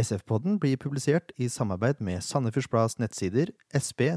SF-podden 0.00 0.58
blir 0.60 0.76
publisert 0.76 1.32
i 1.36 1.48
samarbeid 1.48 1.94
med 2.00 2.20
Sandefjords 2.20 2.98
nettsider 2.98 3.46
by. 3.98 4.16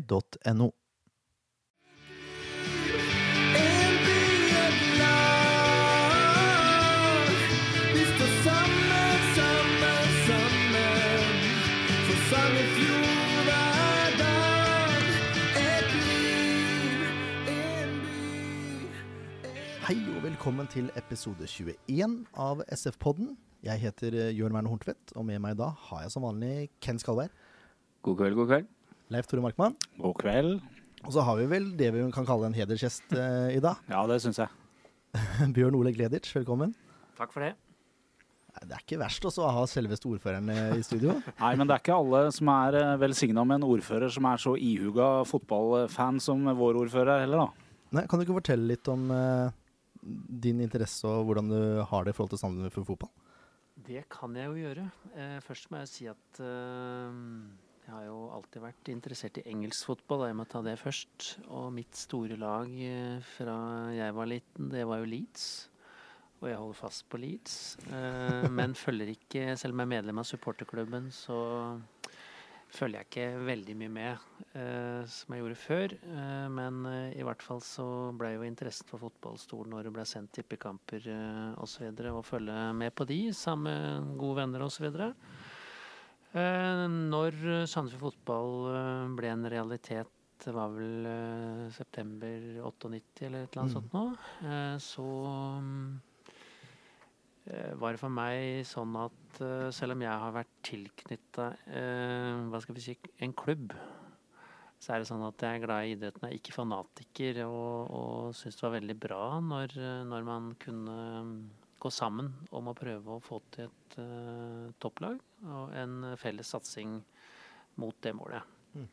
Hei 19.84 19.98
og 20.16 20.24
velkommen 20.24 20.68
til 20.68 20.92
episode 20.96 21.48
21 21.48 22.26
av 22.34 22.64
SF-podden. 22.72 23.36
Jeg 23.64 23.80
heter 23.80 24.16
eh, 24.20 24.32
Jørn 24.36 24.52
Werner 24.52 24.74
Horntvedt, 24.74 25.14
og 25.16 25.24
med 25.24 25.40
meg 25.40 25.56
da 25.56 25.70
har 25.88 26.02
jeg 26.04 26.12
som 26.12 26.26
vanlig 26.26 26.68
Ken 26.84 26.98
Skalberg, 27.00 27.32
God 28.04 28.18
kveld, 28.20 28.36
god 28.36 28.50
kveld. 28.50 28.66
Leif 29.16 29.30
Tore 29.32 29.44
Markmann, 29.46 29.78
God 30.02 30.18
kveld. 30.20 30.58
og 31.06 31.14
så 31.16 31.24
har 31.24 31.38
vi 31.40 31.46
vel 31.48 31.70
det 31.80 31.94
vi 31.96 32.02
kan 32.12 32.28
kalle 32.28 32.50
en 32.50 32.58
hedersgjest 32.58 33.16
eh, 33.16 33.54
i 33.56 33.62
dag. 33.64 33.80
Ja, 33.88 34.02
det 34.12 34.18
syns 34.20 34.42
jeg. 34.42 34.52
Bjørn 35.56 35.78
Ole 35.80 35.94
Gleditsch, 35.96 36.36
velkommen. 36.36 36.76
Takk 37.16 37.32
for 37.32 37.46
det. 37.46 37.54
Nei, 38.52 38.66
Det 38.68 38.76
er 38.76 38.84
ikke 38.84 39.00
verst 39.06 39.30
også 39.32 39.48
å 39.48 39.56
ha 39.56 39.64
selveste 39.72 40.12
ordføreren 40.12 40.52
eh, 40.52 40.76
i 40.82 40.84
studio. 40.84 41.16
Nei, 41.46 41.56
men 41.56 41.70
det 41.70 41.78
er 41.78 41.86
ikke 41.86 42.02
alle 42.04 42.26
som 42.36 42.52
er 42.58 42.82
velsigna 43.00 43.48
med 43.48 43.62
en 43.62 43.70
ordfører 43.72 44.12
som 44.12 44.28
er 44.28 44.44
så 44.44 44.58
ihuga 44.60 45.12
fotballfan 45.32 46.20
som 46.20 46.52
vår 46.52 46.84
ordfører 46.84 47.16
er 47.16 47.28
heller, 47.30 47.48
da. 47.48 47.76
Nei, 47.96 48.08
kan 48.12 48.20
du 48.20 48.28
ikke 48.28 48.42
fortelle 48.42 48.74
litt 48.76 48.92
om 48.92 49.08
uh, 49.08 49.48
din 50.04 50.60
interesse 50.66 51.08
og 51.08 51.30
hvordan 51.30 51.48
du 51.56 51.60
har 51.88 52.04
det 52.04 52.12
i 52.12 52.18
forhold 52.20 52.36
til 52.36 52.44
Sandefjord 52.44 52.92
fotball? 52.92 53.16
Det 53.84 54.06
kan 54.12 54.36
jeg 54.38 54.48
jo 54.48 54.62
gjøre. 54.62 54.86
Eh, 55.18 55.38
først 55.44 55.70
må 55.72 55.82
jeg 55.82 55.92
si 55.92 56.06
at 56.08 56.40
eh, 56.40 57.18
jeg 57.84 57.92
har 57.92 58.06
jo 58.06 58.20
alltid 58.32 58.64
vært 58.64 58.92
interessert 58.94 59.40
i 59.42 59.46
engelsk 59.52 59.90
fotball. 59.90 60.28
Jeg 60.30 60.38
må 60.40 60.46
ta 60.48 60.62
det 60.64 60.78
først. 60.80 61.34
Og 61.52 61.68
mitt 61.76 61.98
store 62.00 62.38
lag 62.40 62.72
eh, 62.72 63.20
fra 63.36 63.58
jeg 63.92 64.16
var 64.16 64.30
liten, 64.32 64.72
det 64.72 64.86
var 64.88 65.04
jo 65.04 65.10
Leeds. 65.12 65.48
Og 66.40 66.48
jeg 66.52 66.60
holder 66.60 66.80
fast 66.80 67.08
på 67.12 67.20
Leeds. 67.20 67.58
Men 68.52 68.76
følger 68.76 69.14
ikke, 69.14 69.46
selv 69.60 69.76
om 69.76 69.84
jeg 69.84 69.90
er 69.90 69.94
medlem 69.98 70.20
av 70.20 70.28
supporterklubben, 70.28 71.08
så 71.16 71.38
følger 72.74 73.04
jeg 73.04 73.08
ikke 73.10 73.46
veldig 73.46 73.74
mye 73.78 73.92
med 73.94 74.24
eh, 74.58 75.04
som 75.14 75.34
jeg 75.36 75.44
gjorde 75.44 75.58
før. 75.62 75.94
Eh, 76.10 76.48
men 76.54 76.80
eh, 76.90 77.14
i 77.20 77.26
hvert 77.28 77.44
fall 77.46 77.62
så 77.66 77.86
ble 78.18 78.32
jo 78.36 78.46
interessen 78.48 78.88
for 78.90 79.04
fotball 79.06 79.38
stor 79.42 79.70
når 79.70 79.88
det 79.88 79.94
ble 79.94 80.06
sendt 80.10 80.34
tippekamper 80.38 81.06
eh, 81.14 81.52
osv. 81.62 81.86
Og, 81.92 82.10
og 82.18 82.26
følge 82.26 82.58
med 82.80 82.96
på 82.98 83.06
de 83.10 83.20
sammen 83.38 83.70
med 84.08 84.18
gode 84.22 84.40
venner 84.42 84.66
osv. 84.66 84.90
Eh, 86.34 86.84
når 86.90 87.38
Sandefjord 87.70 88.08
fotball 88.10 88.56
eh, 88.74 89.14
ble 89.20 89.30
en 89.36 89.46
realitet, 89.54 90.10
det 90.44 90.52
var 90.56 90.74
vel 90.74 91.06
eh, 91.08 91.68
september 91.72 92.48
98 92.66 93.28
eller 93.30 93.46
et 93.46 93.54
eller 93.54 93.62
annet 93.62 93.70
Mm. 93.70 93.76
sånt 93.78 93.94
nå, 93.94 94.06
eh, 94.50 94.78
så 94.82 95.06
mm, 95.62 95.94
var 97.76 97.96
det 97.96 98.00
for 98.00 98.14
meg 98.14 98.64
sånn 98.68 98.94
at 99.02 99.42
eh, 99.44 99.68
selv 99.76 99.98
om 99.98 100.04
jeg 100.06 100.22
har 100.24 100.36
vært 100.36 100.54
tilknytta 100.64 101.50
vi 102.70 102.84
si, 102.86 102.96
en 103.20 103.34
klubb, 103.36 103.74
så 104.84 104.94
er 104.94 105.02
det 105.02 105.08
sånn 105.08 105.24
at 105.24 105.44
jeg 105.44 105.58
er 105.58 105.64
glad 105.64 105.88
i 105.88 105.92
idretten. 105.96 106.28
Er 106.28 106.38
ikke 106.38 106.56
fanatiker 106.56 107.44
og, 107.46 107.92
og 107.96 108.32
syns 108.36 108.58
det 108.60 108.66
var 108.66 108.76
veldig 108.78 108.96
bra 109.00 109.22
når, 109.44 109.76
eh, 109.80 110.02
når 110.08 110.26
man 110.28 110.50
kunne 110.60 110.96
mm, 111.28 111.36
gå 111.84 111.92
sammen 111.92 112.32
om 112.56 112.72
å 112.72 112.78
prøve 112.78 113.16
å 113.16 113.24
få 113.24 113.42
til 113.54 113.70
et 113.70 113.98
eh, 114.04 114.72
topplag 114.84 115.20
og 115.44 115.76
en 115.80 116.14
felles 116.20 116.52
satsing 116.56 116.98
mot 117.80 117.96
det 118.04 118.16
målet. 118.16 118.56
Mm. 118.76 118.90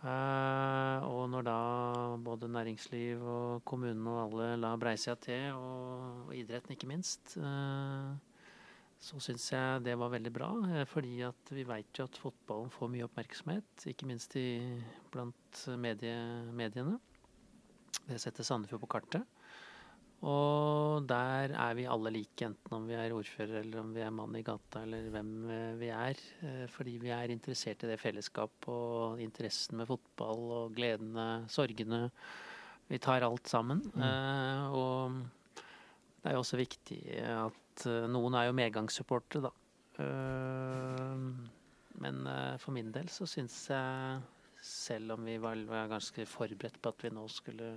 Eh, 0.00 1.04
og 1.04 1.26
når 1.28 1.44
da 1.44 1.56
både 2.24 2.48
næringsliv 2.48 3.20
og 3.20 3.64
kommunen 3.68 4.06
og 4.08 4.20
alle 4.22 4.46
la 4.56 4.72
breisida 4.80 5.16
til, 5.20 5.50
og, 5.52 6.30
og 6.30 6.34
idretten 6.38 6.72
ikke 6.72 6.88
minst, 6.88 7.34
eh, 7.36 8.14
så 9.00 9.20
syns 9.20 9.50
jeg 9.52 9.82
det 9.84 9.98
var 10.00 10.12
veldig 10.14 10.32
bra. 10.32 10.48
eh, 10.70 10.86
Fordi 10.88 11.20
at 11.28 11.52
vi 11.52 11.66
veit 11.68 12.00
jo 12.00 12.08
at 12.08 12.16
fotballen 12.16 12.72
får 12.72 12.92
mye 12.94 13.04
oppmerksomhet, 13.10 13.86
ikke 13.92 14.08
minst 14.08 14.36
i, 14.40 14.48
blant 15.12 15.64
medie, 15.76 16.16
mediene. 16.56 16.96
Det 18.08 18.16
setter 18.22 18.46
Sandefjord 18.46 18.86
på 18.86 18.94
kartet. 18.96 19.39
Og 20.28 21.06
der 21.08 21.54
er 21.56 21.76
vi 21.78 21.86
alle 21.88 22.10
like, 22.12 22.44
enten 22.44 22.74
om 22.76 22.84
vi 22.88 22.96
er 22.98 23.14
ordfører 23.16 23.62
eller 23.62 23.80
om 23.80 23.94
vi 23.94 24.02
er 24.04 24.12
mann 24.12 24.34
i 24.36 24.42
gata 24.44 24.82
eller 24.84 25.06
hvem 25.14 25.30
eh, 25.48 25.78
vi 25.80 25.88
er. 25.96 26.20
eh, 26.44 26.66
Fordi 26.68 26.98
vi 27.00 27.08
er 27.14 27.32
interessert 27.32 27.86
i 27.86 27.88
det 27.88 27.96
fellesskapet 28.02 28.68
og 28.68 29.22
interessen 29.24 29.80
med 29.80 29.88
fotball 29.88 30.42
og 30.58 30.74
gledene, 30.76 31.46
sorgene. 31.48 32.10
Vi 32.90 32.98
tar 33.00 33.24
alt 33.24 33.48
sammen. 33.48 33.80
Mm. 33.94 34.74
Og 34.76 35.22
det 36.20 36.28
er 36.28 36.36
jo 36.36 36.42
også 36.42 36.60
viktig 36.60 37.00
at 37.24 37.86
eh, 37.88 38.10
noen 38.12 38.36
er 38.36 38.50
jo 38.50 38.58
medgangssupportere, 38.60 39.48
da. 39.48 39.54
Eh, 40.04 41.24
Men 42.00 42.20
eh, 42.26 42.58
for 42.60 42.72
min 42.76 42.92
del 42.92 43.08
så 43.12 43.26
syns 43.28 43.56
jeg, 43.72 44.20
selv 44.60 45.16
om 45.16 45.24
vi 45.24 45.38
var, 45.40 45.56
var 45.68 45.88
ganske 45.88 46.24
forberedt 46.28 46.76
på 46.80 46.92
at 46.92 47.02
vi 47.04 47.10
nå 47.12 47.24
skulle 47.32 47.70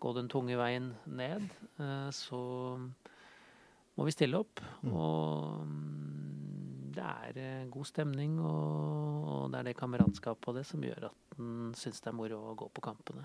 gå 0.00 0.12
den 0.16 0.30
tunge 0.32 0.56
veien 0.58 0.92
ned, 1.06 1.46
eh, 1.80 2.08
så 2.14 2.40
må 3.96 4.06
vi 4.06 4.14
stille 4.14 4.40
opp. 4.40 4.62
Mm. 4.80 4.92
Og 4.94 5.66
mm, 5.68 6.92
det 6.96 7.06
er 7.06 7.40
eh, 7.42 7.68
god 7.72 7.88
stemning, 7.88 8.38
og, 8.40 9.50
det 9.52 9.60
er 9.60 9.70
det 9.70 9.78
kameratskapet 9.78 10.50
og 10.50 10.60
det 10.60 10.66
som 10.68 10.82
gjør 10.84 11.10
at 11.10 11.38
en 11.38 11.72
syns 11.78 12.02
det 12.02 12.12
er 12.12 12.16
moro 12.16 12.40
å 12.50 12.56
gå 12.58 12.68
på 12.76 12.84
kampene. 12.84 13.24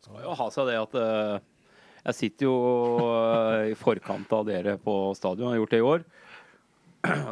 skal 0.00 0.22
jo 0.24 0.36
ha 0.36 0.48
seg 0.54 0.70
det 0.70 0.78
at 0.80 0.98
eh, 1.00 1.48
jeg 2.00 2.16
sitter 2.16 2.48
jo 2.48 2.54
i 3.68 3.74
forkant 3.76 4.30
av 4.32 4.46
dere 4.48 4.78
på 4.80 4.94
stadion, 5.18 5.50
har 5.50 5.60
gjort 5.60 5.74
det 5.74 5.80
i 5.82 5.88
år. 5.90 6.06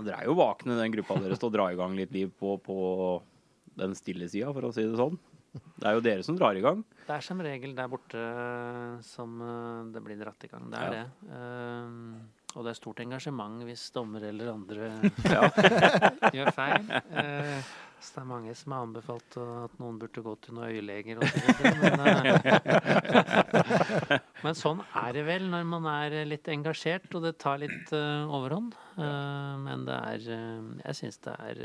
Dere 0.05 0.19
er 0.19 0.29
jo 0.29 0.37
vakne, 0.37 0.77
den 0.77 0.93
gruppa 0.93 1.17
deres, 1.23 1.41
til 1.41 1.49
å 1.49 1.55
dra 1.55 1.71
i 1.73 1.79
gang 1.79 1.97
litt 1.97 2.13
liv 2.13 2.33
på, 2.41 2.57
på 2.61 2.77
den 3.79 3.97
stille 3.97 4.29
sida, 4.29 4.53
for 4.53 4.69
å 4.69 4.73
si 4.75 4.85
det 4.85 4.99
sånn. 4.99 5.17
Det 5.53 5.87
er 5.89 5.95
jo 5.97 6.03
dere 6.05 6.23
som 6.27 6.37
drar 6.39 6.57
i 6.59 6.61
gang. 6.65 6.83
Det 7.07 7.15
er 7.17 7.25
som 7.25 7.41
regel 7.41 7.75
der 7.79 7.89
borte 7.89 8.23
som 9.07 9.39
eh, 9.41 9.93
det 9.95 10.03
blir 10.05 10.19
dratt 10.21 10.45
i 10.45 10.51
gang. 10.51 10.67
Det 10.71 10.79
er 10.79 10.85
Ja. 10.85 10.91
det. 10.99 11.07
Um, 11.33 12.21
og 12.57 12.65
det 12.65 12.71
er 12.73 12.79
stort 12.79 13.01
engasjement 13.05 13.63
hvis 13.69 13.91
dommer 13.95 14.25
eller 14.29 14.53
andre 14.53 14.89
gjør 16.37 16.51
feil. 16.57 16.89
Eh, 17.13 17.63
så 18.01 18.15
det 18.15 18.21
er 18.23 18.31
mange 18.31 18.55
som 18.59 18.73
har 18.75 18.83
anbefalt 18.87 19.37
at 19.43 19.73
noen 19.81 19.99
burde 20.01 20.23
gå 20.23 20.33
til 20.45 20.53
noen 20.57 20.69
øyeleger. 20.71 21.17
Men, 21.19 21.27
eh, 22.07 22.21
men 24.45 24.55
sånn 24.59 24.81
er 25.03 25.11
det 25.17 25.25
vel 25.27 25.45
når 25.51 25.65
man 25.69 25.85
er 25.91 26.11
litt 26.29 26.47
engasjert, 26.53 27.09
og 27.19 27.23
det 27.27 27.35
tar 27.43 27.57
litt 27.63 27.89
uh, 27.97 28.37
overhånd. 28.39 28.73
Uh, 28.99 29.55
men 29.65 29.79
det 29.89 29.99
er 29.99 30.21
uh, 30.31 30.63
Jeg 30.85 30.95
syns 31.01 31.17
det 31.27 31.35
er 31.51 31.57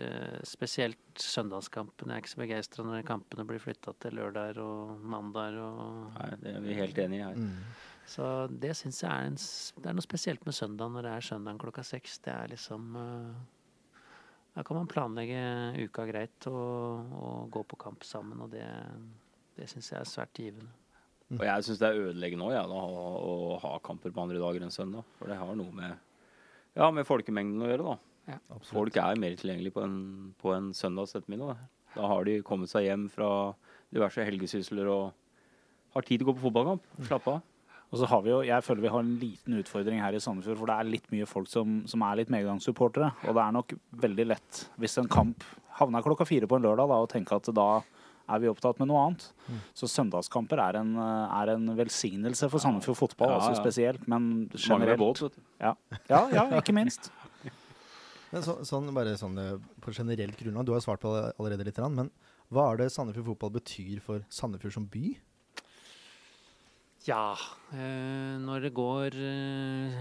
spesielt 0.48 1.08
søndagskampene. 1.22 2.12
Jeg 2.16 2.18
er 2.18 2.24
ikke 2.26 2.34
så 2.34 2.44
begeistra 2.44 2.82
når 2.88 3.08
kampene 3.08 3.44
blir 3.50 3.62
flytta 3.62 3.92
til 4.02 4.12
lørdag 4.18 4.54
og 4.64 4.78
mandag. 5.06 5.52
og 5.62 5.74
Nei, 6.18 6.32
det 6.42 6.50
er 6.58 6.62
vi 6.66 6.82
helt 6.82 6.98
enig 7.06 7.18
i 7.22 7.26
her. 7.28 7.38
Mm. 7.38 7.62
Så 8.10 8.26
det 8.52 8.74
syns 8.78 9.02
jeg 9.04 9.10
er, 9.10 9.30
en, 9.30 9.38
det 9.80 9.90
er 9.90 9.96
noe 9.96 10.06
spesielt 10.06 10.46
med 10.48 10.56
søndag 10.56 10.92
når 10.92 11.06
det 11.06 11.12
er 11.14 11.28
søndagen 11.30 11.60
klokka 11.62 11.84
seks. 11.88 12.20
Det 12.26 12.34
er 12.34 12.52
liksom 12.52 12.98
eh, 13.00 13.38
Da 14.54 14.62
kan 14.66 14.78
man 14.78 14.90
planlegge 14.90 15.42
uka 15.82 16.06
greit 16.06 16.48
og, 16.50 17.14
og 17.18 17.52
gå 17.54 17.64
på 17.72 17.80
kamp 17.88 18.06
sammen, 18.06 18.42
og 18.46 18.52
det, 18.54 18.66
det 19.58 19.70
syns 19.72 19.90
jeg 19.92 20.00
er 20.00 20.10
svært 20.10 20.34
givende. 20.38 20.70
Og 21.34 21.46
jeg 21.48 21.66
syns 21.66 21.80
det 21.82 21.90
er 21.90 22.02
ødeleggende 22.04 22.46
òg, 22.46 22.54
ja, 22.54 22.64
å, 22.68 23.06
å 23.26 23.60
ha 23.64 23.72
kamper 23.86 24.14
på 24.14 24.22
andre 24.22 24.42
dager 24.42 24.66
enn 24.66 24.74
søndag. 24.74 25.08
For 25.18 25.32
det 25.32 25.40
har 25.40 25.56
noe 25.58 25.74
med, 25.74 25.96
ja, 26.78 26.90
med 26.94 27.08
folkemengden 27.10 27.66
å 27.66 27.72
gjøre, 27.72 27.94
da. 27.94 28.36
Ja. 28.36 28.38
Folk 28.70 28.98
er 29.02 29.20
mer 29.20 29.34
tilgjengelige 29.40 29.76
på 29.76 29.84
en, 29.84 29.98
på 30.40 30.54
en 30.56 30.70
søndags 30.78 31.16
ettermiddag. 31.18 31.58
Da. 31.58 31.90
da 31.98 32.12
har 32.14 32.30
de 32.30 32.38
kommet 32.46 32.72
seg 32.72 32.86
hjem 32.88 33.08
fra 33.12 33.32
diverse 33.94 34.24
helgesysler 34.28 34.92
og 34.92 35.10
har 35.98 36.06
tid 36.06 36.22
til 36.22 36.28
å 36.28 36.32
gå 36.32 36.38
på 36.38 36.46
fotballkamp. 36.46 36.86
Slappe 37.10 37.40
av. 37.40 37.42
Og 37.94 38.00
så 38.02 38.08
har 38.10 38.24
vi 38.26 38.32
jo, 38.32 38.40
jeg 38.42 38.66
føler 38.66 38.82
vi 38.88 38.90
har 38.90 39.04
en 39.04 39.18
liten 39.22 39.58
utfordring 39.60 40.00
her 40.02 40.16
i 40.18 40.22
Sandefjord, 40.24 40.58
for 40.58 40.70
det 40.72 40.76
er 40.82 40.88
litt 40.90 41.12
mye 41.14 41.28
folk 41.30 41.50
som, 41.52 41.84
som 41.90 42.02
er 42.08 42.24
litt 42.24 42.32
medgangssupportere. 42.34 43.12
Og 43.28 43.36
det 43.38 43.44
er 43.44 43.54
nok 43.54 43.76
veldig 44.02 44.26
lett, 44.32 44.62
hvis 44.82 44.98
en 44.98 45.10
kamp 45.14 45.46
havner 45.78 46.06
klokka 46.06 46.26
fire 46.26 46.50
på 46.50 46.58
en 46.58 46.66
lørdag, 46.66 46.90
da, 46.90 46.98
å 47.04 47.10
tenke 47.10 47.38
at 47.38 47.50
da 47.54 47.68
er 48.34 48.40
vi 48.42 48.50
opptatt 48.50 48.80
med 48.82 48.90
noe 48.90 49.04
annet. 49.06 49.26
Så 49.78 49.90
søndagskamper 49.92 50.62
er 50.64 50.80
en, 50.80 50.96
er 50.98 51.52
en 51.54 51.68
velsignelse 51.78 52.50
for 52.50 52.64
Sandefjord 52.64 52.98
fotball, 52.98 53.36
Ja, 53.36 53.42
altså 53.42 53.62
spesielt. 53.62 54.08
Men 54.10 54.48
generelt 54.56 54.98
båt. 55.02 55.38
Ja, 55.62 55.76
ja, 56.10 56.24
ja 56.34 56.48
ikke 56.58 56.74
minst. 56.74 57.12
Men 58.34 58.42
så, 58.42 58.58
sånn, 58.66 58.90
bare 58.96 59.14
sånn 59.20 59.38
eh, 59.38 59.58
på 59.84 59.94
generelt 59.94 60.40
grunnlag, 60.40 60.66
du 60.66 60.72
har 60.74 60.82
svart 60.82 61.04
på 61.04 61.12
det 61.14 61.28
allerede 61.38 61.68
litt, 61.68 61.78
men 61.94 62.10
hva 62.50 62.64
er 62.72 62.80
det 62.80 62.88
Sandefjord 62.90 63.28
fotball 63.28 63.52
betyr 63.60 64.00
for 64.02 64.24
Sandefjord 64.34 64.74
som 64.74 64.88
by? 64.90 65.12
Ja, 67.04 67.36
eh, 67.76 68.38
når 68.40 68.64
det 68.64 68.70
går 68.78 69.16
eh, 69.20 69.96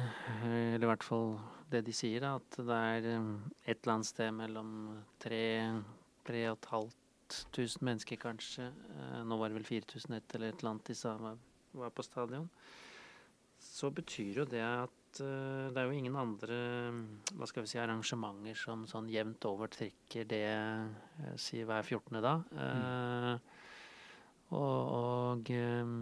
Eller 0.46 0.84
i 0.86 0.90
hvert 0.92 1.02
fall 1.02 1.32
det 1.72 1.80
de 1.86 1.94
sier, 1.96 2.22
at 2.28 2.58
det 2.60 2.76
er 2.76 3.06
eh, 3.10 3.30
et 3.64 3.80
eller 3.80 3.94
annet 3.96 4.06
sted 4.06 4.30
mellom 4.36 4.68
tre, 5.22 5.42
tre 6.22 6.42
og 6.50 6.58
et 6.60 6.68
halvt 6.70 7.38
tusen 7.56 7.86
mennesker, 7.88 8.20
kanskje. 8.20 8.68
Nå 9.24 9.38
var 9.40 9.48
det 9.48 9.56
vel 9.56 9.64
4001 9.80 10.36
eller 10.36 10.52
et 10.52 10.60
eller 10.60 10.70
annet 10.74 10.90
de 10.92 10.96
sa 10.98 11.14
var, 11.16 11.38
på 11.96 12.04
stadion. 12.04 12.44
Så 13.56 13.88
betyr 13.90 14.42
jo 14.42 14.44
det 14.44 14.60
at 14.62 14.98
det 15.16 15.80
er 15.80 15.88
jo 15.88 15.96
ingen 15.96 16.14
andre 16.16 16.58
hva 17.36 17.48
skal 17.48 17.64
vi 17.64 17.72
si, 17.72 17.80
arrangementer 17.80 18.56
som 18.56 18.84
sånn 18.88 19.10
jevnt 19.12 19.44
over 19.48 19.72
trekker 19.72 20.28
det 20.28 20.44
sier 21.34 21.40
si 21.40 21.64
hver 21.66 21.82
14. 21.82 22.20
da. 22.24 22.36
Eh, 22.66 23.58
og, 24.52 24.78
og 25.00 25.52
eh, 25.52 25.96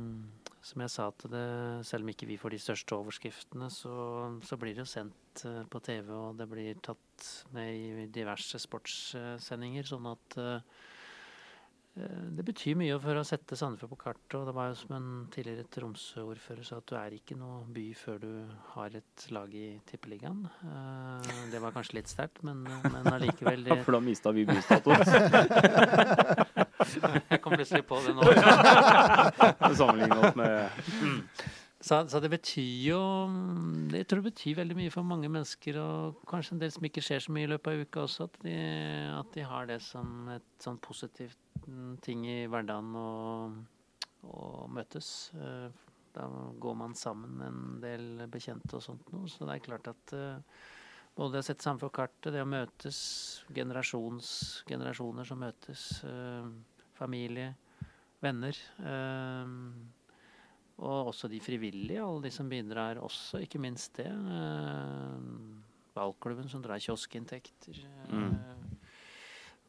som 0.60 0.82
jeg 0.84 0.92
sa 0.92 1.08
til 1.16 1.32
det, 1.32 1.48
selv 1.88 2.04
om 2.04 2.12
ikke 2.12 2.28
vi 2.28 2.36
får 2.40 2.54
de 2.54 2.60
største 2.60 2.96
overskriftene, 2.98 3.70
så, 3.72 3.94
så 4.44 4.58
blir 4.60 4.76
det 4.76 4.84
jo 4.84 4.92
sendt 4.92 5.44
eh, 5.48 5.62
på 5.70 5.80
TV, 5.84 6.12
og 6.12 6.38
det 6.40 6.48
blir 6.50 6.80
tatt 6.84 7.28
med 7.56 7.72
i 7.72 8.08
diverse 8.12 8.60
sportssendinger, 8.60 9.88
sånn 9.88 10.10
at 10.10 10.36
eh, 10.42 10.60
eh, 11.96 12.26
det 12.36 12.44
betyr 12.50 12.76
mye 12.76 13.00
for 13.00 13.16
å 13.16 13.24
sette 13.24 13.56
Sandefjord 13.56 13.94
på 13.94 14.00
kartet. 14.04 14.36
Og 14.36 14.44
det 14.50 14.56
var 14.58 14.68
jo 14.68 14.78
som 14.82 14.92
en 14.98 15.10
tidligere 15.32 15.64
Tromsø-ordfører 15.72 16.68
sa, 16.68 16.82
at 16.84 16.92
du 16.92 16.96
er 17.00 17.16
ikke 17.16 17.40
noe 17.40 17.64
by 17.72 17.86
før 17.96 18.20
du 18.20 18.30
har 18.76 19.00
et 19.00 19.28
lag 19.32 19.56
i 19.56 19.68
Tippeligaen. 19.88 20.44
Det 21.52 21.64
var 21.64 21.72
kanskje 21.76 22.02
litt 22.02 22.12
sterkt, 22.12 22.44
men, 22.44 22.66
men 22.84 23.12
allikevel 23.16 23.64
For 23.88 23.96
da 23.96 24.04
mista 24.04 24.36
vi 24.36 24.44
bystatus. 24.52 25.08
Jeg 26.98 27.40
kom 27.42 27.54
plutselig 27.54 27.86
på 27.88 27.98
det 28.04 28.14
nå. 28.16 28.26
Sammenlignet 29.78 30.18
oss 30.18 30.38
med 30.38 30.70
Så, 31.80 32.02
så 32.12 32.20
det 32.20 32.30
betyr 32.32 32.90
jo 32.90 33.00
Jeg 33.94 34.08
tror 34.08 34.20
det 34.20 34.30
betyr 34.30 34.58
veldig 34.58 34.76
mye 34.76 34.92
for 34.92 35.06
mange 35.06 35.30
mennesker, 35.32 35.78
og 35.80 36.24
kanskje 36.30 36.56
en 36.56 36.62
del 36.64 36.72
som 36.74 36.88
ikke 36.88 37.04
skjer 37.04 37.24
så 37.24 37.34
mye 37.34 37.48
i 37.48 37.52
løpet 37.52 37.72
av 37.72 37.84
uka 37.84 38.02
også, 38.06 38.26
at 38.28 38.40
de, 38.44 38.56
at 39.16 39.30
de 39.36 39.46
har 39.48 39.70
det 39.70 39.78
som 39.84 40.28
et 40.34 40.50
sånn 40.60 40.80
positivt 40.84 41.38
mm, 41.66 41.94
ting 42.04 42.26
i 42.28 42.42
hverdagen 42.50 42.92
å, 43.00 43.12
å 44.28 44.50
møtes. 44.72 45.30
Eh, 45.36 45.70
Da 46.10 46.24
går 46.58 46.74
man 46.74 46.94
sammen 46.98 47.38
en 47.46 47.58
del 47.78 48.26
bekjente 48.26 48.74
og 48.74 48.82
sånt 48.82 49.12
noe, 49.14 49.28
så 49.30 49.46
det 49.46 49.54
er 49.54 49.66
klart 49.68 49.86
at 49.92 50.10
både 50.10 50.32
både 51.20 51.40
å 51.40 51.44
sette 51.44 51.64
sammen 51.64 51.80
for 51.82 51.92
kartet, 51.94 52.32
det 52.34 52.42
å 52.42 52.48
møtes, 52.48 52.98
generasjons, 53.56 54.30
generasjoner 54.68 55.26
som 55.26 55.40
møtes, 55.42 56.04
eh, 56.06 56.46
familie, 57.00 57.54
venner. 58.22 58.56
eh, 58.84 59.56
og 60.80 61.10
også 61.12 61.28
de 61.28 61.40
frivillige, 61.44 62.00
alle 62.00 62.22
de 62.24 62.30
som 62.32 62.48
bidrar 62.48 62.96
også, 63.04 63.40
ikke 63.44 63.60
minst 63.60 63.98
det. 64.00 64.06
Eh, 64.08 65.18
Ballklubben 65.96 66.48
som 66.48 66.62
drar 66.62 66.78
kioskinntekter. 66.80 67.76
eh, 67.84 68.14
Mm. 68.14 68.36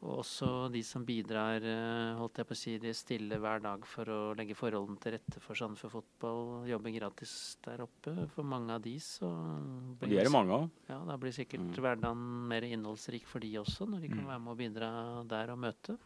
Og 0.03 0.23
også 0.23 0.71
de 0.73 0.79
som 0.81 1.03
bidrar, 1.05 1.61
eh, 1.61 2.15
holdt 2.17 2.37
jeg 2.39 2.47
på 2.47 2.55
å 2.55 2.57
si, 2.57 2.77
de 2.81 2.89
stille 2.97 3.37
hver 3.37 3.61
dag 3.61 3.83
for 3.85 4.05
å 4.09 4.35
legge 4.35 4.55
forholdene 4.57 4.97
til 4.99 5.11
rette 5.13 5.39
for 5.43 5.53
Sandefjord 5.53 5.91
fotball. 5.91 6.65
Jobber 6.67 6.89
gratis 6.97 7.57
der 7.61 7.83
oppe. 7.85 8.27
For 8.33 8.41
mange 8.43 8.71
av 8.73 8.81
de 8.81 8.95
så 8.97 9.29
Og 9.29 9.99
blir 9.99 10.09
de 10.09 10.17
er 10.17 10.23
det 10.23 10.31
mange 10.33 10.49
av. 10.57 10.69
ja, 10.89 10.97
da 11.05 11.17
blir 11.17 11.29
sikkert 11.31 11.69
Mm. 11.69 11.75
hverdagen 11.83 12.17
mer 12.47 12.61
innholdsrik 12.61 13.27
for 13.27 13.37
de 13.39 13.53
også, 13.59 13.85
når 13.87 14.01
de 14.01 14.07
kan 14.07 14.23
Mm. 14.25 14.27
være 14.27 14.39
med 14.39 14.51
og 14.51 14.57
bidra 14.57 15.27
der 15.27 15.51
og 15.51 15.59
møte. 15.59 15.97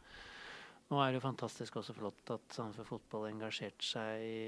Nå 0.92 1.00
er 1.02 1.12
det 1.12 1.18
jo 1.18 1.26
fantastisk 1.26 1.80
også 1.80 1.96
flott 1.98 2.30
at 2.36 2.54
Sandefjord 2.54 2.90
Fotball 2.92 3.32
engasjerte 3.32 3.86
seg 3.88 4.22
i 4.22 4.42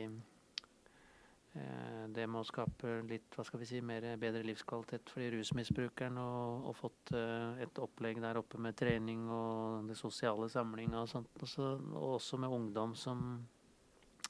eh, 1.57 2.03
det 2.13 2.27
med 2.29 2.43
å 2.43 2.45
skape 2.45 2.99
litt, 3.09 3.31
hva 3.33 3.45
skal 3.47 3.63
vi 3.63 3.69
si, 3.71 3.81
mer 3.81 4.05
bedre 4.21 4.43
livskvalitet 4.45 5.09
for 5.09 5.23
de 5.23 5.31
rusmisbrukerne, 5.33 6.21
og, 6.21 6.67
og 6.69 6.77
fått 6.77 7.13
eh, 7.17 7.63
et 7.65 7.81
opplegg 7.81 8.21
der 8.21 8.37
oppe 8.37 8.61
med 8.61 8.77
trening 8.77 9.25
og 9.33 9.89
det 9.89 9.97
sosiale 9.97 10.49
samlinga 10.53 11.01
og 11.01 11.09
sånt, 11.15 11.33
og, 11.41 11.49
så, 11.49 11.73
og 11.95 12.19
også 12.19 12.37
med 12.43 12.53
ungdom 12.53 12.93
som 12.93 13.25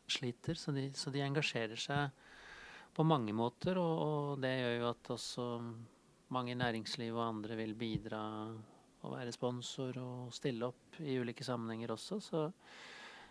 sliter. 0.07 0.56
Så 0.56 0.71
de, 0.71 0.88
så 0.95 1.12
de 1.12 1.25
engasjerer 1.25 1.75
seg 1.75 2.24
på 2.95 3.04
mange 3.04 3.36
måter, 3.36 3.77
og, 3.77 4.00
og 4.07 4.42
det 4.42 4.56
gjør 4.62 4.80
jo 4.80 4.89
at 4.94 5.13
også 5.18 5.51
mange 6.33 6.56
i 6.56 6.59
næringslivet 6.59 7.19
og 7.19 7.27
andre 7.27 7.59
vil 7.59 7.75
bidra 7.77 8.21
og 9.04 9.14
være 9.18 9.32
sponsor 9.36 9.98
og 10.02 10.34
stille 10.34 10.66
opp 10.72 11.00
i 11.00 11.18
ulike 11.22 11.44
sammenhenger 11.46 11.92
også. 11.94 12.18
Så, 12.24 12.42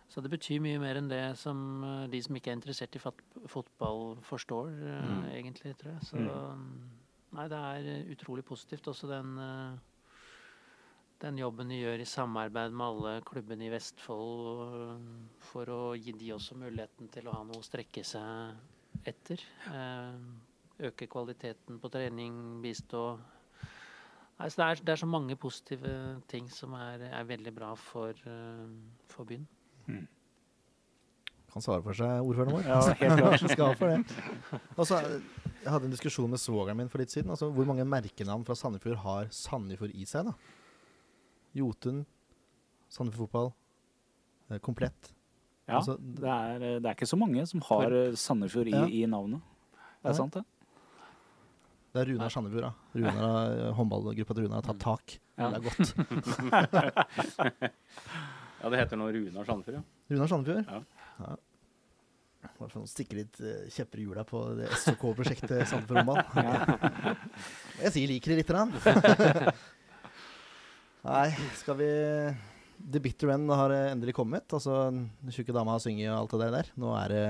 så 0.08 0.20
det 0.22 0.30
betyr 0.30 0.60
mye 0.62 0.78
mer 0.78 0.96
enn 1.00 1.08
det 1.10 1.24
som 1.40 1.58
eh, 1.84 2.06
de 2.12 2.20
som 2.22 2.36
ikke 2.38 2.52
er 2.52 2.58
interessert 2.60 2.94
i 2.96 3.02
fotball, 3.02 4.16
forstår, 4.22 4.70
eh, 4.70 5.02
Mm. 5.06 5.26
egentlig, 5.34 5.76
tror 5.76 5.92
jeg. 5.96 6.02
Så 6.12 6.16
Mm. 6.16 6.80
nei, 7.32 7.48
det 7.48 7.58
er 7.58 7.90
eh, 7.96 8.10
utrolig 8.14 8.44
positivt 8.44 8.86
også 8.88 9.08
den 9.10 9.36
den 11.18 11.38
jobben 11.38 11.68
de 11.72 11.78
gjør 11.80 12.02
i 12.02 12.04
samarbeid 12.04 12.72
med 12.76 12.84
alle 12.86 13.12
klubbene 13.24 13.64
i 13.64 13.70
Vestfold 13.72 15.00
for 15.40 15.64
å 15.72 15.94
gi 15.96 16.12
de 16.12 16.32
også 16.34 16.54
muligheten 16.60 17.08
til 17.08 17.26
å 17.30 17.32
ha 17.38 17.42
noe 17.42 17.56
å 17.56 17.64
strekke 17.64 18.04
seg 18.04 18.52
etter. 19.08 19.40
Øke 20.78 21.06
kvaliteten 21.08 21.78
på 21.80 21.88
trening, 21.90 22.60
bistå. 22.60 23.18
Nei, 24.36 24.48
så 24.52 24.60
det, 24.60 24.66
er, 24.66 24.80
det 24.84 24.92
er 24.92 25.00
så 25.00 25.06
mange 25.08 25.36
positive 25.40 25.90
ting 26.28 26.50
som 26.52 26.74
er, 26.76 27.06
er 27.08 27.24
veldig 27.24 27.52
bra 27.56 27.70
for, 27.80 28.12
eh, 28.28 28.66
for 29.08 29.24
byen. 29.28 29.46
Kan 31.52 31.62
svare 31.64 31.80
for 31.86 31.96
seg, 31.96 32.20
ordføreren 32.20 32.52
vår. 32.58 32.66
Ja, 32.68 32.80
helt 33.00 33.20
klart. 33.22 33.44
Skal 33.54 33.76
for 33.80 33.94
det. 33.94 34.60
Også, 34.76 34.98
jeg 35.62 35.72
hadde 35.72 35.88
en 35.88 35.94
diskusjon 35.94 36.28
med 36.28 36.42
svogeren 36.42 36.76
min 36.82 36.90
for 36.92 37.00
litt 37.00 37.14
siden. 37.14 37.32
Altså, 37.32 37.48
hvor 37.54 37.64
mange 37.70 37.86
merkenavn 37.88 38.44
fra 38.44 38.56
Sandefjord 38.58 39.00
har 39.06 39.30
Sandefjord 39.32 39.94
i 39.96 40.04
seg? 40.10 40.28
da? 40.28 40.34
Jotun, 41.56 42.02
Sandefjord 42.92 43.30
fotball, 43.30 43.52
eh, 44.50 44.60
komplett. 44.60 45.14
Ja, 45.66 45.78
Altså, 45.80 45.96
det 45.98 46.28
er, 46.30 46.58
det 46.78 46.86
er 46.86 46.92
ikke 46.94 47.08
så 47.08 47.16
mange 47.18 47.42
som 47.48 47.64
har 47.70 47.88
eh, 48.02 48.12
Sandefjord 48.20 48.68
i, 48.68 48.76
Ja. 48.76 48.84
i 48.86 49.06
navnet. 49.10 49.40
Det 50.04 50.12
er 50.12 50.18
sant, 50.20 50.36
det. 50.36 50.44
Det 51.96 52.02
er 52.04 52.10
Runar 52.12 52.32
Sandefjord. 52.34 52.66
da. 52.68 52.72
Runar, 53.00 53.18
har- 53.24 53.72
Håndballgruppa 53.80 54.36
til 54.36 54.44
Runar 54.46 54.60
har 54.60 54.66
tatt 54.68 54.82
tak. 54.84 55.16
Ja. 55.40 55.48
Det 55.50 55.56
er 55.56 55.64
godt. 55.66 55.86
Ja, 58.56 58.70
det 58.72 58.78
heter 58.80 58.96
nå 58.98 59.06
Runar 59.12 59.44
Sandefjord, 59.46 59.76
ja. 59.76 59.82
Runar 60.10 60.30
Sandefjord? 60.32 60.64
Ja. 60.70 60.78
ja. 61.20 61.34
Bare 62.56 62.70
for 62.72 62.80
å 62.82 62.88
stikke 62.88 63.18
litt 63.18 63.36
eh, 63.44 63.66
kjepper 63.74 64.00
i 64.00 64.06
hjula 64.06 64.22
på 64.26 64.40
det 64.58 64.68
SOK-prosjektet 64.80 65.66
Sandefjord 65.68 66.00
håndball. 66.00 66.22
Jeg 67.84 67.92
sier 67.94 68.08
liker 68.10 68.32
det 68.32 68.38
lite 68.40 68.54
grann. 68.56 68.72
Nei, 71.06 71.28
skal 71.60 71.76
vi 71.78 71.88
The 72.92 73.00
Bitter 73.04 73.30
End 73.36 73.50
har 73.54 73.70
eh, 73.76 73.90
endelig 73.92 74.14
kommet. 74.18 74.48
Altså, 74.56 74.86
Den 74.90 75.34
tjukke 75.36 75.54
dama 75.54 75.76
har 75.76 75.82
sunget 75.84 76.10
og 76.10 76.18
alt 76.24 76.36
det 76.42 76.50
der. 76.56 76.72
Nå 76.80 76.94
er 76.98 77.08
det 77.14 77.24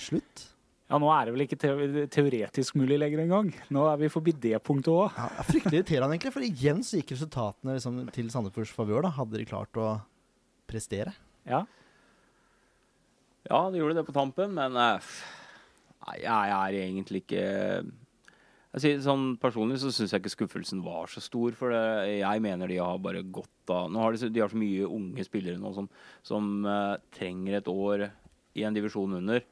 slutt. 0.00 0.46
Ja, 0.86 1.00
nå 1.02 1.08
er 1.10 1.26
det 1.26 1.32
vel 1.34 1.42
ikke 1.42 1.58
te 1.58 1.70
teoretisk 2.14 2.76
mulig 2.78 2.98
lenger 3.00 3.24
engang. 3.24 3.48
Nå 3.74 3.88
er 3.90 3.96
vi 3.98 4.10
forbi 4.12 4.36
det 4.38 4.60
punktet 4.62 4.92
òg. 4.92 5.16
Ja, 5.16 5.26
det 5.34 5.46
fryktelig 5.48 5.80
irriterende, 5.80 6.14
egentlig. 6.14 6.34
For 6.36 6.46
igjen 6.46 6.84
så 6.86 7.00
gikk 7.00 7.16
resultatene 7.16 7.74
liksom, 7.74 8.04
til 8.14 8.28
Sandefjords 8.30 8.74
favør. 8.76 9.02
da. 9.08 9.10
Hadde 9.16 9.40
de 9.40 9.48
klart 9.50 9.80
å 9.82 9.96
prestere. 10.70 11.16
Ja. 11.48 11.64
Ja, 13.50 13.60
de 13.70 13.82
gjorde 13.82 13.98
det 13.98 14.06
på 14.06 14.14
tampen, 14.14 14.54
men 14.54 14.78
eh, 14.78 15.10
nei, 16.06 16.16
jeg 16.22 16.54
er 16.54 16.78
egentlig 16.84 17.24
ikke 17.24 17.44
jeg 18.76 18.82
sier, 18.82 18.98
sånn 19.00 19.26
Personlig 19.40 19.78
så 19.80 19.88
syns 19.94 20.12
jeg 20.12 20.20
ikke 20.20 20.34
skuffelsen 20.34 20.82
var 20.84 21.08
så 21.08 21.22
stor. 21.24 21.54
For 21.56 21.72
det, 21.72 22.18
jeg 22.20 22.42
mener 22.44 22.70
de 22.70 22.78
har 22.82 23.02
bare 23.02 23.24
godt 23.24 23.74
av 23.74 23.90
Nå 23.90 24.02
har 24.02 24.14
de, 24.14 24.30
de 24.30 24.42
har 24.42 24.52
så 24.52 24.60
mye 24.60 24.86
unge 24.86 25.26
spillere 25.26 25.58
nå 25.58 25.72
som, 25.74 25.90
som 26.26 26.50
uh, 26.68 26.94
trenger 27.16 27.58
et 27.58 27.70
år 27.72 28.08
i 28.56 28.66
en 28.68 28.76
divisjon 28.76 29.18
under 29.18 29.42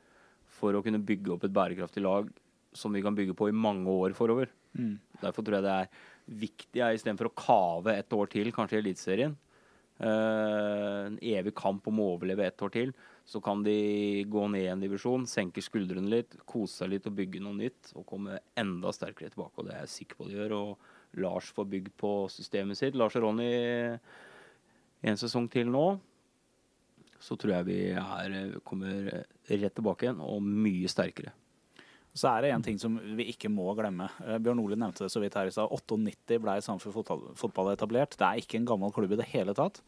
for 0.65 0.77
å 0.77 0.83
kunne 0.85 1.03
bygge 1.05 1.37
opp 1.37 1.47
et 1.47 1.55
bærekraftig 1.55 2.03
lag 2.05 2.33
som 2.75 2.95
vi 2.95 3.03
kan 3.05 3.15
bygge 3.15 3.37
på 3.39 3.51
i 3.51 3.55
mange 3.55 3.91
år 3.91 4.17
forover. 4.17 4.51
Mm. 4.75 4.97
Derfor 5.21 5.45
tror 5.45 5.59
jeg 5.59 5.67
det 5.67 5.75
er 5.79 6.05
viktig 6.45 6.81
jeg, 6.81 6.99
istedenfor 6.99 7.31
å 7.31 7.37
kave 7.39 7.97
et 8.01 8.17
år 8.17 8.31
til, 8.33 8.53
kanskje 8.55 8.81
i 8.81 8.83
Eliteserien. 8.83 9.37
uh, 10.03 11.07
en 11.07 11.19
evig 11.23 11.53
kamp 11.55 11.87
om 11.87 12.01
å 12.03 12.09
overleve 12.17 12.47
ett 12.49 12.63
år 12.67 12.73
til. 12.75 12.95
Så 13.25 13.41
kan 13.41 13.63
de 13.63 14.25
gå 14.29 14.49
ned 14.51 14.67
en 14.73 14.83
divisjon, 14.83 15.29
senke 15.31 15.63
skuldrene 15.63 16.11
litt, 16.11 16.35
kose 16.51 16.83
seg 16.83 16.91
litt 16.93 17.07
og 17.09 17.15
bygge 17.21 17.45
noe 17.45 17.57
nytt. 17.61 17.93
Og 17.95 18.07
komme 18.09 18.41
enda 18.59 18.93
sterkere 18.93 19.31
tilbake, 19.31 19.61
og 19.61 19.69
det 19.69 19.77
er 19.77 19.85
jeg 19.85 19.95
sikker 19.95 20.19
på 20.19 20.29
de 20.29 20.39
gjør. 20.41 20.57
Og 20.59 21.23
Lars 21.23 21.53
får 21.55 21.71
bygd 21.71 21.95
på 22.01 22.15
systemet 22.33 22.81
sitt. 22.81 22.99
Lars 22.99 23.15
og 23.21 23.29
Ronny 23.29 23.53
en 25.05 25.21
sesong 25.21 25.47
til 25.53 25.71
nå. 25.71 25.87
Så 27.25 27.39
tror 27.41 27.57
jeg 27.57 27.69
vi 27.71 27.79
er, 27.97 28.59
kommer 28.69 29.25
rett 29.49 29.75
tilbake 29.75 30.09
igjen, 30.09 30.21
og 30.21 30.45
mye 30.45 30.91
sterkere. 30.93 31.33
Så 32.15 32.31
er 32.31 32.45
det 32.45 32.51
en 32.55 32.63
ting 32.63 32.77
som 32.79 32.95
vi 33.19 33.27
ikke 33.33 33.51
må 33.51 33.73
glemme. 33.75 34.07
Eh, 34.23 34.39
Bjørn 34.39 34.61
Ole 34.63 34.79
nevnte 34.79 35.07
det 35.07 35.13
så 35.13 35.23
vidt 35.23 35.35
her 35.35 35.51
i 35.51 35.55
stad. 35.55 35.73
98 35.73 36.39
ble 36.43 36.59
Samfunn 36.63 36.95
fotball, 36.95 37.31
fotball 37.39 37.73
etablert. 37.73 38.15
Det 38.21 38.27
er 38.27 38.43
ikke 38.43 38.61
en 38.61 38.69
gammel 38.71 38.95
klubb 38.95 39.17
i 39.17 39.19
det 39.19 39.33
hele 39.33 39.57
tatt. 39.57 39.83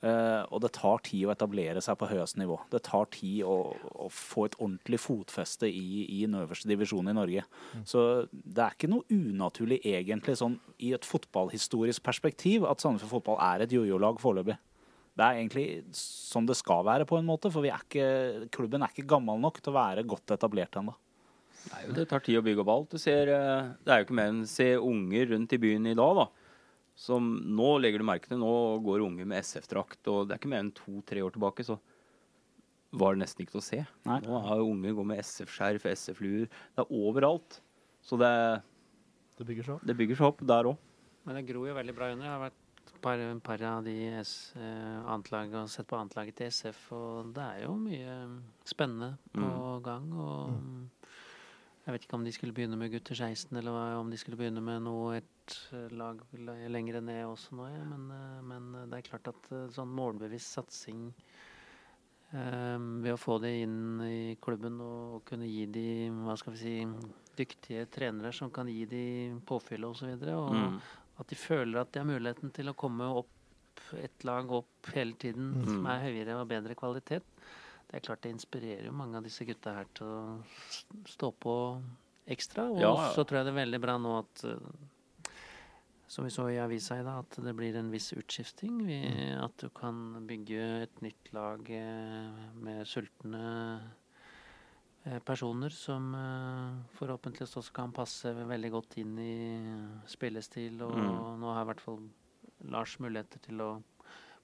Uh, 0.00 0.46
og 0.48 0.62
det 0.64 0.70
tar 0.78 1.02
tid 1.04 1.26
å 1.28 1.32
etablere 1.34 1.80
seg 1.84 1.98
på 2.00 2.08
høyeste 2.08 2.40
nivå. 2.40 2.54
Det 2.72 2.80
tar 2.86 3.08
tid 3.12 3.42
å, 3.44 3.56
å 4.00 4.06
få 4.08 4.46
et 4.48 4.56
ordentlig 4.56 4.96
fotfeste 5.02 5.68
i, 5.68 6.06
i 6.06 6.22
den 6.22 6.38
øverste 6.40 6.70
divisjonen 6.70 7.12
i 7.12 7.18
Norge. 7.18 7.44
Så 7.84 8.04
det 8.32 8.64
er 8.64 8.76
ikke 8.76 8.88
noe 8.88 9.04
unaturlig 9.12 9.82
egentlig 9.84 10.38
sånn 10.40 10.56
i 10.80 10.94
et 10.96 11.04
fotballhistorisk 11.04 12.04
perspektiv 12.06 12.64
at 12.68 12.80
Sandefjord 12.80 13.18
fotball 13.18 13.40
er 13.44 13.66
et 13.66 13.76
jojo-lag 13.76 14.16
foreløpig. 14.24 14.56
Det 15.18 15.26
er 15.26 15.38
egentlig 15.40 15.64
som 15.96 16.46
det 16.46 16.56
skal 16.56 16.84
være, 16.86 17.06
på 17.08 17.18
en 17.18 17.26
måte, 17.28 17.50
for 17.52 17.64
vi 17.64 17.72
er 17.72 17.82
ikke, 17.82 18.48
klubben 18.54 18.84
er 18.86 18.92
ikke 18.94 19.08
gammel 19.10 19.40
nok 19.42 19.58
til 19.60 19.72
å 19.72 19.78
være 19.78 20.04
godt 20.08 20.32
etablert 20.36 20.78
ennå. 20.80 20.94
Nei, 21.70 21.80
jo, 21.84 21.94
det 21.98 22.06
tar 22.08 22.22
tid 22.24 22.38
å 22.40 22.44
bygge 22.46 22.62
opp 22.62 22.70
alt. 22.72 22.94
Du 22.94 23.02
ser, 23.02 23.28
eh, 23.34 23.72
det 23.84 23.92
er 23.92 24.00
jo 24.00 24.06
ikke 24.06 24.16
mer 24.16 24.30
enn 24.32 24.46
se 24.48 24.70
unger 24.78 25.32
rundt 25.34 25.52
i 25.52 25.60
byen 25.60 25.90
i 25.90 25.96
dag, 25.98 26.22
da. 26.22 26.28
Som 27.00 27.28
nå 27.56 27.74
legger 27.80 28.00
du 28.00 28.06
merke 28.08 28.30
til, 28.30 28.40
nå 28.40 28.52
går 28.84 29.04
unge 29.04 29.26
med 29.28 29.42
SF-drakt, 29.44 30.00
og 30.12 30.28
det 30.28 30.36
er 30.36 30.40
ikke 30.40 30.52
mer 30.52 30.64
enn 30.64 30.72
to-tre 30.76 31.22
år 31.24 31.34
tilbake, 31.36 31.66
så 31.66 31.76
var 33.00 33.14
det 33.14 33.22
nesten 33.22 33.44
ikke 33.44 33.54
til 33.54 33.62
å 33.62 33.66
se. 33.66 33.80
Nei. 34.08 34.18
Nå 34.24 34.40
jo 34.48 34.70
unge 34.72 34.94
gått 34.96 35.08
med 35.12 35.20
SF-skjerf, 35.22 35.86
SF-luer. 35.92 36.48
Det 36.48 36.82
er 36.84 36.96
overalt. 36.96 37.60
Så 38.02 38.18
det, 38.20 38.32
Det 39.38 39.46
bygger 39.46 39.66
seg 39.66 39.74
opp. 39.76 39.84
det 39.86 39.96
bygger 39.96 40.16
seg 40.18 40.26
opp 40.32 40.42
der 40.48 40.70
òg. 40.72 40.80
Men 41.28 41.36
det 41.36 41.46
gror 41.52 41.68
jo 41.68 41.76
veldig 41.76 41.94
bra 41.94 42.08
under. 42.14 42.26
Jeg 42.26 42.34
har 42.34 42.42
vært 42.48 42.60
par, 43.02 43.18
par 43.44 43.62
av 43.68 43.84
de 43.84 43.94
S, 44.20 44.52
eh, 44.56 45.00
annetlaget 45.10 45.54
og 45.62 45.68
sett 45.72 45.88
på 45.90 45.98
annetlaget 45.98 46.36
til 46.40 46.46
SF, 46.52 46.80
og 46.96 47.34
det 47.36 47.42
er 47.46 47.64
jo 47.66 47.74
mye 47.80 48.16
spennende 48.68 49.14
på 49.34 49.50
gang. 49.84 50.08
Og 50.12 50.54
jeg 51.86 51.94
vet 51.96 52.04
ikke 52.06 52.18
om 52.20 52.24
de 52.28 52.32
skulle 52.36 52.54
begynne 52.54 52.76
med 52.78 52.92
gutter 52.92 53.14
16, 53.16 53.56
eller 53.56 53.96
om 53.98 54.10
de 54.12 54.18
skulle 54.20 54.36
begynne 54.38 54.62
med 54.62 54.82
noe 54.84 55.16
et 55.18 55.56
eh, 55.72 55.88
lag 55.96 56.20
le- 56.38 56.68
lenger 56.70 57.00
ned 57.00 57.24
også 57.26 57.56
nå, 57.58 57.66
ja. 57.72 57.84
men, 57.88 58.10
eh, 58.14 58.42
men 58.46 58.90
det 58.92 59.00
er 59.00 59.08
klart 59.10 59.32
at 59.32 59.48
eh, 59.52 59.66
sånn 59.74 59.90
målbevisst 59.96 60.58
satsing 60.60 61.08
eh, 62.32 62.78
ved 63.02 63.12
å 63.14 63.18
få 63.20 63.38
det 63.42 63.54
inn 63.64 64.00
i 64.06 64.36
klubben 64.42 64.78
og 64.84 65.24
kunne 65.28 65.48
gi 65.50 65.64
de 65.72 65.86
hva 66.22 66.36
skal 66.38 66.54
vi 66.54 66.60
si, 66.62 66.76
dyktige 67.40 67.86
trenere 67.90 68.32
som 68.36 68.50
kan 68.52 68.68
gi 68.68 68.84
de 68.90 69.04
påfyll 69.48 69.86
osv. 69.88 69.90
Og, 69.90 69.96
så 70.02 70.10
videre, 70.12 70.36
og 70.36 70.54
Mm. 70.60 70.80
At 71.20 71.28
de 71.28 71.36
føler 71.36 71.80
at 71.82 71.92
de 71.92 72.00
har 72.02 72.06
muligheten 72.08 72.52
til 72.56 72.70
å 72.72 72.76
komme 72.76 73.06
opp 73.20 73.28
et 73.96 74.24
lag 74.28 74.50
opp 74.52 74.90
hele 74.94 75.14
tiden 75.20 75.52
Mm. 75.54 75.64
som 75.66 75.86
er 75.86 76.00
høyere 76.04 76.36
og 76.40 76.48
bedre 76.48 76.74
kvalitet. 76.76 77.22
Det 77.90 77.96
er 77.96 78.00
klart 78.06 78.20
det 78.22 78.32
inspirerer 78.34 78.84
jo 78.86 78.92
mange 78.92 79.16
av 79.16 79.24
disse 79.24 79.44
gutta 79.44 79.72
her 79.74 79.86
til 79.94 80.06
å 80.06 80.42
stå 81.08 81.32
på 81.40 81.54
ekstra. 82.28 82.68
Og 82.70 82.80
Ja, 82.80 82.92
ja. 82.94 83.10
så 83.14 83.24
tror 83.26 83.40
jeg 83.40 83.46
det 83.48 83.54
er 83.54 83.64
veldig 83.64 83.80
bra 83.82 83.96
nå 83.98 84.18
at 84.20 84.44
eh, 84.44 85.32
som 86.10 86.24
vi 86.24 86.30
så 86.30 86.48
i 86.50 86.58
avisa 86.58 86.98
i 87.00 87.04
dag, 87.06 87.24
at 87.24 87.36
det 87.44 87.54
blir 87.56 87.76
en 87.78 87.90
viss 87.90 88.12
utskifting. 88.12 88.84
Vi, 88.86 89.00
Mm. 89.10 89.44
At 89.44 89.56
du 89.58 89.68
kan 89.70 90.26
bygge 90.26 90.82
et 90.82 91.00
nytt 91.02 91.32
lag 91.32 91.60
eh, 91.70 92.54
med 92.54 92.86
sultne 92.86 93.80
personer 95.24 95.70
som 95.72 96.10
eh, 96.14 96.96
forhåpentligvis 96.98 97.56
også 97.56 97.72
kan 97.72 97.92
passe 97.96 98.32
veldig 98.34 98.70
godt 98.74 98.98
inn 99.00 99.14
i 99.18 99.34
spillestil. 100.10 100.80
Og 100.82 100.92
Mm. 100.96 101.40
nå 101.40 101.54
har 101.54 101.62
i 101.62 101.68
hvert 101.72 101.80
fall 101.80 102.00
Lars 102.68 102.98
muligheter 103.00 103.40
til 103.40 103.56
å 103.64 103.82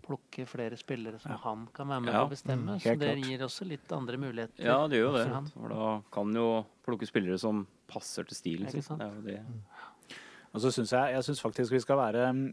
plukke 0.06 0.46
flere 0.46 0.76
spillere 0.78 1.18
som 1.20 1.32
Ja. 1.32 1.36
han 1.38 1.66
kan 1.74 1.88
være 1.88 2.00
med 2.02 2.14
Ja. 2.14 2.24
på 2.24 2.28
å 2.28 2.30
bestemme. 2.30 2.76
Mm, 2.76 2.80
så 2.80 2.98
det 2.98 3.16
klart. 3.16 3.24
gir 3.26 3.38
også 3.44 3.66
litt 3.68 3.92
andre 3.92 4.16
muligheter. 4.16 4.64
Ja, 4.64 4.86
det 4.88 4.96
gjør 4.98 5.10
jo 5.10 5.12
det. 5.18 5.26
for 5.26 5.34
han. 5.34 5.46
For 5.46 5.68
da 5.68 6.02
kan 6.12 6.32
jo 6.34 6.66
plukke 6.86 7.06
spillere 7.06 7.38
som 7.38 7.66
passer 7.88 8.24
til 8.24 8.36
stilen 8.36 8.66
Ikke 8.68 8.82
sin. 8.82 8.98
Det 8.98 9.06
er 9.06 9.14
jo 9.14 9.22
det. 9.22 9.44
Og 10.54 10.60
så 10.62 10.68
syns 10.72 10.90
jeg, 10.90 11.14
jeg 11.14 11.22
synes 11.24 11.40
faktisk 11.42 11.70
vi 11.72 11.80
skal 11.80 11.96
være 11.98 12.32
mm, 12.32 12.52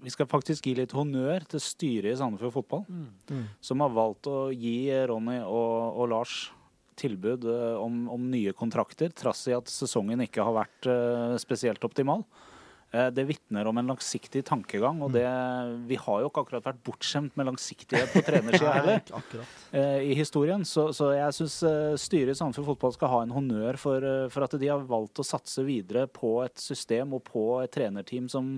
Vi 0.00 0.10
skal 0.10 0.26
faktisk 0.26 0.62
gi 0.62 0.74
litt 0.76 0.92
honnør 0.92 1.44
til 1.48 1.58
styret 1.58 2.12
i 2.12 2.16
Sandefjord 2.16 2.52
Fotball, 2.52 2.84
Mm. 2.88 3.08
Mm. 3.30 3.44
som 3.60 3.80
har 3.80 3.88
valgt 3.90 4.22
å 4.28 4.52
gi 4.54 4.88
Ronny 5.08 5.40
og, 5.42 5.98
og 5.98 6.08
Lars 6.08 6.52
tilbud 6.98 7.46
eh, 7.48 7.78
om, 7.78 8.04
om 8.12 8.28
nye 8.32 8.52
kontrakter, 8.56 9.12
trass 9.14 9.46
i 9.50 9.54
at 9.56 9.70
sesongen 9.72 10.20
ikke 10.26 10.44
har 10.44 10.54
vært 10.56 10.88
eh, 10.90 11.34
spesielt 11.40 11.82
optimal. 11.86 12.24
Eh, 12.92 13.08
Det 13.14 13.24
vitner 13.28 13.68
om 13.70 13.78
en 13.80 13.90
langsiktig 13.92 14.42
tankegang, 14.48 15.02
og 15.04 15.12
det, 15.14 15.24
vi 15.90 15.98
har 16.00 16.22
jo 16.24 16.30
ikke 16.30 16.44
akkurat 16.46 16.66
vært 16.70 16.80
bortskjemt 16.86 17.36
med 17.38 17.50
langsiktighet 17.50 18.14
på 18.16 18.22
trenersida 18.26 18.72
heller 18.78 20.02
i 20.02 20.16
historien. 20.18 20.64
Så, 20.68 20.88
så 20.96 21.10
jeg 21.16 21.36
syns 21.38 21.58
styret 22.02 22.32
i 22.34 22.38
Sandefjord 22.38 22.72
Fotball 22.72 22.96
skal 22.96 23.12
ha 23.14 23.22
en 23.26 23.36
honnør 23.36 23.78
for, 23.80 24.08
for 24.34 24.48
at 24.48 24.58
de 24.58 24.72
har 24.72 24.84
valgt 24.88 25.20
å 25.22 25.26
satse 25.26 25.62
videre 25.68 26.06
på 26.10 26.38
et 26.46 26.56
system 26.58 27.14
og 27.18 27.24
på 27.28 27.46
et 27.62 27.72
trenerteam 27.76 28.28
som 28.32 28.56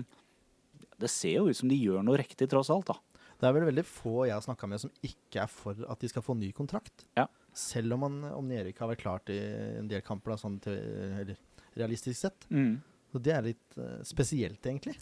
Det 1.01 1.09
ser 1.09 1.39
jo 1.39 1.47
ut 1.49 1.57
som 1.57 1.69
de 1.71 1.77
gjør 1.81 2.03
noe 2.05 2.19
riktig, 2.21 2.47
tross 2.51 2.69
alt. 2.69 2.91
da. 2.93 2.97
Det 3.41 3.47
er 3.49 3.55
vel 3.55 3.63
veldig 3.71 3.83
få 3.89 4.27
jeg 4.29 4.35
har 4.35 4.43
snakka 4.45 4.67
med 4.69 4.83
som 4.83 4.91
ikke 5.01 5.39
er 5.41 5.49
for 5.49 5.73
at 5.89 5.99
de 6.03 6.09
skal 6.11 6.21
få 6.21 6.35
ny 6.37 6.51
kontrakt. 6.53 7.07
Ja. 7.17 7.23
Selv 7.57 7.97
om, 7.97 8.05
han 8.07 8.19
om 8.31 8.51
Erik 8.55 8.79
har 8.79 8.91
vært 8.93 9.03
klart 9.03 9.31
i 9.33 9.39
en 9.81 9.89
del 9.91 10.03
kamper, 10.05 10.33
da, 10.33 10.39
sånn 10.39 10.59
til, 10.63 10.77
eller 11.21 11.39
realistisk 11.75 12.19
sett. 12.19 12.47
Mm. 12.49 12.77
Så 13.11 13.19
det 13.23 13.33
er 13.35 13.47
litt 13.49 13.77
uh, 13.79 13.99
spesielt, 14.07 14.61
egentlig. 14.63 14.95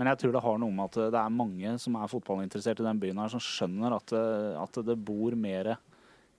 Men 0.00 0.08
jeg 0.08 0.22
tror 0.22 0.32
det 0.32 0.40
har 0.46 0.60
noe 0.62 0.72
med 0.72 0.86
at 0.88 1.12
det 1.12 1.20
er 1.20 1.34
mange 1.34 1.74
som 1.82 1.96
er 2.00 2.08
fotballinteressert 2.08 2.80
i 2.80 2.86
den 2.86 3.00
byen 3.02 3.20
her, 3.20 3.32
som 3.32 3.42
skjønner 3.44 3.98
at 3.98 4.14
det, 4.14 4.26
at 4.56 4.80
det 4.86 4.96
bor 4.96 5.36
mer 5.36 5.74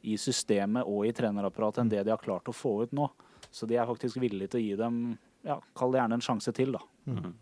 i 0.01 0.15
systemet 0.17 0.87
og 0.89 1.05
i 1.05 1.13
trenerapparatet 1.13 1.83
enn 1.83 1.91
det 1.91 2.01
de 2.07 2.13
har 2.13 2.21
klart 2.21 2.49
å 2.49 2.55
få 2.55 2.79
ut 2.87 2.95
nå. 2.97 3.05
Så 3.53 3.67
de 3.69 3.77
er 3.77 3.85
faktisk 3.85 4.17
villige 4.21 4.53
til 4.53 4.61
å 4.61 4.63
gi 4.63 4.79
dem, 4.79 4.97
ja, 5.45 5.59
kall 5.77 5.93
det 5.93 6.01
gjerne 6.01 6.17
en 6.17 6.25
sjanse 6.25 6.53
til, 6.57 6.73
da. 6.73 6.81
Mm. 7.05 7.35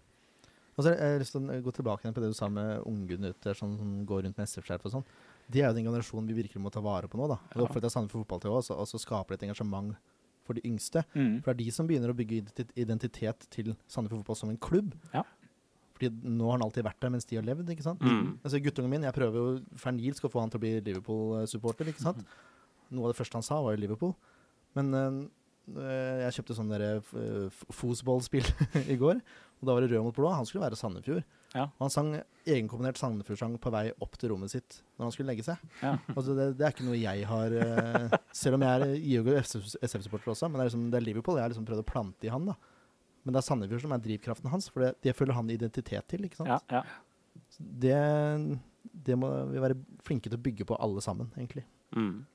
Og 0.80 0.84
så 0.84 0.92
har 0.92 1.14
jeg 1.14 1.24
lyst 1.24 1.36
til 1.36 1.44
å 1.44 1.58
gå 1.64 1.74
tilbake 1.76 2.06
igjen 2.06 2.16
på 2.16 2.22
det 2.24 2.32
du 2.32 2.38
sa 2.38 2.48
med 2.52 2.84
unggutter 2.88 3.58
som 3.58 3.74
går 4.08 4.26
rundt 4.26 4.38
med 4.40 4.48
SF-skjerf 4.48 4.86
og 4.88 4.94
sånn. 4.94 5.08
De 5.50 5.62
er 5.62 5.70
jo 5.70 5.76
den 5.78 5.88
generasjonen 5.88 6.30
vi 6.30 6.38
virkelig 6.44 6.62
må 6.62 6.72
ta 6.74 6.82
vare 6.84 7.10
på 7.10 7.18
nå. 7.18 7.28
da. 7.32 7.40
Og 7.58 7.74
jeg 7.74 7.92
Sandefjord 7.92 8.26
Fotball 8.26 8.44
til 8.44 8.54
også, 8.54 8.78
og 8.78 8.90
så 8.90 9.02
skaper 9.02 9.34
det 9.34 9.40
et 9.40 9.50
engasjement 9.50 9.96
for 10.46 10.58
de 10.58 10.64
yngste. 10.66 11.04
Mm. 11.14 11.40
For 11.42 11.52
det 11.52 11.56
er 11.56 11.62
de 11.64 11.74
som 11.74 11.90
begynner 11.90 12.14
å 12.14 12.18
bygge 12.18 12.44
identitet 12.78 13.46
til 13.54 13.74
Sandefjord 13.90 14.24
Fotball 14.24 14.40
som 14.40 14.54
en 14.54 14.62
klubb. 14.62 14.94
Ja. 15.14 15.26
Fordi 15.98 16.14
nå 16.24 16.48
har 16.48 16.58
han 16.58 16.64
alltid 16.64 16.86
vært 16.88 17.02
der 17.04 17.12
mens 17.12 17.28
de 17.28 17.38
har 17.40 17.48
levd. 17.48 17.74
ikke 17.74 17.86
sant? 17.86 18.06
Mm. 18.06 18.38
Altså 18.40 18.62
Guttungen 18.64 18.94
min, 18.94 19.04
jeg 19.04 19.16
prøver 19.18 19.42
jo 19.42 19.58
fernilsk 19.82 20.30
å 20.30 20.32
få 20.32 20.44
han 20.44 20.54
til 20.54 20.62
å 20.62 20.64
bli 20.64 20.72
Liverpool-supporter. 20.86 21.92
ikke 21.92 22.06
sant? 22.06 22.24
Noe 22.90 23.10
av 23.10 23.14
det 23.14 23.20
første 23.20 23.38
han 23.38 23.46
sa, 23.46 23.60
var 23.66 23.76
jo 23.76 23.82
Liverpool. 23.84 24.16
Men 24.78 24.96
øh, 24.96 25.20
jeg 26.24 26.38
kjøpte 26.38 26.56
sånn 26.58 26.72
derre 26.72 27.02
uh, 27.02 27.60
fosballspill 27.74 28.48
i 28.94 28.98
går, 29.02 29.20
og 29.60 29.68
da 29.68 29.76
var 29.76 29.84
det 29.84 29.92
rød 29.92 30.08
mot 30.08 30.16
blå. 30.16 30.32
Han 30.32 30.48
skulle 30.48 30.64
være 30.66 30.80
Sandefjord. 30.80 31.26
Ja. 31.56 31.66
Og 31.66 31.88
han 31.88 31.94
sang 31.94 32.10
egenkomponert 32.50 33.00
Sandefjord-sang 33.00 33.56
på 33.62 33.72
vei 33.74 33.88
opp 34.04 34.18
til 34.22 34.34
rommet 34.34 34.52
sitt 34.54 34.80
når 34.98 35.08
han 35.08 35.14
skulle 35.16 35.32
legge 35.32 35.46
seg. 35.48 35.62
Ja. 35.82 35.96
Altså 36.16 36.36
det, 36.38 36.48
det 36.60 36.66
er 36.68 36.76
ikke 36.76 36.88
noe 36.88 37.00
jeg 37.00 37.26
har 37.30 37.56
uh, 37.56 38.18
Selv 38.36 38.60
om 38.60 38.66
jeg 38.66 38.82
er 38.82 38.96
ihuga 38.98 39.42
SF-supporter 39.42 40.34
også, 40.36 40.50
men 40.50 40.60
det 40.60 40.66
er, 40.66 40.72
liksom, 40.72 40.88
det 40.94 41.00
er 41.00 41.08
Liverpool 41.08 41.40
jeg 41.40 41.48
har 41.48 41.54
liksom 41.54 41.68
prøvd 41.70 41.84
å 41.84 41.90
plante 41.90 42.30
i 42.30 42.34
han. 42.34 42.50
da. 42.52 42.58
Men 43.24 43.36
det 43.36 43.42
er 43.42 43.48
Sandefjord 43.50 43.86
som 43.86 43.94
er 43.96 44.04
drivkraften 44.06 44.52
hans, 44.54 44.70
for 44.74 44.86
det, 44.86 44.96
det 45.06 45.16
føler 45.18 45.38
han 45.38 45.54
identitet 45.54 46.10
til. 46.12 46.26
ikke 46.28 46.42
sant? 46.42 46.54
Ja, 46.54 46.82
ja. 46.82 46.84
Det, 47.60 48.00
det 49.10 49.18
må 49.20 49.30
vi 49.50 49.64
være 49.64 49.78
flinke 50.06 50.30
til 50.30 50.40
å 50.40 50.44
bygge 50.44 50.68
på 50.70 50.78
alle 50.80 51.02
sammen, 51.04 51.32
egentlig. 51.38 51.66
Mm. 51.98 52.26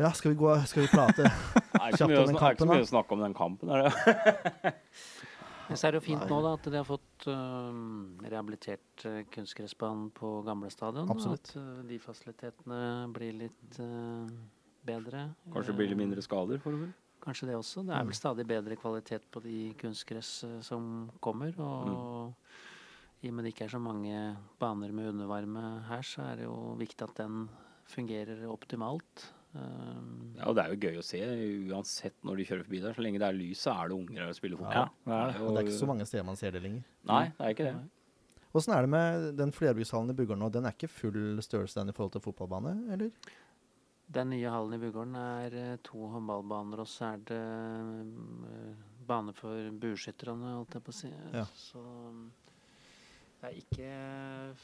Ja, 0.00 0.10
skal 0.16 0.32
vi, 0.32 0.38
gå, 0.40 0.52
skal 0.68 0.86
vi 0.86 0.90
prate? 0.92 1.28
Kjapt 1.98 2.14
om 2.16 2.34
å 2.34 2.40
kampen? 2.40 2.40
Det 2.40 2.46
er 2.46 2.54
ikke 2.54 2.64
så 2.64 2.70
mye 2.70 2.84
å 2.86 2.90
snakke 2.90 3.16
om 3.16 3.24
den 3.24 3.36
kampen. 3.36 3.72
Er 3.74 3.86
det? 3.86 4.72
Men 5.70 5.78
så 5.78 5.86
er 5.86 5.94
det 5.94 6.00
jo 6.00 6.06
fint 6.08 6.24
nå 6.26 6.38
da, 6.42 6.54
at 6.58 6.64
de 6.66 6.78
har 6.80 6.86
fått 6.88 7.26
uh, 7.30 7.70
rehabilitert 8.26 9.04
uh, 9.06 9.20
kunstgressbanen 9.30 10.08
på 10.16 10.32
gamle 10.46 10.70
stadion. 10.74 11.06
Absolutt. 11.12 11.52
At 11.54 11.60
uh, 11.62 11.84
de 11.86 11.98
fasilitetene 12.02 12.80
blir 13.14 13.38
litt 13.44 13.78
bedre. 14.86 15.28
Kanskje 15.54 15.76
blir 15.78 15.92
det 15.92 16.00
mindre 16.00 16.24
skader? 16.26 16.58
For 16.62 16.74
det. 16.74 16.90
Kanskje 17.20 17.50
det 17.50 17.56
også. 17.60 17.84
Det 17.86 17.94
er 17.94 18.02
Mm. 18.02 18.10
vel 18.10 18.16
stadig 18.16 18.46
bedre 18.48 18.76
kvalitet 18.80 19.30
på 19.30 19.42
de 19.44 19.74
kunstgress 19.78 20.44
som 20.64 21.10
kommer. 21.20 21.52
Og 21.60 22.34
i 23.22 23.28
og 23.28 23.34
med 23.34 23.44
det 23.44 23.52
ikke 23.54 23.66
er 23.68 23.74
så 23.76 23.80
mange 23.82 24.36
baner 24.58 24.90
med 24.96 25.12
undervarme 25.12 25.84
her, 25.86 26.00
så 26.02 26.24
er 26.32 26.40
det 26.40 26.46
jo 26.48 26.74
viktig 26.80 27.04
at 27.04 27.14
den 27.20 27.48
fungerer 27.86 28.46
optimalt. 28.48 29.26
Um, 29.54 30.34
Ja, 30.38 30.46
og 30.48 30.54
det 30.56 30.62
er 30.64 30.72
jo 30.72 30.78
gøy 30.80 30.98
å 31.00 31.04
se, 31.04 31.18
uansett 31.72 32.14
når 32.24 32.38
de 32.38 32.44
kjører 32.48 32.64
forbi 32.64 32.78
der. 32.80 32.94
Så 32.96 33.02
lenge 33.04 33.18
det 33.20 33.26
er 33.28 33.34
lys, 33.36 33.60
så 33.66 33.72
er 33.74 33.90
det 33.90 33.96
unger 33.98 34.22
her 34.22 34.28
og 34.30 34.36
spiller 34.38 34.56
Ja, 34.56 34.62
fotball. 34.62 34.92
det 35.04 35.16
er. 35.16 35.40
Og 35.42 35.48
det 35.50 35.58
er 35.58 35.66
ikke 35.68 35.78
så 35.80 35.88
mange 35.90 36.06
steder 36.06 36.24
man 36.24 36.36
ser 36.40 36.54
det 36.54 36.62
lenger. 36.64 36.84
Nei, 37.10 37.24
det 37.36 37.44
er 37.48 37.54
ikke 37.56 37.66
det. 37.70 37.74
Åssen 38.56 38.74
er 38.74 38.82
det 38.86 38.90
med 38.90 39.26
den 39.38 39.52
flerbrukshallen 39.54 40.10
i 40.10 40.16
Bugården 40.18 40.40
nå? 40.42 40.48
Den 40.50 40.66
er 40.66 40.74
ikke 40.74 40.88
full 40.90 41.42
størrelse 41.44 41.78
den 41.82 41.92
i 41.92 41.94
forhold 41.94 42.12
til 42.16 42.24
fotballbane, 42.24 42.72
eller? 42.94 43.10
Den 44.10 44.30
nye 44.32 44.50
hallen 44.50 44.74
i 44.74 44.80
Bugården 44.82 45.14
er 45.20 45.54
eh, 45.54 45.76
to 45.86 46.08
håndballbaner, 46.10 46.80
og 46.82 46.88
så 46.90 47.12
er 47.12 47.20
det 47.30 47.38
eh, 47.38 48.72
bane 49.06 49.34
for 49.36 49.68
bueskytterne, 49.82 50.56
holdt 50.56 50.74
jeg 50.78 50.82
på 50.86 50.90
å 50.94 50.98
si. 50.98 51.10
Ja. 51.34 51.44
Så 51.54 51.78
mm, 51.84 52.24
det 53.42 53.50
er 53.52 53.60
ikke 53.60 53.92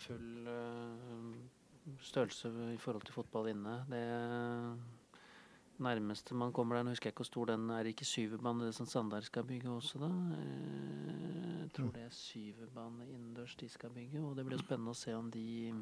full 0.02 0.50
eh, 0.50 1.55
størrelse 2.00 2.50
i 2.74 2.78
forhold 2.82 3.04
til 3.06 3.14
fotball 3.14 3.50
inne. 3.52 3.78
Det 3.90 4.04
nærmeste 5.78 6.34
man 6.34 6.52
kommer 6.56 6.76
der, 6.76 6.86
nå 6.86 6.94
husker 6.94 7.10
jeg 7.10 7.12
ikke 7.12 7.24
hvor 7.24 7.30
stor 7.30 7.50
den 7.52 7.68
er, 7.70 7.90
ikke 7.90 8.04
syverbane, 8.08 8.64
det 8.66 8.74
som 8.74 8.86
Sandar 8.88 9.20
skal 9.26 9.44
bygge 9.44 9.70
også, 9.70 10.00
da. 10.00 10.08
Eh, 10.38 11.60
Jeg 11.66 11.72
tror 11.74 11.90
det 11.92 12.02
er 12.06 12.14
syverbane 12.14 13.04
innendørs 13.10 13.56
de 13.60 13.68
skal 13.68 13.90
bygge, 13.90 14.20
og 14.22 14.36
det 14.36 14.46
blir 14.46 14.56
jo 14.56 14.64
spennende 14.64 14.94
å 14.94 14.96
se 14.96 15.12
om 15.14 15.30
de 15.30 15.74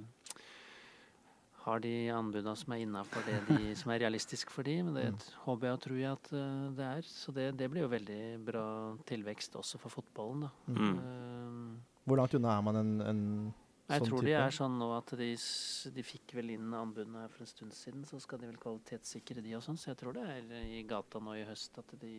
har 1.65 1.81
de 1.81 1.93
anbudene 2.13 2.57
som 2.57 2.73
er 2.75 2.83
innafor 2.85 3.25
det 3.25 3.39
de, 3.49 3.75
som 3.79 3.93
er 3.93 4.03
realistisk 4.03 4.51
for 4.53 4.67
de, 4.67 4.75
men 4.85 4.99
det 4.99 5.13
håper 5.47 5.69
jeg 5.69 5.77
og 5.79 5.83
tror 5.87 6.01
jeg 6.01 6.13
at 6.13 6.33
eh, 6.37 6.65
det 6.77 6.89
er. 6.91 7.03
Så 7.09 7.33
det, 7.37 7.47
det 7.61 7.71
blir 7.73 7.87
jo 7.87 7.93
veldig 7.93 8.23
bra 8.45 8.67
tilvekst 9.09 9.57
også 9.61 9.81
for 9.81 9.95
fotballen, 10.01 10.49
da. 10.49 10.51
Mm. 10.67 10.99
Uh, 10.99 12.01
Hvor 12.05 12.21
langt 12.21 12.35
unna 12.37 12.59
er 12.59 12.67
man 12.67 12.77
en, 12.83 12.95
en 13.01 13.23
jeg 13.89 14.01
sånn 14.01 14.09
tror 14.09 14.19
type? 14.21 14.27
de 14.31 14.35
er 14.41 14.55
sånn 14.57 14.79
nå 14.81 14.87
at 14.97 15.11
de, 15.21 15.31
de 15.95 16.03
fikk 16.03 16.35
vel 16.39 16.55
inn 16.55 16.73
anbudene 16.73 17.27
for 17.33 17.45
en 17.45 17.51
stund 17.51 17.75
siden, 17.77 18.05
så 18.09 18.21
skal 18.23 18.41
de 18.41 18.49
vel 18.49 18.61
kvalitetssikre 18.63 19.43
de 19.45 19.57
og 19.59 19.65
sånn, 19.67 19.77
så 19.77 19.91
jeg 19.93 20.01
tror 20.01 20.17
det 20.17 20.25
er 20.25 20.55
i 20.65 20.83
gata 20.89 21.21
nå 21.21 21.35
i 21.37 21.45
høst 21.49 21.77
at 21.83 21.93
de 22.01 22.15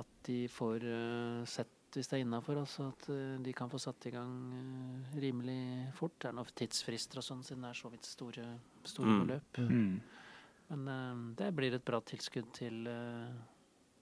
at 0.00 0.12
de 0.24 0.46
får 0.48 0.84
uh, 0.88 1.42
sett 1.44 1.68
hvis 1.92 2.08
det 2.08 2.16
er 2.16 2.22
innafor, 2.24 2.56
altså 2.56 2.86
at 2.88 3.02
uh, 3.12 3.34
de 3.44 3.52
kan 3.52 3.68
få 3.68 3.76
satt 3.82 4.06
i 4.08 4.12
gang 4.14 4.30
uh, 4.56 5.18
rimelig 5.20 5.90
fort. 5.98 6.14
Det 6.16 6.30
er 6.30 6.36
noen 6.38 6.54
tidsfrister 6.56 7.20
og 7.20 7.26
sånn, 7.26 7.42
siden 7.44 7.66
det 7.66 7.72
er 7.74 7.80
så 7.82 7.90
vidt 7.92 8.08
store, 8.08 8.46
store 8.88 9.18
Mm. 9.18 9.26
løp. 9.28 9.60
Mm. 9.60 10.00
Men 10.72 10.88
eh, 10.88 11.18
det 11.36 11.50
blir 11.52 11.74
et 11.76 11.84
bra 11.84 11.98
tilskudd 12.00 12.48
til, 12.56 12.88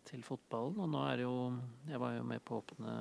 til 0.06 0.22
fotballen. 0.22 0.78
Og 0.78 0.86
nå 0.92 1.00
er 1.08 1.16
det 1.18 1.24
jo 1.24 1.32
Jeg 1.88 1.98
var 1.98 2.14
jo 2.14 2.22
med 2.22 2.44
på 2.46 2.54
å 2.54 2.62
åpne 2.62 2.92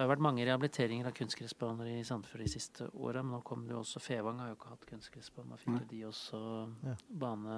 Det 0.00 0.06
har 0.06 0.14
vært 0.14 0.22
mange 0.24 0.44
rehabiliteringer 0.48 1.04
av 1.10 1.12
kunstgressbaner 1.12 1.88
i 1.92 2.02
Sandefjord 2.08 2.40
de 2.40 2.48
siste 2.48 2.86
åra, 2.96 3.20
men 3.20 3.34
nå 3.36 3.42
kommer 3.44 3.66
det 3.68 3.74
jo 3.74 3.82
også 3.82 4.00
Fevang 4.00 4.38
har 4.40 4.48
jo 4.48 4.54
ikke 4.56 4.70
hatt 4.72 4.86
kunstgressbane. 4.88 5.58
Fikk 5.60 5.74
jo 5.76 5.88
de 5.90 5.98
også 6.08 6.40
Ja. 6.86 6.94
bane 7.20 7.56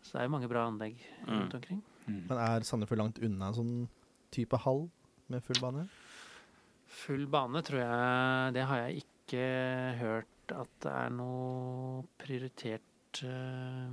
Så 0.00 0.12
det 0.14 0.20
er 0.22 0.24
jo 0.24 0.32
mange 0.32 0.48
bra 0.48 0.62
anlegg 0.70 0.96
Mm. 1.26 1.28
rundt 1.34 1.54
omkring. 1.58 1.82
Mm. 2.08 2.22
Men 2.30 2.38
er 2.38 2.60
Sandefjord 2.64 2.98
langt 3.02 3.18
unna 3.22 3.48
en 3.48 3.54
sånn 3.54 3.88
type 4.32 4.56
hall 4.56 4.90
med 5.28 5.42
full 5.44 5.60
bane? 5.60 5.84
Full 6.86 7.26
bane 7.26 7.60
tror 7.62 7.80
jeg 7.84 8.54
Det 8.54 8.64
har 8.66 8.76
jeg 8.88 9.04
ikke 9.04 9.98
hørt 10.00 10.26
at 10.56 10.68
det 10.80 10.92
er 10.92 11.10
noe 11.10 12.04
prioritert 12.18 13.22
uh, 13.22 13.90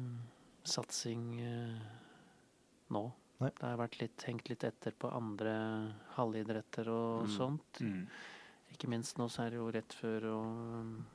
satsing 0.63 1.41
uh, 1.41 1.79
nå. 2.89 3.12
Nei. 3.39 3.51
Det 3.53 3.67
har 3.67 3.77
vært 3.77 4.00
litt, 4.01 4.24
hengt 4.25 4.50
litt 4.50 4.63
etter 4.65 4.96
på 4.98 5.12
andre 5.13 5.53
halvidretter 6.15 6.88
og 6.89 7.27
Mm. 7.27 7.34
sånt. 7.36 7.82
Mm. 7.82 8.08
Ikke 8.74 8.89
minst 8.89 9.17
nå 9.20 9.27
så 9.29 9.46
er 9.46 9.50
det 9.53 9.60
jo 9.62 9.70
rett 9.72 9.94
før 9.94 10.25
og 10.32 10.46
um, 10.82 11.06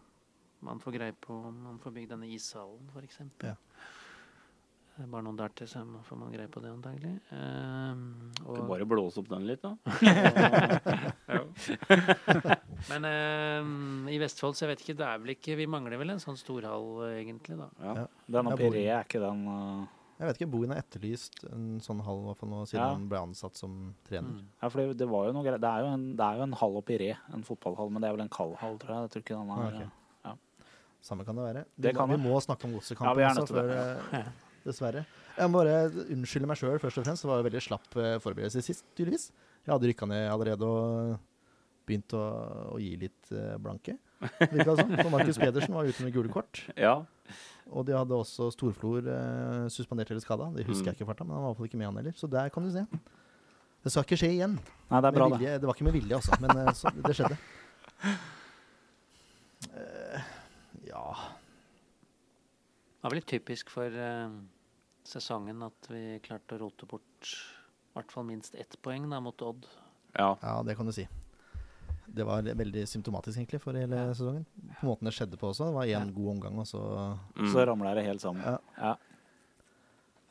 man 0.62 0.78
får 0.78 0.92
greie 0.94 1.12
på 1.18 1.34
om 1.48 1.56
man 1.64 1.78
får 1.82 1.90
bygd 1.96 2.10
denne 2.14 2.28
ishallen, 2.30 2.86
f.eks. 2.94 3.18
Ja. 3.42 3.56
Det 4.92 5.06
er 5.06 5.08
bare 5.08 5.24
noen 5.24 5.38
dager 5.40 5.54
til, 5.56 5.66
så 5.72 5.82
får 6.04 6.18
man 6.20 6.30
greie 6.34 6.48
på 6.52 6.60
det 6.62 6.68
antagelig. 6.70 7.14
Um, 7.32 8.30
og 8.44 8.56
kan 8.58 8.68
bare 8.68 8.84
blåse 8.86 9.18
opp 9.22 9.28
den 9.32 9.46
litt, 9.48 9.62
da. 9.64 9.72
Men 12.90 13.04
um, 13.64 14.08
i 14.12 14.18
Vestfold 14.20 14.54
så 14.56 14.66
jeg 14.66 14.72
vet 14.74 14.84
ikke, 14.84 14.96
det 15.00 15.06
er 15.08 15.18
vel 15.22 15.34
ikke 15.36 15.56
Vi 15.58 15.66
mangler 15.70 15.98
vel 16.00 16.12
en 16.14 16.20
sånn 16.22 16.38
storhall 16.40 16.88
eh, 17.08 17.18
egentlig, 17.22 17.56
da. 17.60 17.68
Ja. 17.82 18.06
Denne 18.36 18.54
Piré 18.58 18.84
er 18.92 19.04
ikke 19.06 19.22
den 19.22 19.42
uh, 19.48 19.84
Jeg 20.18 20.28
vet 20.28 20.36
ikke, 20.40 20.50
Bohin 20.52 20.70
har 20.74 20.78
etterlyst 20.82 21.40
en 21.50 21.80
sånn 21.82 22.02
hall 22.06 22.20
i 22.30 22.34
fall 22.38 22.50
nå, 22.52 22.60
siden 22.68 22.78
Ja. 22.82 22.90
han 22.92 23.08
ble 23.10 23.18
ansatt 23.18 23.56
som 23.58 23.94
trener. 24.06 24.36
Mm. 24.38 24.44
Ja, 24.62 24.68
for 24.68 24.78
det, 24.82 24.98
det 25.00 25.08
var 25.10 25.26
jo 25.26 25.32
noe 25.34 25.42
greit. 25.46 25.60
Det 25.64 25.70
er 25.72 25.80
jo 25.82 25.88
en, 25.94 26.04
det 26.16 26.26
er 26.28 26.36
jo 26.38 26.42
en 26.46 26.52
hall 26.60 26.76
og 26.78 26.92
Re, 27.02 27.08
en 27.34 27.42
fotballhall, 27.48 27.90
men 27.90 28.02
det 28.04 28.08
er 28.10 28.14
vel 28.18 28.24
en 28.26 28.32
kald 28.36 28.54
hall, 28.60 28.76
tror 28.78 28.94
jeg. 28.94 29.08
Jeg 29.08 29.10
tror 29.16 29.24
ikke 29.24 29.38
den 29.40 29.50
er 29.50 29.66
Ah, 29.66 29.80
ja. 29.82 30.36
Samme 31.02 31.24
kan 31.26 31.34
det 31.34 31.42
være. 31.42 31.64
Det 31.74 31.90
vi, 31.90 31.96
kan 31.98 32.08
det. 32.08 32.14
vi 32.20 32.28
må 32.28 32.38
snakke 32.44 32.68
om 32.68 32.76
godsekampen 32.76 33.24
er 33.24 33.40
også, 33.42 33.54
det. 33.56 33.64
før, 33.66 34.20
eh, 34.20 34.28
dessverre. 34.68 35.00
Jeg 35.34 35.50
må 35.50 35.58
bare 35.64 35.90
unnskylde 36.14 36.46
meg 36.46 36.60
sjøl 36.60 36.78
først 36.78 37.00
og 37.00 37.06
fremst. 37.08 37.24
Det 37.24 37.30
var 37.32 37.40
jo 37.40 37.46
veldig 37.48 37.62
slapp 37.64 37.96
eh, 37.98 38.18
forberedelse 38.22 38.62
sist, 38.62 38.84
tydeligvis. 38.94 39.24
Jeg 39.66 39.72
hadde 39.74 39.88
rykka 39.90 40.06
ned 40.06 40.28
allerede 40.30 40.62
og 40.68 41.16
begynt 41.88 42.14
å, 42.14 42.22
å 42.76 42.78
gi 42.78 42.92
litt 43.02 43.32
eh, 43.34 43.56
blanke. 43.58 43.96
Virka 44.52 44.68
det 44.68 44.76
sånn. 44.84 44.94
For 45.00 45.10
Markus 45.10 45.40
Pedersen 45.42 45.74
var 45.74 45.90
ute 45.90 46.06
med 46.06 46.14
gule 46.14 46.30
kort. 46.30 46.62
Ja. 46.78 47.00
Og 47.72 47.86
de 47.88 47.92
hadde 47.96 48.14
også 48.16 48.50
Storflor 48.54 49.06
eh, 49.08 49.68
suspendert 49.72 50.10
eller 50.10 50.20
skada. 50.24 50.50
Det 50.56 50.66
husker 50.66 50.82
Mm. 50.82 50.92
jeg 50.92 51.00
ikke 51.00 51.06
farta, 51.12 51.24
men 51.24 51.34
han 51.36 51.42
var 51.42 51.48
i 51.48 51.52
hvert 51.52 51.60
fall 51.62 51.70
ikke 51.70 51.78
med 51.82 51.86
han 51.90 51.96
heller. 52.02 52.12
Så 52.18 52.26
der 52.30 52.48
kan 52.52 52.62
du 52.66 52.70
se. 52.74 52.86
Det 53.82 53.90
skal 53.92 54.04
ikke 54.06 54.18
skje 54.20 54.30
igjen. 54.36 54.58
Nei, 54.90 55.00
det 55.00 55.08
er 55.08 55.16
bra, 55.16 55.28
med 55.28 55.38
det. 55.42 55.54
det 55.60 55.66
var 55.66 55.74
ikke 55.74 55.84
med 55.88 55.92
vilje, 55.96 56.14
altså, 56.14 56.38
men 56.40 56.50
eh, 56.62 56.72
så, 56.72 56.92
det 56.94 57.14
skjedde. 57.18 57.38
Eh, 59.72 60.20
ja 60.88 61.04
Det 62.98 63.02
var 63.06 63.10
vel 63.14 63.18
litt 63.20 63.30
typisk 63.30 63.70
for 63.72 63.86
eh, 63.94 64.34
sesongen 65.06 65.62
at 65.66 65.88
vi 65.90 66.18
klarte 66.22 66.56
å 66.58 66.62
rote 66.66 66.86
bort 66.90 67.32
i 67.32 67.96
hvert 67.96 68.12
fall 68.14 68.24
minst 68.28 68.54
ett 68.56 68.76
poeng 68.82 69.08
da, 69.10 69.18
mot 69.20 69.42
Odd. 69.44 69.66
ja. 70.16 70.30
Ja, 70.42 70.62
det 70.64 70.76
kan 70.78 70.86
du 70.86 70.92
si. 70.94 71.06
Det 72.14 72.24
var 72.26 72.42
veldig 72.42 72.82
symptomatisk 72.88 73.38
egentlig 73.38 73.60
for 73.60 73.72
hele 73.72 73.96
Ja. 73.96 74.12
sesongen. 74.12 74.44
På 74.80 74.86
måten 74.90 75.04
det 75.08 75.14
skjedde 75.14 75.38
på 75.40 75.48
også. 75.48 75.66
Det 75.70 75.74
var 75.74 75.84
én 75.86 75.88
Ja. 75.90 76.04
god 76.12 76.28
omgang, 76.36 76.58
og 76.58 76.66
så 76.66 77.18
Mm. 77.36 77.52
Så 77.52 77.66
ramla 77.66 77.94
det 77.94 78.04
helt 78.04 78.20
sammen. 78.20 78.58
Ja. 78.78 78.96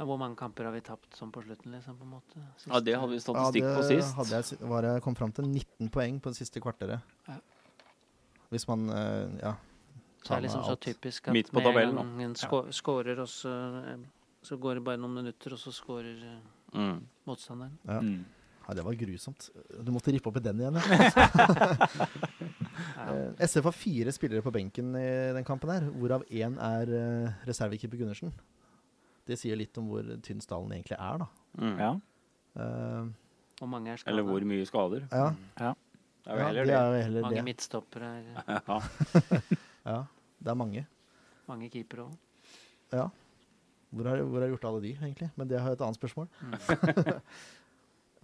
Hvor 0.02 0.18
mange 0.18 0.36
kamper 0.36 0.64
har 0.66 0.72
vi 0.74 0.82
tapt 0.82 1.14
sånn 1.14 1.32
på 1.32 1.44
slutten, 1.44 1.72
liksom, 1.76 1.96
på 1.98 2.04
en 2.04 2.10
måte? 2.10 2.42
ja, 2.68 2.80
det 2.80 2.96
hadde 2.98 3.10
vi 3.10 3.18
ja, 3.20 3.22
statistikk 3.22 3.62
det 3.62 3.78
på 3.78 3.84
sist. 3.88 4.16
Hadde 4.16 4.30
jeg, 4.42 4.70
var 4.70 4.82
jeg 4.82 5.02
kom 5.04 5.16
fram 5.16 5.32
til 5.32 5.46
19 5.46 5.90
poeng 5.90 6.20
på 6.20 6.30
det 6.32 6.38
siste 6.38 6.60
kvarteret. 6.60 7.02
Ja. 7.28 7.36
Hvis 8.52 8.68
man 8.68 8.90
eh, 8.90 9.30
ja, 9.44 9.54
Så 10.24 10.28
tar 10.28 10.38
er 10.38 10.42
det 10.42 10.50
liksom 10.50 10.64
så 10.64 10.76
typisk 10.80 11.28
at 11.28 11.34
Midt 11.34 11.52
på 11.52 11.54
med 11.54 11.66
en 11.66 11.74
tabellen, 11.74 11.96
gang 11.96 12.22
en 12.22 12.72
scorer, 12.74 13.20
og 13.20 13.28
så, 13.28 13.54
eh, 13.94 13.98
så 14.44 14.58
går 14.60 14.76
det 14.76 14.84
bare 14.84 14.98
noen 14.98 15.14
minutter, 15.14 15.54
og 15.54 15.60
så 15.60 15.72
scorer 15.72 16.18
eh, 16.24 16.40
Mm. 16.74 17.06
motstanderen. 17.28 17.78
Ja. 17.86 18.00
Mm. 18.02 18.26
Ja, 18.72 18.76
det 18.80 18.84
var 18.88 18.96
grusomt. 18.96 19.50
Du 19.84 19.92
måtte 19.92 20.14
rippe 20.16 20.32
opp 20.32 20.38
i 20.40 20.44
den 20.48 20.62
igjen. 20.64 20.80
Ja. 20.80 21.28
Ja. 23.02 23.14
Eh, 23.14 23.32
SF 23.48 23.66
har 23.68 23.74
fire 23.76 24.12
spillere 24.14 24.42
på 24.46 24.52
benken 24.54 24.94
i 24.98 25.04
den 25.36 25.46
kampen, 25.46 25.70
her, 25.74 25.86
hvorav 26.00 26.24
én 26.30 26.56
er 26.62 26.90
uh, 26.92 27.32
reservekeeper 27.48 27.98
Gundersen. 28.00 28.32
Det 29.28 29.38
sier 29.40 29.58
litt 29.60 29.76
om 29.82 29.88
hvor 29.90 30.06
tynn 30.26 30.42
stallen 30.44 30.72
egentlig 30.76 30.98
er, 30.98 31.22
da. 31.22 31.28
Mm. 31.62 31.76
Ja. 31.82 31.90
Uh, 32.56 33.10
Og 33.62 33.70
mange 33.70 33.94
er 33.94 34.04
Eller 34.10 34.26
hvor 34.28 34.46
mye 34.48 34.66
skader. 34.70 35.06
ja, 35.12 35.28
Det 35.58 36.32
er 36.32 36.40
jo 36.40 36.46
heller 36.48 36.64
det 36.64 36.72
det. 36.72 36.78
er 36.80 36.86
jo 36.96 37.04
heller 37.06 37.28
Mange 37.28 37.44
midtstoppere 37.50 38.12
er 38.18 38.24
Ja. 38.68 38.80
Ja, 39.92 39.98
det 40.40 40.54
er 40.54 40.60
mange. 40.64 40.86
mange 41.50 41.70
keepere 41.74 42.06
òg. 42.08 42.18
Ja. 42.94 43.08
Hvor 43.92 44.08
har, 44.10 44.22
hvor 44.24 44.40
har 44.46 44.48
gjort 44.54 44.66
alle 44.72 44.82
de, 44.88 44.94
egentlig? 45.02 45.32
Men 45.36 45.50
det 45.50 45.60
har 45.60 45.74
jeg 45.74 45.80
et 45.82 45.86
annet 45.88 46.00
spørsmål. 46.00 46.30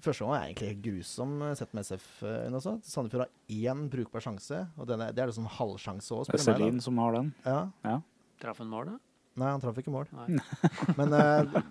Første 0.05 0.23
gang 0.23 0.35
er 0.35 0.45
egentlig 0.45 0.69
helt 0.69 0.83
grusom, 0.85 1.33
eh, 1.41 1.55
sett 1.57 1.73
med 1.73 1.87
SF-øyne 1.87 2.59
også. 2.59 2.75
Sandefjord 2.85 3.25
har 3.25 3.33
én 3.49 3.83
brukbar 3.89 4.23
sjanse, 4.23 4.61
og 4.77 4.89
den 4.89 5.01
er, 5.01 5.11
det 5.15 5.23
er 5.23 5.31
liksom 5.31 5.49
halvsjanse 5.57 6.13
òg, 6.13 6.29
er. 6.29 6.43
Celine 6.43 6.83
som 6.85 7.01
har 7.01 7.17
den. 7.17 7.33
Ja. 7.45 7.59
Ja. 7.87 7.99
Traff 8.41 8.61
han 8.61 8.69
mål, 8.69 8.91
da? 8.91 8.97
Nei, 9.37 9.51
han 9.53 9.61
traff 9.61 9.77
ikke 9.81 9.93
mål. 9.93 10.09
Nei. 10.17 10.41
Men 10.99 11.13
uh, 11.13 11.61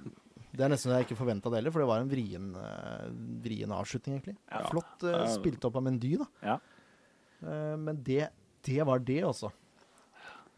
det 0.57 0.65
er 0.65 0.73
nesten 0.73 0.91
så 0.91 0.99
jeg 0.99 1.07
ikke 1.07 1.19
forventa 1.19 1.51
det 1.53 1.61
heller, 1.61 1.75
for 1.75 1.83
det 1.83 1.91
var 1.91 2.03
en 2.03 2.11
vrien, 2.11 2.51
uh, 2.59 3.07
vrien 3.45 3.75
avslutning, 3.75 4.19
egentlig. 4.19 4.39
Ja. 4.51 4.65
Flott 4.71 5.07
uh, 5.07 5.23
spilt 5.35 5.67
opp 5.69 5.79
av 5.79 5.87
Mendy, 5.87 6.17
da. 6.23 6.31
Ja. 6.43 6.59
Eh, 7.43 7.77
men 7.77 8.03
det, 8.03 8.29
det 8.67 8.83
var 8.87 8.99
det, 8.99 9.23
også. 9.25 9.51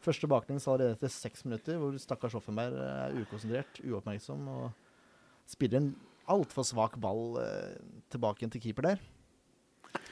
Første 0.05 0.31
baklengs 0.31 0.67
allerede 0.69 0.95
etter 0.97 1.11
seks 1.11 1.45
minutter, 1.47 1.79
hvor 1.81 1.97
stakkars 2.01 2.37
Offenberg 2.39 2.77
eh, 2.79 3.01
er 3.09 3.17
ukonsentrert, 3.25 3.81
uoppmerksom 3.85 4.47
og 4.53 4.69
spiller 5.49 5.83
en 5.83 5.91
altfor 6.29 6.67
svak 6.67 6.99
ball 7.03 7.39
eh, 7.43 7.77
tilbake 8.13 8.43
igjen 8.45 8.53
til 8.55 8.63
keeper 8.67 8.83
der. 8.93 9.01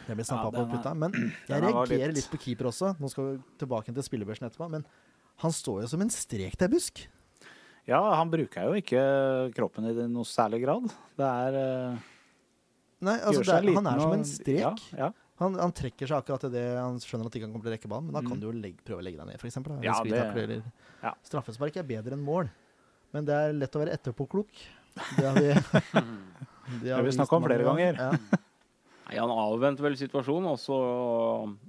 Det 0.07 0.14
ble 0.16 0.24
Ja, 0.24 0.38
på 0.50 0.64
putta. 0.70 0.94
Men 0.96 1.12
jeg 1.48 1.57
er- 1.59 1.66
reagerer 1.66 2.12
litt- 2.14 2.22
litt 2.22 2.31
på 2.33 2.40
keeper 2.46 2.70
også. 2.72 2.94
Nå 3.00 3.11
skal 3.12 3.31
vi 3.35 3.42
tilbake 3.61 3.92
til 3.94 4.02
spillebørsen 4.07 4.48
etterpå. 4.48 4.70
Men 4.72 4.87
han 5.44 5.52
står 5.52 5.83
jo 5.85 5.88
som 5.92 6.00
en 6.05 6.12
strek 6.14 6.57
til 6.57 6.72
busk. 6.72 7.07
Ja, 7.87 8.00
han 8.18 8.31
bruker 8.33 8.66
jo 8.66 8.81
ikke 8.81 9.02
kroppen 9.55 9.85
i 9.87 9.92
noe 10.11 10.26
særlig 10.26 10.62
grad. 10.64 10.88
Det 11.18 11.26
er 11.29 11.59
eh, 11.61 11.98
Nei, 13.07 13.18
altså 13.20 13.42
det 13.44 13.52
er, 13.52 13.74
han 13.76 13.87
er 13.92 14.00
som 14.00 14.12
en 14.16 14.24
strek. 14.24 14.62
Ja, 14.64 14.72
ja. 14.96 15.11
Han, 15.37 15.52
han 15.61 15.72
trekker 15.76 16.09
seg 16.09 16.16
akkurat 16.22 16.40
til 16.46 16.52
det 16.55 16.62
han 16.81 16.96
skjønner 16.96 17.29
at 17.29 17.35
ikke 17.37 17.44
han 17.44 17.52
kommer 17.52 17.66
til 17.66 17.74
å 17.74 17.76
rekke 17.76 17.90
men 18.09 18.14
da 18.16 18.22
kan 18.24 18.38
Mm. 18.38 18.40
du 18.40 18.46
jo 18.48 18.52
legge, 18.57 18.81
prøve 18.88 19.02
å 19.02 19.05
legge 19.05 19.18
deg 19.20 19.26
ned, 19.29 19.37
f.eks. 19.37 19.59
Ja, 19.85 19.98
det- 20.00 20.62
ja. 21.02 21.12
Straffespark 21.29 21.76
er 21.76 21.85
bedre 21.85 22.16
enn 22.16 22.24
mål. 22.24 22.48
Men 23.12 23.26
det 23.29 23.35
er 23.37 23.52
lett 23.52 23.76
å 23.76 23.83
være 23.85 23.92
etterpåklok. 23.92 24.48
Det 25.17 25.25
har 25.27 25.37
vi, 25.41 25.53
det 26.83 26.93
har 26.95 27.03
vi 27.07 27.13
snakka 27.15 27.29
snakket 27.29 27.39
om 27.39 27.47
flere 27.49 27.65
ganger. 27.69 28.01
Ja, 28.01 28.43
Nei, 29.07 29.19
han 29.23 29.31
avventer 29.31 29.85
vel 29.87 29.95
situasjonen, 29.95 30.49
og 30.51 30.59
så 30.59 30.77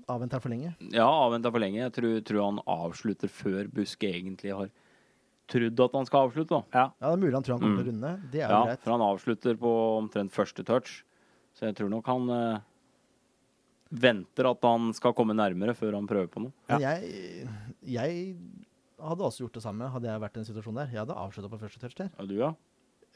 Avvent 0.10 0.34
for 0.42 0.50
lenge. 0.50 0.72
Ja, 0.90 1.06
avventer 1.06 1.52
for 1.54 1.62
lenge. 1.62 1.84
Jeg 1.84 1.94
tror, 1.94 2.16
tror 2.26 2.46
han 2.48 2.62
avslutter 2.66 3.30
før 3.30 3.68
Buske 3.70 4.10
egentlig 4.10 4.56
har 4.58 4.72
trodd 5.48 5.80
at 5.86 5.94
han 6.00 6.08
skal 6.10 6.26
avslutte. 6.28 6.58
da. 6.58 6.63
Ja, 6.74 6.88
Det 6.98 7.12
er 7.13 7.22
mulig 7.22 7.34
han 7.38 7.44
tror 7.46 7.60
han 7.60 7.62
kommer 7.62 7.78
Mm. 7.78 7.84
til 7.84 7.86
å 7.86 7.94
runde. 7.94 8.32
Det 8.32 8.42
er 8.42 8.50
Ja, 8.50 8.63
greit. 8.66 8.82
for 8.82 8.92
han 8.98 9.02
avslutter 9.06 9.54
på 9.62 9.74
omtrent 10.02 10.32
første 10.34 10.66
touch. 10.66 11.04
Så 11.54 11.68
jeg 11.70 11.76
tror 11.78 11.90
nok 11.94 12.06
han 12.10 12.30
eh, 12.30 12.60
venter 13.92 14.50
at 14.50 14.66
han 14.68 14.90
skal 14.98 15.13
komme 15.13 15.36
nærmere 15.38 15.76
før 15.78 15.94
han 15.94 16.08
prøver 16.10 16.28
på 16.34 16.42
noe. 16.44 16.54
Men 16.68 16.82
jeg, 16.82 17.48
jeg 17.86 18.36
hadde 19.00 19.24
også 19.30 19.46
gjort 19.46 19.54
det 19.54 19.63
samme 19.63 19.88
hadde 19.94 20.10
jeg 20.10 20.20
vært 20.26 20.38
i 20.38 20.40
en 20.42 20.50
situasjon 20.50 20.76
der. 20.82 20.90
Jeg 20.92 21.04
hadde 21.06 21.16
avslutta 21.16 21.50
på 21.54 21.60
første 21.62 21.80
touch 21.80 21.96
der. 21.96 22.10
Ja, 22.18 22.26
du, 22.26 22.36
ja? 22.42 22.52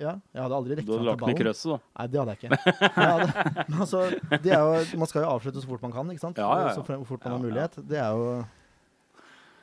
Ja, 0.01 0.13
jeg 0.33 0.41
hadde 0.41 0.57
aldri 0.57 0.77
rekt 0.79 0.87
Du 0.87 0.93
hadde 0.95 1.05
lagt 1.07 1.19
den 1.21 1.29
i 1.29 1.33
ballen. 1.33 1.41
krøsset, 1.43 1.71
da. 1.71 1.77
Nei, 1.99 2.05
det 2.13 2.19
hadde 2.21 2.33
jeg 2.33 2.39
ikke. 2.41 2.49
Men 2.81 3.05
jeg 3.05 3.11
hadde, 3.11 3.43
men 3.69 3.83
altså, 3.85 3.99
det 4.47 4.55
er 4.57 4.63
jo, 4.65 4.99
man 5.03 5.11
skal 5.11 5.21
jo 5.25 5.29
avslutte 5.35 5.61
så 5.61 5.69
fort 5.69 5.85
man 5.85 5.93
kan, 5.95 6.09
ikke 6.15 6.23
sant? 6.25 6.41
Ja, 6.41 6.49
ja, 6.57 6.71
ja. 6.71 6.73
Så 6.79 6.85
fort 6.87 7.21
man 7.27 7.35
har 7.37 7.43
mulighet. 7.45 7.77
Det 7.91 7.99
er 8.01 8.17
jo 8.17 8.31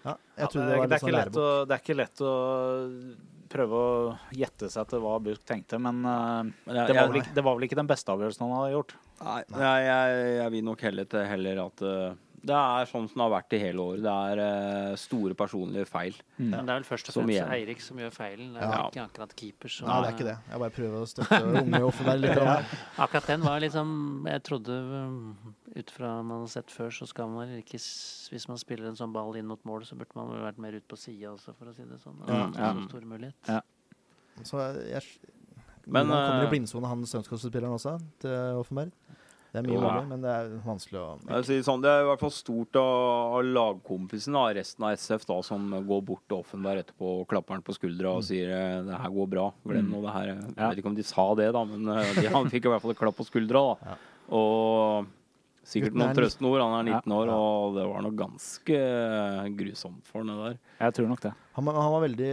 Ja, 0.07 0.15
jeg 0.15 0.45
Ja, 0.45 0.47
det, 0.47 0.55
det 0.55 0.63
var 0.63 0.71
er 0.71 0.79
litt 0.79 0.95
ikke 0.95 1.03
sånn 1.05 1.17
lett 1.19 1.41
å, 1.43 1.49
det 1.67 1.77
er 1.77 1.83
ikke 1.83 1.99
lett 1.99 2.23
å 2.23 2.35
prøve 3.49 3.79
å 3.81 3.93
gjette 4.37 4.69
seg 4.71 4.89
til 4.91 5.01
hva 5.03 5.15
Busk 5.25 5.43
tenkte, 5.49 5.79
men 5.81 6.03
uh, 6.05 6.45
det, 6.69 6.93
var 6.93 7.09
vel 7.15 7.23
det 7.35 7.45
var 7.47 7.57
vel 7.57 7.65
ikke 7.65 7.79
den 7.81 7.89
beste 7.89 8.13
avgjørelsen 8.13 8.45
han 8.45 8.55
hadde 8.59 8.75
gjort. 8.77 8.93
Nei, 9.25 9.39
jeg, 9.49 9.87
jeg, 9.89 10.25
jeg 10.37 10.53
vil 10.55 10.67
nok 10.69 10.85
heller 10.85 11.09
til 11.11 11.25
heller 11.33 11.63
at 11.65 11.85
eh, 11.89 12.19
det 12.39 12.55
er 12.55 12.87
sånn 12.87 13.09
som 13.11 13.19
det 13.19 13.25
har 13.25 13.33
vært 13.33 13.55
i 13.57 13.59
hele 13.61 13.83
år. 13.83 14.01
Det 14.05 14.13
er 14.31 14.41
eh, 14.45 14.93
store 15.01 15.35
personlige 15.39 15.89
feil. 15.91 16.17
Men 16.39 16.67
det 16.69 16.75
er 16.75 16.79
vel 16.79 16.87
først 16.87 17.11
og 17.11 17.17
fremst. 17.17 17.41
Eirik 17.57 17.81
som 17.83 17.99
gjør 17.99 18.13
feilen. 18.15 18.53
Det 18.55 18.63
er 18.63 18.75
Ja. 18.75 18.83
ikke 18.87 19.05
akkurat 19.05 19.35
keeper 19.39 19.73
som 19.73 19.89
Nei, 19.89 19.97
det 20.03 20.09
er 20.09 20.17
ikke 20.17 20.27
det. 20.29 20.37
Jeg 20.53 20.63
bare 20.63 20.75
prøver 20.77 20.99
å 21.01 21.09
støtte 21.11 21.41
unge 21.63 21.81
Offenberg 21.89 22.23
litt. 22.23 22.35
grann. 22.39 22.75
Akkurat 23.07 23.31
den 23.33 23.47
var 23.47 23.63
liksom 23.65 23.89
Jeg 24.31 24.45
trodde 24.47 24.77
um, 24.79 25.19
ut 25.75 25.91
fra 25.95 26.13
hva 26.15 26.27
man 26.31 26.45
har 26.45 26.53
sett 26.53 26.71
før, 26.75 26.95
så 26.95 27.09
skal 27.11 27.33
man 27.33 27.57
ikke 27.59 27.81
Hvis 27.81 28.49
man 28.51 28.61
spiller 28.63 28.91
en 28.93 29.01
sånn 29.01 29.13
ball 29.17 29.35
inn 29.41 29.49
mot 29.51 29.65
mål, 29.69 29.85
så 29.89 29.99
burde 29.99 30.15
man 30.19 30.31
vel 30.31 30.45
vært 30.47 30.63
mer 30.63 30.79
ut 30.79 30.87
på 30.89 30.99
sida 31.01 31.33
også, 31.35 31.57
for 31.59 31.73
å 31.73 31.75
si 31.75 31.87
det 31.89 31.99
sånn. 32.05 32.23
Det 32.23 32.39
ja. 32.39 32.73
så 32.77 32.87
stor 32.89 33.11
mulighet. 33.17 33.51
Ja. 33.51 33.61
Så 34.47 34.63
jeg, 34.87 35.03
Men, 35.89 36.07
men, 36.07 36.15
han 36.15 36.27
kommer 36.29 36.43
i 36.45 36.47
eh, 36.47 36.53
blindsone, 36.53 36.87
han 36.87 37.03
Strømskog-spilleren 37.09 37.75
også, 37.75 37.97
til 38.23 38.61
Offenberg. 38.61 38.93
Det 39.65 39.73
er 39.73 39.75
mye 39.75 39.83
mulig, 39.83 40.09
men 40.13 40.23
det 40.25 40.31
er 40.35 40.51
vanskelig 40.65 41.01
å 41.03 41.09
sånn, 41.67 41.83
det 41.85 41.91
er 41.93 42.05
i 42.05 42.09
hvert 42.09 42.23
fall 42.23 42.33
stort 42.35 42.79
av, 42.81 43.39
lagkompisen 43.45 44.37
av 44.39 44.49
resten 44.59 44.87
av 44.87 44.95
SF 44.97 45.27
da, 45.29 45.39
som 45.47 45.69
går 45.89 46.03
bort 46.09 46.25
til 46.31 46.39
Offenberg 46.41 46.83
etterpå 46.85 47.13
og 47.21 47.27
klapper 47.31 47.57
han 47.59 47.65
på 47.67 47.77
skuldra 47.77 48.17
og 48.19 48.25
sier 48.27 48.53
eh, 48.55 48.81
det 48.87 48.99
her 49.03 49.15
går 49.15 49.31
bra. 49.35 49.47
Glem 49.69 49.91
nå 49.93 50.03
det 50.07 50.15
her. 50.17 50.33
Jeg 50.35 50.65
vet 50.65 50.83
ikke 50.83 50.93
om 50.93 50.99
de 50.99 51.07
sa 51.07 51.29
det, 51.39 51.51
da, 51.57 51.65
men 51.69 51.89
eh, 51.97 52.13
de, 52.21 52.27
han 52.37 52.51
fikk 52.53 52.69
i 52.69 52.73
hvert 52.75 52.85
fall 52.85 52.95
et 52.97 53.01
klapp 53.03 53.19
på 53.19 53.27
skuldra. 53.29 53.65
da. 53.73 53.93
Ja. 53.93 53.99
Og 54.39 55.09
sikkert 55.69 55.95
er 55.97 56.01
noen 56.03 56.17
trøstende 56.17 56.53
ord. 56.53 56.63
Han 56.65 56.79
er 56.79 56.93
Ja. 56.93 57.01
19 57.03 57.17
år, 57.19 57.33
og 57.35 57.77
det 57.77 57.89
var 57.91 58.05
nok 58.07 58.17
ganske 58.23 58.79
grusomt 59.59 60.07
for 60.09 60.23
han 60.23 60.33
det 60.33 60.39
der. 60.45 60.57
Jeg 60.87 60.97
tror 60.99 61.11
nok 61.13 61.25
det. 61.27 61.35
han, 61.59 61.73
han 61.79 61.93
var 61.97 62.05
veldig 62.07 62.33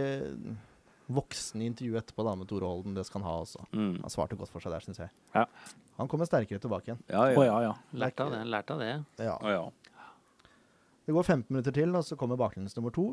voksen 1.06 1.62
intervju 1.62 1.70
intervjuet 1.70 2.04
etterpå 2.04 2.24
da, 2.26 2.34
med 2.36 2.48
Tore 2.50 2.68
Holden. 2.68 2.94
Det 2.96 3.04
skal 3.06 3.22
han 3.22 3.30
ha 3.30 3.34
også. 3.44 3.66
Mm. 3.72 3.98
Han 4.02 4.12
svarte 4.12 4.38
godt 4.38 4.52
for 4.52 4.64
seg 4.64 4.74
der, 4.74 4.84
syns 4.84 5.00
jeg. 5.04 5.12
Ja. 5.34 5.44
Han 6.00 6.10
kommer 6.12 6.28
sterkere 6.28 6.62
tilbake 6.62 6.90
igjen. 6.90 7.02
Ja, 7.08 7.28
ja. 7.30 7.44
ja, 7.46 7.58
ja. 7.68 7.74
Lært 7.96 8.20
av 8.24 8.32
det. 8.34 8.42
Lært 8.52 8.72
av 8.74 8.82
det. 8.82 8.92
Ja. 9.22 9.36
Det 11.06 11.14
går 11.14 11.22
15 11.22 11.46
minutter 11.54 11.76
til, 11.76 11.94
og 11.94 12.04
så 12.04 12.18
kommer 12.18 12.40
baklengs 12.40 12.74
nummer 12.76 12.94
to. 12.94 13.12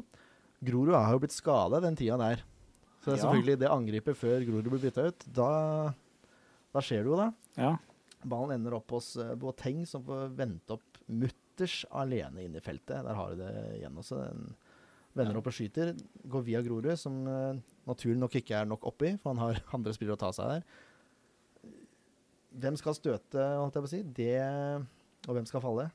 Grorud 0.63 0.95
har 0.95 1.13
jo 1.13 1.21
blitt 1.23 1.35
skada 1.35 1.81
den 1.83 1.97
tida 1.99 2.17
der. 2.21 2.43
Så 3.03 3.11
det 3.11 3.17
er 3.17 3.23
selvfølgelig 3.25 3.59
det 3.61 3.69
angripet 3.69 4.17
før 4.17 4.45
Grorud 4.47 4.69
blir 4.71 4.83
bytta 4.87 5.09
ut. 5.11 5.25
Da, 5.35 5.49
da 6.73 6.83
skjer 6.83 7.03
det 7.03 7.11
jo, 7.11 7.19
da. 7.19 7.31
ja. 7.59 7.73
Ballen 8.23 8.55
ender 8.55 8.77
opp 8.77 8.93
hos 8.95 9.13
uh, 9.19 9.33
Boateng, 9.35 9.81
som 9.83 10.05
får 10.07 10.29
vente 10.37 10.77
opp 10.77 10.99
mutters 11.11 11.81
alene 11.91 12.45
inn 12.45 12.55
i 12.55 12.63
feltet. 12.63 13.01
Der 13.03 13.17
har 13.19 13.33
du 13.33 13.41
det 13.41 13.51
igjen 13.81 13.99
også. 13.99 14.21
Den 14.23 14.53
vender 15.15 15.37
opp 15.39 15.47
og 15.51 15.53
skyter. 15.55 15.93
Går 16.29 16.45
via 16.47 16.61
Grorud, 16.65 16.93
som 16.99 17.19
uh, 17.27 17.53
naturlig 17.89 18.17
nok 18.21 18.35
ikke 18.39 18.55
er 18.61 18.69
nok 18.69 18.85
oppi, 18.89 19.13
for 19.21 19.33
han 19.33 19.41
har 19.43 19.61
andre 19.77 19.93
spillere 19.95 20.17
å 20.17 20.21
ta 20.23 20.31
seg 20.35 20.55
der. 20.55 20.63
Hvem 22.63 22.75
skal 22.77 22.93
støte, 22.97 23.41
holdt 23.57 23.77
jeg 23.79 23.83
på 23.85 23.89
å 23.89 23.93
si? 23.93 24.01
Det 24.13 24.33
Og 25.29 25.37
hvem 25.37 25.45
skal 25.49 25.63
falle? 25.63 25.87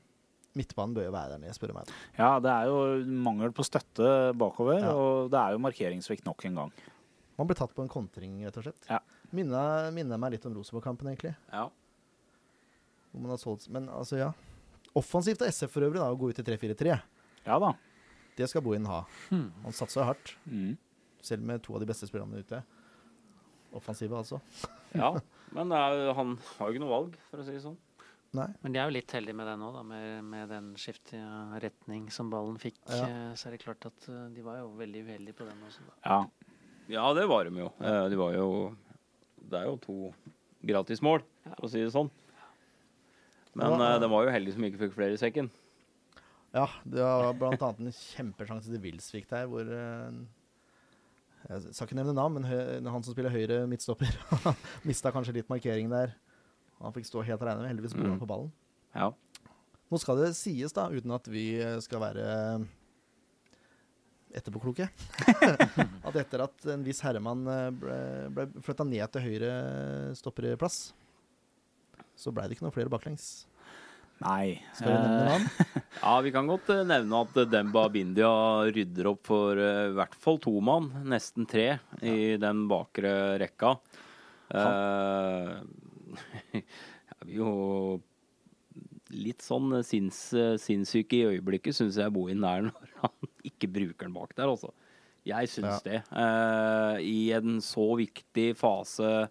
Midtbanen 0.57 0.95
bør 0.97 1.05
jo 1.05 1.11
være 1.13 1.35
der 1.35 1.41
nede, 1.43 1.53
spør 1.55 1.71
du 1.71 1.75
meg. 1.77 1.91
ja, 2.17 2.31
det 2.41 2.49
er 2.51 2.67
jo 2.67 2.79
mangel 3.23 3.51
på 3.55 3.63
støtte 3.63 4.33
bakover, 4.35 4.79
Ja. 4.81 4.91
og 4.97 5.29
det 5.31 5.37
er 5.39 5.53
jo 5.53 5.61
markeringssvikt 5.61 6.25
nok 6.25 6.43
en 6.49 6.55
gang. 6.57 6.71
Man 7.37 7.47
ble 7.47 7.55
tatt 7.55 7.71
på 7.77 7.83
en 7.85 7.91
kontring, 7.91 8.39
rett 8.43 8.57
og 8.59 8.65
slett. 8.65 8.87
Ja. 8.89 8.97
Minner, 9.31 9.91
minner 9.95 10.17
meg 10.19 10.33
litt 10.33 10.47
om 10.49 10.55
Rosenborg-kampen, 10.57 11.11
egentlig. 11.13 11.35
ja. 11.53 11.69
Hvor 13.09 13.21
man 13.23 13.31
har 13.31 13.39
solgt, 13.41 13.69
men 13.73 13.87
altså, 13.89 14.17
ja. 14.19 14.31
Offensivt 14.97 15.41
av 15.41 15.47
SF 15.53 15.71
for 15.77 15.85
øvrig, 15.87 16.01
da, 16.01 16.09
å 16.11 16.17
gå 16.19 16.27
ut 16.33 16.41
i 16.41 16.43
3-4-3. 16.45 16.97
Ja 17.45 17.55
da. 17.61 17.71
Det 18.39 18.47
skal 18.47 18.63
Bohin 18.63 18.85
ha. 18.87 19.01
Hmm. 19.29 19.49
Han 19.65 19.75
satsa 19.75 20.05
hardt, 20.07 20.35
Mm. 20.47 20.77
selv 21.21 21.43
med 21.43 21.61
to 21.65 21.73
av 21.75 21.81
de 21.83 21.89
beste 21.89 22.07
spillerne 22.07 22.39
ute. 22.39 22.61
Offensive, 23.75 24.15
altså. 24.17 24.39
ja. 24.95 25.11
Men 25.55 25.69
det 25.73 25.77
er, 25.81 26.13
han 26.15 26.35
har 26.57 26.67
jo 26.69 26.73
ikke 26.75 26.81
noe 26.85 26.93
valg, 26.93 27.15
for 27.29 27.41
å 27.41 27.45
si 27.45 27.51
det 27.57 27.61
sånn. 27.65 27.77
Nei. 28.37 28.45
Men 28.61 28.73
de 28.75 28.79
er 28.79 28.85
jo 28.87 28.93
litt 28.93 29.11
heldige 29.17 29.33
med 29.35 29.47
det 29.49 29.55
nå, 29.57 29.71
da, 29.73 29.81
med, 29.89 30.23
med 30.29 30.51
den 30.53 30.67
skiftet 30.77 31.15
i 31.17 31.59
retning 31.63 32.03
som 32.13 32.29
ballen 32.29 32.59
fikk. 32.61 32.77
Ja. 32.87 33.07
eh, 33.09 33.31
Så 33.33 33.49
er 33.49 33.55
det 33.57 33.63
klart 33.63 33.87
at 33.89 34.05
eh, 34.07 34.27
de 34.35 34.43
var 34.45 34.59
jo 34.61 34.67
veldig 34.77 35.01
uheldige 35.07 35.33
på 35.39 35.47
den 35.49 35.63
også. 35.65 35.81
Da. 35.87 35.95
Ja. 36.05 36.19
Ja, 36.93 37.07
det 37.17 37.25
var 37.29 37.49
de 37.49 37.57
jo. 37.65 37.71
Eh, 37.81 38.03
De 38.13 38.17
var 38.21 38.33
jo 38.37 38.45
Det 39.49 39.57
er 39.59 39.65
jo 39.65 39.75
to 39.81 39.95
gratismål, 40.65 41.23
for 41.57 41.65
å 41.65 41.71
si 41.73 41.81
det 41.81 41.89
sånn. 41.93 42.09
Men 43.57 43.79
Ja. 43.81 43.97
de 43.99 44.07
var 44.13 44.25
jo 44.27 44.31
heldige 44.37 44.53
som 44.55 44.63
ikke 44.69 44.83
fikk 44.85 44.93
flere 44.95 45.17
i 45.17 45.21
sekken. 45.21 45.49
Ja, 46.53 46.65
det 46.83 47.03
var 47.05 47.33
blant 47.37 47.61
annet 47.61 47.79
en 47.85 47.93
kjempesjanse 47.93 48.71
til 48.73 48.81
Wilsvik 48.81 49.27
der, 49.29 49.45
hvor 49.51 49.67
eh, 49.69 50.15
Jeg 51.49 51.73
skal 51.75 51.85
ikke 51.87 51.99
nevne 51.99 52.15
navn, 52.17 52.39
men 52.39 52.87
han 52.89 53.03
som 53.05 53.13
spiller 53.13 53.29
høyre 53.33 53.61
midtstopper, 53.69 54.09
mista 54.89 55.11
kanskje 55.13 55.35
litt 55.37 55.49
markering 55.51 55.91
der. 55.93 56.15
Han 56.81 56.95
fikk 56.95 57.05
stå 57.09 57.21
helt 57.27 57.41
alene. 57.45 57.67
Heldigvis 57.69 57.93
bodde 57.93 58.09
han 58.09 58.17
Mm. 58.17 58.23
på 58.23 58.29
ballen. 58.31 58.51
Ja. 58.95 59.11
Nå 59.91 59.97
skal 60.01 60.17
det 60.23 60.33
sies, 60.37 60.73
da, 60.73 60.87
uten 60.93 61.11
at 61.15 61.25
vi 61.29 61.45
skal 61.85 62.01
være 62.01 62.25
etterpåkloke, 64.37 64.85
at 66.07 66.17
etter 66.21 66.43
at 66.45 66.65
en 66.69 66.83
viss 66.85 66.99
herremann 67.01 67.47
eh, 67.49 67.69
ble, 67.73 67.95
ble 68.35 68.43
flytta 68.61 68.85
ned 68.85 69.09
til 69.15 69.23
høyre 69.25 69.53
stopperplass, 70.19 70.77
så 72.19 72.33
blei 72.35 72.45
det 72.45 72.57
ikke 72.57 72.67
noe 72.67 72.75
flere 72.75 72.91
baklengs. 72.93 73.47
Nei. 74.19 74.59
Skal 74.75 74.91
vi 74.91 74.95
nevne 74.99 75.19
eh, 75.19 75.25
navn? 75.29 75.45
ja, 76.03 76.13
vi 76.25 76.31
kan 76.35 76.47
godt 76.49 76.67
eh, 76.75 76.81
nevne 76.87 77.21
at 77.23 77.33
Demba 77.53 77.83
Bindia 77.93 78.31
rydder 78.67 79.05
opp 79.13 79.23
for 79.29 79.51
eh, 79.63 79.85
i 79.91 79.95
hvert 79.95 80.15
fall 80.19 80.37
to 80.43 80.53
mann, 80.63 80.85
nesten 81.07 81.47
tre, 81.49 81.67
i 82.03 82.35
den 82.41 82.65
bakre 82.71 83.13
rekka. 83.39 83.71
Jeg 84.49 85.63
blir 87.23 87.37
jo 87.39 87.51
litt 89.09 89.41
sånn 89.41 89.71
sinns, 89.85 90.19
sinnssyk 90.61 91.13
i 91.17 91.23
øyeblikket, 91.31 91.73
syns 91.77 91.97
jeg 91.97 92.13
Bohin 92.13 92.43
er 92.45 92.61
når 92.67 92.91
han 93.03 93.29
ikke 93.47 93.69
bruker 93.73 94.05
den 94.09 94.13
bak 94.17 94.35
der, 94.37 94.49
altså. 94.51 94.69
Jeg 95.27 95.49
syns 95.51 95.79
Ja. 95.79 95.85
det. 95.85 95.99
Eh, 96.15 96.97
I 97.07 97.31
en 97.37 97.59
så 97.63 97.85
viktig 97.99 98.51
fase 98.57 99.27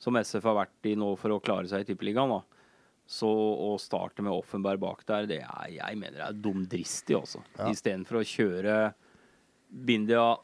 som 0.00 0.16
SF 0.16 0.44
har 0.48 0.56
vært 0.62 0.86
i 0.88 0.94
nå 0.98 1.12
for 1.20 1.30
å 1.34 1.40
klare 1.44 1.68
seg 1.70 1.80
i 1.84 1.88
Tippeligaen, 1.92 2.32
da. 2.32 2.40
Så 3.10 3.26
å 3.26 3.72
starte 3.82 4.22
med 4.22 4.30
Offenberg 4.30 4.78
bak 4.84 5.00
der, 5.08 5.26
det 5.26 5.40
er, 5.42 5.70
jeg 5.74 5.98
mener 5.98 6.22
er 6.28 6.36
dumdristig, 6.38 7.16
altså. 7.18 7.42
Ja. 7.58 7.66
Istedenfor 7.72 8.20
å 8.20 8.26
kjøre 8.26 8.76
Bindia, 9.70 10.36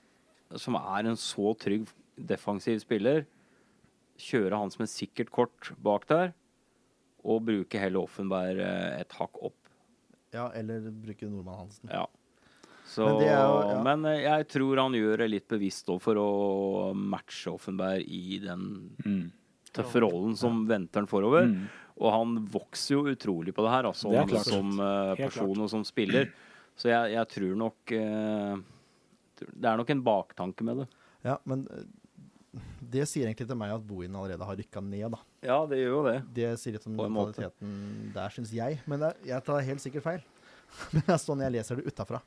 som 0.59 0.79
er 0.81 1.12
en 1.12 1.18
så 1.20 1.52
trygg 1.62 1.87
defensiv 2.16 2.81
spiller, 2.83 3.22
kjøre 4.18 4.59
han 4.59 4.72
som 4.72 4.83
et 4.83 4.90
sikkert 4.90 5.31
kort 5.35 5.70
bak 5.83 6.09
der, 6.11 6.35
og 7.26 7.46
bruke 7.46 7.79
heller 7.79 8.07
Offenberg 8.07 8.59
eh, 8.62 9.00
et 9.02 9.14
hakk 9.18 9.40
opp. 9.46 9.59
Ja, 10.35 10.50
eller 10.55 10.90
bruke 10.90 11.29
Nordmann 11.31 11.62
Hansen. 11.62 11.90
Ja. 11.92 12.07
Så, 12.87 13.07
Men 13.07 13.26
jo- 13.26 13.62
ja. 13.70 13.79
men, 13.83 14.05
jeg 14.22 14.46
tror 14.50 14.79
han 14.79 14.94
gjør 14.94 15.24
det 15.24 15.31
litt 15.31 15.48
bevisst 15.50 15.90
for 16.02 16.18
å 16.18 16.29
matche 16.94 17.50
Offenberg 17.50 18.02
i 18.07 18.38
den 18.42 18.68
mm. 19.02 19.24
tøffe 19.74 20.02
rollen 20.02 20.37
som 20.38 20.64
venter 20.66 21.02
han 21.02 21.11
forover. 21.11 21.50
Mm. 21.50 21.66
Og 21.96 22.12
han 22.12 22.38
vokser 22.52 22.96
jo 22.96 23.04
utrolig 23.09 23.54
på 23.56 23.64
det 23.64 23.72
her, 23.72 23.88
altså, 23.88 24.12
Det 24.12 24.24
klart. 24.28 24.48
som 24.50 24.72
uh, 24.80 25.14
person 25.16 25.62
og 25.64 25.70
som 25.72 25.85
spiller. 25.87 26.28
Så 26.76 26.90
jeg, 26.90 27.14
jeg 27.14 27.28
tror 27.32 27.54
nok 27.56 27.92
uh, 27.96 28.59
Det 29.40 29.70
er 29.70 29.78
nok 29.80 29.92
en 29.94 30.02
baktanke 30.04 30.66
med 30.66 30.82
det. 30.82 30.87
Ja, 31.26 31.38
men 31.48 31.64
eh, 31.72 31.87
det 32.92 33.06
sier 33.11 33.26
egentlig 33.26 33.48
til 33.48 33.59
meg 33.59 33.72
at 33.74 33.82
Bohin 33.85 34.14
allerede 34.14 34.46
har 34.46 34.56
rykka 34.61 34.80
ned, 34.85 35.09
da. 35.16 35.18
Ja, 35.44 35.56
det 35.68 35.80
gjør 35.80 35.94
jo 35.94 36.02
det. 36.06 36.16
Det 36.37 36.52
sier 36.61 36.76
litt 36.76 36.87
om 36.87 36.94
kvaliteten 37.00 37.16
mentaliteten 37.16 38.12
der, 38.14 38.35
syns 38.37 38.52
jeg. 38.54 38.78
Men 38.87 39.02
det, 39.02 39.11
jeg 39.26 39.44
tar 39.48 39.66
helt 39.66 39.82
sikkert 39.82 40.06
feil. 40.06 40.22
Men 40.92 41.02
det 41.02 41.16
er 41.16 41.20
sånn 41.22 41.42
jeg 41.44 41.54
leser 41.56 41.80
det 41.80 41.90
utafra. 41.90 42.20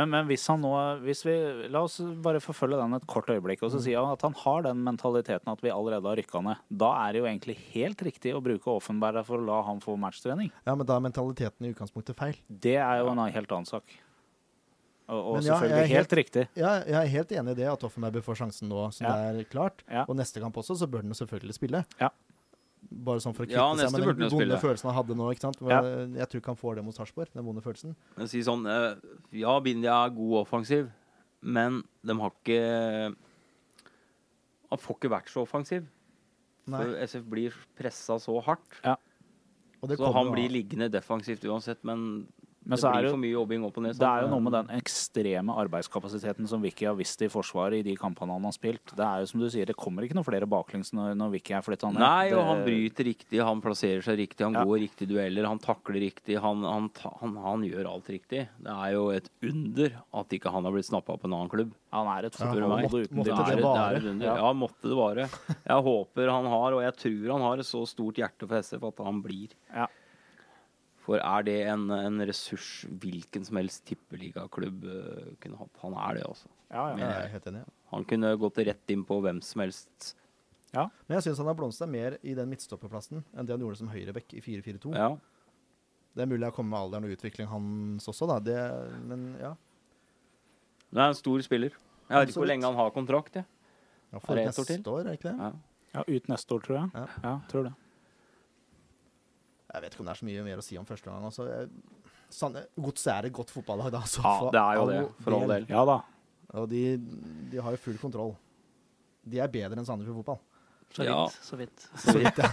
Men, 0.00 0.10
men 0.12 0.26
hvis 0.30 0.46
han 0.50 0.62
nå 0.64 0.72
hvis 1.04 1.22
vi, 1.28 1.36
La 1.72 1.84
oss 1.86 1.98
bare 2.24 2.40
forfølge 2.42 2.78
den 2.80 2.96
et 2.96 3.06
kort 3.10 3.28
øyeblikk. 3.32 3.62
Og 3.66 3.72
så 3.74 3.80
sier 3.84 4.00
han 4.00 4.14
at 4.16 4.24
han 4.26 4.36
har 4.42 4.64
den 4.70 4.82
mentaliteten 4.86 5.52
at 5.52 5.60
vi 5.64 5.72
allerede 5.74 6.08
har 6.08 6.16
rykka 6.20 6.40
ned. 6.46 6.60
Da 6.82 6.90
er 7.04 7.12
det 7.16 7.22
jo 7.22 7.28
egentlig 7.30 7.56
helt 7.74 8.04
riktig 8.08 8.32
å 8.36 8.42
bruke 8.44 8.72
Offenberg 8.72 9.22
for 9.28 9.38
å 9.40 9.46
la 9.46 9.60
han 9.68 9.82
få 9.84 9.96
matchtrening. 10.00 10.48
Ja, 10.64 10.74
men 10.78 10.88
da 10.88 10.96
er 10.98 11.04
mentaliteten 11.10 11.68
i 11.68 11.74
utgangspunktet 11.74 12.16
feil. 12.18 12.38
Det 12.48 12.78
er 12.80 13.02
jo 13.04 13.12
en 13.12 13.20
helt 13.28 13.52
annen 13.58 13.68
sak. 13.68 13.98
Og, 15.10 15.18
og 15.18 15.36
ja, 15.42 15.56
selvfølgelig 15.58 15.86
helt, 15.90 15.96
helt- 15.96 16.12
riktig. 16.20 16.42
Ja, 16.54 16.72
jeg 16.86 16.94
er 17.00 17.08
helt 17.16 17.32
enig 17.34 17.54
i 17.56 17.58
det, 17.58 17.68
at 17.72 17.82
Offenberg 17.86 18.14
bør 18.20 18.28
få 18.28 18.36
sjansen 18.38 18.70
nå 18.70 18.84
som 18.94 19.08
Ja. 19.08 19.14
det 19.34 19.42
er 19.42 19.48
klart. 19.50 19.82
Og 20.06 20.14
neste 20.14 20.38
kamp 20.42 20.54
også, 20.62 20.76
så 20.78 20.86
bør 20.86 21.02
den 21.02 21.16
selvfølgelig 21.18 21.56
spille. 21.58 21.80
Ja. 21.98 22.12
Bare 22.90 23.22
sånn 23.22 23.34
for 23.36 23.44
å 23.44 23.46
kvitte 23.46 23.54
Ja, 23.54 23.68
seg 23.78 23.92
med 24.02 24.16
den 24.18 24.30
vonde 24.34 24.56
følelsen 24.58 24.88
han 24.90 24.96
hadde 24.96 25.14
nå. 25.14 25.28
ikke 25.30 25.44
sant? 25.46 25.60
Ja. 25.62 25.78
Jeg 26.18 26.26
tror 26.30 26.40
ikke 26.42 26.50
han 26.50 26.58
får 26.58 26.74
det 26.80 26.84
mot 26.84 26.96
Sarpsborg, 26.96 27.30
den 27.36 27.44
vonde 27.46 27.62
følelsen. 27.62 27.92
Men 28.16 28.26
si 28.32 28.40
sånn 28.42 28.66
eh, 28.66 28.96
Ja, 29.38 29.54
Bindia 29.62 29.94
er 30.08 30.10
god 30.16 30.40
offensiv, 30.40 30.88
men 31.40 31.84
de 32.02 32.16
har 32.18 32.34
ikke 32.34 33.14
Han 34.70 34.78
får 34.82 34.98
ikke 34.98 35.12
vært 35.14 35.30
så 35.32 35.42
offensiv. 35.46 35.86
Nei. 36.70 36.78
For 36.82 36.98
SF 37.06 37.24
blir 37.30 37.54
pressa 37.78 38.18
så 38.22 38.36
hardt. 38.46 38.76
Det 39.80 39.96
Så 39.96 40.10
han 40.12 40.28
blir 40.34 40.50
liggende 40.52 40.90
defensivt 40.92 41.46
uansett, 41.48 41.80
men, 41.88 42.26
Men 42.62 42.76
det 42.76 42.82
så 42.82 42.88
er 42.90 42.92
blir 42.92 43.02
det 43.02 43.10
for 43.10 43.16
jo 43.16 43.22
mye 43.24 43.32
jobbing 43.32 43.62
opp 43.64 43.76
og 43.78 43.82
ned. 43.86 43.94
det 43.98 44.06
er 44.06 44.20
jo 44.22 44.28
noe 44.28 44.40
med 44.44 44.52
den 44.52 44.66
ekstreme 44.76 45.54
arbeidskapasiteten 45.62 46.46
som 46.46 46.60
Vicky 46.62 46.84
har 46.86 46.94
vist 46.98 47.22
i 47.24 47.28
Forsvaret 47.32 47.78
i 47.80 47.82
de 47.82 47.94
kampene 47.96 48.34
han 48.36 48.44
har 48.44 48.52
spilt. 48.52 48.92
Det 48.94 49.00
er 49.06 49.20
jo 49.22 49.26
som 49.30 49.40
du 49.40 49.48
sier, 49.48 49.64
det 49.66 49.76
kommer 49.80 50.04
ikke 50.04 50.14
noen 50.18 50.26
flere 50.28 50.46
baklengs 50.46 50.92
når, 50.92 51.14
når 51.16 51.30
Vicky 51.32 51.54
er 51.56 51.62
flytta 51.64 51.88
ned. 51.90 51.98
Nei, 52.04 52.26
og 52.32 52.36
Det- 52.36 52.46
han 52.50 52.62
bryter 52.66 53.04
riktig, 53.08 53.40
han 53.42 53.62
plasserer 53.64 54.02
seg 54.04 54.18
riktig, 54.20 54.44
han 54.44 54.52
Ja. 54.54 54.64
går 54.64 54.78
riktig 54.84 55.08
dueller, 55.08 55.46
han 55.48 55.58
takler 55.58 56.00
riktig. 56.04 56.38
Han, 56.38 56.62
han, 56.62 56.90
han, 57.20 57.36
han 57.36 57.62
gjør 57.64 57.86
alt 57.94 58.06
riktig. 58.12 58.48
Det 58.60 58.70
er 58.76 58.92
jo 58.92 59.08
et 59.10 59.30
under 59.42 59.90
at 60.12 60.28
ikke 60.28 60.52
han 60.52 60.64
har 60.64 60.72
blitt 60.72 60.84
snappa 60.90 61.16
på 61.18 61.24
en 61.24 61.32
annen 61.32 61.48
klubb. 61.48 61.72
Han 61.92 62.06
er 62.06 62.26
et 62.26 62.36
Ja, 62.38 62.46
meg. 62.52 62.86
fotballhode 62.90 63.08
uten 63.08 63.16
Måtte 63.16 63.24
Det 63.24 63.56
det 63.56 63.58
er, 63.58 63.62
vare? 63.62 63.88
er 63.90 63.96
et 63.96 64.04
under. 64.04 64.26
Ja. 64.26 64.36
Ja, 64.36 64.52
måtte 64.52 64.82
det 64.84 64.96
vare. 65.00 65.28
Jeg 65.66 65.82
håper 65.88 66.30
han 66.30 66.44
har, 66.44 66.72
og 66.76 66.82
jeg 66.82 66.94
tror 66.96 67.32
han 67.32 67.40
har 67.40 67.54
et 67.58 67.66
så 67.66 67.82
stort 67.88 68.14
hjerte 68.20 68.46
for 68.46 68.56
SF 68.60 68.82
at 68.84 69.04
han 69.04 69.22
blir. 69.22 69.48
Ja. 69.74 69.86
For 71.10 71.18
er 71.18 71.42
det 71.42 71.56
en, 71.66 71.88
en 71.90 72.22
ressurs 72.22 72.84
hvilken 73.02 73.42
som 73.42 73.58
helst 73.58 73.82
tippeligaklubb 73.88 74.84
uh, 74.86 75.30
kunne 75.42 75.58
hatt? 75.58 75.80
Han 75.82 75.96
er 75.98 76.20
det, 76.20 76.26
altså. 76.28 76.46
Ja, 76.70 76.84
ja. 76.92 77.00
Ja, 77.00 77.08
jeg 77.08 77.24
er 77.24 77.32
helt 77.32 77.48
enig. 77.50 77.62
ja. 77.64 77.74
Han 77.90 78.06
kunne 78.06 78.30
gått 78.38 78.60
rett 78.68 78.92
inn 78.94 79.02
på 79.08 79.16
hvem 79.24 79.40
som 79.42 79.64
helst. 79.64 80.12
Ja. 80.70 80.84
Men 81.08 81.16
jeg 81.16 81.26
syns 81.26 81.40
han 81.42 81.50
har 81.50 81.56
blomstra 81.58 81.88
mer 81.90 82.14
i 82.22 82.36
den 82.38 82.46
midtstopperplassen 82.52 83.24
enn 83.34 83.48
det 83.48 83.56
han 83.56 83.64
gjorde 83.64 83.80
som 83.80 83.90
høyrebekk 83.90 84.36
i 84.38 84.44
4-4-2. 84.44 84.94
Ja. 84.94 85.10
Det 86.14 86.22
er 86.22 86.30
mulig 86.30 86.46
jeg 86.46 86.54
kommer 86.54 86.76
med 86.76 86.84
alderen 86.84 87.08
og 87.08 87.16
utviklingen 87.16 87.50
hans 87.50 88.06
også, 88.10 88.30
da. 88.30 88.38
Det, 88.46 88.60
men 89.10 89.26
ja. 89.42 89.56
Det 90.94 91.02
er 91.02 91.10
en 91.10 91.18
stor 91.18 91.42
spiller. 91.42 91.74
Jeg 92.06 92.22
vet 92.22 92.30
ikke 92.30 92.44
hvor 92.44 92.52
lenge 92.54 92.70
han 92.70 92.78
har 92.78 92.94
kontrakt. 92.94 93.42
Ja. 93.42 93.44
ja 94.14 94.22
for 94.22 94.38
neste 94.38 94.78
år, 94.94 95.02
er 95.02 95.10
det 95.10 95.18
ikke 95.18 95.32
det? 95.32 95.36
Ja. 95.42 95.52
ja, 95.98 96.06
ut 96.06 96.30
neste 96.30 96.54
år, 96.54 96.66
tror 96.68 96.78
jeg. 96.84 96.90
Ja. 96.94 97.06
Ja, 97.26 97.36
tror 97.50 97.66
det. 97.66 97.74
Jeg 99.70 99.82
vet 99.84 99.94
ikke 99.94 100.02
om 100.02 100.08
det 100.10 100.14
er 100.16 100.20
så 100.20 100.26
mye 100.28 100.44
mer 100.46 100.60
å 100.60 100.64
si 100.66 100.78
om 100.80 100.86
første 100.88 101.10
gang. 101.10 101.24
Altså, 101.28 101.46
Godset 102.78 103.10
er 103.14 103.26
et 103.28 103.34
godt 103.34 103.50
fotballag, 103.50 103.90
da. 103.94 104.02
Så 104.06 104.22
Ja, 104.22 104.50
det 104.54 104.60
er 104.62 104.78
jo 104.78 104.86
det, 104.90 105.00
for 105.24 105.36
all 105.36 105.48
del. 105.50 105.66
Ja 105.70 105.84
da. 105.88 105.98
Og 106.60 106.68
de, 106.70 106.84
de 107.50 107.60
har 107.62 107.74
jo 107.74 107.82
full 107.82 107.98
kontroll. 108.02 108.32
De 109.30 109.38
er 109.42 109.50
bedre 109.52 109.78
enn 109.78 109.86
Sandefjord 109.86 110.22
fotball. 110.22 110.40
Så 110.90 111.04
Ja. 111.06 111.20
vidt. 111.26 111.36
Så 111.46 111.56
vidt. 111.58 111.84
Så 112.02 112.16
vidt, 112.18 112.38
ja. 112.38 112.48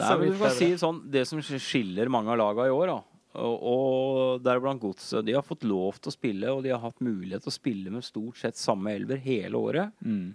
Nei, 0.00 0.10
men 0.16 0.22
vidt 0.30 0.38
du 0.38 0.40
kan 0.40 0.54
si 0.56 0.70
sånn, 0.80 1.02
Det 1.12 1.26
som 1.28 1.42
skiller 1.44 2.08
mange 2.08 2.32
av 2.32 2.38
lagene 2.40 2.70
i 2.70 2.72
år, 2.72 2.86
da, 2.94 3.02
og, 3.36 3.56
og 3.68 4.40
deriblant 4.44 4.80
Godset, 4.80 5.24
de 5.26 5.34
har 5.36 5.44
fått 5.44 5.66
lov 5.68 5.98
til 6.00 6.08
å 6.08 6.14
spille, 6.14 6.52
og 6.54 6.62
de 6.64 6.72
har 6.72 6.80
hatt 6.80 7.02
mulighet 7.04 7.44
til 7.44 7.52
å 7.52 7.56
spille 7.56 7.92
med 7.92 8.06
stort 8.06 8.40
sett 8.40 8.56
samme 8.56 8.94
elver 8.96 9.20
hele 9.20 9.60
året. 9.60 9.92
Mm. 10.00 10.30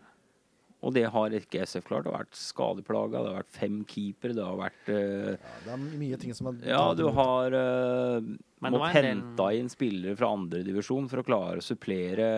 Og 0.82 0.94
det 0.96 1.04
har 1.14 1.34
ikke 1.38 1.62
SF 1.62 1.84
klart. 1.86 2.08
Det 2.08 2.10
har 2.14 2.24
vært 2.24 2.38
skadeplaga, 2.40 3.20
det 3.22 3.30
har 3.30 3.36
vært 3.44 3.54
fem 3.54 3.76
keepere, 3.86 4.34
det 4.34 4.42
har 4.48 4.56
vært 4.58 4.88
uh, 4.90 5.28
ja. 5.36 5.52
Det 5.68 5.74
er 5.76 5.84
mye 6.02 6.18
ting 6.24 6.34
som 6.34 6.50
har 6.50 6.58
Ja, 6.66 6.80
du 6.98 7.04
har 7.14 7.54
uh, 7.54 8.18
måttet 8.66 8.74
en 8.74 8.82
del- 8.96 9.06
hente 9.12 9.48
inn 9.60 9.70
spillere 9.70 10.18
fra 10.18 10.32
andredivisjon 10.34 11.06
for 11.12 11.22
å 11.22 11.28
klare 11.28 11.62
å 11.62 11.66
supplere 11.66 12.32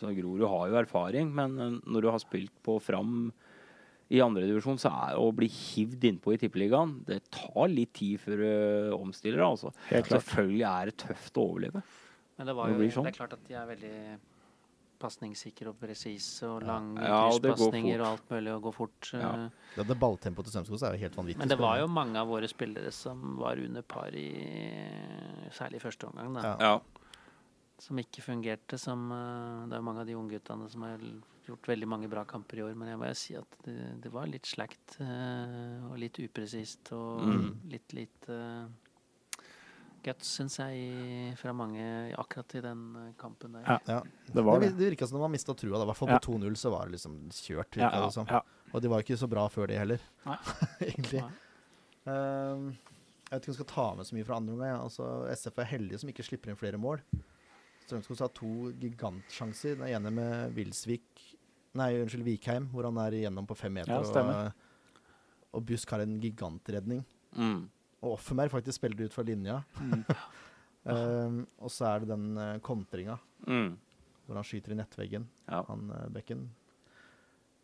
så 0.00 0.14
Grorud 0.16 0.46
har 0.48 0.72
jo 0.72 0.80
erfaring, 0.80 1.28
men 1.36 1.58
eh, 1.60 1.76
når 1.84 2.06
du 2.06 2.10
har 2.14 2.22
spilt 2.24 2.56
på 2.64 2.78
fram 2.80 3.28
i 4.10 4.18
andredivisjon, 4.24 4.80
så 4.80 4.90
er 5.10 5.20
å 5.20 5.28
bli 5.36 5.46
hivd 5.46 6.02
innpå 6.08 6.32
i 6.34 6.38
Tippeligaen 6.42 6.96
Det 7.06 7.20
tar 7.30 7.68
litt 7.70 7.92
tid 7.94 8.18
før 8.24 8.40
du 8.42 8.96
omstiller 8.96 9.38
deg, 9.38 9.46
altså. 9.52 9.70
Helt 9.92 10.08
klart. 10.08 10.24
Selvfølgelig 10.24 10.64
er 10.72 10.90
det 10.90 10.96
tøft 11.04 11.36
å 11.38 11.44
overleve. 11.52 11.84
Men 12.40 12.48
det, 12.48 12.56
var 12.56 12.66
Det 12.66 12.74
jo, 12.74 12.80
blir 12.80 12.94
sånn. 12.96 13.06
det 13.06 13.12
er 13.12 13.20
klart 13.20 13.36
at 13.36 13.44
de 13.46 13.54
er 13.60 13.68
veldig 13.68 13.94
pasningssikre 15.00 15.72
og 15.72 15.78
presise 15.80 16.46
og 16.48 16.62
lang 16.68 16.92
lange 16.94 17.08
Ja, 17.08 17.20
krysspasninger 17.32 18.00
og 18.04 18.06
alt 18.12 18.30
mulig 18.34 18.52
og 18.54 18.62
gå 18.68 18.72
fort. 18.76 19.10
Ja. 19.16 19.30
eh. 19.46 19.66
Ja, 19.78 19.86
det 19.88 19.96
balltempoet 20.02 20.46
til 20.46 20.54
Strømskog 20.54 20.82
er 20.86 20.94
jo 20.96 21.02
helt 21.06 21.16
vanvittig. 21.18 21.40
Men 21.40 21.48
det 21.52 21.58
var 21.60 21.80
jo 21.80 21.88
mange 21.90 22.20
av 22.20 22.28
våre 22.30 22.48
spillere 22.50 22.92
som 22.92 23.36
var 23.40 23.58
under 23.62 23.82
par 23.82 24.14
i 24.14 24.28
Særlig 25.56 25.80
i 25.80 25.84
første 25.88 26.06
omgang, 26.10 26.34
da. 26.36 26.42
Ja. 26.46 26.56
Ja. 26.60 26.80
Som 27.80 27.98
ikke 27.98 28.22
fungerte. 28.22 28.78
Som, 28.78 29.08
eh, 29.10 29.66
det 29.68 29.74
er 29.74 29.80
jo 29.80 29.86
mange 29.88 30.00
av 30.04 30.06
de 30.06 30.14
ungguttene 30.20 30.68
som 30.70 30.82
har 30.86 31.00
gjort 31.48 31.66
veldig 31.66 31.88
mange 31.88 32.08
bra 32.12 32.22
kamper 32.28 32.60
i 32.60 32.62
år, 32.62 32.76
men 32.76 32.88
jeg 32.92 32.98
må 33.00 33.08
jo 33.08 33.14
si 33.18 33.34
at 33.34 33.56
det, 33.64 33.78
det 34.04 34.12
var 34.12 34.28
litt 34.30 34.46
slakt 34.46 34.98
eh, 35.00 35.80
og 35.90 35.96
litt 35.98 36.20
upresist 36.22 36.92
og 36.92 37.24
Mm. 37.26 37.48
litt 37.72 37.92
lite 37.96 38.36
guts, 40.04 40.28
syns 40.38 40.56
jeg, 40.60 41.34
fra 41.40 41.52
mange 41.56 41.82
akkurat 42.18 42.54
i 42.58 42.62
den 42.64 42.84
eh, 42.96 43.10
kampen 43.20 43.56
der. 43.58 43.64
Ja. 43.66 43.78
Ja. 43.86 44.00
Det 44.32 44.44
var 44.46 44.60
det, 44.62 44.72
det. 44.76 44.90
virka 44.90 45.06
som 45.06 45.18
de 45.18 45.22
har 45.24 45.32
mista 45.32 45.54
trua. 45.54 45.80
I 45.82 45.86
hvert 45.90 45.96
fall 45.98 46.12
Ja. 46.12 46.18
på 46.18 46.32
2-0 46.38 46.56
så 46.60 46.70
var 46.74 46.86
det 46.86 46.96
liksom 46.98 47.16
kjørt. 47.30 47.76
Ja, 47.80 47.90
ja. 48.30 48.42
Og 48.72 48.82
de 48.82 48.88
var 48.92 49.02
ikke 49.04 49.18
så 49.18 49.28
bra 49.30 49.48
før 49.50 49.66
det 49.70 49.78
heller, 49.80 50.00
Nei. 50.26 50.36
egentlig. 50.90 51.24
Nei. 51.24 51.32
Ehm, 52.10 52.70
jeg 53.30 53.34
vet 53.34 53.42
ikke 53.42 53.50
om 53.50 53.54
jeg 53.54 53.58
skal 53.60 53.70
ta 53.74 53.88
med 53.98 54.06
så 54.08 54.16
mye 54.16 54.26
fra 54.28 54.36
andre 54.40 54.54
omgang. 54.56 54.72
ja. 54.74 54.78
Altså, 54.82 55.10
SF 55.34 55.58
er 55.62 55.70
heldige 55.74 55.98
som 56.02 56.12
ikke 56.12 56.26
slipper 56.26 56.50
inn 56.52 56.58
flere 56.60 56.78
mål. 56.80 57.02
Strømskog 57.86 58.20
har 58.22 58.32
to 58.34 58.70
gigantsjanser. 58.78 59.76
Den 59.80 59.88
ene 59.90 60.10
med 60.14 60.56
Wilsvik 60.56 61.26
Nei, 61.78 61.92
unnskyld, 62.02 62.24
Vikheim, 62.26 62.64
hvor 62.72 62.82
han 62.88 62.96
er 62.98 63.14
igjennom 63.14 63.46
på 63.46 63.54
fem 63.54 63.70
meter. 63.76 63.92
Ja, 63.94 64.22
og, 64.50 65.54
og 65.54 65.62
Busk 65.68 65.92
har 65.94 66.02
en 66.02 66.16
gigantredning. 66.18 67.04
Mm. 67.38 67.60
Og 68.02 68.14
Offenberg 68.16 68.50
faktisk 68.50 68.78
spiller 68.80 69.04
ut 69.04 69.12
fra 69.12 69.22
linja. 69.26 69.58
Mm. 69.80 70.04
Ehm, 70.90 71.40
og 71.60 71.68
så 71.72 71.90
er 71.94 72.00
det 72.04 72.08
den 72.14 72.30
uh, 72.38 72.58
kontringa 72.64 73.18
Mm. 73.46 73.74
hvor 74.26 74.36
han 74.36 74.44
skyter 74.44 74.72
i 74.72 74.78
nettveggen, 74.78 75.26
Ja. 75.48 75.62
han 75.68 75.90
uh, 75.90 76.08
bekken. 76.12 76.48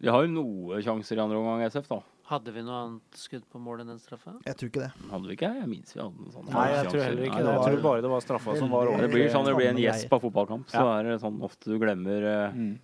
De 0.01 0.09
har 0.13 0.23
jo 0.27 0.29
noe 0.29 0.83
sjanser 0.85 1.17
i 1.17 1.21
andre 1.23 1.39
omgang, 1.41 1.63
SF, 1.71 1.89
da. 1.89 2.03
Hadde 2.29 2.53
vi 2.53 2.61
noe 2.67 2.77
annet 2.83 3.17
skudd 3.17 3.45
på 3.49 3.61
mål 3.63 3.81
enn 3.81 3.93
den 3.95 4.01
straffa? 4.03 4.35
Jeg 4.45 4.57
tror 4.59 4.69
ikke 4.69 4.83
det. 4.83 4.91
Hadde 5.13 5.29
vi 5.31 5.37
ikke? 5.39 5.51
Jeg 5.61 5.69
minnes 5.71 5.93
vi 5.95 6.01
hadde 6.03 6.25
en 6.27 6.33
sånn 6.35 6.49
Nei, 6.51 6.65
jeg 6.75 6.89
tror 6.91 7.05
heller 7.07 7.23
ikke 7.29 7.39
det. 7.47 7.53
Jeg 7.55 7.63
tror 7.71 7.83
bare 7.87 8.03
det 8.03 8.11
var 8.11 8.25
straffa 8.25 8.57
som 8.59 8.73
var 8.75 8.91
over. 8.91 9.05
Det 9.07 9.11
blir 9.15 9.31
sånn 9.33 9.47
det 9.47 9.55
blir 9.57 9.69
en 9.71 9.81
gjesp 9.81 10.13
av 10.13 10.21
fotballkamp, 10.27 10.67
så 10.69 10.83
Ja. 10.83 10.99
er 10.99 11.03
det 11.13 11.21
sånn 11.23 11.39
ofte 11.41 11.65
du 11.71 11.79
glemmer 11.79 12.27
eh, 12.33 12.53
Mm. 12.53 12.79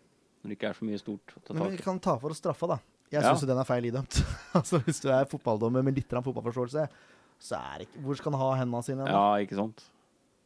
når 0.45 0.49
det 0.49 0.59
ikke 0.59 0.71
er 0.71 0.79
så 0.79 0.85
mye 0.88 0.99
stort 1.03 1.27
å 1.37 1.45
ta 1.45 1.55
Men 1.55 1.71
vi 1.77 1.77
kan 1.83 1.99
ta 1.99 2.17
for 2.19 2.31
oss 2.31 2.41
straffa, 2.41 2.69
da. 2.69 2.79
Jeg 3.11 3.21
Ja. 3.23 3.35
syns 3.35 3.41
jo 3.43 3.47
den 3.49 3.59
er 3.59 3.65
feil 3.65 3.85
idømt. 3.85 4.23
altså, 4.55 4.79
hvis 4.81 5.03
du 5.03 5.09
er 5.11 5.25
fotballdommer 5.27 5.83
med 5.85 5.97
litt 5.97 6.09
fotballforståelse, 6.09 6.88
så 7.42 7.59
er 7.59 7.83
det 7.83 7.88
ikke 7.88 8.05
Hvor 8.07 8.18
skal 8.20 8.33
han 8.37 8.40
ha 8.44 8.50
hendene 8.61 8.85
sine? 8.87 9.07
da? 9.09 9.11
Ja, 9.16 9.42
ikke 9.42 9.59
sant? 9.59 9.83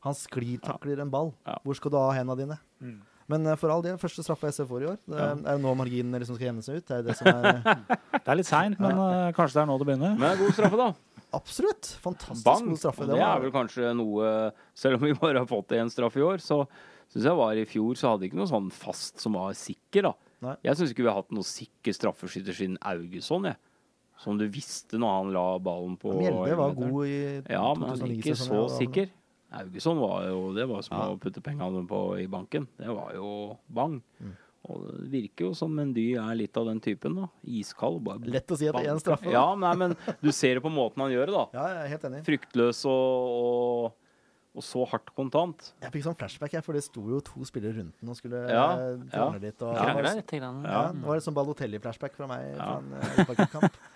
Han 0.06 0.14
sklitakler 0.16 1.00
en 1.02 1.10
ball. 1.12 1.32
Ja. 1.46 1.58
Hvor 1.66 1.76
skal 1.76 1.92
du 1.92 1.98
ha 2.00 2.10
hendene 2.16 2.38
dine? 2.40 2.56
Mm. 2.80 2.96
Men 3.28 3.46
eh, 3.50 3.56
for 3.58 3.72
all 3.74 3.82
del, 3.82 3.96
første 3.98 4.22
straffa 4.22 4.48
SF 4.54 4.68
får 4.70 4.84
i 4.84 4.88
år. 4.92 4.98
Det 5.02 5.18
Ja. 5.18 5.32
er 5.34 5.56
jo 5.58 5.62
nå 5.64 5.72
marginene 5.76 6.20
liksom 6.22 6.36
skal 6.38 6.46
jevne 6.52 6.62
seg 6.62 6.78
ut. 6.78 6.86
Det 6.86 6.96
er 7.00 7.02
det 7.08 7.16
som 7.18 7.26
er 7.26 7.62
Det 8.26 8.28
er 8.32 8.38
litt 8.38 8.46
seint, 8.48 8.78
men 8.80 8.96
ja. 8.96 9.32
kanskje 9.34 9.58
det 9.58 9.62
er 9.64 9.70
nå 9.72 9.78
det 9.82 9.88
begynner. 9.90 10.14
Men 10.20 10.38
god 10.38 10.54
straffe, 10.54 10.78
da. 10.78 10.88
Absolutt! 11.34 11.88
Fantastisk 12.04 12.44
Bang! 12.46 12.68
god 12.70 12.78
straffe. 12.78 13.06
Det 13.08 13.16
det 13.18 13.24
er 13.26 13.40
vel 13.42 13.52
kanskje 13.54 13.90
noe 13.98 14.28
Selv 14.78 15.00
om 15.00 15.08
vi 15.08 15.16
bare 15.18 15.42
har 15.42 15.48
fått 15.50 15.74
én 15.74 15.90
straff 15.90 16.14
i 16.16 16.22
år, 16.22 16.38
så 16.44 16.62
syns 17.10 17.26
jeg 17.26 17.36
var 17.38 17.58
i 17.58 17.66
fjor 17.66 17.98
så 17.98 18.12
hadde 18.12 18.22
vi 18.24 18.30
ikke 18.30 18.38
noe 18.40 18.50
sånn 18.50 18.70
fast 18.74 19.18
som 19.22 19.34
var 19.38 19.52
sikker, 19.58 20.06
da. 20.08 20.14
Nei. 20.46 20.54
Jeg 20.68 20.78
syns 20.78 20.92
ikke 20.94 21.02
vi 21.06 21.10
har 21.10 21.18
hatt 21.20 21.34
noe 21.34 21.46
sikker 21.46 21.94
straffeskytter 21.98 22.54
siden 22.54 22.78
Augusson, 22.86 23.50
jeg. 23.50 23.58
Som 24.18 24.38
du 24.40 24.46
visste 24.48 24.96
når 24.98 25.12
han 25.18 25.32
la 25.34 25.58
ballen 25.58 25.96
på 26.00 26.14
Mjelde 26.16 26.56
var 26.56 26.72
god 26.74 27.06
i 27.06 27.42
Ja, 27.52 27.74
men 27.74 27.88
han 27.90 28.00
er 28.06 28.14
ikke 28.16 28.36
så 28.38 28.62
sikker. 28.78 29.10
Augustsson 29.56 30.00
var 30.00 30.24
jo 30.28 30.52
Det 30.56 30.64
var 30.68 30.82
som 30.82 30.96
Ja. 30.98 31.10
å 31.14 31.18
putte 31.20 31.40
pengene 31.44 31.86
på 31.88 32.00
i 32.18 32.26
banken. 32.26 32.66
Det 32.78 32.88
var 32.88 33.12
jo 33.14 33.58
bang. 33.68 34.00
Mm. 34.22 34.32
Og 34.68 34.80
det 34.98 35.10
virker 35.12 35.44
jo 35.46 35.54
som 35.54 35.70
Mendy 35.72 36.16
er 36.18 36.34
litt 36.34 36.56
av 36.56 36.66
den 36.66 36.80
typen, 36.80 37.14
da. 37.14 37.28
Iskald. 37.46 38.00
Bare 38.02 38.18
Lett 38.26 38.48
å 38.50 38.56
si 38.58 38.66
at 38.66 38.74
det 38.74 38.82
er 38.86 38.88
én 38.90 38.96
banker. 38.96 39.04
straffe. 39.04 39.24
da. 39.24 39.30
Ja, 39.30 39.54
nei, 39.54 39.74
men 39.76 39.96
du 40.20 40.32
ser 40.32 40.54
det 40.58 40.62
på 40.64 40.72
måten 40.74 40.96
han 41.04 41.12
gjør 41.12 41.26
det, 41.26 41.34
da. 41.36 41.44
ja, 41.54 41.66
jeg 41.68 41.84
er 41.84 41.88
helt 41.94 42.02
enig. 42.10 42.24
Fryktløs 42.26 42.80
og, 42.90 43.30
og, 43.44 43.92
og 44.56 44.62
så 44.66 44.82
hardt 44.90 45.14
kontant. 45.14 45.70
Jeg 45.84 45.92
fikk 45.92 46.02
sånn 46.08 46.18
flashback, 46.18 46.52
her, 46.58 46.62
for 46.66 46.72
det 46.74 46.82
sto 46.82 47.04
jo 47.06 47.20
to 47.20 47.44
spillere 47.46 47.76
rundt 47.78 47.94
den 48.00 48.10
og 48.10 48.16
skulle 48.18 48.42
Ja, 48.50 48.66
eh, 48.74 48.98
ja. 49.14 49.28
litt. 49.38 49.62
Og, 49.62 49.70
Ja. 49.76 49.94
det 49.94 50.02
var- 50.02 50.22
Krangla. 50.26 50.64
Ja, 50.66 50.82
det 50.92 51.04
var 51.06 51.14
litt 51.14 51.28
sånn 51.28 51.34
Balotelli-flashback 51.38 52.16
fra 52.16 52.26
meg 52.26 52.56
Ja. 52.56 52.64
fra 52.64 52.78
en 52.78 52.90
Liverpool-kamp. 52.90 53.72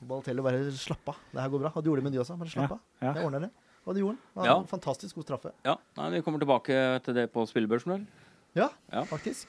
Balotelli 0.00 0.42
bare 0.42 0.70
slapp 0.72 1.08
av. 1.12 1.16
Det 1.32 1.40
her 1.42 1.50
går 1.52 1.60
bra. 1.64 1.72
Og 1.76 1.82
det 1.84 1.90
gjorde 1.90 2.10
de 2.12 2.18
også. 2.22 2.38
Bare 2.40 2.48
slapp 2.52 2.72
av. 2.72 2.80
ja. 3.02 3.12
Jeg 3.14 3.24
ordner 3.26 3.40
det. 3.46 3.50
Og 3.86 3.94
det 3.94 4.00
gjorde 4.02 4.16
han. 4.16 4.22
Det 4.34 4.40
var 4.40 4.46
Ja. 4.46 4.56
en 4.60 4.66
Fantastisk 4.66 5.14
god 5.16 5.24
straffe. 5.24 5.52
Ja, 5.64 5.76
nei, 5.96 6.10
Vi 6.10 6.22
kommer 6.22 6.38
tilbake 6.40 7.02
til 7.04 7.14
det 7.14 7.32
på 7.32 7.44
spillebørsen, 7.48 7.92
vel? 7.92 8.06
Ja, 8.54 8.68
Ja. 8.92 9.02
faktisk. 9.04 9.48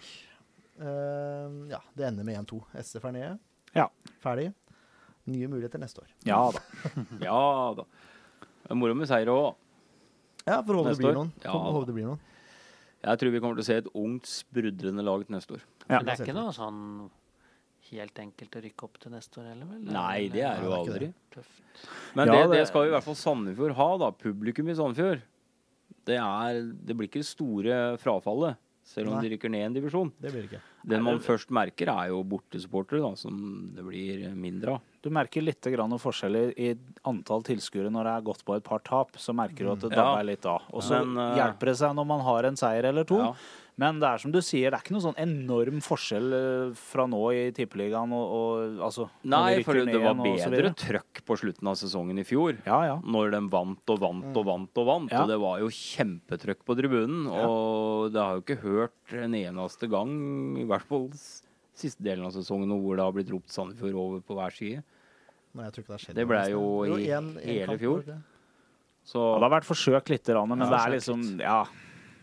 Uh, 0.80 1.68
ja, 1.70 1.80
det 1.96 2.08
ender 2.08 2.24
med 2.24 2.38
1-2. 2.40 2.62
SF 2.82 3.04
er 3.06 3.12
nede. 3.12 3.40
Ja. 3.76 3.88
Ferdig. 4.24 4.54
Nye 5.28 5.48
muligheter 5.48 5.78
neste 5.80 6.02
år. 6.02 6.08
Ja 6.26 6.50
da. 6.52 6.60
Ja 7.22 7.74
da. 7.78 7.84
Det 8.64 8.72
er 8.72 8.76
moro 8.76 8.94
med 8.98 9.08
seier 9.08 9.28
òg. 9.30 9.56
Ja, 10.48 10.62
for 10.66 10.74
håpe 10.80 10.90
det 10.90 10.98
blir 10.98 11.14
noen. 11.14 11.32
Ja, 11.44 11.52
håpe 11.54 11.86
det 11.86 11.94
blir 11.96 12.08
noen. 12.10 12.20
Jeg 13.04 13.18
tror 13.20 13.32
vi 13.34 13.40
kommer 13.42 13.56
til 13.58 13.64
å 13.64 13.66
se 13.66 13.78
et 13.82 13.88
ungt, 13.98 14.26
sprudlende 14.30 15.04
lag 15.06 15.24
til 15.26 15.36
neste 15.36 15.54
år. 15.58 15.62
Ja. 15.90 15.98
Men 16.00 16.06
det 16.06 16.20
er 16.20 16.26
ikke 16.26 16.36
noe 16.38 16.52
sånn 16.54 16.82
helt 17.92 18.20
enkelt 18.24 18.56
å 18.58 18.62
rykke 18.64 18.88
opp 18.88 18.98
til 19.04 19.12
neste 19.14 19.42
år 19.42 19.50
heller, 19.52 19.68
vel? 19.74 19.84
Nei, 19.92 20.30
det 20.34 20.44
er 20.48 20.64
jo 20.64 20.72
aldri. 20.78 21.12
Men 22.16 22.28
Ja, 22.32 22.42
det, 22.48 22.58
det 22.58 22.66
skal 22.72 22.88
i 22.90 22.94
hvert 22.96 23.06
fall 23.06 23.20
Sandefjord 23.20 23.76
ha, 23.78 23.90
da. 24.02 24.12
Publikum 24.16 24.70
i 24.72 24.76
Sandefjord. 24.78 25.22
Det, 26.08 26.18
er, 26.18 26.62
det 26.74 26.96
blir 26.98 27.08
ikke 27.12 27.22
det 27.22 27.30
store 27.30 27.80
frafallet, 28.02 28.58
selv 28.88 29.12
om 29.12 29.18
Nei. 29.20 29.28
de 29.28 29.36
rykker 29.36 29.52
ned 29.54 29.66
en 29.68 29.76
divisjon. 29.76 30.10
Det 30.18 30.32
blir 30.34 30.46
det 30.48 30.50
ikke. 30.50 30.62
Den 30.92 31.04
man 31.06 31.20
først 31.22 31.52
merker, 31.54 31.92
er 31.94 32.10
jo 32.10 32.24
bortesupportere, 32.26 33.04
da, 33.04 33.12
som 33.20 33.36
det 33.76 33.84
blir 33.86 34.24
mindre 34.34 34.78
av. 34.80 34.88
Du 35.06 35.10
merker 35.14 35.44
litt 35.46 35.62
grann 35.74 35.94
forskjeller 36.02 36.52
i 36.62 36.72
antall 37.10 37.44
tilskuere 37.46 37.92
når 37.94 38.08
det 38.10 38.16
er 38.18 38.26
gått 38.32 38.42
på 38.48 38.56
et 38.58 38.66
par 38.66 38.82
tap. 38.86 39.14
Så 39.22 39.34
merker 39.38 39.66
du 39.68 39.72
at 39.76 39.84
det 39.86 39.92
Ja. 39.94 40.02
dabber 40.02 40.26
litt 40.32 40.46
av. 40.50 40.66
Og 40.74 40.82
så 40.86 40.98
eh, 41.02 41.36
hjelper 41.38 41.72
det 41.72 41.78
seg 41.78 41.94
når 41.98 42.08
man 42.16 42.22
har 42.26 42.50
en 42.50 42.58
seier 42.58 42.90
eller 42.90 43.06
to. 43.10 43.18
Ja. 43.22 43.32
Men 43.82 43.98
det 44.02 44.08
er 44.12 44.22
som 44.22 44.32
du 44.34 44.38
sier, 44.46 44.70
det 44.70 44.78
er 44.78 44.84
ikke 44.86 44.94
noe 44.94 45.02
sånn 45.08 45.18
enorm 45.22 45.80
forskjell 45.82 46.34
eh, 46.38 46.74
fra 46.78 47.08
nå 47.10 47.22
i 47.34 47.44
Tippeligaen 47.58 48.12
og, 48.14 48.34
og 48.38 48.82
altså 48.88 49.08
Nei, 49.26 49.64
for 49.66 49.74
det 49.82 49.98
var 50.04 50.20
bedre 50.22 50.70
trøkk 50.78 51.24
på 51.26 51.38
slutten 51.42 51.72
av 51.72 51.80
sesongen 51.80 52.22
i 52.22 52.26
fjor. 52.28 52.60
Ja, 52.68 52.78
ja. 52.86 52.96
Når 53.02 53.34
de 53.34 53.42
vant 53.56 53.94
og 53.96 54.02
vant 54.04 54.38
og 54.38 54.46
vant 54.52 54.82
og 54.84 54.90
vant. 54.92 55.12
Ja. 55.16 55.24
Og 55.26 55.32
det 55.34 55.40
var 55.42 55.60
jo 55.64 55.72
kjempetrøkk 55.74 56.62
på 56.68 56.78
tribunen. 56.78 57.26
Ja. 57.32 57.48
Og 57.50 58.12
det 58.14 58.22
har 58.22 58.38
jo 58.38 58.44
ikke 58.46 58.60
hørt 58.62 59.16
en 59.18 59.34
eneste 59.42 59.90
gang, 59.90 60.14
i 60.62 60.68
hvert 60.70 60.86
fall 60.86 61.10
siste 61.82 62.04
delen 62.06 62.28
av 62.28 62.36
sesongen, 62.36 62.70
hvor 62.84 63.00
det 63.00 63.06
har 63.08 63.14
blitt 63.16 63.32
ropt 63.34 63.50
Sandefjord 63.50 63.98
over 63.98 64.22
på 64.28 64.38
hver 64.38 64.54
side. 64.54 64.84
Nei, 65.58 65.66
jeg 65.66 65.74
tror 65.74 65.84
ikke 65.84 65.90
det 65.90 65.98
har 65.98 66.04
skjedd. 66.06 66.20
Det 66.22 66.28
ble 66.30 66.42
jo 66.54 66.66
i 66.86 67.08
en- 67.10 67.32
en 67.38 67.44
hele 67.44 67.66
kamp, 67.74 67.82
fjor. 67.82 68.04
Så 69.04 69.18
Ja, 69.34 69.40
det 69.42 69.48
har 69.50 69.56
vært 69.58 69.66
forsøkt 69.68 70.10
litt, 70.14 70.24
grann, 70.30 70.48
men 70.54 70.60
Ja, 70.62 70.70
det 70.70 70.80
er 70.86 70.94
liksom. 71.00 71.24
Ja. 71.42 71.64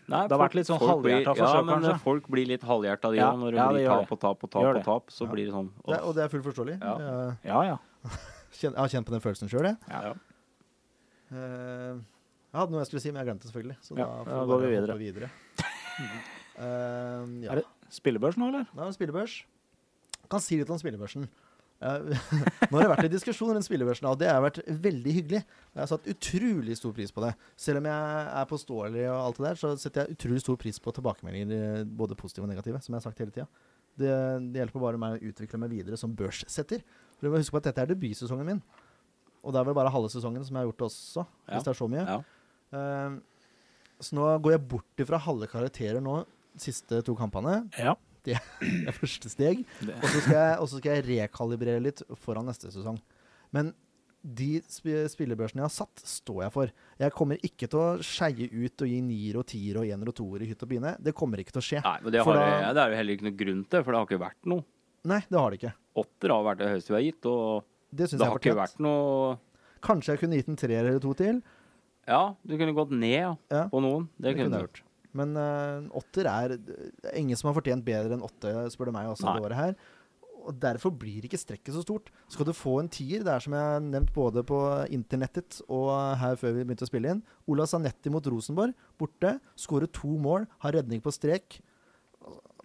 Nei, 0.09 0.23
Det 0.27 0.33
har 0.39 0.41
vært 0.49 0.55
litt 0.57 0.67
sånn 0.67 0.79
halvhjerta 0.81 1.35
Ja, 1.37 1.45
forsøk, 1.45 1.65
men 1.67 1.83
kanskje. 1.83 2.01
folk 2.01 2.29
blir 2.33 2.47
litt 2.49 2.63
halvhjerta 2.63 3.11
de 3.13 3.17
Ja. 3.19 3.33
Når 3.37 3.51
det 3.53 3.57
ja, 3.59 3.67
det 3.69 3.75
blir 3.75 3.89
tap 3.89 4.13
og 4.13 4.21
tap 4.21 4.45
og 4.45 4.51
tap, 4.51 4.65
og 4.77 4.85
tap, 4.85 5.11
så 5.11 5.27
Ja. 5.27 5.33
blir 5.33 5.45
det 5.47 5.53
sånn 5.53 5.69
Det, 5.87 5.95
er- 5.99 6.03
og 6.05 6.15
det 6.15 6.23
er 6.25 6.29
fullt 6.29 6.45
forståelig. 6.49 6.81
Ja. 6.81 7.37
Ja, 7.45 7.63
ja. 7.63 7.77
jeg 8.63 8.73
har 8.75 8.89
kjent 8.89 9.05
på 9.07 9.11
den 9.13 9.21
følelsen 9.21 9.49
sjøl, 9.51 9.65
jeg. 9.65 9.77
Ja. 9.91 10.15
Eh, 11.31 11.95
jeg 11.95 12.57
hadde 12.57 12.71
noe 12.73 12.81
jeg 12.81 12.89
skulle 12.89 13.03
si, 13.05 13.11
men 13.13 13.21
jeg 13.21 13.29
glemte 13.29 13.43
det 13.45 13.53
selvfølgelig. 13.53 13.77
Så 13.85 13.99
Ja, 13.99 14.07
da 14.07 14.25
får 14.25 14.49
bare 14.49 14.71
vi 14.71 14.77
hoppe 14.81 14.99
videre. 14.99 15.31
uh, 16.59 17.27
ja. 17.45 17.53
Er 17.53 17.55
det 17.61 17.65
spillebørs 17.91 18.37
nå, 18.41 18.49
eller? 18.49 18.65
Det 18.75 18.81
er 18.87 18.97
spillebørs. 18.97 19.43
Kan 20.31 20.41
si 20.41 20.57
litt 20.59 20.71
om 20.71 20.79
spillebørsen. 20.81 21.29
Nå 22.71 22.75
har 22.75 22.83
det 22.83 22.91
vært 22.91 23.05
en 23.07 23.13
diskusjon 23.13 23.53
rundt 23.55 23.67
spillebørsen, 23.69 24.09
og 24.11 24.17
det 24.19 24.27
har 24.33 24.43
vært 24.43 24.59
veldig 24.67 25.13
hyggelig. 25.15 25.41
Jeg 25.47 25.79
har 25.79 25.91
satt 25.93 26.09
utrolig 26.11 26.75
stor 26.79 26.95
pris 26.97 27.13
på 27.15 27.23
det. 27.23 27.33
Selv 27.61 27.79
om 27.83 27.87
jeg 27.87 28.25
er 28.41 28.49
påståelig 28.51 29.05
og 29.13 29.19
alt 29.21 29.39
det 29.39 29.47
der, 29.47 29.61
så 29.61 29.71
setter 29.79 30.03
jeg 30.09 30.17
utrolig 30.19 30.43
stor 30.43 30.59
pris 30.59 30.81
på 30.83 30.95
tilbakemeldinger, 30.97 31.53
eh, 31.79 31.85
både 32.01 32.19
positive 32.19 32.49
og 32.49 32.51
negative, 32.51 32.81
som 32.83 32.95
jeg 32.97 32.99
har 32.99 33.07
sagt 33.07 33.23
hele 33.23 33.35
tida. 33.37 33.47
Det, 33.99 34.11
det 34.55 34.61
hjelper 34.65 34.83
bare 34.83 34.99
meg 35.03 35.17
å 35.21 35.31
utvikle 35.31 35.59
meg 35.63 35.71
videre 35.77 35.99
som 35.99 36.13
børssetter. 36.19 36.83
For 37.19 37.27
du 37.27 37.33
må 37.35 37.41
huske 37.43 37.55
på 37.55 37.63
at 37.63 37.71
dette 37.71 37.83
er 37.87 37.93
debutsesongen 37.93 38.47
min. 38.47 38.61
Og 39.47 39.55
det 39.55 39.61
er 39.63 39.69
vel 39.71 39.79
bare 39.79 39.91
halve 39.95 40.11
sesongen 40.11 40.43
som 40.47 40.59
jeg 40.59 40.65
har 40.65 40.69
gjort 40.73 40.83
det 40.83 40.89
også, 40.91 41.25
Ja. 41.47 41.55
hvis 41.55 41.67
det 41.67 41.73
er 41.73 41.79
så 41.79 41.89
mye. 41.95 42.05
Ja. 42.11 42.19
Eh, 42.79 43.19
så 44.03 44.15
nå 44.19 44.27
går 44.43 44.55
jeg 44.55 44.67
bort 44.71 45.03
ifra 45.03 45.19
halve 45.23 45.47
karakterer 45.51 46.03
nå, 46.03 46.21
siste 46.59 47.01
to 47.07 47.15
kampene. 47.19 47.61
Ja. 47.79 47.95
Det 48.37 48.89
er 48.93 48.97
første 48.97 49.31
steg. 49.33 49.65
Og 49.89 50.07
så 50.13 50.23
skal, 50.25 50.67
skal 50.75 50.97
jeg 50.99 51.07
rekalibrere 51.09 51.83
litt 51.85 52.03
foran 52.23 52.49
neste 52.51 52.71
sesong. 52.75 52.99
Men 53.55 53.73
de 54.29 54.59
sp 54.67 54.91
spillebørsene 55.13 55.63
jeg 55.63 55.69
har 55.69 55.73
satt, 55.73 56.03
står 56.05 56.41
jeg 56.45 56.53
for. 56.53 56.73
Jeg 57.01 57.15
kommer 57.15 57.39
ikke 57.47 57.69
til 57.71 57.79
å 57.81 57.87
skeie 58.05 58.49
ut 58.51 58.83
og 58.85 58.91
gi 58.91 58.99
nier 59.07 59.39
og 59.41 59.47
tier 59.49 59.79
og 59.81 59.87
ener 59.89 60.11
og 60.11 60.17
toer 60.19 60.43
i 60.45 60.49
hytt 60.51 60.65
og 60.67 60.73
pine. 60.73 60.97
Det 61.01 61.15
kommer 61.17 61.41
ikke 61.41 61.55
til 61.55 61.63
å 61.63 61.67
skje. 61.69 61.83
Nei, 61.87 61.95
men 62.03 62.15
det, 62.17 62.25
har, 62.27 62.41
da- 62.41 62.73
det 62.75 62.83
er 62.83 62.93
jo 62.95 62.99
heller 62.99 63.15
ikke 63.19 63.29
noe 63.29 63.39
grunn 63.45 63.63
til, 63.71 63.85
for 63.87 63.95
det 63.95 64.01
har 64.03 64.09
ikke 64.11 64.21
vært 64.25 64.51
noe. 64.51 64.67
Nei, 65.09 65.21
det 65.31 65.39
har 65.39 65.55
det 65.55 65.61
ikke. 65.61 65.73
Åtter 66.03 66.35
har 66.35 66.43
vært 66.51 66.61
det 66.65 66.73
høyeste 66.75 66.93
vi 66.93 66.99
har 66.99 67.07
gitt, 67.07 67.29
og 67.31 67.69
Det 67.95 68.11
det 68.11 68.27
har 68.27 68.43
ikke 68.43 68.59
vært 68.59 68.83
noe 68.85 69.39
Kanskje 69.87 70.13
jeg 70.17 70.21
kunne 70.25 70.37
gitt 70.41 70.49
en 70.51 70.59
treer 70.59 70.83
eller 70.91 70.99
to 71.01 71.13
til. 71.15 71.39
Ja, 72.09 72.35
du 72.43 72.57
kunne 72.59 72.75
gått 72.75 72.91
ned 72.91 73.15
ja, 73.15 73.31
Ja, 73.55 73.63
på 73.71 73.79
noen. 73.85 74.09
Det, 74.19 74.33
kunne 74.35 74.51
du 74.51 74.57
jeg 74.59 74.67
gjort. 74.67 74.81
Men 75.17 75.37
uh, 75.39 75.87
åtter 75.97 76.29
er 76.29 76.57
ingen 77.17 77.39
som 77.39 77.51
har 77.51 77.57
fortjent 77.57 77.87
bedre 77.87 78.17
enn 78.17 78.25
åtte, 78.27 78.53
spør 78.75 78.91
du 78.91 78.97
meg, 78.97 79.09
også 79.13 79.29
Nei. 79.29 79.37
det 79.39 79.49
året 79.49 79.61
her. 79.61 79.79
Og 80.49 80.57
Derfor 80.57 80.93
blir 80.97 81.25
ikke 81.27 81.41
strekket 81.41 81.75
så 81.77 81.83
stort. 81.85 82.09
Skal 82.33 82.49
du 82.49 82.55
få 82.57 82.79
en 82.81 82.91
tier, 82.93 83.25
det 83.25 83.33
er 83.33 83.45
som 83.45 83.57
jeg 83.57 83.73
har 83.75 83.83
nevnt 83.85 84.13
både 84.15 84.45
på 84.49 84.59
internettet 84.95 85.61
og 85.67 85.91
her 86.21 86.39
før 86.41 86.55
vi 86.57 86.65
begynte 86.65 86.87
å 86.87 86.91
spille 86.91 87.13
inn 87.13 87.25
Ola 87.51 87.67
Sanetti 87.69 88.13
mot 88.13 88.25
Rosenborg, 88.25 88.73
borte. 89.01 89.35
Skårer 89.61 89.91
to 89.93 90.15
mål, 90.21 90.47
har 90.65 90.79
redning 90.79 91.03
på 91.05 91.13
strek. 91.13 91.61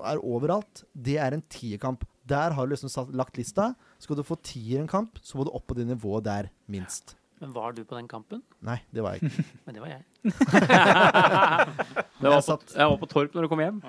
Er 0.03 0.21
overalt. 0.23 0.86
Det 0.95 1.17
er 1.21 1.36
en 1.36 1.43
tierkamp. 1.51 2.06
Der 2.27 2.56
har 2.56 2.67
du 2.67 2.71
liksom 2.71 2.91
satt, 2.91 3.12
lagt 3.15 3.39
lista. 3.39 3.73
Skal 3.99 4.19
du 4.19 4.23
få 4.27 4.39
tier 4.39 4.79
en 4.79 4.89
kamp, 4.91 5.19
så 5.23 5.39
må 5.39 5.47
du 5.47 5.51
opp 5.51 5.67
på 5.67 5.77
det 5.79 5.89
nivået 5.89 6.27
der, 6.29 6.49
minst. 6.71 7.17
Men 7.43 7.51
var 7.51 7.73
du 7.75 7.82
på 7.84 7.97
den 7.97 8.08
kampen? 8.08 8.39
Nei, 8.63 8.77
det 8.95 9.03
var 9.03 9.17
jeg 9.17 9.27
ikke. 9.27 9.43
Men 9.67 9.75
det 9.75 9.82
var 9.84 9.91
jeg. 9.91 10.03
Det 12.23 12.32
var 12.32 12.39
på, 12.39 12.56
jeg 12.71 12.88
var 12.88 12.97
på 13.01 13.08
Torp 13.12 13.34
når 13.36 13.43
du 13.43 13.49
kom 13.51 13.60
hjem, 13.60 13.79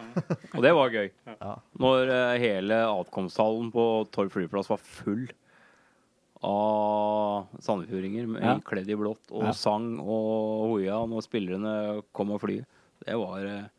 og 0.56 0.64
det 0.64 0.72
var 0.74 0.90
gøy. 0.90 1.08
Ja. 1.30 1.52
Når 1.78 2.10
eh, 2.10 2.32
hele 2.42 2.78
atkomsthallen 2.90 3.68
på 3.70 3.84
Torp 4.10 4.34
flyplass 4.34 4.72
var 4.72 4.80
full 4.82 5.28
av 6.44 7.46
sandefjordinger 7.62 8.26
Ja. 8.42 8.56
kledd 8.66 8.90
i 8.90 8.96
blått 8.98 9.30
og 9.30 9.46
Ja. 9.46 9.52
sang 9.54 10.00
og 10.02 10.74
hoia 10.74 10.98
når 11.08 11.22
spillerne 11.24 12.02
kom 12.12 12.34
og 12.34 12.42
fly. 12.42 12.58
Det 13.06 13.14
var 13.16 13.46
eh, 13.46 13.70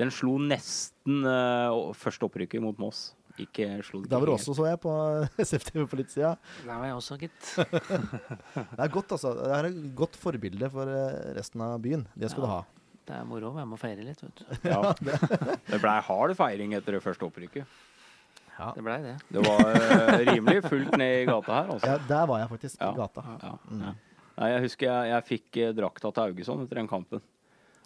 Den 0.00 0.10
slo 0.10 0.38
nesten 0.42 1.20
uh, 1.22 1.92
første 1.94 2.26
opprykket 2.26 2.58
mot 2.64 2.80
Moss. 2.82 3.12
Ikke 3.42 3.66
slo 3.82 3.98
det 4.04 4.10
Da 4.12 4.18
var 4.20 4.28
det 4.28 4.30
du 4.30 4.36
også, 4.36 4.54
så 4.54 4.66
jeg, 4.68 4.78
på 4.84 4.92
SFTV 5.48 5.86
på 5.90 5.96
litt 5.98 6.12
sida. 6.14 6.36
Der 6.62 6.70
var 6.78 6.84
jeg 6.86 6.94
også, 7.00 7.16
gitt. 7.18 7.54
Det 8.76 8.84
er 8.84 8.92
godt, 8.94 9.14
altså. 9.16 9.32
Det 9.40 9.50
er 9.58 9.68
et 9.72 9.80
godt 9.98 10.16
forbilde 10.20 10.68
for 10.70 10.86
eh, 10.90 11.32
resten 11.38 11.64
av 11.66 11.78
byen. 11.82 12.06
Det 12.14 12.30
skal 12.30 12.44
Ja. 12.44 12.46
du 12.46 12.52
ha. 12.54 12.62
Det 13.04 13.16
er 13.18 13.24
moro 13.28 13.50
å 13.50 13.56
være 13.58 13.66
med 13.68 13.76
og 13.76 13.82
feire 13.82 14.04
litt, 14.06 14.22
vet 14.24 14.38
du. 14.38 14.44
Ja. 14.64 14.94
Det 15.68 15.80
blei 15.82 15.96
hard 16.06 16.32
feiring 16.38 16.72
etter 16.78 16.96
det 16.96 17.02
første 17.04 17.26
opprykket. 17.26 17.66
Det 18.54 18.84
blei 18.86 18.96
det. 19.02 19.16
Det 19.34 19.42
var 19.44 19.60
eh, 19.74 20.22
rimelig 20.30 20.62
fullt 20.64 20.94
ned 20.96 21.24
i 21.24 21.26
gata 21.28 21.52
her. 21.58 21.72
Altså. 21.74 21.90
Ja, 21.90 21.98
der 22.08 22.26
var 22.30 22.38
jeg 22.44 22.48
faktisk, 22.54 22.78
Ja. 22.80 22.92
i 22.94 22.96
gata. 23.02 23.24
Ja. 23.42 23.52
Mm. 23.68 23.84
Nei, 24.38 24.48
jeg 24.54 24.62
husker 24.64 24.88
jeg, 24.88 25.10
jeg 25.12 25.26
fikk 25.28 25.58
eh, 25.66 25.72
drakta 25.76 26.14
til 26.16 26.30
Augesson 26.30 26.62
etter 26.64 26.80
den 26.80 26.88
kampen. 26.90 27.20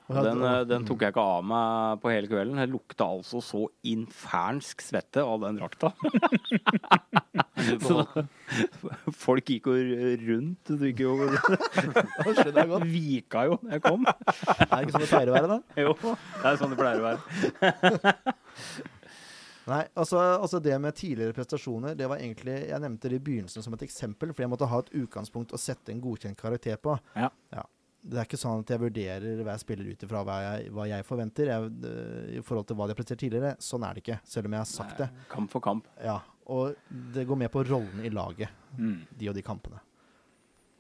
Den, 0.09 0.41
eh, 0.41 0.63
den 0.65 0.87
tok 0.89 1.03
jeg 1.05 1.13
ikke 1.13 1.21
av 1.21 1.43
meg 1.45 1.99
på 2.01 2.09
hele 2.09 2.31
kvelden. 2.31 2.57
Det 2.57 2.69
lukta 2.73 3.05
altså 3.13 3.43
så 3.45 3.67
infernsk 3.85 4.81
svette 4.81 5.21
av 5.21 5.43
den 5.45 5.61
drakta. 5.61 5.93
Så 7.83 8.05
folk 9.19 9.51
gikk 9.51 9.67
jo 9.69 9.75
rundt. 10.23 10.71
Du 10.71 10.85
gikk 10.87 11.03
jo. 11.03 11.17
Vika 12.87 13.45
jo 13.51 13.59
jeg 13.69 13.83
kom. 13.85 14.07
Er 14.07 14.71
det 14.71 14.85
ikke 14.87 14.95
sånn 14.95 15.03
det 15.03 15.11
pleier 15.11 15.33
å 15.33 15.35
være, 15.35 15.49
da? 15.51 15.59
Jo, 15.85 15.95
det 15.99 16.53
er 16.53 16.61
sånn 16.61 16.73
det 16.73 16.79
pleier 16.79 17.03
å 17.03 17.09
være. 17.09 18.15
Nei, 19.69 19.83
altså, 20.01 20.21
altså 20.39 20.61
det 20.65 20.77
med 20.81 20.97
tidligere 20.97 21.37
prestasjoner, 21.37 21.97
det 21.99 22.07
var 22.09 22.23
egentlig 22.23 22.55
Jeg 22.71 22.81
nevnte 22.81 23.11
det 23.11 23.19
i 23.19 23.25
begynnelsen 23.27 23.65
som 23.65 23.75
et 23.77 23.85
eksempel, 23.85 24.33
fordi 24.33 24.47
jeg 24.47 24.53
måtte 24.55 24.71
ha 24.71 24.81
et 24.81 24.95
utgangspunkt 25.03 25.53
å 25.53 25.61
sette 25.61 25.93
en 25.93 26.01
godkjent 26.01 26.39
karakter 26.41 26.79
på. 26.81 26.97
Ja. 27.19 27.29
Det 28.01 28.17
er 28.21 28.25
ikke 28.29 28.39
sånn 28.41 28.61
at 28.63 28.71
jeg 28.71 28.81
vurderer 28.81 29.41
hver 29.45 29.59
spiller 29.61 29.89
ut 29.91 30.03
ifra 30.07 30.21
hva, 30.25 30.37
jeg- 30.45 30.71
hva 30.73 30.85
jeg 30.89 31.05
forventer 31.05 31.47
jeg, 31.51 31.73
eh, 31.85 32.39
i 32.39 32.41
forhold 32.41 32.67
til 32.69 32.77
hva 32.77 32.87
de 32.87 32.95
har 32.95 32.99
prestert 33.01 33.19
tidligere. 33.19 33.57
Sånn 33.59 33.83
er 33.85 33.95
det 33.95 34.03
ikke, 34.05 34.21
selv 34.25 34.47
om 34.47 34.53
jeg 34.53 34.61
har 34.61 34.71
sagt 34.71 34.99
det. 34.99 35.09
Kamp 35.29 35.51
for 35.51 35.61
kamp. 35.61 35.87
Ja, 36.03 36.21
Og 36.49 36.75
det 37.13 37.27
går 37.29 37.37
med 37.37 37.51
på 37.53 37.61
rollen 37.69 38.01
i 38.07 38.09
laget, 38.09 38.49
Mm. 38.79 39.03
de 39.19 39.29
og 39.29 39.35
de 39.35 39.43
kampene. 39.43 39.81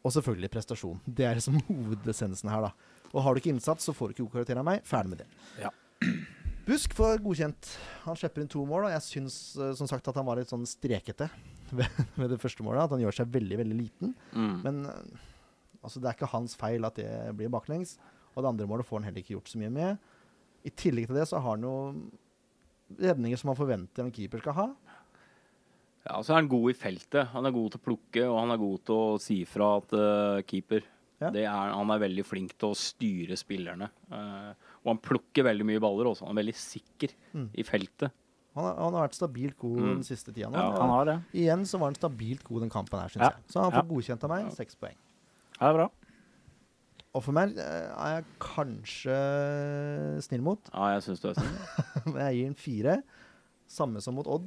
Og 0.02 0.10
selvfølgelig 0.12 0.48
prestasjon. 0.50 1.00
Det 1.04 1.26
er 1.26 1.34
liksom 1.34 1.60
hovedessensen 1.68 2.48
her, 2.48 2.62
da. 2.62 2.72
Og 3.12 3.22
har 3.22 3.34
du 3.34 3.40
ikke 3.40 3.52
innsats, 3.52 3.84
så 3.84 3.92
får 3.92 4.08
du 4.08 4.14
ikke 4.14 4.30
god 4.30 4.32
karakter 4.46 4.56
av 4.58 4.64
meg. 4.64 4.82
Ferdig 4.84 5.08
med 5.10 5.18
det. 5.18 5.26
Ja. 5.60 5.70
Busk 6.68 6.94
får 6.94 7.18
godkjent. 7.24 7.76
Han 8.04 8.16
slipper 8.16 8.40
inn 8.44 8.48
to 8.48 8.64
mål, 8.64 8.84
og 8.86 8.90
jeg 8.92 9.00
syns 9.02 9.56
eh, 9.58 9.74
som 9.74 9.86
sagt 9.86 10.06
at 10.08 10.14
han 10.14 10.24
var 10.24 10.36
litt 10.36 10.48
sånn 10.48 10.64
strekete 10.68 11.28
ved, 11.72 11.88
ved 12.16 12.30
det 12.30 12.40
første 12.40 12.62
målet. 12.64 12.84
At 12.84 12.90
han 12.96 13.00
gjør 13.00 13.16
seg 13.20 13.30
veldig, 13.32 13.58
veldig 13.58 13.78
liten. 13.78 14.14
Mm. 14.32 14.62
Men 14.62 14.86
eh, 14.86 15.02
altså, 15.82 16.00
det 16.00 16.08
er 16.10 16.16
ikke 16.18 16.32
hans 16.32 16.54
feil 16.56 16.84
at 16.84 16.94
det 16.96 17.36
blir 17.36 17.48
baklengs. 17.52 17.96
Og 18.36 18.42
det 18.44 18.48
andre 18.52 18.66
målet 18.70 18.86
får 18.86 18.98
han 19.00 19.04
heller 19.08 19.22
ikke 19.22 19.34
gjort 19.36 19.48
så 19.50 19.58
mye 19.58 19.70
med. 19.74 19.98
I 20.64 20.70
tillegg 20.70 21.06
til 21.08 21.16
det 21.16 21.26
så 21.28 21.40
har 21.40 21.56
han 21.56 21.62
jo 21.62 21.74
redninger 22.98 23.38
som 23.38 23.48
man 23.52 23.58
forventer 23.58 24.04
en 24.04 24.12
keeper 24.14 24.40
skal 24.42 24.54
ha. 24.58 24.68
Ja, 26.08 26.20
så 26.24 26.32
er 26.32 26.40
han 26.40 26.48
god 26.48 26.70
i 26.70 26.76
feltet. 26.78 27.26
Han 27.34 27.44
er 27.48 27.52
god 27.52 27.72
til 27.74 27.80
å 27.80 27.84
plukke, 27.84 28.22
og 28.30 28.38
han 28.40 28.52
er 28.54 28.60
god 28.62 28.78
til 28.88 28.94
å 28.96 29.18
si 29.20 29.40
fra 29.48 29.74
at 29.80 29.92
uh, 29.92 30.40
keeper 30.48 30.84
Ja. 31.20 31.30
det 31.34 31.42
er, 31.42 31.72
Han 31.74 31.90
er 31.90 31.98
veldig 31.98 32.24
flink 32.24 32.52
til 32.56 32.70
å 32.70 32.76
styre 32.78 33.34
spillerne. 33.36 33.88
Uh, 34.08 34.54
og 34.84 34.92
han 34.92 35.00
plukker 35.02 35.42
veldig 35.48 35.66
mye 35.66 35.80
baller 35.82 36.06
også. 36.12 36.24
Han 36.28 36.36
er 36.38 36.42
veldig 36.44 36.54
sikker 36.54 37.10
Mm. 37.34 37.48
i 37.58 37.62
feltet. 37.66 38.12
Han 38.54 38.64
har, 38.64 38.74
han 38.78 38.94
har 38.94 39.08
vært 39.08 39.18
stabilt 39.18 39.58
god 39.58 39.78
Mm. 39.80 39.94
den 39.96 40.02
siste 40.06 40.32
tida 40.32 40.48
nå. 40.48 40.54
Ja, 40.56 40.70
Han 40.80 40.90
har 40.90 41.04
det. 41.04 41.16
Igjen 41.34 41.66
så 41.66 41.78
var 41.78 41.88
han 41.90 41.94
stabilt 41.98 42.42
god 42.44 42.60
den 42.62 42.70
kampen 42.70 43.00
her, 43.00 43.08
syns 43.08 43.22
Ja. 43.26 43.30
jeg. 43.34 43.44
Så 43.50 43.60
han 43.62 43.72
Ja. 43.72 43.82
får 43.82 43.88
godkjent 43.88 44.24
av 44.24 44.30
meg. 44.30 44.52
Seks 44.52 44.74
poeng. 44.76 44.94
Ja, 45.58 45.66
det 45.66 45.70
er 45.72 45.78
bra. 45.80 45.88
Og 47.18 47.24
for 47.24 47.34
meg 47.34 47.56
eh, 47.58 47.88
er 47.90 48.18
jeg 48.18 48.26
kanskje 48.44 49.16
snill 50.22 50.42
mot, 50.44 50.68
Ja, 50.74 50.92
jeg 50.94 51.06
syns 51.06 51.22
du 51.22 51.28
er 51.30 51.38
snill. 51.38 51.56
men 52.12 52.20
jeg 52.26 52.36
gir 52.38 52.50
en 52.52 52.58
fire. 52.58 52.96
Samme 53.68 54.00
som 54.04 54.14
mot 54.16 54.28
Odd. 54.30 54.46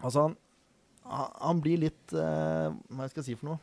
Altså, 0.00 0.28
han, 1.04 1.34
han- 1.42 1.60
blir 1.62 1.78
litt 1.82 2.14
uh, 2.16 2.70
Hva 2.94 3.08
skal 3.10 3.20
jeg 3.22 3.26
si 3.32 3.36
for 3.40 3.52
noe? 3.52 3.58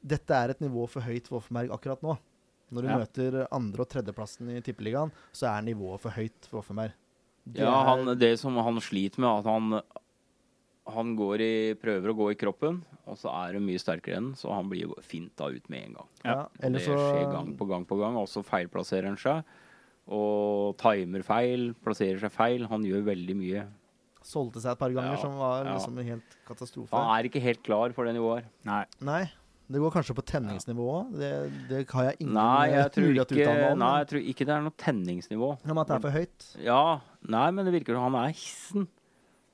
Dette 0.00 0.32
er 0.36 0.52
et 0.54 0.62
nivå 0.64 0.86
for 0.88 1.04
høyt 1.04 1.26
for 1.28 1.40
Offenberg 1.40 1.72
akkurat 1.74 2.00
nå. 2.06 2.14
Når 2.70 2.82
du 2.86 2.88
Ja. 2.88 2.98
møter 3.02 3.38
andre- 3.52 3.82
og 3.84 3.90
tredjeplassen 3.90 4.48
i 4.54 4.60
Tippeligaen, 4.64 5.10
så 5.34 5.48
er 5.50 5.64
nivået 5.66 6.00
for 6.00 6.14
høyt 6.14 6.46
for 6.48 6.60
Offenberg. 6.62 6.94
Det 7.44 7.64
Ja, 7.64 7.72
er- 7.72 7.88
han, 7.88 8.12
det 8.20 8.30
som 8.38 8.56
han 8.62 8.78
sliter 8.80 9.18
med, 9.20 9.42
at 9.42 9.50
han 9.50 9.82
han 10.94 11.14
går 11.18 11.42
i, 11.44 11.52
prøver 11.80 12.12
å 12.12 12.16
gå 12.18 12.28
i 12.32 12.38
kroppen, 12.38 12.82
og 13.10 13.16
så 13.18 13.32
er 13.46 13.56
hun 13.58 13.64
mye 13.66 13.80
sterkere 13.82 14.18
enn, 14.20 14.30
så 14.38 14.52
han 14.54 14.68
blir 14.70 14.92
finta 15.02 15.48
ut 15.50 15.66
med 15.72 15.88
en 15.88 15.98
gang. 16.00 16.08
ja, 16.24 16.36
det 16.70 16.82
skjer 16.84 17.26
gang 17.32 17.52
på 17.58 17.66
gang 17.70 17.84
på 17.88 17.98
gang, 18.00 18.16
og 18.20 18.28
så 18.30 18.42
feilplasserer 18.46 19.10
han 19.10 19.18
seg. 19.20 19.42
Og 20.10 20.76
timer 20.80 21.22
feil, 21.22 21.68
plasserer 21.84 22.18
seg 22.24 22.32
feil. 22.34 22.64
Han 22.70 22.82
gjør 22.86 23.04
veldig 23.12 23.36
mye. 23.38 23.66
solgte 24.26 24.60
seg 24.60 24.72
et 24.74 24.78
par 24.80 24.90
ganger, 24.92 25.14
Ja, 25.14 25.20
som 25.22 25.36
var 25.38 25.64
ja. 25.64 25.74
liksom 25.76 25.98
en 25.98 26.06
helt 26.06 26.34
katastrofe. 26.48 26.90
Han 26.92 27.12
er 27.18 27.28
ikke 27.28 27.40
helt 27.44 27.62
klar 27.62 27.92
for 27.96 28.04
det 28.04 28.14
nivået 28.16 28.42
her. 28.42 28.50
Nei. 28.68 28.84
Nei. 29.06 29.22
Det 29.70 29.78
går 29.78 29.92
kanskje 29.94 30.16
på 30.18 30.24
tenningsnivå 30.26 30.84
òg. 30.96 31.10
Det, 31.14 31.28
det 31.70 31.80
har 31.92 32.08
jeg 32.08 32.16
ingen 32.24 32.34
Nei, 32.34 32.64
eh, 32.72 32.74
jeg 32.80 32.90
tror 32.96 33.04
mulighet 33.06 33.28
til 33.30 33.38
å 33.38 33.42
uttale 33.44 33.60
meg 33.60 33.70
om. 33.70 33.78
nei, 33.78 33.90
jeg 34.00 34.08
tror 34.10 34.24
ikke 34.32 34.46
det 34.48 34.54
er 34.56 34.64
noe 34.66 34.74
tenningsnivå. 34.82 35.50
Om 35.70 35.78
at 35.78 35.92
det 35.92 35.94
er 35.94 36.02
for 36.02 36.16
høyt. 36.16 36.46
Ja, 36.66 36.80
nei, 37.36 37.44
men 37.54 37.68
det 37.68 37.74
virker 37.76 37.94
som 37.94 38.08
han 38.08 38.18
er 38.24 38.34
hissen. 38.34 38.88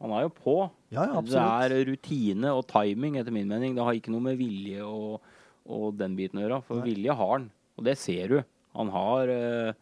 Han 0.03 0.13
er 0.13 0.27
jo 0.27 0.29
på. 0.37 0.57
Ja, 0.93 1.07
ja, 1.09 1.21
det 1.25 1.41
er 1.41 1.87
rutine 1.89 2.51
og 2.53 2.67
timing, 2.69 3.17
etter 3.17 3.33
min 3.33 3.49
mening. 3.49 3.75
Det 3.75 3.83
har 3.87 3.97
ikke 3.97 4.13
noe 4.13 4.21
med 4.21 4.37
vilje 4.39 4.85
og, 4.85 5.23
og 5.67 5.97
den 5.97 6.15
biten 6.19 6.39
å 6.39 6.45
gjøre. 6.45 6.63
For 6.69 6.83
Nei. 6.83 6.91
vilje 6.93 7.15
har 7.17 7.33
han, 7.39 7.51
og 7.79 7.85
det 7.89 7.97
ser 7.99 8.29
du. 8.29 8.39
Han 8.77 8.91
har 8.93 9.33
uh, 9.33 9.73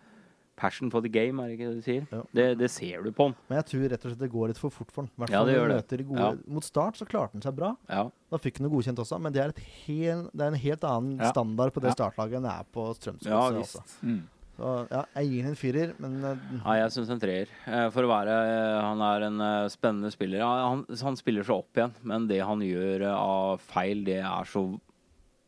passion 0.55 0.89
for 0.95 1.03
the 1.03 1.11
game, 1.11 1.43
er 1.43 1.51
det 1.51 1.57
ikke 1.59 1.67
det 1.73 1.81
du 1.81 1.83
sier? 1.83 2.05
Ja. 2.15 2.21
Det, 2.39 2.47
det 2.61 2.69
ser 2.71 3.03
du 3.03 3.11
på 3.11 3.27
han. 3.27 3.35
Men 3.51 3.59
jeg 3.59 3.67
tror 3.73 3.89
rett 3.91 4.05
og 4.07 4.13
slett 4.13 4.23
det 4.23 4.31
går 4.31 4.53
litt 4.53 4.61
for 4.63 4.71
fort 4.71 4.93
for 4.95 5.03
han. 5.03 5.11
Hvert 5.19 5.35
Ja, 5.35 5.41
det 5.49 5.57
gjør 5.57 5.73
det. 5.75 6.07
gode, 6.07 6.21
Ja. 6.21 6.29
Mot 6.47 6.65
start 6.65 7.01
så 7.01 7.09
klarte 7.11 7.35
han 7.35 7.43
seg 7.43 7.57
bra. 7.59 7.73
Ja. 7.91 8.05
Da 8.31 8.39
fikk 8.39 8.61
han 8.63 8.69
noe 8.69 8.77
godkjent 8.77 9.03
også, 9.03 9.19
men 9.21 9.35
det 9.35 9.43
er, 9.43 9.49
et 9.51 9.59
hel, 9.83 10.29
det 10.31 10.47
er 10.47 10.55
en 10.55 10.61
helt 10.63 10.87
annen 10.87 11.19
Ja. 11.19 11.33
standard 11.35 11.75
på 11.75 11.83
det 11.83 11.91
Ja. 11.91 11.99
startlaget 11.99 12.39
enn 12.39 12.47
det 12.47 12.55
er 12.55 12.71
på 12.71 12.87
Strømsgodset. 12.95 13.35
ja 13.35 13.51
visst. 13.59 13.97
Mm. 14.07 14.23
Så 14.55 14.73
ja, 14.87 15.01
jeg 15.19 15.31
gir 15.33 15.43
den 15.43 15.51
en 15.51 15.59
firer, 15.59 15.93
men 15.99 16.13
uh, 16.23 16.43
Nei, 16.61 16.77
jeg 16.79 16.93
syns 16.95 17.09
en 17.11 17.19
treer. 17.23 17.49
Eh, 17.67 17.89
For 17.91 18.07
å 18.07 18.11
være 18.13 18.35
eh, 18.47 18.77
Han 18.85 19.01
er 19.03 19.25
en 19.27 19.41
eh, 19.43 19.69
spennende 19.73 20.13
spiller. 20.15 20.45
Han, 20.47 20.85
han 21.01 21.19
spiller 21.19 21.43
seg 21.47 21.57
opp 21.59 21.81
igjen, 21.81 21.95
men 22.07 22.29
det 22.31 22.39
han 22.47 22.63
gjør 22.63 23.03
eh, 23.09 23.17
av 23.19 23.65
feil, 23.67 24.05
det 24.07 24.21
er 24.23 24.51
så 24.51 24.69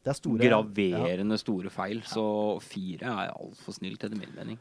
det 0.07 0.12
er 0.12 0.18
store 0.20 0.44
ja. 0.46 0.50
graverende 0.52 1.34
store 1.38 1.70
feil. 1.74 2.02
Så 2.07 2.24
fire 2.62 3.11
er 3.11 3.32
altfor 3.34 3.74
snilt, 3.74 4.04
etter 4.07 4.18
min 4.18 4.34
mening. 4.36 4.59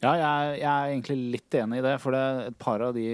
Ja, 0.00 0.14
jeg, 0.16 0.60
jeg 0.62 0.68
er 0.70 0.92
egentlig 0.94 1.16
litt 1.34 1.56
enig 1.58 1.80
i 1.82 1.84
det, 1.84 1.96
for 2.00 2.16
det 2.16 2.22
er 2.22 2.40
et 2.52 2.56
par 2.62 2.84
av 2.86 2.94
de 2.96 3.04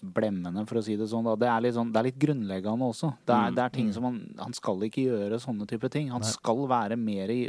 blemmene, 0.00 0.62
for 0.64 0.80
å 0.80 0.82
si 0.84 0.94
det 0.96 1.08
sånn, 1.10 1.26
da, 1.28 1.34
det, 1.36 1.48
er 1.52 1.64
litt 1.66 1.76
sånn, 1.76 1.90
det 1.92 2.00
er 2.00 2.06
litt 2.08 2.20
grunnleggende 2.22 2.86
også. 2.94 3.10
Det 3.28 3.34
er, 3.34 3.50
Mm. 3.50 3.56
det 3.58 3.64
er 3.66 3.74
ting 3.74 3.90
som 3.92 4.06
han, 4.08 4.18
han 4.38 4.56
skal 4.56 4.86
ikke 4.86 5.04
gjøre 5.04 5.40
sånne 5.42 5.66
type 5.68 5.90
ting. 5.92 6.08
Han 6.14 6.24
Nei. 6.24 6.30
skal 6.32 6.62
være 6.70 6.96
mer 6.96 7.28
i 7.34 7.40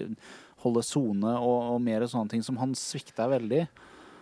holde 0.64 0.84
sone 0.86 1.34
og, 1.39 1.57
og 1.76 1.82
mer 1.84 2.05
sånne 2.09 2.30
ting 2.36 2.43
som 2.45 2.57
han 2.62 2.74
svikter 2.78 3.30
veldig. 3.34 3.66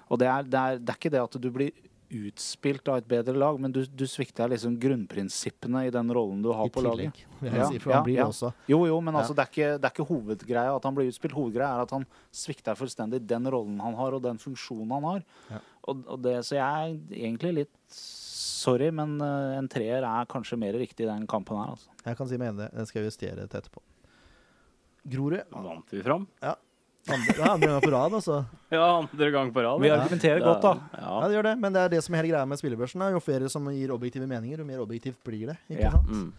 Og 0.10 0.18
det 0.22 0.28
er, 0.32 0.44
det, 0.50 0.60
er, 0.60 0.80
det 0.82 0.94
er 0.96 1.00
ikke 1.00 1.12
det 1.14 1.22
at 1.22 1.38
du 1.42 1.50
blir 1.54 1.72
utspilt 2.10 2.88
av 2.90 2.98
et 2.98 3.06
bedre 3.06 3.36
lag, 3.38 3.60
men 3.62 3.70
du, 3.70 3.84
du 3.86 4.02
svikter 4.10 4.50
liksom 4.50 4.80
grunnprinsippene 4.82 5.84
i 5.86 5.92
den 5.94 6.10
rollen 6.16 6.40
du 6.42 6.48
har 6.58 6.66
I 6.66 6.72
på 6.74 6.82
laget. 6.82 7.14
tillegg, 7.14 7.42
vil 7.44 7.52
jeg 7.52 7.60
Ja, 7.62 7.68
si, 7.70 7.82
for 7.84 7.92
ja, 7.94 8.00
han 8.00 8.08
blir 8.08 8.18
ja. 8.18 8.26
også. 8.32 8.50
Jo, 8.72 8.80
jo, 8.90 8.96
men 9.06 9.14
Ja. 9.14 9.20
altså, 9.22 9.36
det, 9.38 9.44
er 9.46 9.52
ikke, 9.54 9.68
det 9.78 9.86
er 9.86 9.94
ikke 9.94 10.08
hovedgreia 10.10 10.72
at 10.80 10.88
han 10.90 10.98
blir 10.98 11.12
utspilt. 11.12 11.36
Hovedgreia 11.38 11.70
er 11.78 11.84
at 11.86 11.94
han 11.94 12.08
svikter 12.34 12.80
fullstendig 12.80 13.22
den 13.30 13.46
rollen 13.54 13.78
han 13.86 13.94
har, 14.00 14.18
og 14.18 14.24
den 14.26 14.42
funksjonen 14.42 14.96
han 14.98 15.06
har. 15.12 15.22
Ja. 15.52 15.62
Og, 15.86 16.02
og 16.16 16.24
det, 16.26 16.34
så 16.50 16.58
jeg 16.58 16.66
er 16.66 16.98
egentlig 17.30 17.54
litt 17.60 17.76
sorry, 18.00 18.90
men 18.90 19.20
eh, 19.22 19.54
en 19.60 19.70
treer 19.72 20.02
er 20.02 20.26
kanskje 20.34 20.58
mer 20.60 20.74
riktig 20.82 21.06
i 21.06 21.12
den 21.14 21.30
kampen 21.30 21.62
her. 21.62 21.76
Altså. 21.78 21.94
Jeg 22.10 22.18
kan 22.18 22.28
si 22.34 22.42
meg 22.42 22.56
enig. 22.56 22.72
Den 22.74 22.90
skal 22.90 23.04
jeg 23.04 23.12
justere 23.14 23.46
til 23.46 23.62
etterpå. 23.62 23.86
Grorud 25.08 25.44
Vant 25.52 25.94
vi 25.94 26.02
fram? 26.04 26.28
andre, 27.10 27.36
ja, 27.40 27.52
andre 27.54 27.68
gang 27.72 27.82
på 27.82 27.92
rad, 27.92 28.14
altså. 28.14 28.46
Ja, 28.76 28.84
andre 29.00 29.32
gang 29.32 29.54
på 29.54 29.64
rad. 29.64 29.82
Vi 29.82 29.90
argumenterer 29.90 30.40
ja. 30.42 30.46
godt, 30.54 30.62
da. 30.62 30.74
Ja, 30.94 31.14
Ja. 31.22 31.28
det 31.28 31.38
gjør 31.38 31.44
det, 31.50 31.56
men 31.60 31.74
det 31.74 31.82
er 31.82 31.90
det 31.96 32.04
som 32.04 32.14
er 32.16 32.22
hele 32.24 32.34
greia 32.36 32.46
med 32.46 32.60
spillebørsen. 32.60 33.06
Jo 33.16 33.20
flere 33.24 33.50
som 33.50 33.66
gir 33.74 33.90
objektive 33.96 34.28
meninger, 34.28 34.60
jo 34.60 34.66
mer 34.66 34.84
objektivt 34.84 35.18
blir 35.26 35.48
det. 35.54 35.58
ikke 35.70 35.82
Ja. 35.88 35.92
sant? 35.92 36.10
Mm. 36.12 36.34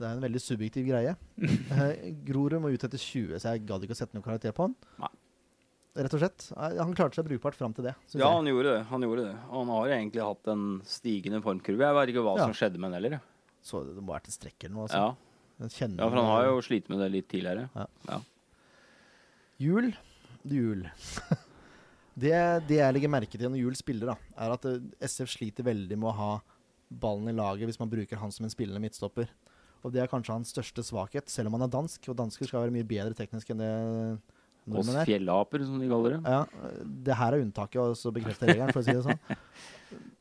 Det 0.00 0.06
er 0.08 0.12
en 0.16 0.22
veldig 0.24 0.40
subjektiv 0.40 0.86
greie. 0.88 1.16
Eh, 1.70 2.12
Grorud 2.26 2.60
må 2.60 2.72
ut 2.72 2.82
etter 2.84 2.98
20, 2.98 3.38
så 3.38 3.52
jeg 3.54 3.64
gadd 3.68 3.82
ikke 3.84 3.92
å 3.94 4.00
sette 4.00 4.14
noen 4.16 4.24
karakter 4.24 4.52
på 4.52 4.66
han. 4.66 4.74
Nei. 4.98 5.08
Rett 6.00 6.14
og 6.14 6.20
slett. 6.22 6.44
Han 6.56 6.94
klarte 6.94 7.18
seg 7.18 7.26
brukbart 7.26 7.54
fram 7.58 7.72
til 7.74 7.84
det. 7.88 7.94
Ja, 8.14 8.28
han 8.30 8.46
gjorde 8.46 8.76
det. 8.76 8.84
Han 8.90 9.02
gjorde 9.02 9.24
det. 9.26 9.34
Og 9.50 9.56
han 9.66 9.72
har 9.74 9.88
egentlig 9.96 10.22
hatt 10.22 10.46
en 10.52 10.80
stigende 10.86 11.40
formkurve. 11.42 11.82
Jeg 11.82 11.94
vet 11.98 12.12
ikke 12.14 12.22
hva 12.24 12.36
Ja. 12.38 12.44
som 12.46 12.52
skjedde 12.54 12.78
med 12.78 12.92
han 12.92 13.02
heller. 13.02 13.20
Så 13.62 13.82
det 13.84 14.00
må 14.02 14.12
være 14.14 14.24
til 14.28 14.32
strekk 14.38 14.64
eller 14.64 14.74
noe. 14.76 14.86
Altså. 14.86 15.00
Ja. 15.02 15.14
Kjenner- 15.68 16.00
ja, 16.00 16.08
for 16.08 16.16
han 16.16 16.30
har 16.30 16.46
jo 16.48 16.60
slitt 16.64 16.88
med 16.88 17.02
det 17.02 17.10
litt 17.12 17.28
tidligere. 17.28 17.68
Jul. 19.60 19.90
Jul. 20.48 20.86
det, 22.22 22.32
det 22.68 22.78
jeg 22.80 22.96
legger 22.96 23.12
merke 23.12 23.36
til 23.36 23.50
når 23.50 23.60
Jul 23.60 23.76
spiller, 23.76 24.14
da, 24.14 24.32
er 24.40 24.54
at 24.56 24.64
eh, 24.70 24.80
SF 25.04 25.34
sliter 25.34 25.66
veldig 25.66 25.98
med 26.00 26.08
å 26.08 26.16
ha 26.16 26.30
ballen 26.90 27.28
i 27.30 27.36
laget 27.36 27.68
hvis 27.68 27.78
man 27.78 27.90
bruker 27.92 28.18
han 28.18 28.32
som 28.34 28.46
en 28.48 28.52
spillende 28.52 28.80
midtstopper. 28.82 29.28
Og 29.84 29.92
det 29.94 30.02
er 30.02 30.10
kanskje 30.12 30.34
hans 30.34 30.50
største 30.52 30.84
svakhet, 30.84 31.28
selv 31.32 31.48
om 31.48 31.56
han 31.56 31.66
er 31.68 31.72
dansk. 31.72 32.08
Og 32.12 32.16
dansker 32.18 32.48
skal 32.48 32.64
være 32.66 32.74
mye 32.74 32.88
bedre 32.88 33.16
teknisk 33.16 33.52
enn 33.52 33.62
det 33.62 33.70
nordmenn 34.68 34.98
er. 35.00 35.08
fjellaper, 35.08 35.64
som 35.64 35.80
de 35.80 35.88
kaller 35.88 36.16
det. 36.16 36.20
Ja, 36.24 36.72
det 37.06 37.16
her 37.16 37.36
er 37.36 37.44
unntaket, 37.46 37.80
og 37.80 37.96
så 37.96 38.12
bekrefter 38.12 38.50
regelen, 38.52 38.72
for 38.74 38.82
å 38.82 38.86
si 38.86 38.96
det 38.96 39.04
sånn. 39.06 39.20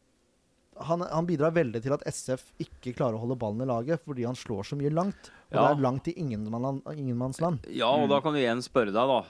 Han, 0.88 1.02
han 1.02 1.26
bidrar 1.28 1.52
veldig 1.52 1.82
til 1.84 1.94
at 1.94 2.04
SF 2.08 2.44
ikke 2.64 2.94
klarer 2.96 3.18
å 3.18 3.24
holde 3.24 3.36
ballen 3.40 3.62
i 3.62 3.68
laget, 3.68 4.00
fordi 4.06 4.24
han 4.26 4.38
slår 4.40 4.64
så 4.70 4.78
mye 4.80 4.92
langt. 4.94 5.32
Og 5.52 5.58
Ja. 5.58 5.68
det 5.68 5.78
er 5.78 5.82
langt 5.84 6.08
i 6.08 6.14
ingenmann- 6.16 6.84
ingenmannsland. 6.94 7.66
Ja, 7.70 7.90
og 7.90 8.08
da 8.10 8.22
kan 8.22 8.34
du 8.34 8.40
igjen 8.40 8.62
spørre 8.64 8.94
deg, 8.96 9.08
da. 9.12 9.24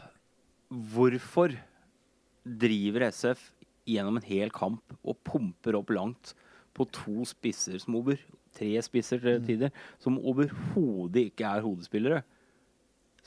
Hvorfor 0.93 1.55
driver 2.45 3.07
SF 3.09 3.51
gjennom 3.89 4.17
en 4.19 4.27
hel 4.27 4.49
kamp 4.53 4.81
og 5.03 5.17
pumper 5.25 5.75
opp 5.79 5.89
langt 5.89 6.33
på 6.77 6.85
to 6.93 7.23
spisser 7.25 7.79
som 7.81 7.95
over 7.95 8.19
Tre 8.49 8.65
spisser 8.81 9.21
til 9.21 9.43
tider, 9.45 9.71
som 10.01 10.15
overhodet 10.17 11.27
ikke 11.29 11.45
er 11.45 11.61
hodespillere? 11.61 12.23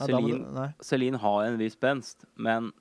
Celine, 0.03 0.73
Celine 0.83 1.19
har 1.23 1.45
en 1.47 1.59
viss 1.61 1.77
benst, 1.79 2.25
men 2.37 2.73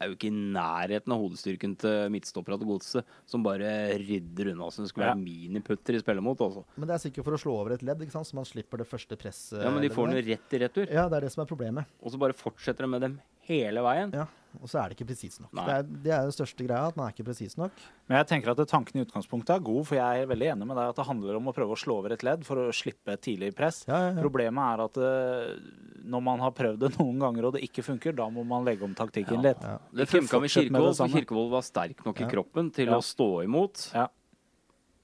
er 0.00 0.10
jo 0.10 0.16
ikke 0.16 0.28
i 0.30 0.34
nærheten 0.34 1.14
av 1.14 1.22
hodestyrken 1.22 1.76
til 1.80 2.10
midtstopperne 2.14 2.58
til 2.60 2.70
Godset, 2.70 3.14
som 3.28 3.44
bare 3.46 3.70
rydder 4.02 4.52
unna 4.52 4.70
som 4.72 4.84
det 4.84 4.92
skulle 4.92 5.08
være 5.08 5.20
miniputter 5.20 5.96
i 5.96 6.02
spillet 6.02 6.24
mot. 6.24 6.42
Altså. 6.46 6.64
Men 6.76 6.90
det 6.90 6.96
er 6.96 7.04
sikkert 7.06 7.28
for 7.28 7.38
å 7.38 7.40
slå 7.40 7.56
over 7.60 7.76
et 7.76 7.86
ledd, 7.86 8.04
så 8.12 8.24
man 8.36 8.48
slipper 8.48 8.82
det 8.82 8.88
første 8.90 9.18
presset. 9.20 9.60
Ja, 9.62 9.72
men 9.72 9.84
de 9.84 9.92
får 9.92 10.10
den 10.10 10.20
jo 10.20 10.26
rett 10.32 10.56
i 10.58 10.62
retur. 10.62 10.86
Ja, 10.90 11.06
det 11.10 11.20
er 11.20 11.28
det 11.28 11.32
som 11.34 11.44
er 11.44 11.50
problemet. 11.50 11.96
og 12.02 12.12
så 12.12 12.20
bare 12.20 12.36
fortsetter 12.36 12.86
de 12.86 12.92
med 12.92 13.04
dem 13.06 13.18
hele 13.48 13.82
veien. 13.86 14.12
Ja, 14.16 14.26
Og 14.62 14.68
så 14.70 14.78
er 14.80 14.88
det 14.88 14.96
ikke 14.96 15.06
presis 15.10 15.38
nok. 15.40 15.50
Det 15.52 15.74
er, 15.74 15.82
det 16.06 16.12
er 16.16 16.22
den 16.28 16.34
største 16.34 16.64
greia, 16.66 16.86
at 16.88 16.96
man 16.96 17.06
er 17.08 17.12
ikke 17.14 17.26
presis 17.28 17.56
nok. 17.56 17.72
Men 18.08 18.18
jeg 18.18 18.26
tenker 18.30 18.50
at 18.54 18.62
tanken 18.70 19.00
i 19.00 19.04
utgangspunktet 19.04 19.54
er 19.56 19.60
god, 19.66 19.82
for 19.86 19.98
jeg 19.98 20.22
er 20.22 20.26
veldig 20.30 20.48
enig 20.54 20.66
med 20.70 20.76
deg 20.80 20.88
at 20.92 20.96
det 21.00 21.06
handler 21.08 21.36
om 21.38 21.50
å 21.50 21.54
prøve 21.56 21.76
å 21.76 21.80
slå 21.80 21.98
over 22.00 22.14
et 22.16 22.24
ledd 22.26 22.44
for 22.48 22.56
å 22.62 22.72
slippe 22.74 23.16
tidlig 23.20 23.52
press. 23.56 23.82
Ja, 23.88 23.98
ja, 24.06 24.10
ja. 24.16 24.22
Problemet 24.24 24.72
er 24.72 24.84
at 24.86 25.00
uh, 25.02 26.00
når 26.06 26.24
man 26.30 26.40
har 26.46 26.54
prøvd 26.56 26.80
det 26.86 26.92
noen 27.00 27.18
ganger 27.24 27.48
og 27.50 27.56
det 27.58 27.64
ikke 27.68 27.84
funker, 27.86 28.16
da 28.16 28.28
må 28.32 28.44
man 28.46 28.64
legge 28.64 28.84
om 28.88 28.94
taktikken 28.96 29.42
litt. 29.44 29.62
Ja. 29.62 29.78
Det 30.02 30.08
funka 30.10 30.40
med 30.42 30.50
Kirkevold, 30.56 30.96
for. 30.96 31.14
Kirkevold 31.16 31.50
var 31.56 31.66
sterk 31.66 32.04
nok 32.06 32.20
Ja. 32.20 32.26
i 32.26 32.30
kroppen 32.36 32.72
til 32.72 32.92
Ja. 32.92 32.98
å 32.98 33.04
stå 33.04 33.30
imot. 33.44 33.90
Ja. 33.94 34.08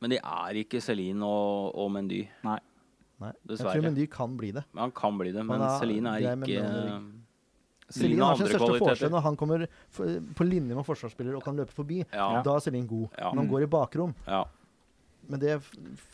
Men 0.02 0.10
de 0.10 0.18
er 0.18 0.56
ikke 0.64 0.80
Celine 0.82 1.22
og, 1.22 1.74
og 1.78 1.90
Mendy. 1.94 2.24
Nei. 2.42 2.58
Nei. 3.22 3.30
Jeg 3.52 3.58
tror 3.62 3.84
Mendy 3.84 4.06
kan 4.10 4.32
bli 4.36 4.50
det. 4.56 4.64
Men 4.74 4.88
han 4.88 4.94
kan 4.96 5.14
bli 5.20 5.30
det, 5.30 5.44
men 5.46 5.60
men 5.60 5.68
er- 5.68 5.76
Celine 5.78 6.16
er 6.16 6.24
er 6.32 6.36
ikke 6.42 6.62
mellom- 6.64 7.10
Celine 7.92 8.16
Celine 8.16 8.30
har 8.30 8.40
sin 8.40 8.50
største 8.50 8.80
forskjell 8.82 9.12
når 9.12 9.24
han 9.28 9.38
kommer 9.40 9.66
på 10.38 10.48
linje 10.48 10.74
med 10.74 10.86
forsvarsspiller 10.88 11.36
og 11.38 11.44
kan 11.44 11.58
løpe 11.60 11.74
forbi. 11.76 12.00
Ja. 12.08 12.42
Da 12.44 12.56
er 12.56 12.64
Celine 12.64 12.88
god. 12.90 13.08
Ja. 13.18 13.30
Når 13.30 13.42
han 13.44 13.52
går 13.52 13.66
i 13.68 13.70
bakrom. 13.76 14.16
Ja. 14.26 14.42
Men 15.30 15.38
det 15.38 15.54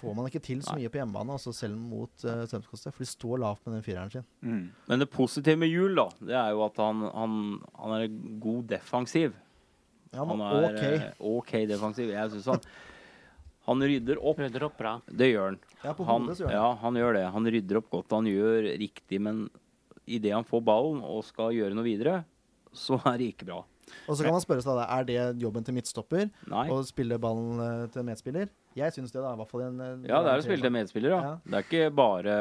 får 0.02 0.14
man 0.14 0.26
ikke 0.28 0.42
til 0.44 0.60
så 0.62 0.74
Nei. 0.74 0.82
mye 0.82 0.92
på 0.92 1.00
hjemmebane, 1.00 1.32
altså 1.38 1.52
selv 1.56 1.78
mot 1.80 2.12
uh, 2.28 2.42
Strømskostet. 2.44 2.92
For 2.92 3.02
de 3.02 3.08
står 3.08 3.40
lavt 3.40 3.64
med 3.64 3.78
den 3.78 3.86
fireren 3.86 4.12
sin. 4.12 4.26
Mm. 4.44 4.66
Men 4.90 5.02
det 5.02 5.08
positive 5.10 5.56
med 5.62 5.72
Jul, 5.72 5.96
da, 5.96 6.08
det 6.20 6.36
er 6.36 6.50
jo 6.52 6.64
at 6.66 6.76
han, 6.82 7.06
han, 7.14 7.38
han 7.78 7.94
er 7.96 8.04
god 8.42 8.68
defensiv. 8.74 9.32
Ja, 10.12 10.24
Han 10.24 10.40
er 10.40 10.68
OK. 10.68 10.84
eh, 10.84 11.08
OK 11.20 11.50
defensiv. 11.68 12.12
Jeg 12.14 12.30
syns 12.32 12.46
han 12.48 12.62
Han 13.68 13.82
rydder 13.84 14.20
opp. 14.24 14.38
Rydder 14.40 14.64
opp 14.64 14.78
bra. 14.78 14.94
Det 15.04 15.26
gjør 15.28 15.50
han. 15.50 15.58
Ja, 15.82 15.92
på 15.92 16.06
Han, 16.08 16.24
hodet 16.24 16.38
så 16.38 16.46
gjør 16.46 16.52
han 16.54 16.56
ja, 16.56 16.68
han 16.80 17.00
gjør 17.00 17.18
det. 17.18 17.24
Han 17.34 17.50
rydder 17.56 17.80
opp 17.82 17.90
godt. 17.92 18.14
Han 18.16 18.28
gjør 18.30 18.68
riktig, 18.80 19.20
men 19.24 19.42
idet 20.08 20.34
han 20.34 20.46
får 20.48 20.62
ballen 20.66 21.02
og 21.04 21.24
skal 21.26 21.52
gjøre 21.56 21.76
noe 21.76 21.86
videre, 21.86 22.22
så 22.76 22.98
er 23.08 23.18
det 23.20 23.32
ikke 23.34 23.48
bra. 23.48 23.62
Og 24.08 24.16
så 24.18 24.24
kan 24.24 24.34
man 24.34 24.42
spørre 24.44 24.60
seg 24.64 24.76
da, 24.76 24.84
er 24.98 25.06
det 25.08 25.18
jobben 25.40 25.64
til 25.64 25.76
midtstopper 25.76 26.26
Nei. 26.50 26.66
å 26.72 26.80
spille 26.84 27.16
ballen 27.22 27.60
eh, 27.64 27.84
til 27.94 28.04
medspiller? 28.04 28.50
Jeg 28.76 28.94
syns 28.94 29.14
det, 29.14 29.22
da. 29.24 29.32
I 29.32 29.40
hvert 29.40 29.52
fall 29.52 29.64
en, 29.64 29.78
en 29.80 30.02
eh, 30.04 30.10
Ja, 30.10 30.20
det 30.24 30.34
er 30.34 30.42
å 30.42 30.44
spille 30.44 30.66
til 30.66 30.74
medspiller, 30.74 31.14
da. 31.14 31.20
Ja. 31.24 31.34
Det 31.44 31.60
er 31.60 31.66
ikke 31.66 31.94
bare 31.96 32.36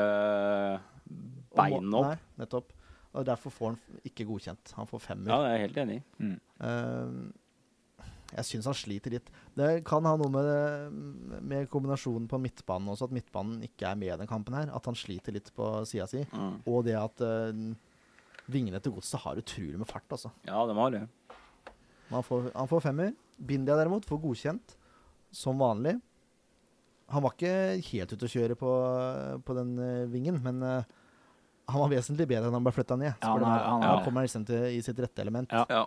beina 1.57 2.01
opp. 2.01 2.09
Nei, 2.11 2.41
nettopp. 2.43 2.74
Og 3.18 3.26
derfor 3.26 3.53
får 3.53 3.72
han 3.72 4.01
ikke 4.05 4.28
godkjent. 4.30 4.74
Han 4.78 4.89
får 4.89 5.03
femmer. 5.07 5.32
Ja, 5.32 5.39
det 5.41 5.49
er 5.49 5.55
jeg 5.55 5.65
helt 5.70 5.80
enig 5.86 5.97
i. 5.97 6.32
Eh, 6.68 7.13
jeg 8.36 8.44
syns 8.50 8.66
han 8.68 8.76
sliter 8.76 9.14
litt. 9.16 9.30
Det 9.56 9.70
kan 9.88 10.04
ha 10.06 10.16
noe 10.20 10.28
med, 10.34 11.42
med 11.48 11.70
kombinasjonen 11.72 12.26
på 12.28 12.40
midtbanen 12.44 12.90
også, 12.92 13.08
at 13.08 13.16
midtbanen 13.16 13.62
ikke 13.64 13.88
er 13.88 13.96
med 14.00 14.12
i 14.14 14.18
den 14.20 14.28
kampen 14.30 14.58
her. 14.58 14.72
At 14.76 14.86
han 14.90 14.98
sliter 15.00 15.32
litt 15.36 15.48
på 15.56 15.70
sida 15.88 16.08
si. 16.12 16.26
Mm. 16.36 16.58
Og 16.68 16.82
det 16.88 16.98
at 17.00 17.24
uh, 17.24 17.54
vingene 18.52 18.82
til 18.84 18.94
godset 18.98 19.22
har 19.24 19.40
utrolig 19.40 19.80
med 19.80 19.88
fart, 19.88 20.06
altså. 20.12 20.34
Ja, 20.48 20.60
de 20.68 20.76
har 20.76 20.92
det. 20.98 21.06
Han 22.10 22.24
får, 22.24 22.52
han 22.56 22.68
får 22.72 22.84
femmer. 22.90 23.14
Bindia 23.38 23.76
derimot 23.80 24.06
får 24.08 24.20
godkjent, 24.24 24.76
som 25.36 25.60
vanlig. 25.60 25.96
Han 27.12 27.24
var 27.24 27.32
ikke 27.38 27.52
helt 27.94 28.12
ute 28.12 28.28
å 28.28 28.32
kjøre 28.32 28.56
på, 28.60 28.72
på 29.48 29.56
den 29.56 29.76
uh, 29.80 30.08
vingen, 30.12 30.42
men 30.44 30.60
uh, 30.64 30.82
han 31.68 31.80
var 31.84 31.92
vesentlig 31.96 32.28
bedre 32.28 32.48
enn 32.52 32.56
han 32.60 32.64
ble 32.68 32.76
flytta 32.76 32.96
ned. 33.00 33.14
Ja, 33.24 33.32
han, 33.32 33.40
er, 33.44 33.48
han 33.48 33.56
er- 33.64 33.88
han 33.88 34.02
er- 34.02 34.04
kommer 34.08 34.28
liksom 34.28 34.44
til, 34.48 34.68
i 34.76 34.84
sitt 34.84 35.00
rette 35.04 35.24
element. 35.24 35.52
Ja. 35.56 35.64
Ja. 35.72 35.86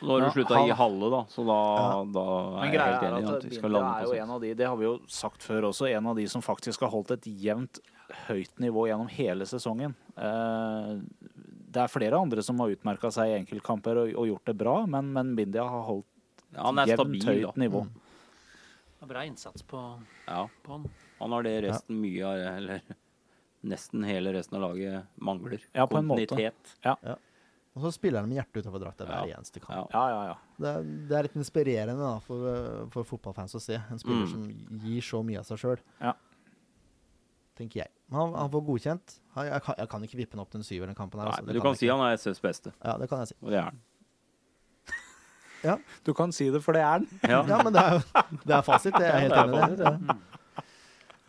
Nå 0.00 0.08
har 0.14 0.20
Ja, 0.20 0.24
du 0.26 0.30
slutta 0.36 0.54
han- 0.54 0.70
halve, 0.78 1.10
da, 1.10 1.24
så 1.26 1.44
da, 1.46 1.58
Ja. 1.76 2.04
da 2.04 2.24
er 2.62 2.72
jeg 2.72 2.80
helt 2.80 3.02
enig 3.02 3.22
i 3.22 3.28
at 3.28 3.34
at 3.36 3.44
vi 3.50 3.56
skal 3.56 3.70
lande 3.70 3.94
er 3.98 4.04
jo 4.04 4.12
en 4.22 4.30
av 4.30 4.40
de, 4.40 4.54
det 4.54 4.66
har 4.66 4.76
vi 4.76 4.84
jo 4.84 4.98
sagt 5.08 5.40
før 5.42 5.62
også, 5.72 5.88
en 5.96 6.06
av 6.06 6.16
de 6.16 6.26
som 6.28 6.40
faktisk 6.42 6.80
har 6.80 6.90
holdt 6.90 7.10
et 7.10 7.22
jevnt 7.26 7.80
høyt 8.28 8.54
nivå 8.60 8.86
gjennom 8.88 9.08
hele 9.10 9.44
sesongen. 9.44 9.94
Eh, 10.16 11.00
det 11.70 11.76
er 11.82 11.88
flere 11.88 12.14
andre 12.20 12.42
som 12.42 12.58
har 12.60 12.68
utmerka 12.70 13.10
seg 13.12 13.26
i 13.28 13.38
enkeltkamper 13.44 13.96
og, 14.04 14.14
og 14.16 14.26
gjort 14.28 14.44
det 14.46 14.56
bra, 14.56 14.86
men, 14.86 15.12
men 15.12 15.34
Bindia 15.36 15.64
har 15.68 15.82
holdt 15.82 16.06
Ja, 16.54 16.70
jevnt 16.72 16.94
stabil, 16.94 17.22
høyt 17.26 17.42
da. 17.42 17.52
nivå. 17.60 17.82
Mm. 17.82 17.90
Det 18.98 19.02
er 19.02 19.06
Bra 19.12 19.20
innsats 19.26 19.62
på, 19.62 20.00
Ja, 20.26 20.46
på 20.64 20.70
han. 20.72 20.90
han 21.20 21.30
har 21.32 21.42
det 21.42 21.64
resten 21.64 22.00
mye 22.00 22.22
av, 22.24 22.56
eller 22.56 22.80
nesten 23.64 24.04
hele 24.06 24.32
resten 24.32 24.54
av 24.62 24.70
laget 24.70 25.04
mangler. 25.20 25.60
Ja, 25.74 25.86
på 25.86 25.98
en 25.98 26.06
måte. 26.06 26.26
Kontinuitet. 26.28 26.76
Og 27.78 27.84
så 27.86 27.92
spiller 27.94 28.18
han 28.24 28.28
med 28.28 28.40
hjertet 28.40 28.64
utover 28.64 28.80
drakta 28.82 29.04
hver 29.06 29.28
Ja. 29.30 29.36
eneste 29.38 29.60
kamp. 29.62 29.92
Ja. 29.94 29.94
Ja, 29.94 30.04
ja, 30.10 30.22
ja. 30.32 30.36
Det, 30.58 30.72
det 31.08 31.14
er 31.18 31.22
litt 31.28 31.36
inspirerende 31.38 32.02
da, 32.02 32.16
for, 32.24 32.36
uh, 32.48 32.88
for 32.90 33.04
fotballfans 33.06 33.54
å 33.54 33.60
se. 33.62 33.74
En 33.78 33.98
spiller 34.02 34.26
Mm. 34.26 34.32
som 34.32 34.42
gir 34.82 35.00
så 35.06 35.20
mye 35.22 35.38
av 35.38 35.44
seg 35.46 35.58
sjøl. 35.62 35.78
Ja. 36.02 36.14
Tenker 37.58 37.76
jeg. 37.84 37.90
Men 38.10 38.18
han, 38.20 38.34
han 38.34 38.50
får 38.50 38.64
godkjent. 38.66 39.20
Han, 39.36 39.46
jeg, 39.46 39.62
kan, 39.62 39.74
jeg 39.78 39.88
kan 39.94 40.02
ikke 40.08 40.16
vippe 40.18 40.34
han 40.36 40.40
opp 40.42 40.50
til 40.50 40.58
en 40.60 40.64
syver 40.66 40.86
den 40.90 40.94
kampen. 40.98 41.20
her. 41.20 41.26
Nei, 41.30 41.34
altså. 41.36 41.44
men 41.46 41.54
du 41.54 41.60
kan 41.60 41.70
kan 41.72 41.78
si 41.78 41.86
han 41.92 42.00
er 42.00 42.12
SFs 42.18 42.40
beste, 42.42 42.72
Ja, 42.82 42.96
det 42.98 43.08
kan 43.10 43.18
jeg 43.22 43.28
si. 43.28 43.34
og 43.42 43.50
det 43.54 43.58
er 43.62 43.70
han. 43.70 43.78
Du 46.06 46.12
kan 46.14 46.30
si 46.32 46.46
det, 46.54 46.60
for 46.62 46.70
det 46.72 46.82
er 46.86 46.98
den. 47.02 47.08
Ja, 47.26 47.42
Ja, 47.46 47.56
men 47.62 47.72
det 47.74 47.82
er 47.82 47.98
det 48.46 48.54
er 48.54 48.62
fasit. 48.62 48.92
Det 48.94 49.02
er 49.06 49.18
jeg 49.18 49.30
helt 49.30 49.38
enig 49.42 49.58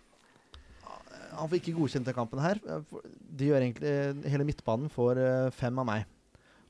han 1.45 1.51
får 1.53 1.61
ikke 1.61 1.75
godkjent 1.77 2.09
den 2.09 2.17
kampen 2.17 2.41
her. 2.43 2.59
De 2.65 3.49
gjør 3.51 3.61
egentlig 3.67 4.31
Hele 4.33 4.47
midtbanen 4.49 4.89
får 4.93 5.21
eh, 5.21 5.51
fem 5.55 5.79
av 5.83 5.87
meg. 5.89 6.07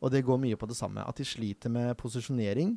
Og 0.03 0.11
det 0.13 0.25
går 0.27 0.41
mye 0.43 0.59
på 0.61 0.67
det 0.69 0.77
samme. 0.77 1.05
At 1.07 1.17
de 1.21 1.25
sliter 1.25 1.71
med 1.73 1.95
posisjonering. 2.01 2.75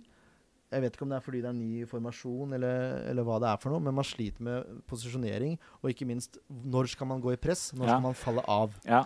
Jeg 0.71 0.83
vet 0.83 0.95
ikke 0.97 1.05
om 1.05 1.11
det 1.11 1.17
er 1.17 1.23
fordi 1.23 1.39
det 1.43 1.47
er 1.49 1.55
ny 1.55 1.85
formasjon, 1.87 2.53
eller, 2.57 2.97
eller 3.09 3.23
hva 3.23 3.37
det 3.39 3.47
er 3.53 3.59
for 3.61 3.71
noe, 3.71 3.79
men 3.83 3.95
man 3.95 4.03
sliter 4.07 4.43
med 4.43 4.81
posisjonering. 4.91 5.53
Og 5.81 5.91
ikke 5.93 6.07
minst, 6.07 6.37
når 6.51 6.89
skal 6.91 7.07
man 7.07 7.21
gå 7.23 7.33
i 7.35 7.39
press? 7.39 7.69
Når 7.75 7.87
Ja. 7.87 7.93
skal 7.95 8.03
man 8.03 8.17
falle 8.19 8.43
av? 8.51 8.75
Ja. 8.87 9.01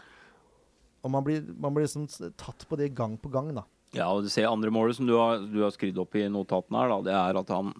Og 1.06 1.14
man 1.14 1.24
blir, 1.26 1.42
man 1.58 1.74
blir 1.74 1.86
liksom 1.88 2.08
tatt 2.38 2.66
på 2.70 2.78
det 2.82 2.92
gang 2.98 3.16
på 3.22 3.30
gang, 3.34 3.54
da. 3.58 3.64
Ja, 3.94 4.08
og 4.14 4.24
du 4.26 4.30
ser 4.34 4.50
andre 4.50 4.72
målet 4.74 4.96
som 4.98 5.06
du 5.10 5.14
har, 5.18 5.38
du 5.42 5.62
har 5.62 5.74
skrevet 5.76 5.98
opp 6.02 6.14
i 6.18 6.26
notatene 6.32 6.82
her, 6.82 6.94
da, 6.94 7.00
det 7.10 7.16
er 7.18 7.40
at 7.42 7.50
han 7.54 7.74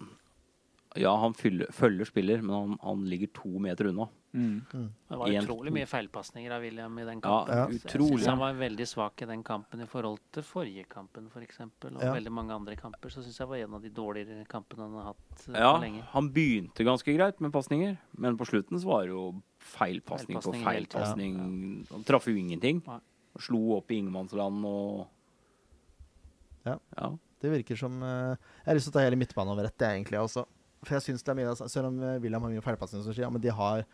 Ja, 1.00 1.14
han 1.16 1.32
fyller, 1.32 1.70
følger 1.72 2.04
spiller, 2.04 2.42
men 2.44 2.52
han, 2.54 2.72
han 2.82 3.04
ligger 3.08 3.30
to 3.32 3.58
meter 3.62 3.88
unna. 3.88 4.10
Mm. 4.32 4.62
Det 5.10 5.16
var 5.20 5.28
utrolig 5.28 5.72
mye 5.76 5.86
feilpasninger 5.86 6.52
av 6.56 6.62
William 6.64 6.98
i 6.98 7.04
den 7.04 7.20
kampen. 7.20 7.52
Ja. 7.54 7.66
Utrolig. 7.68 8.22
Jeg 8.22 8.30
han 8.30 8.38
var 8.40 8.54
veldig 8.56 8.86
svak 8.88 9.20
i 9.22 9.26
den 9.28 9.42
kampen 9.44 9.82
i 9.84 9.86
forhold 9.86 10.20
til 10.32 10.42
forrige 10.42 10.86
kampen, 10.88 11.26
f.eks. 11.28 11.44
eksempel 11.50 11.96
Og 11.98 12.02
Ja. 12.02 12.12
veldig 12.14 12.32
mange 12.32 12.54
andre 12.56 12.76
kamper. 12.76 13.10
Så 13.12 13.20
syns 13.22 13.36
jeg 13.38 13.48
var 13.48 13.56
en 13.60 13.74
av 13.74 13.82
de 13.82 13.90
dårligere 13.90 14.46
kampene 14.48 14.86
han 14.86 14.94
har 14.94 15.04
hatt 15.12 15.48
eh, 15.48 15.60
Ja, 15.60 15.74
lenge. 15.78 16.02
han 16.14 16.30
begynte 16.32 16.84
ganske 16.88 17.14
greit 17.16 17.40
med 17.44 17.52
pasninger, 17.52 17.98
men 18.16 18.38
på 18.38 18.46
slutten 18.48 18.80
så 18.80 18.86
var 18.88 19.02
det 19.02 19.10
jo 19.12 19.42
feilpasning 19.60 20.40
på 20.40 20.54
Feilpasning 20.64 21.36
Ja. 21.36 21.94
Han 21.94 22.04
traff 22.04 22.26
jo 22.26 22.34
ingenting. 22.34 22.82
Nei. 22.86 23.00
Slo 23.38 23.76
opp 23.76 23.90
i 23.90 23.98
ingenmannsland 24.00 24.64
og 24.64 25.08
Ja. 26.64 26.78
ja. 26.96 27.18
Det 27.42 27.50
virker 27.50 27.76
som 27.76 28.00
eh, 28.02 28.36
Jeg 28.64 28.66
har 28.70 28.74
lyst 28.78 28.86
til 28.88 28.92
å 28.92 28.96
ta 28.98 29.04
hele 29.04 29.16
midtbanen 29.18 29.52
over 29.52 29.64
ett, 29.66 29.76
det 29.76 29.86
er 29.88 29.96
egentlig 29.98 30.20
også. 30.20 30.46
For 30.84 30.94
jeg 30.96 31.02
synes 31.02 31.22
det 31.22 31.28
er 31.32 31.38
mye, 31.38 31.68
Selv 31.68 31.86
om 31.86 32.00
eh, 32.02 32.18
William 32.22 32.42
har 32.42 32.50
mye 32.50 32.62
feilpasninger, 32.64 33.18
ja, 33.18 33.30
men 33.30 33.40
de 33.42 33.50
har 33.50 33.84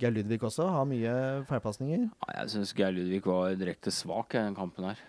Geir 0.00 0.12
Ludvig 0.14 0.40
også 0.46 0.66
har 0.72 0.84
mye 0.88 1.12
feilpasninger. 1.48 2.04
Ja, 2.26 2.34
Jeg 2.40 2.52
syns 2.54 2.72
Geir 2.76 2.92
Ludvig 2.94 3.22
var 3.26 3.54
direkte 3.58 3.92
svak 3.94 4.34
i 4.34 4.42
den 4.44 4.54
kampen 4.56 4.86
her. 4.88 5.00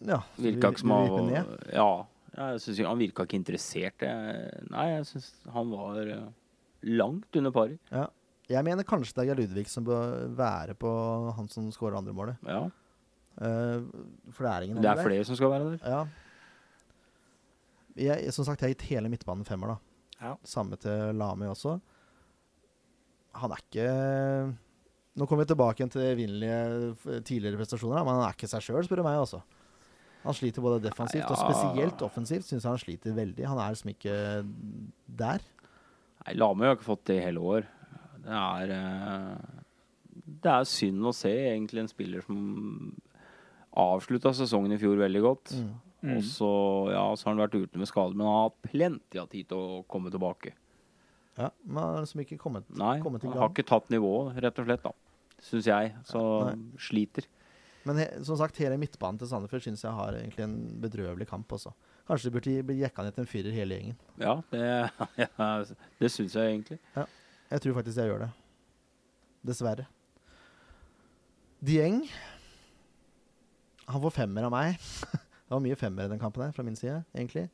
Ja, 0.00 0.22
Virka 0.40 0.70
ikke 0.72 0.80
som 0.80 0.94
han. 0.96 1.28
Ja, 1.74 1.88
jeg 2.40 2.60
synes 2.64 2.78
han 2.86 2.98
virka 3.00 3.26
ikke 3.26 3.36
interessert. 3.36 4.00
Jeg, 4.06 4.64
nei, 4.70 4.86
jeg 4.94 5.06
syns 5.10 5.28
han 5.52 5.70
var 5.74 6.00
eh, 6.06 6.28
langt 6.88 7.36
under 7.36 7.52
paret. 7.54 7.78
Ja. 7.92 8.06
Jeg 8.50 8.66
mener 8.66 8.86
kanskje 8.88 9.14
det 9.14 9.22
er 9.22 9.28
Geir 9.30 9.42
Ludvig 9.44 9.66
som 9.70 9.84
bør 9.86 10.24
være 10.38 10.74
på 10.78 10.90
han 11.36 11.50
som 11.52 11.68
skårer 11.74 11.98
andre 12.00 12.14
målet. 12.16 12.40
Ja. 12.48 12.64
Uh, 13.40 13.86
for 14.34 14.44
det 14.44 14.50
er 14.52 14.64
ingen 14.66 14.80
Det 14.82 14.88
er 14.88 14.90
andre 14.90 15.04
der. 15.04 15.06
flere 15.08 15.24
som 15.28 15.36
skal 15.38 15.52
være 15.52 15.68
der. 15.70 15.84
Ja. 15.86 16.00
Jeg, 18.00 18.32
som 18.34 18.44
sagt, 18.46 18.62
jeg 18.62 18.70
har 18.70 18.74
gitt 18.74 18.88
hele 18.90 19.10
midtbanen 19.12 19.46
femmer, 19.46 19.74
da. 19.74 19.76
Ja. 20.20 20.34
Samme 20.44 20.76
til 20.80 21.14
Lami 21.16 21.46
også. 21.50 21.78
Han 23.38 23.54
er 23.54 23.62
ikke 23.62 23.86
Nå 25.20 25.26
kommer 25.26 25.44
vi 25.44 25.50
tilbake 25.52 25.86
til 25.90 26.04
evinnelige 26.06 27.20
tidligere 27.26 27.58
prestasjoner, 27.58 28.04
men 28.06 28.14
han 28.16 28.28
er 28.28 28.36
ikke 28.36 28.48
seg 28.48 28.62
sjøl, 28.64 28.84
spør 28.86 29.02
du 29.02 29.04
meg. 29.04 29.18
også. 29.20 29.40
Han 30.22 30.36
sliter 30.36 30.64
både 30.64 30.82
defensivt 30.84 31.26
og 31.32 31.38
spesielt 31.40 32.02
offensivt. 32.06 32.46
Syns 32.46 32.66
han 32.68 32.78
sliter 32.80 33.16
veldig. 33.16 33.46
Han 33.48 33.58
er 33.60 33.74
liksom 33.74 33.92
ikke 33.92 34.16
der. 35.20 35.44
Nei, 36.22 36.34
Lamøy 36.36 36.68
har 36.68 36.76
ikke 36.76 36.88
fått 36.88 37.06
det 37.10 37.18
i 37.18 37.24
hele 37.24 37.42
år. 37.42 37.68
Det 38.20 38.38
er 38.38 38.74
eh, 38.76 39.60
Det 40.44 40.52
er 40.52 40.68
synd 40.68 41.10
å 41.10 41.14
se 41.16 41.32
egentlig 41.32 41.82
en 41.84 41.90
spiller 41.90 42.24
som 42.24 42.40
avslutta 43.80 44.32
sesongen 44.36 44.74
i 44.76 44.80
fjor 44.80 45.00
veldig 45.00 45.22
godt. 45.24 45.54
Mm. 45.56 46.16
Og 46.16 46.24
så, 46.24 46.50
ja, 46.94 47.04
så 47.16 47.28
har 47.28 47.34
han 47.34 47.42
vært 47.44 47.58
ute 47.60 47.80
med 47.80 47.88
skade, 47.88 48.16
men 48.16 48.28
han 48.28 48.44
har 48.44 48.70
plenty 48.70 49.20
av 49.20 49.28
tid 49.32 49.50
til 49.50 49.60
å 49.60 49.82
komme 49.90 50.12
tilbake. 50.12 50.54
Ja, 51.40 51.50
men 51.64 51.82
har 51.82 52.00
liksom 52.04 52.22
ikke 52.24 52.38
kommet, 52.40 52.66
Nei, 52.76 52.98
kommet 53.04 53.24
i 53.24 53.30
han 53.30 53.38
har 53.40 53.52
ikke 53.52 53.66
tatt 53.68 53.88
nivået, 53.92 54.36
rett 54.44 54.58
og 54.60 54.66
slett, 54.68 54.82
da. 54.84 54.92
Syns 55.40 55.68
jeg. 55.70 55.92
Så 56.08 56.20
Nei. 56.50 56.56
sliter. 56.84 57.28
Men 57.88 57.96
he, 58.02 58.06
som 58.26 58.36
sagt, 58.36 58.58
hele 58.60 58.76
midtbanen 58.80 59.18
til 59.20 59.30
Sandefjord 59.30 59.64
syns 59.64 59.84
jeg 59.86 59.96
har 59.96 60.18
egentlig 60.18 60.44
en 60.44 60.58
bedrøvelig 60.82 61.26
kamp 61.30 61.52
også. 61.56 61.72
Kanskje 62.08 62.28
de 62.28 62.34
burde 62.34 62.56
bli 62.68 62.76
jekka 62.82 63.06
ned 63.06 63.16
til 63.16 63.24
en 63.24 63.30
firer 63.30 63.54
hele 63.56 63.78
gjengen. 63.78 63.96
Ja, 64.20 64.34
det, 64.52 64.66
ja, 65.22 65.48
det 66.00 66.12
syns 66.12 66.36
jeg 66.36 66.52
egentlig. 66.52 66.80
Jeg 67.50 67.64
tror 67.64 67.78
faktisk 67.80 68.02
jeg 68.02 68.12
gjør 68.12 68.26
det. 68.26 68.30
Dessverre. 69.48 69.86
Dieng 71.64 72.02
Han 73.88 74.02
får 74.04 74.12
femmer 74.14 74.46
av 74.46 74.52
meg. 74.54 74.76
det 75.48 75.54
var 75.54 75.64
mye 75.64 75.78
femmer 75.80 76.06
i 76.06 76.12
den 76.12 76.20
kampen 76.20 76.44
her, 76.44 76.52
fra 76.54 76.64
min 76.66 76.76
side, 76.78 77.00
egentlig. 77.16 77.48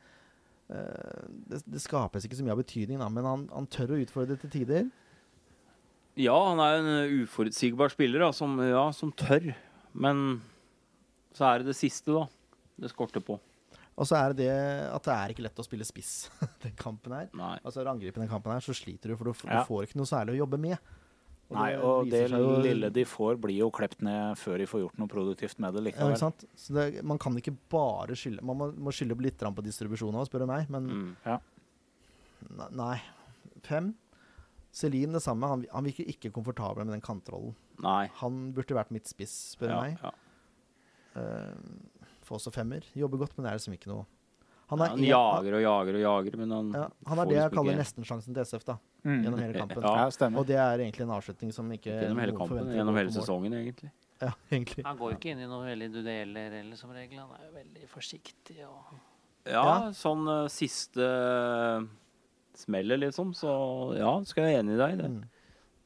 Eh, 0.72 1.26
det, 1.50 1.60
det 1.70 1.82
skapes 1.84 2.26
ikke 2.26 2.38
så 2.38 2.46
mye 2.46 2.54
av 2.56 2.62
betydning, 2.62 2.98
da, 3.02 3.08
men 3.12 3.26
han, 3.28 3.44
han 3.54 3.68
tør 3.70 3.94
å 3.94 4.00
utfordre 4.02 4.38
til 4.42 4.50
tider. 4.50 4.88
Ja, 6.16 6.36
han 6.48 6.62
er 6.64 6.78
en 6.80 7.20
uforutsigbar 7.22 7.92
spiller 7.92 8.24
da, 8.24 8.30
som, 8.34 8.56
ja, 8.64 8.86
som 8.96 9.12
tør. 9.12 9.50
Men 9.92 10.40
så 11.36 11.50
er 11.50 11.60
det 11.60 11.70
det 11.74 11.76
siste, 11.78 12.14
da. 12.16 12.24
Det 12.80 12.90
skorter 12.92 13.22
på. 13.24 13.36
Og 13.96 14.04
så 14.08 14.16
er 14.18 14.32
det 14.34 14.44
det 14.44 14.54
at 14.92 15.06
det 15.08 15.12
er 15.14 15.32
ikke 15.32 15.44
lett 15.46 15.60
å 15.60 15.64
spille 15.64 15.84
spiss 15.88 16.26
den 16.64 16.74
kampen 16.76 17.14
her. 17.16 17.28
Nei. 17.36 17.54
Altså 17.64 17.84
Angripe 17.88 18.20
den 18.20 18.28
kampen 18.32 18.52
her, 18.52 18.64
så 18.64 18.74
sliter 18.76 19.12
du, 19.12 19.16
for 19.16 19.30
du, 19.30 19.36
Ja. 19.48 19.62
du 19.62 19.68
får 19.70 19.86
ikke 19.86 20.00
noe 20.00 20.08
særlig 20.10 20.34
å 20.36 20.42
jobbe 20.44 20.58
med. 20.60 20.92
Nei, 21.55 21.76
og 21.78 22.09
det 22.11 22.28
jo- 22.30 22.59
lille 22.61 22.88
de 22.90 23.05
får, 23.05 23.36
blir 23.40 23.57
jo 23.59 23.70
klept 23.70 24.01
ned 24.03 24.34
før 24.36 24.59
de 24.59 24.64
får 24.66 24.80
gjort 24.82 24.99
noe 24.99 25.07
produktivt 25.09 25.59
med 25.62 25.74
det 25.74 25.82
Ja, 25.84 25.90
likevel. 25.90 26.11
ikke 26.12 26.18
sant? 26.18 26.44
Så 26.57 26.74
det, 26.74 27.05
man 27.05 27.18
kan 27.18 27.36
ikke 27.36 27.57
bare 27.70 28.16
skylde 28.18 28.42
Man 28.42 28.57
må, 28.59 28.72
må 28.74 28.90
skylde 28.90 29.14
litt 29.22 29.38
på 29.38 29.62
distribusjonen 29.62 30.14
òg, 30.18 30.26
spør 30.28 30.40
du 30.40 30.47
meg. 30.47 30.68
Men 30.68 30.86
Mm. 30.88 31.16
ja. 31.24 31.38
nei. 32.72 33.01
Fem. 33.62 33.94
Celine 34.72 35.12
det 35.12 35.22
samme. 35.22 35.47
Han, 35.49 35.64
han 35.72 35.84
virker 35.84 36.07
ikke 36.07 36.32
komfortabel 36.32 36.84
med 36.84 36.94
den 36.94 37.01
kantrollen. 37.01 37.55
Nei. 37.80 38.09
Han 38.20 38.53
burde 38.53 38.74
vært 38.74 38.90
mitt 38.90 39.07
spiss, 39.07 39.57
spør 39.57 39.68
du 39.68 39.74
Ja, 39.74 39.80
meg. 39.82 39.99
ja. 40.03 40.11
Uh, 41.16 41.55
Får 42.26 42.40
også 42.40 42.53
femmer. 42.53 42.82
Jobber 42.94 43.18
godt, 43.22 43.36
men 43.38 43.44
det 43.47 43.53
er 43.53 43.59
liksom 43.61 43.74
ikke 43.78 43.86
noe 43.92 44.05
Han 44.68 44.78
Han, 44.80 44.88
er, 44.88 44.92
en- 44.99 45.05
jager 45.07 45.55
og 45.55 45.62
jager 45.62 45.94
og 45.94 46.03
jager, 46.03 46.36
men 46.38 46.51
han 46.51 46.72
ja, 46.74 46.88
han 47.07 47.16
får 47.18 47.22
er 47.22 47.26
det 47.30 47.36
jeg 47.36 47.51
liksom 47.51 47.57
kaller 47.57 47.76
nestensjansen 47.78 48.34
til 48.34 48.42
SF, 48.44 48.64
da. 48.64 48.76
Mm. 49.07 49.20
Gjennom 49.22 49.42
hele 49.44 49.61
kampen. 49.61 49.84
Ja. 49.86 49.92
Ja, 50.02 50.07
stemmer. 50.14 50.42
Og 50.42 50.48
det 50.48 50.57
er 50.59 50.82
egentlig 50.82 51.04
en 51.07 51.12
avslutning 51.14 51.52
som 51.54 51.68
ikke 51.70 51.92
gjennom 51.94 52.18
hele 52.24 52.34
kampen, 52.34 52.72
gjennom 52.74 52.96
hele 52.98 53.12
sesongen, 53.14 53.54
egentlig. 53.61 53.92
Ja, 54.18 54.32
egentlig. 54.50 54.82
Han 54.86 54.98
går 54.98 55.12
jo 55.12 55.18
ikke 55.20 55.30
inn 55.34 55.44
i 55.44 55.46
noe 55.50 55.66
veldig 55.68 55.90
dueller 55.94 56.57
eller 56.62 56.80
som 56.80 56.90
regel. 56.96 57.20
Han 57.20 57.36
er 57.36 57.46
jo 57.46 57.52
veldig 57.61 57.88
forsiktig 57.92 58.59
og 58.66 58.96
Ja, 59.46 59.62
Ja. 59.62 59.92
sånn 59.94 60.26
uh, 60.26 60.48
siste 60.50 61.07
uh, 61.07 61.84
smellet, 62.59 62.98
liksom. 63.04 63.30
Så 63.36 63.50
ja, 63.94 64.11
skal 64.26 64.42
jeg 64.44 64.57
være 64.57 64.62
enig 64.64 64.74
i 64.74 64.80
deg 64.80 64.94
i 64.96 65.00
det. 65.02 65.11
Mm. 65.12 65.24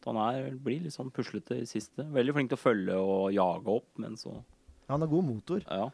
Han 0.06 0.16
er, 0.16 0.46
blir 0.56 0.80
litt 0.86 0.94
sånn 0.96 1.10
puslete 1.12 1.58
i 1.60 1.66
siste. 1.68 2.06
Veldig 2.14 2.32
flink 2.38 2.52
til 2.54 2.56
å 2.56 2.62
følge 2.62 2.96
og 2.96 3.26
jage 3.36 3.74
opp, 3.74 3.90
men 4.00 4.16
så 4.16 4.38
Han 4.88 5.04
har 5.04 5.10
god 5.10 5.26
motor. 5.28 5.60
Ja. 5.68 5.90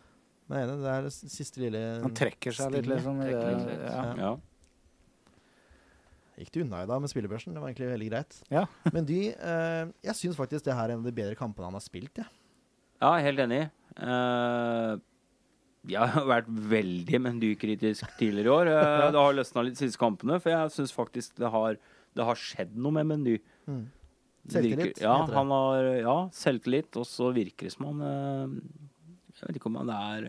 Men 0.47 0.71
det 0.79 0.93
er 0.93 1.03
det 1.09 1.11
siste 1.13 1.59
lille 1.65 1.81
Han 2.05 2.15
trekker 2.15 2.55
seg 2.55 2.71
litt, 2.77 2.87
liksom. 2.87 3.19
i 3.25 3.33
Trekker 3.33 3.57
litt, 3.67 3.83
ja. 3.83 4.05
ja. 4.21 4.31
Gikk 6.37 6.51
det 6.53 6.63
unna 6.67 6.83
i 6.85 6.89
dag 6.91 7.01
med 7.01 7.09
spillebørsen. 7.13 7.55
Det 7.57 7.63
var 7.63 7.71
egentlig 7.71 7.91
veldig 7.95 8.09
greit. 8.13 8.39
Ja. 8.53 8.67
Men 8.95 9.07
de 9.09 9.21
uh, 9.41 9.89
Jeg 10.05 10.17
syns 10.19 10.37
faktisk 10.37 10.67
det 10.67 10.75
her 10.77 10.91
er 10.91 10.97
en 10.97 11.01
av 11.05 11.09
de 11.09 11.15
bedre 11.17 11.37
kampene 11.39 11.71
han 11.71 11.77
har 11.79 11.85
spilt. 11.85 12.21
Ja. 12.21 12.27
Ja, 13.01 13.13
helt 13.25 13.41
enig. 13.45 13.63
Uh, 14.01 14.97
Jeg 15.87 16.13
har 16.17 16.25
vært 16.29 16.49
veldig 16.49 17.21
Mendy-kritisk 17.25 18.09
tidligere 18.21 18.49
i 18.51 18.55
år. 18.57 18.71
Uh, 18.73 19.11
Det 19.15 19.21
har 19.23 19.37
løsna 19.39 19.65
litt 19.67 19.77
de 19.79 19.85
siste 19.87 20.01
kampene, 20.01 20.39
for 20.43 20.53
jeg 20.53 20.75
syns 20.77 20.93
faktisk 20.97 21.37
det 21.41 21.51
har, 21.55 21.79
det 22.17 22.27
har 22.29 22.41
skjedd 22.41 22.75
noe 22.77 22.97
med 22.99 23.09
Mendy. 23.13 23.37
Mm. 23.71 23.85
Det 24.47 24.53
Selvtillit, 24.61 24.83
virker- 24.93 25.03
Ja, 25.09 25.15
heter 25.23 25.33
det. 25.33 25.39
han 25.41 25.55
har 25.57 25.89
ja, 26.05 26.17
selvtillit, 26.37 26.97
og 27.01 27.07
så 27.11 27.33
virker 27.35 27.67
det 27.67 27.73
som 27.75 27.89
han 27.89 28.03
eh, 28.07 28.53
Jeg 29.41 29.49
vet 29.49 29.57
ikke 29.59 29.71
om 29.73 29.79
han 29.81 29.91
er 29.91 30.29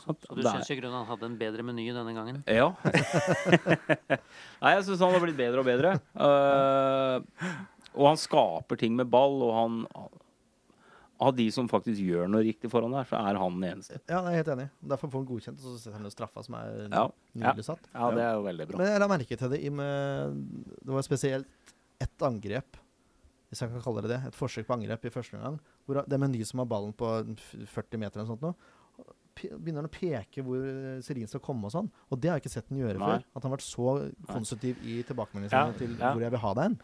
Så 0.00 0.14
du 0.34 0.40
er- 0.40 0.48
syns 0.56 0.70
i 0.72 0.76
grunnen 0.80 0.96
han 1.02 1.06
hadde 1.10 1.26
en 1.28 1.36
bedre 1.40 1.62
meny 1.66 1.84
denne 1.92 2.14
gangen? 2.16 2.42
Ja. 2.48 2.70
Nei, 4.62 4.72
jeg 4.76 4.84
syns 4.86 5.02
han 5.04 5.12
har 5.14 5.22
blitt 5.24 5.38
bedre 5.38 5.62
og 5.62 5.68
bedre. 5.68 5.94
Uh, 6.16 7.22
og 7.92 8.06
han 8.12 8.20
skaper 8.20 8.78
ting 8.80 8.94
med 8.96 9.10
ball, 9.12 9.38
og 9.44 9.52
han 9.58 9.80
Av 11.22 11.30
de 11.38 11.44
som 11.54 11.68
faktisk 11.70 12.00
gjør 12.02 12.26
noe 12.32 12.42
riktig 12.42 12.66
foran 12.72 12.90
der, 12.96 13.04
så 13.06 13.14
er 13.20 13.36
han 13.38 13.58
den 13.60 13.68
eneste. 13.76 14.00
Ja, 14.10 14.22
jeg 14.26 14.32
er 14.32 14.38
helt 14.40 14.48
enig. 14.56 14.64
Derfor 14.90 15.10
får 15.12 15.20
han 15.20 15.26
godkjent, 15.28 15.60
og 15.60 15.68
så 15.68 15.78
setter 15.78 16.00
han 16.00 16.10
straffa 16.10 16.42
som 16.42 16.56
er 16.58 16.88
Ja. 16.90 17.04
nydelig 17.38 17.64
satt. 17.68 17.84
Ja, 17.94 18.08
det 18.10 18.24
er 18.26 18.32
jo 18.34 18.42
veldig 18.48 18.66
bra. 18.72 18.78
Men 18.80 18.90
jeg 18.90 18.98
la 19.04 19.08
merke 19.12 19.38
til 19.38 19.52
det 19.52 19.60
i 19.62 19.70
med 19.70 20.40
Det 20.82 20.90
var 20.96 21.02
spesielt 21.06 21.46
ett 22.02 22.18
angrep, 22.26 22.74
hvis 23.52 23.60
jeg 23.62 23.70
kan 23.70 23.82
kalle 23.84 24.02
det 24.02 24.10
det. 24.16 24.20
Et 24.32 24.34
forsøk 24.34 24.66
på 24.66 24.74
angrep 24.74 25.04
i 25.06 25.10
første 25.14 25.36
omgang. 25.38 25.60
Hvor 25.86 26.02
det 26.08 26.18
Meny 26.18 26.42
som 26.44 26.58
har 26.58 26.66
ballen 26.66 26.92
på 26.92 27.06
40 27.70 27.98
meter 28.02 28.18
eller 28.18 28.26
noe 28.26 28.32
sånt 28.34 28.42
nå, 28.42 28.54
begynner 29.36 29.82
han 29.82 29.88
å 29.88 29.92
peke 29.92 30.44
hvor 30.46 30.64
Serin 31.04 31.30
skal 31.30 31.42
komme 31.44 31.68
og 31.68 31.74
sånn. 31.74 31.88
Og 32.10 32.20
det 32.20 32.30
har 32.30 32.38
jeg 32.38 32.46
ikke 32.46 32.54
sett 32.54 32.68
den 32.70 32.82
gjøre 32.82 33.00
Nei. 33.00 33.08
før. 33.08 33.24
At 33.32 33.40
han 33.40 33.48
har 33.50 33.56
vært 33.56 33.66
så 33.66 33.94
konstruktiv 34.28 34.84
i 34.84 35.00
tilbakemeldingene 35.08 35.72
Ja, 35.72 35.78
til 35.78 35.96
ja. 35.96 36.12
hvor 36.12 36.24
jeg 36.24 36.34
vil 36.34 36.44
ha 36.44 36.52
deg 36.58 36.68
hen. 36.68 36.78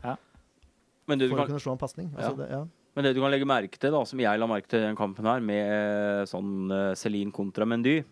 Du 1.09 1.24
For 1.24 1.38
å 1.38 1.40
kan, 1.40 1.51
kunne 1.53 1.62
slå 1.64 1.74
en 1.76 1.80
pasning. 1.80 2.11
Ja. 2.12 2.30
Altså, 2.30 2.49
ja. 2.51 2.62
men 2.96 3.07
det 3.07 3.14
du 3.16 3.22
kan 3.22 3.32
legge 3.32 3.49
merke 3.49 3.80
til, 3.80 3.94
da, 3.94 4.03
som 4.09 4.20
jeg 4.20 4.40
la 4.40 4.49
merke 4.51 4.68
til 4.68 4.82
i 4.82 4.88
den 4.88 4.99
kampen 4.99 5.28
her, 5.28 5.40
med 5.40 5.70
eh, 5.72 6.24
sånn 6.28 6.74
eh, 6.74 6.90
Celine 7.01 7.32
kontra 7.32 7.64
Mendy, 7.68 8.03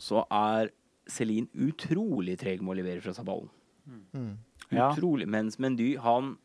så 0.00 0.22
er 0.30 0.70
Celine 1.10 1.50
utrolig 1.66 2.36
treg 2.38 2.62
med 2.62 2.76
å 2.76 2.78
levere 2.78 3.02
fra 3.02 3.14
seg 3.16 3.26
ballen. 3.26 3.50
Mm. 4.14 4.36
Utrolig. 4.70 5.26
Mens 5.26 5.58
Mendy, 5.58 5.96
han 5.98 6.36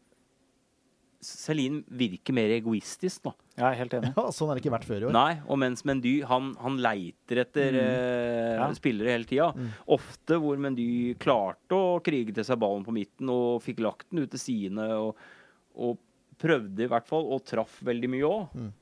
Celine 1.26 1.82
virker 2.00 2.36
mer 2.38 2.52
egoistisk, 2.56 3.24
da. 3.28 3.34
Jeg 3.56 3.66
er 3.70 3.78
helt 3.80 3.94
enig. 3.98 4.12
ja, 4.18 4.24
sånn 4.36 4.50
har 4.52 4.58
det 4.58 4.64
ikke 4.66 4.74
vært 4.76 4.88
før 4.90 5.02
i 5.04 5.08
år. 5.10 5.14
Nei, 5.16 5.34
og 5.48 5.60
mens 5.62 5.84
Mendy 5.88 6.16
han, 6.28 6.52
han 6.62 6.78
leiter 6.84 7.42
etter 7.46 7.78
eh, 7.82 8.56
Ja. 8.60 8.68
spillere 8.78 9.14
hele 9.16 9.30
tida. 9.30 9.50
Mm. 9.56 9.70
Ofte 9.96 10.40
hvor 10.44 10.60
Mendy 10.62 10.88
klarte 11.22 11.78
å 11.78 12.00
krige 12.06 12.36
til 12.36 12.48
seg 12.48 12.60
ballen 12.62 12.84
på 12.88 12.94
midten 12.96 13.32
og 13.34 13.62
fikk 13.66 13.80
lagt 13.86 14.10
den 14.12 14.24
ut 14.26 14.32
til 14.36 14.44
sidene. 14.44 14.90
Og, 15.00 15.16
og 15.76 15.98
prøvde 16.42 16.84
i 16.84 16.90
hvert 16.92 17.08
fall, 17.08 17.30
og 17.32 17.46
traff 17.48 17.78
veldig 17.88 18.10
mye 18.12 18.28
òg. 18.28 18.58
Mm. 18.60 18.74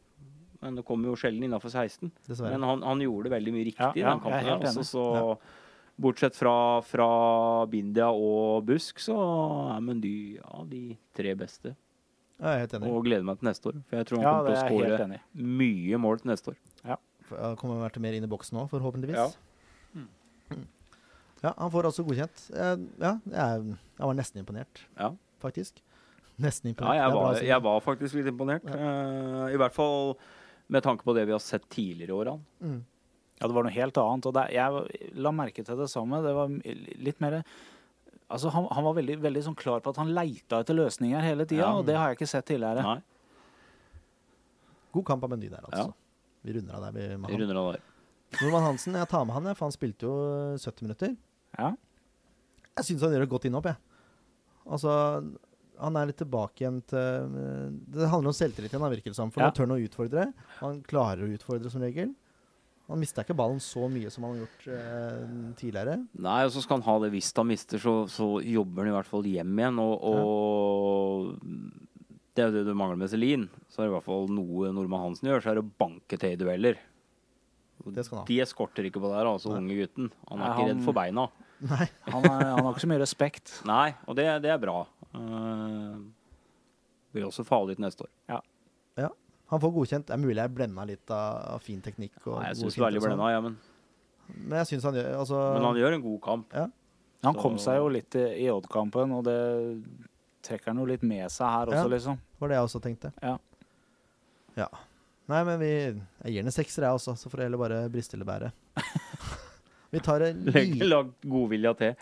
Men 0.63 0.77
det 0.79 0.85
kom 0.87 1.03
jo 1.05 1.13
sjelden 1.19 1.43
innafor 1.45 1.69
16. 1.73 2.09
Dessverre. 2.29 2.53
Men 2.55 2.63
han, 2.65 2.81
han 2.87 3.01
gjorde 3.03 3.29
veldig 3.33 3.51
mye 3.53 3.67
riktig 3.67 3.99
i 3.99 4.03
ja, 4.05 4.13
den 4.13 4.21
kampen. 4.23 4.31
jeg 4.31 4.45
er 4.45 4.49
helt 4.53 4.63
her, 4.63 4.71
altså, 4.71 4.87
så 4.87 5.05
Ja. 5.19 5.59
Bortsett 6.03 6.33
fra, 6.33 6.81
fra 6.81 7.05
Bindia 7.69 8.07
og 8.09 8.63
Busk, 8.65 8.97
så 9.03 9.13
er 9.75 9.83
Mendy 9.85 10.39
ja, 10.39 10.63
de 10.65 10.95
tre 11.13 11.35
beste. 11.37 11.75
Og 12.43 13.05
gleder 13.05 13.23
meg 13.27 13.39
til 13.39 13.47
neste 13.49 13.69
år. 13.71 13.77
For 13.89 13.99
jeg 14.01 14.07
tror 14.09 14.19
han 14.19 14.25
Ja, 14.27 14.33
kommer 14.35 14.49
til 14.49 14.57
å 14.59 14.97
skåre 14.99 15.19
mye 15.63 15.99
mål 16.03 16.19
til 16.21 16.31
neste 16.33 16.51
år. 16.53 16.57
Ja. 16.83 16.97
Han 17.33 17.55
kommer 17.61 17.79
vært 17.89 17.99
mer 18.03 18.13
inn 18.17 18.25
i 18.27 18.29
boksen 18.31 18.57
nå, 18.59 18.65
forhåpentligvis. 18.69 19.15
Ja. 19.15 19.29
Mm. 19.95 20.67
Ja, 21.43 21.53
han 21.57 21.71
får 21.73 21.89
altså 21.89 22.05
godkjent. 22.07 22.43
Eh, 22.55 22.75
Ja, 23.03 23.13
jeg, 23.31 23.65
jeg 23.99 24.05
var 24.07 24.13
nesten 24.19 24.39
imponert, 24.43 24.83
Ja. 24.99 25.11
faktisk. 25.41 25.81
Nesten 26.39 26.69
Ja, 26.69 26.73
imponert. 26.73 26.95
jeg 26.95 27.03
er 27.05 27.11
bra 27.11 27.21
var, 27.23 27.41
jeg 27.43 27.61
var 27.63 27.81
faktisk 27.81 28.15
litt 28.19 28.27
imponert. 28.31 28.63
Uh, 28.65 29.47
I 29.53 29.57
hvert 29.59 29.73
fall 29.75 30.15
med 30.69 30.83
tanke 30.83 31.03
på 31.05 31.13
det 31.15 31.25
vi 31.27 31.31
har 31.35 31.39
sett 31.43 31.67
tidligere 31.69 32.09
i 32.09 32.17
årene. 32.23 32.41
Mm. 32.61 32.83
Ja, 33.41 33.47
det 33.47 33.53
var 33.55 33.63
noe 33.63 33.71
helt 33.75 33.97
annet. 33.97 34.25
Og 34.25 34.33
det, 34.33 34.45
jeg 34.53 35.13
la 35.19 35.31
merke 35.35 35.63
til 35.65 35.77
det 35.77 35.89
samme. 35.91 36.21
Det 36.23 36.33
var 36.33 36.47
litt 37.03 37.19
mer 37.21 37.43
Altså, 38.31 38.49
han, 38.53 38.67
han 38.71 38.83
var 38.87 38.93
veldig, 38.97 39.17
veldig 39.21 39.41
sånn 39.45 39.55
klar 39.59 39.79
på 39.83 39.91
at 39.93 39.97
han 40.01 40.13
leita 40.15 40.61
etter 40.63 40.73
løsninger 40.77 41.21
hele 41.21 41.45
tida, 41.45 41.67
Ja. 41.67 41.73
og 41.77 41.85
det 41.85 41.95
har 41.97 42.09
jeg 42.13 42.17
ikke 42.21 42.29
sett 42.31 42.45
tidligere. 42.47 42.81
Nei, 42.83 43.01
God 44.93 45.05
kamp 45.07 45.23
av 45.25 45.29
Mendy 45.33 45.49
der, 45.49 45.63
altså. 45.65 45.87
Ja. 45.89 45.93
Vi 46.43 46.53
runder 46.57 46.75
av 46.77 46.81
der. 46.87 46.91
Vi, 46.97 47.05
med 47.17 47.31
vi 47.31 47.37
runder 47.41 47.59
av 47.61 47.71
der. 47.73 47.81
Norman 48.41 48.63
Hansen, 48.67 48.95
jeg 48.97 49.09
tar 49.09 49.25
med 49.25 49.35
han, 49.37 49.47
jeg, 49.49 49.57
for 49.57 49.67
han 49.69 49.75
spilte 49.75 50.07
jo 50.07 50.13
eh, 50.53 50.59
70 50.61 50.85
minutter. 50.87 51.15
Ja. 51.57 51.71
Jeg 52.77 52.87
syns 52.89 53.05
han 53.05 53.13
gjør 53.13 53.25
et 53.27 53.31
godt 53.31 53.45
innhopp, 53.49 53.69
jeg. 53.69 53.77
Altså, 54.73 54.93
han 55.83 55.97
er 55.99 56.09
litt 56.09 56.17
tilbake 56.21 56.63
igjen 56.63 56.77
til 56.87 57.37
eh, 57.43 57.69
Det 57.93 58.09
handler 58.09 58.31
om 58.31 58.37
selvtillit 58.37 58.73
igjen, 58.73 58.85
virker 58.93 59.13
det 59.13 59.17
som. 59.19 59.31
For 59.33 59.43
Ja. 59.43 59.49
han 59.49 59.57
tør 59.57 59.67
han 59.67 59.75
å 59.77 59.81
utfordre. 59.87 60.27
Han 60.61 60.81
klarer 60.89 61.25
å 61.25 61.31
utfordre 61.37 61.71
som 61.73 61.81
regel. 61.85 62.13
Han 62.93 63.01
mista 63.01 63.23
ikke 63.25 63.33
ballen 63.33 63.57
så 63.63 63.87
mye 63.89 64.11
som 64.13 64.27
han 64.27 64.35
har 64.35 64.43
gjort 64.43 64.65
eh, 64.69 65.21
tidligere. 65.57 65.95
Nei, 66.21 66.39
og 66.45 66.51
så 66.53 66.61
skal 66.61 66.77
han 66.77 66.85
ha 66.85 66.93
det 67.01 67.09
hvis 67.15 67.31
han 67.39 67.47
mister, 67.49 67.81
så, 67.81 67.93
så 68.11 68.27
jobber 68.45 68.83
han 68.85 68.91
i 68.91 68.93
hvert 68.99 69.09
fall 69.09 69.25
hjem 69.25 69.57
igjen. 69.57 69.79
Og, 69.81 70.03
og 70.11 71.39
det 72.37 72.43
er 72.43 72.51
jo 72.51 72.55
det 72.59 72.63
du 72.69 72.73
mangler 72.77 72.99
med 73.01 73.09
Celine. 73.09 73.49
Så 73.65 73.81
er 73.81 73.87
det 73.87 73.91
i 73.91 73.95
hvert 73.95 74.05
fall 74.05 74.29
noe 74.29 74.69
Nordmann 74.77 75.07
Hansen 75.07 75.31
gjør, 75.31 75.41
så 75.41 75.51
er 75.51 75.57
det 75.57 75.65
å 75.65 75.71
banke 75.81 76.19
til 76.21 76.35
i 76.35 76.39
dueller. 76.39 76.77
Det 77.83 78.05
skal 78.05 78.19
han 78.19 78.23
ha. 78.23 78.27
De 78.29 78.37
eskorter 78.45 78.85
ikke 78.87 79.01
på 79.01 79.09
det 79.09 79.17
her, 79.17 79.31
altså 79.33 79.55
Nei. 79.55 79.63
unge 79.63 79.79
gutten. 79.81 80.11
Han 80.29 80.37
er 80.37 80.43
Nei, 80.43 80.51
ikke 80.53 80.61
han- 80.61 80.69
redd 80.75 80.85
for 80.85 80.97
beina. 81.01 81.25
Nei. 81.63 81.85
Han, 82.13 82.25
er, 82.27 82.41
han 82.43 82.59
har 82.65 82.73
ikke 82.73 82.83
så 82.83 82.87
mye 82.91 83.01
respekt. 83.01 83.51
Nei, 83.65 83.93
og 84.05 84.17
det, 84.19 84.25
det 84.43 84.49
er 84.51 84.57
bra. 84.59 84.81
Uh, 85.15 85.95
vil 87.15 87.25
også 87.29 87.45
få 87.47 87.61
litt 87.69 87.79
neste 87.81 88.03
år. 88.05 88.11
Han 89.53 89.61
får 89.61 89.73
godkjent. 89.75 90.07
Det 90.09 90.15
er 90.15 90.21
mulig 90.23 90.39
jeg 90.39 90.53
blenda 90.57 90.85
litt 90.89 91.11
av, 91.13 91.43
av 91.55 91.61
fin 91.63 91.81
teknikk. 91.85 92.15
Og 92.25 92.39
Nei, 92.41 92.47
jeg 92.51 92.63
syns 92.63 92.77
veldig 92.81 93.01
og 93.01 93.05
sånn. 93.05 93.11
blenda, 93.13 93.27
ja, 93.35 93.41
men, 93.45 93.57
Men 94.33 94.55
jeg 94.63 94.71
syns 94.71 94.87
han 94.89 94.97
gjør 94.97 95.11
altså, 95.19 95.41
men 95.53 95.67
han 95.69 95.77
gjør 95.83 95.97
en 95.99 96.05
god 96.07 96.21
kamp. 96.25 96.55
Han 97.23 97.37
kom 97.39 97.59
seg 97.61 97.77
jo 97.79 97.91
litt 97.93 98.17
i, 98.19 98.23
i 98.43 98.49
Odd-kampen, 98.51 99.13
og 99.15 99.21
det 99.27 99.37
trekker 100.43 100.73
han 100.73 100.81
jo 100.81 100.87
litt 100.89 101.05
med 101.07 101.29
seg 101.31 101.47
her 101.47 101.69
også, 101.71 101.85
Ja. 101.85 101.91
liksom. 101.93 102.17
var 102.41 102.51
det 102.51 102.57
jeg 102.57 102.67
også 102.67 102.81
tenkte. 102.83 103.13
Ja. 103.23 103.37
Ja. 104.59 104.67
Nei, 105.31 105.39
men 105.47 105.55
vi 105.61 105.69
Jeg 105.71 106.33
gir 106.33 106.41
den 106.43 106.51
en 106.51 106.55
sekser, 106.55 106.83
jeg 106.83 106.97
også, 106.99 107.13
så 107.15 107.29
får 107.31 107.39
det 107.39 107.45
heller 107.47 107.61
bare 107.61 107.77
briste 107.93 108.17
eller 108.17 108.27
bære. 108.27 108.49
vi 109.93 110.01
tar 110.03 110.25
en 110.27 110.43
Legg 110.51 110.75
li... 110.75 110.89
lag 110.89 111.13
godvilja 111.23 111.71
til. 111.79 111.95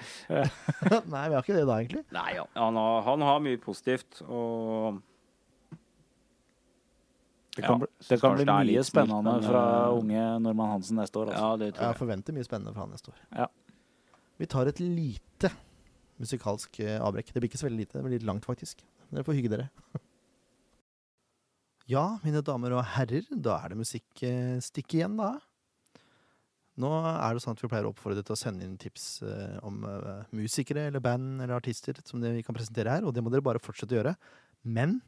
Nei, 1.14 1.28
vi 1.30 1.36
har 1.38 1.44
ikke 1.44 1.60
det 1.60 1.68
da, 1.70 1.78
egentlig. 1.78 2.04
Nei, 2.16 2.28
ja. 2.40 2.48
han, 2.58 2.80
har, 2.82 3.02
han 3.12 3.28
har 3.28 3.44
mye 3.46 3.60
positivt, 3.62 4.24
og 4.26 5.02
Det 7.62 7.68
kan, 7.70 7.78
Ja, 7.78 7.86
bli, 7.86 8.08
det 8.10 8.18
kan 8.22 8.38
bli 8.40 8.46
mye 8.50 8.84
spennende 8.88 9.34
fra 9.46 9.64
eh, 9.86 9.98
unge 10.02 10.24
Normann 10.42 10.72
Hansen 10.76 10.98
neste 10.98 11.22
år. 11.22 11.30
Altså. 11.32 11.42
Ja, 11.46 11.58
det 11.62 11.68
tror 11.76 11.86
Jeg 11.86 11.94
jeg. 11.94 12.00
forventer 12.02 12.36
mye 12.38 12.48
spennende 12.48 12.74
fra 12.74 12.86
han 12.88 12.96
neste 12.96 13.14
år. 13.14 13.20
Ja. 13.38 13.48
Vi 14.42 14.48
tar 14.50 14.72
et 14.72 14.80
lite 14.82 15.52
musikalsk 16.22 16.80
eh, 16.82 16.98
avbrekk. 17.02 17.30
Det 17.34 17.42
blir 17.44 17.50
ikke 17.52 17.62
så 17.62 17.70
veldig 17.70 17.84
lite, 17.86 18.00
det 18.00 18.06
blir 18.08 18.18
litt 18.18 18.28
langt, 18.28 18.48
faktisk. 18.50 18.82
Dere 19.12 19.26
får 19.28 19.38
hygge 19.38 19.52
dere. 19.54 19.70
ja, 21.92 22.04
mine 22.26 22.42
damer 22.46 22.76
og 22.78 22.86
herrer, 22.96 23.26
da 23.32 23.58
er 23.66 23.74
det 23.74 23.80
musikkstikk 23.82 24.98
igjen, 24.98 25.18
da. 25.20 25.34
Nå 26.82 26.90
er 27.12 27.36
det 27.36 27.42
sånn 27.44 27.54
at 27.58 27.62
vi 27.62 27.68
pleier 27.70 27.86
å 27.86 27.92
oppfordre 27.92 28.24
til 28.26 28.34
å 28.34 28.40
sende 28.40 28.64
inn 28.66 28.78
tips 28.80 29.08
eh, 29.28 29.58
om 29.68 29.82
eh, 29.86 30.22
musikere 30.34 30.88
eller 30.90 31.04
band 31.04 31.42
eller 31.44 31.58
artister 31.58 32.00
som 32.08 32.24
vi 32.24 32.42
kan 32.48 32.56
presentere 32.58 32.96
her, 32.96 33.06
og 33.06 33.14
det 33.14 33.22
må 33.26 33.30
dere 33.34 33.44
bare 33.46 33.62
fortsette 33.62 33.94
å 33.94 34.00
gjøre. 34.00 34.14
Men 34.64 35.02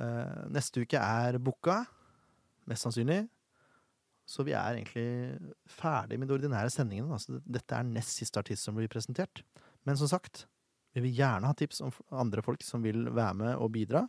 eh, 0.00 0.42
neste 0.54 0.84
uke 0.84 1.00
er 1.00 1.38
booka, 1.42 1.82
mest 2.70 2.86
sannsynlig. 2.86 3.24
Så 4.24 4.44
vi 4.46 4.54
er 4.56 4.78
egentlig 4.78 5.08
ferdig 5.68 6.16
med 6.18 6.30
de 6.30 6.36
ordinære 6.38 6.72
sendingene. 6.72 7.12
Altså, 7.12 7.40
dette 7.44 7.76
er 7.76 7.84
nest 7.84 8.16
siste 8.16 8.40
artist 8.40 8.64
som 8.64 8.76
blir 8.76 8.88
presentert. 8.88 9.42
Men 9.84 9.98
som 10.00 10.08
sagt, 10.08 10.46
vi 10.96 11.02
vil 11.04 11.18
gjerne 11.18 11.50
ha 11.50 11.56
tips 11.58 11.82
om 11.84 11.92
andre 12.14 12.44
folk 12.44 12.64
som 12.64 12.84
vil 12.84 13.10
være 13.12 13.36
med 13.42 13.52
og 13.58 13.74
bidra. 13.74 14.06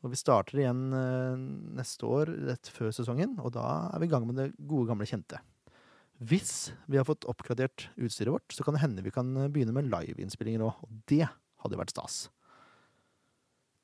Og 0.00 0.14
vi 0.14 0.16
starter 0.20 0.62
igjen 0.62 0.86
eh, 0.96 1.46
neste 1.76 2.08
år, 2.08 2.32
rett 2.48 2.72
før 2.72 2.94
sesongen, 2.96 3.36
og 3.44 3.52
da 3.58 3.66
er 3.90 4.00
vi 4.00 4.08
i 4.08 4.12
gang 4.12 4.24
med 4.28 4.38
det 4.40 4.48
gode, 4.56 4.88
gamle 4.88 5.08
kjente. 5.08 5.42
Hvis 6.20 6.72
vi 6.88 6.96
har 7.00 7.06
fått 7.08 7.26
oppgradert 7.28 7.88
utstyret 8.00 8.32
vårt, 8.32 8.52
så 8.52 8.64
kan 8.64 8.76
det 8.76 8.82
hende 8.82 9.04
vi 9.04 9.12
kan 9.12 9.28
begynne 9.52 9.76
med 9.76 9.88
liveinnspillinger 9.92 10.64
òg, 10.64 10.80
og 10.84 11.02
det 11.08 11.26
hadde 11.28 11.80
vært 11.80 11.92
stas. 11.92 12.22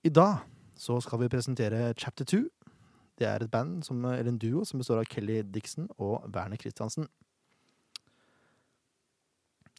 I 0.05 0.13
dag 0.13 0.45
så 0.77 1.01
skal 1.01 1.21
vi 1.21 1.29
presentere 1.33 1.95
Chapter 1.99 2.25
2. 2.25 2.43
Det 3.19 3.27
er 3.27 3.43
et 3.43 3.51
band, 3.51 3.83
som, 3.83 4.05
eller 4.05 4.29
en 4.33 4.39
duo, 4.39 4.65
som 4.65 4.81
består 4.81 5.01
av 5.01 5.09
Kelly 5.09 5.41
Dixon 5.43 5.89
og 5.97 6.29
Werner 6.35 6.61
Christiansen. 6.61 7.09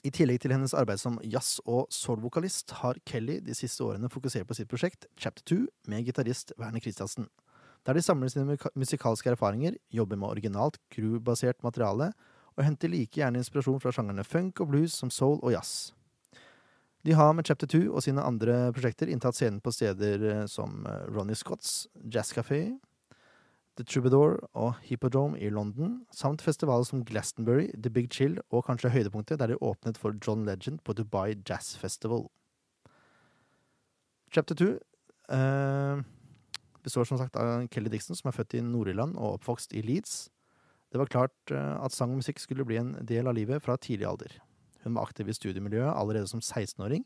I 0.05 0.11
tillegg 0.13 0.39
til 0.41 0.53
hennes 0.53 0.73
arbeid 0.77 1.01
som 1.01 1.17
jazz- 1.25 1.59
og 1.65 1.87
soul-vokalist 1.93 2.71
har 2.81 2.99
Kelly 3.05 3.39
de 3.41 3.55
siste 3.57 3.83
årene 3.83 4.09
fokusert 4.13 4.47
på 4.47 4.57
sitt 4.57 4.69
prosjekt 4.69 5.07
Chapter 5.17 5.43
2 5.49 5.57
med 5.89 6.05
gitarist 6.05 6.53
Werner 6.59 6.81
Christiansen, 6.81 7.27
der 7.85 7.93
de 7.97 8.01
samler 8.01 8.29
sine 8.29 8.57
musikalske 8.75 9.29
erfaringer, 9.33 9.77
jobber 9.93 10.17
med 10.17 10.27
originalt 10.29 10.77
crew-basert 10.93 11.63
materiale 11.63 12.11
og 12.57 12.65
henter 12.65 12.89
like 12.93 13.19
gjerne 13.19 13.41
inspirasjon 13.41 13.81
fra 13.81 13.93
sjangerne 13.93 14.25
funk 14.25 14.61
og 14.61 14.69
blues 14.73 14.97
som 14.97 15.09
soul 15.13 15.39
og 15.41 15.53
jazz. 15.53 15.93
De 17.07 17.13
har 17.15 17.31
med 17.33 17.47
Chapter 17.47 17.69
2 17.71 17.85
og 17.95 18.01
sine 18.03 18.19
andre 18.19 18.67
prosjekter 18.75 19.07
inntatt 19.07 19.37
scenen 19.37 19.61
på 19.63 19.71
steder 19.71 20.23
eh, 20.27 20.45
som 20.51 20.81
eh, 20.83 21.05
Ronny 21.07 21.37
Scotts 21.39 21.85
Jazz 22.03 22.33
Café, 22.35 22.59
The 23.79 23.85
Troubadour 23.87 24.41
og 24.51 24.73
Hippodrome 24.83 25.39
i 25.39 25.47
London, 25.53 26.01
samt 26.11 26.43
festivaler 26.43 26.83
som 26.83 27.05
Glastonbury, 27.07 27.69
The 27.79 27.93
Big 27.93 28.09
Chill 28.11 28.35
og 28.49 28.65
kanskje 28.67 28.91
høydepunktet 28.91 29.39
der 29.39 29.53
de 29.53 29.59
åpnet 29.63 29.99
for 30.01 30.17
John 30.19 30.43
Legend 30.49 30.81
på 30.83 30.97
Dubai 30.97 31.37
Jazz 31.47 31.77
Festival. 31.79 32.25
Chapter 34.35 34.59
2 34.59 34.67
eh, 35.37 36.03
består 36.83 37.07
som 37.07 37.21
sagt 37.21 37.39
av 37.39 37.69
Kelly 37.71 37.93
Dixon, 37.93 38.19
som 38.19 38.27
er 38.27 38.35
født 38.35 38.57
i 38.59 38.65
Nord-Irland 38.65 39.15
og 39.15 39.37
oppvokst 39.37 39.77
i 39.79 39.85
Leeds. 39.85 40.25
Det 40.91 40.99
var 40.99 41.13
klart 41.13 41.55
eh, 41.55 41.73
at 41.79 41.95
sang 41.95 42.11
og 42.11 42.19
musikk 42.19 42.43
skulle 42.43 42.67
bli 42.67 42.81
en 42.83 42.97
del 42.99 43.31
av 43.31 43.39
livet 43.39 43.63
fra 43.63 43.79
tidlig 43.79 44.11
alder. 44.11 44.41
Hun 44.87 44.95
var 44.95 45.09
aktiv 45.09 45.27
i 45.27 45.35
studiemiljøet 45.35 45.91
allerede 45.91 46.29
som 46.31 46.39
16-åring, 46.39 47.03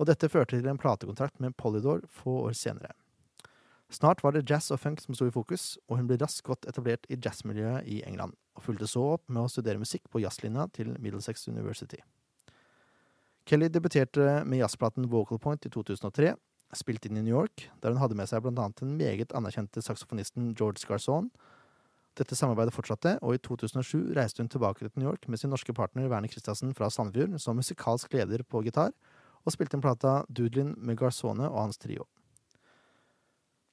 og 0.00 0.08
dette 0.08 0.30
førte 0.32 0.56
til 0.56 0.68
en 0.70 0.80
platekontrakt 0.80 1.40
med 1.44 1.52
Polydor 1.60 2.06
få 2.08 2.38
år 2.48 2.56
senere. 2.56 2.94
Snart 3.90 4.22
var 4.22 4.32
det 4.32 4.46
jazz 4.48 4.70
og 4.70 4.78
funk 4.80 5.02
som 5.02 5.16
sto 5.18 5.26
i 5.26 5.34
fokus, 5.34 5.74
og 5.90 5.98
hun 5.98 6.06
ble 6.08 6.16
raskt 6.20 6.46
godt 6.46 6.68
etablert 6.70 7.08
i 7.10 7.18
jazzmiljøet 7.18 7.88
i 7.90 8.00
England, 8.06 8.36
og 8.54 8.64
fulgte 8.64 8.88
så 8.88 9.02
opp 9.16 9.26
med 9.28 9.42
å 9.42 9.50
studere 9.50 9.82
musikk 9.82 10.06
på 10.08 10.22
jazzlinja 10.22 10.68
til 10.76 10.94
Middlesex 11.02 11.48
University. 11.50 11.98
Kelly 13.50 13.66
debuterte 13.68 14.44
med 14.46 14.62
jazzplaten 14.62 15.08
Vocal 15.10 15.40
Point 15.42 15.66
i 15.66 15.72
2003, 15.74 16.36
spilt 16.78 17.08
inn 17.08 17.18
i 17.18 17.24
New 17.26 17.34
York, 17.34 17.66
der 17.82 17.90
hun 17.90 17.98
hadde 17.98 18.14
med 18.14 18.30
seg 18.30 18.44
blant 18.44 18.62
annet 18.62 18.78
den 18.78 18.94
meget 18.94 19.34
anerkjente 19.34 19.82
saksofonisten 19.82 20.52
George 20.54 20.86
Garçon. 20.86 21.32
Dette 22.20 22.36
samarbeidet 22.36 22.74
fortsatte, 22.76 23.14
og 23.24 23.32
i 23.34 23.40
2007 23.40 24.12
reiste 24.16 24.44
hun 24.44 24.50
tilbake 24.52 24.84
til 24.84 24.92
New 25.00 25.08
York 25.08 25.24
med 25.28 25.40
sin 25.40 25.48
norske 25.52 25.72
partner 25.72 26.10
Werner 26.12 26.28
Christiansen 26.28 26.74
fra 26.76 26.90
Sandefjord 26.92 27.40
som 27.40 27.56
musikalsk 27.56 28.12
leder 28.12 28.44
på 28.44 28.60
gitar, 28.66 28.92
og 29.40 29.54
spilte 29.54 29.78
inn 29.78 29.84
plata 29.84 30.18
Doodlin 30.28 30.74
med 30.76 30.98
Garzone 31.00 31.48
og 31.48 31.62
hans 31.62 31.80
trio. 31.80 32.04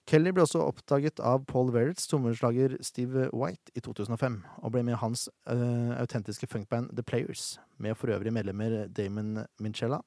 Kelly 0.07 0.31
ble 0.31 0.45
også 0.45 0.61
oppdaget 0.63 1.19
av 1.19 1.41
Paul 1.49 1.73
Verretts 1.75 2.07
trommeslager 2.07 2.77
Steve 2.79 3.25
White 3.35 3.73
i 3.75 3.83
2005, 3.83 4.39
og 4.63 4.71
ble 4.71 4.85
med 4.87 4.95
i 4.95 5.01
hans 5.01 5.25
eh, 5.51 5.91
autentiske 5.99 6.47
funkband 6.47 6.93
The 6.95 7.03
Players, 7.03 7.57
med 7.75 7.99
for 7.99 8.15
øvrig 8.15 8.31
medlemmer 8.31 8.85
Damon 8.87 9.43
Minchella 9.59 9.99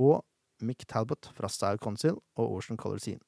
og 0.00 0.22
Mick 0.64 0.88
Talbot 0.88 1.28
fra 1.36 1.52
Style 1.52 1.76
Council 1.84 2.16
og 2.40 2.56
Ocean 2.56 2.80
Color 2.80 3.04
Scene. 3.04 3.20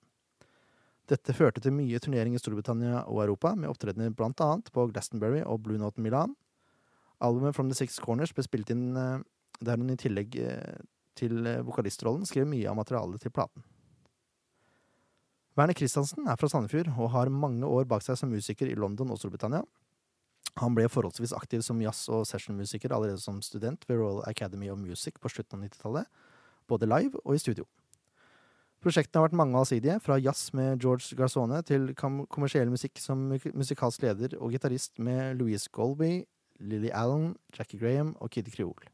Dette 1.09 1.32
førte 1.32 1.62
til 1.64 1.72
mye 1.72 1.98
turnering 2.04 2.34
i 2.36 2.40
Storbritannia 2.40 3.06
og 3.09 3.22
Europa, 3.24 3.54
med 3.56 3.70
opptredener 3.70 4.12
annet 4.12 4.68
på 4.74 4.84
Glastonbury 4.90 5.40
og 5.40 5.62
Blue 5.64 5.78
Note 5.80 6.00
Milan. 6.00 6.34
Albumet 7.20 7.56
From 7.56 7.70
The 7.70 7.74
Six 7.74 7.98
Corners 7.98 8.32
ble 8.32 8.44
spilt 8.44 8.70
inn 8.70 8.94
eh, 8.96 9.24
der 9.64 9.80
hun 9.80 9.90
i 9.90 9.96
tillegg 9.96 10.36
eh, 10.36 10.76
til 11.16 11.46
eh, 11.46 11.64
vokalistrollen 11.64 12.28
skrev 12.28 12.46
mye 12.46 12.68
av 12.68 12.76
materialet 12.76 13.24
til 13.24 13.32
platen. 13.32 13.64
Werner 15.59 15.74
Christiansen 15.74 16.28
er 16.28 16.36
fra 16.38 16.50
Sandefjord 16.52 16.92
og 16.92 17.11
har 17.16 17.32
mange 17.34 17.66
år 17.66 17.88
bak 17.90 18.04
seg 18.04 18.20
som 18.20 18.30
musiker 18.30 18.68
i 18.68 18.76
London 18.78 19.11
og 19.11 19.18
Storbritannia. 19.18 19.64
Han 20.61 20.76
ble 20.76 20.86
forholdsvis 20.92 21.34
aktiv 21.34 21.64
som 21.66 21.80
jazz- 21.82 22.06
og 22.12 22.26
sessionmusiker 22.28 22.92
allerede 22.94 23.22
som 23.22 23.40
student 23.42 23.82
ved 23.88 23.98
Royal 23.98 24.22
Academy 24.28 24.68
of 24.70 24.78
Music 24.78 25.18
på 25.18 25.32
slutten 25.32 25.59
av 25.59 25.66
90-tallet, 25.66 26.06
både 26.68 26.86
live 26.86 27.18
og 27.24 27.34
i 27.34 27.42
studio. 27.42 27.66
Prosjektene 28.79 29.18
har 29.18 29.26
vært 29.26 29.39
mange 29.41 29.57
og 29.57 29.64
allsidige, 29.64 29.97
fra 29.99 30.20
jazz 30.22 30.53
med 30.55 30.79
George 30.85 31.16
Garzone 31.18 31.59
til 31.66 31.89
kommersiell 31.99 32.70
musikk 32.70 33.01
som 33.03 33.24
musikalsk 33.35 34.05
leder 34.07 34.37
og 34.39 34.55
gitarist 34.55 35.01
med 35.03 35.41
Louise 35.41 35.66
Golby, 35.74 36.22
Lily 36.62 36.93
Allen, 36.95 37.33
Jackie 37.57 37.81
Graham 37.81 38.14
og 38.22 38.31
Kid 38.31 38.53
Creole. 38.55 38.87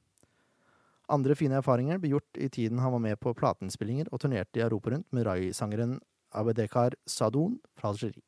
Andre 1.13 1.37
fine 1.37 1.61
erfaringer 1.61 2.01
ble 2.01 2.15
gjort 2.15 2.41
i 2.41 2.49
tiden 2.49 2.81
han 2.81 2.95
var 2.97 3.05
med 3.05 3.21
på 3.21 3.35
plateinnspillinger 3.37 4.09
og 4.09 4.25
turnerte 4.25 4.63
i 4.63 4.65
Europa 4.65 4.95
rundt 4.95 5.11
med 5.13 5.29
Rai-sangeren 5.29 5.99
Abedekar 6.33 6.97
Sadoun 7.05 7.59
fra 7.77 7.93
Algerie, 7.93 8.25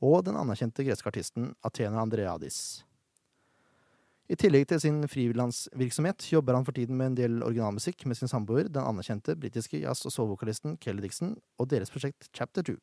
og 0.00 0.24
den 0.24 0.40
anerkjente 0.40 0.88
greske 0.88 1.12
artisten 1.12 1.52
Athena 1.60 2.00
Andreadis. 2.00 2.87
I 4.28 4.36
tillegg 4.36 4.66
til 4.68 4.80
sin 4.82 5.00
frilansvirksomhet 5.08 6.26
jobber 6.28 6.58
han 6.58 6.66
for 6.66 6.76
tiden 6.76 6.98
med 7.00 7.12
en 7.12 7.16
del 7.16 7.38
originalmusikk 7.46 8.04
med 8.04 8.18
sin 8.18 8.28
samboer, 8.28 8.68
den 8.68 8.84
anerkjente 8.84 9.32
britiske 9.40 9.80
jazz- 9.80 10.04
og 10.04 10.12
soul-vokalisten 10.12 10.76
Kelly 10.84 11.00
Dixon, 11.06 11.38
og 11.56 11.70
deres 11.70 11.88
prosjekt 11.88 12.28
Chapter 12.36 12.66
2. 12.68 12.74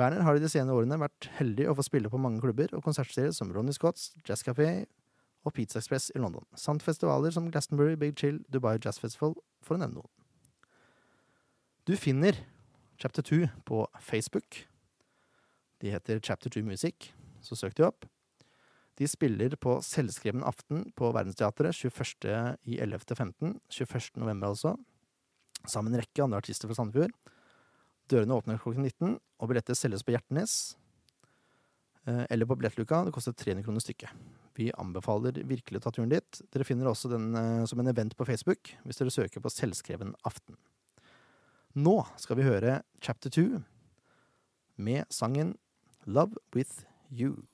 Werner 0.00 0.24
har 0.24 0.38
i 0.38 0.40
de 0.40 0.48
senere 0.48 0.78
årene 0.80 0.96
vært 1.02 1.28
heldig 1.36 1.66
å 1.68 1.74
få 1.76 1.84
spille 1.84 2.08
på 2.08 2.20
mange 2.20 2.40
klubber 2.40 2.72
og 2.72 2.80
konsertserier 2.86 3.34
som 3.36 3.52
Ronny 3.52 3.74
Scotts, 3.76 4.14
Jazz 4.24 4.40
Café 4.46 4.86
og 5.44 5.52
Pizza 5.52 5.82
Express 5.82 6.08
i 6.16 6.22
London, 6.22 6.46
samt 6.56 6.82
festivaler 6.86 7.34
som 7.34 7.50
Glastonbury, 7.52 7.98
Big 8.00 8.16
Chill, 8.16 8.40
Dubai 8.48 8.78
Jazz 8.78 9.02
Festival, 9.02 9.36
for 9.60 9.76
å 9.76 9.82
nevne 9.82 10.00
noen. 10.00 10.12
Du 11.84 11.92
finner 12.00 12.40
Chapter 12.96 13.20
2 13.20 13.50
på 13.68 13.84
Facebook. 14.00 14.62
De 15.82 15.92
heter 15.92 16.24
Chapter 16.24 16.48
2 16.48 16.64
Music, 16.64 17.12
så 17.44 17.58
søk 17.58 17.76
de 17.76 17.84
opp. 17.84 18.08
De 19.02 19.08
spiller 19.10 19.56
på 19.58 19.80
Selvskreven 19.82 20.44
aften 20.46 20.84
på 20.94 21.08
Verdensteatret 21.10 21.74
21. 21.74 22.28
i 22.70 22.76
11.15, 22.84 23.56
21. 23.66 24.20
november 24.22 24.52
altså, 24.52 24.76
sammen 25.66 25.90
med 25.90 25.96
en 25.96 26.02
rekke 26.04 26.22
andre 26.22 26.38
artister 26.38 26.70
fra 26.70 26.76
Sandefjord. 26.78 27.10
Dørene 28.12 28.36
åpner 28.36 28.60
klokken 28.62 28.86
19, 28.86 29.16
og 29.18 29.50
billetter 29.50 29.74
selges 29.74 30.06
på 30.06 30.14
Hjertnes 30.14 30.54
eh, 32.06 32.22
eller 32.30 32.46
på 32.46 32.60
billettluka. 32.60 33.02
Det 33.08 33.14
koster 33.16 33.34
300 33.34 33.66
kroner 33.66 33.82
stykket. 33.82 34.22
Vi 34.54 34.70
anbefaler 34.78 35.42
virkelig 35.50 35.80
å 35.80 35.86
ta 35.88 35.96
turen 35.96 36.12
dit. 36.12 36.42
Dere 36.54 36.68
finner 36.68 36.90
også 36.92 37.10
den 37.10 37.32
eh, 37.34 37.66
som 37.66 37.82
en 37.82 37.90
event 37.90 38.14
på 38.14 38.28
Facebook 38.28 38.76
hvis 38.84 39.02
dere 39.02 39.14
søker 39.14 39.42
på 39.42 39.50
Selvskreven 39.50 40.14
aften. 40.28 40.60
Nå 41.74 42.02
skal 42.22 42.38
vi 42.38 42.46
høre 42.46 42.82
Chapter 43.02 43.34
2 43.34 43.64
med 44.78 45.10
sangen 45.10 45.56
Love 46.06 46.38
With 46.54 46.84
You. 47.10 47.48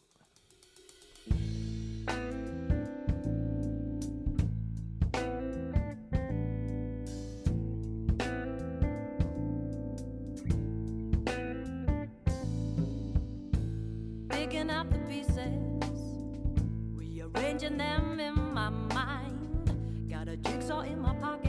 all 20.71 20.81
in 20.83 21.01
my 21.01 21.15
pocket. 21.15 21.48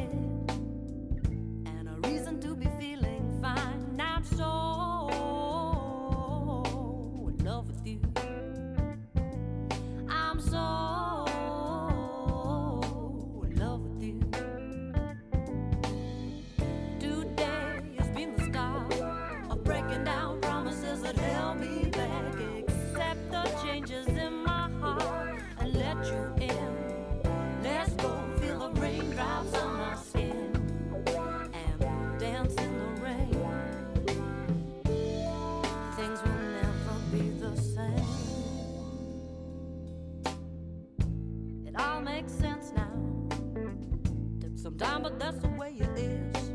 That's 45.20 45.38
the 45.40 45.50
way 45.50 45.76
it 45.78 46.00
is. 46.00 46.50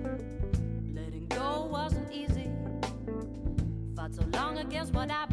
Letting 0.94 1.26
go 1.28 1.68
wasn't 1.70 2.10
easy. 2.10 2.50
Fought 3.94 4.14
so 4.14 4.24
long 4.32 4.58
against 4.58 4.94
what 4.94 5.10
I 5.10 5.23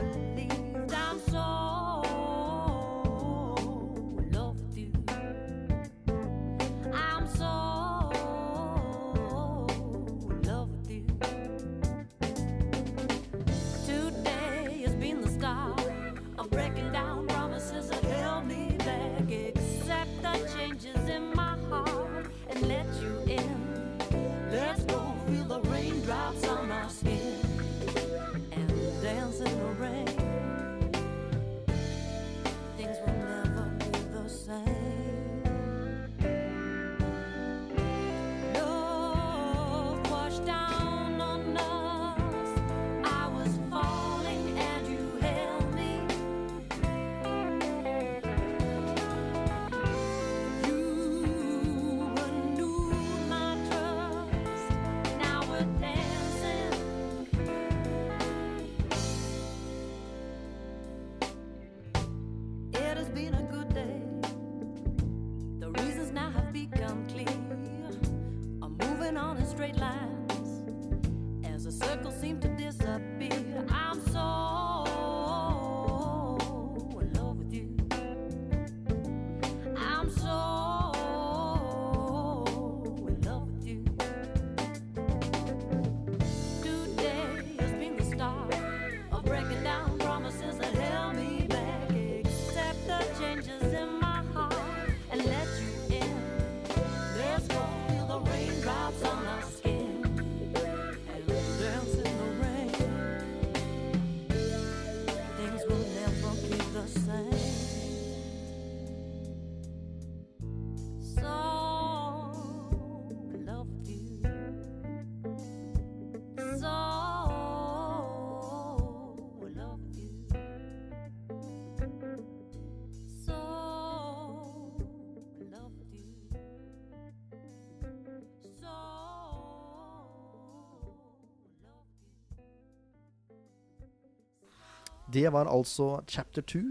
Det 135.11 135.25
var 135.33 135.49
altså 135.51 136.01
chapter 136.07 136.41
2 136.41 136.61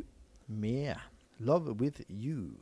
med 0.49 0.97
Love 1.41 1.75
With 1.81 2.01
You. 2.09 2.55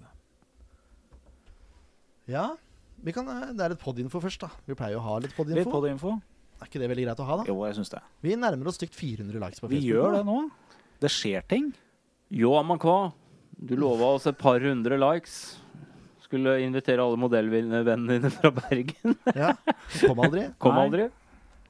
Ja, 2.28 2.56
vi 3.02 3.12
kan, 3.14 3.28
eh, 3.30 3.52
det 3.56 3.64
er 3.64 3.72
litt 3.74 3.82
podinfo 3.82 4.20
først, 4.20 4.42
da. 4.42 4.50
Vi 4.66 4.74
pleier 4.76 4.96
jo 4.96 5.00
å 5.02 5.06
ha 5.06 5.18
litt 5.22 5.30
Litt 5.30 5.38
podinfo. 5.38 5.70
på 5.70 5.82
det 5.84 5.92
info. 5.94 6.16
Er 6.60 6.66
ikke 6.66 6.80
det 6.82 6.88
veldig 6.90 7.04
greit 7.06 7.20
å 7.22 7.26
ha, 7.28 7.36
da? 7.38 7.44
Jo, 7.46 7.60
jeg 7.64 7.76
synes 7.78 7.90
det. 7.94 8.00
Vi 8.26 8.34
nærmer 8.34 8.66
oss 8.66 8.76
stygt 8.80 8.94
400 8.98 9.38
likes 9.38 9.60
på 9.62 9.68
Facebook. 9.68 9.82
Vi 9.84 9.92
gjør 9.92 10.16
det 10.18 10.24
nå. 10.26 10.50
Det 11.00 11.10
skjer 11.14 11.46
ting. 11.48 11.70
Jo, 12.34 12.56
Amankwa, 12.58 13.12
du 13.56 13.76
lova 13.78 14.14
oss 14.16 14.26
et 14.26 14.36
par 14.38 14.58
hundre 14.60 14.98
likes. 14.98 15.56
Skulle 16.26 16.58
invitere 16.60 17.00
alle 17.00 17.16
modellvennene 17.16 17.84
dine 17.86 18.30
fra 18.34 18.50
Bergen. 18.52 19.14
Ja, 19.34 19.54
Kom 20.02 20.18
aldri. 20.20 20.48
Kom 20.60 20.76
aldri. 20.76 21.06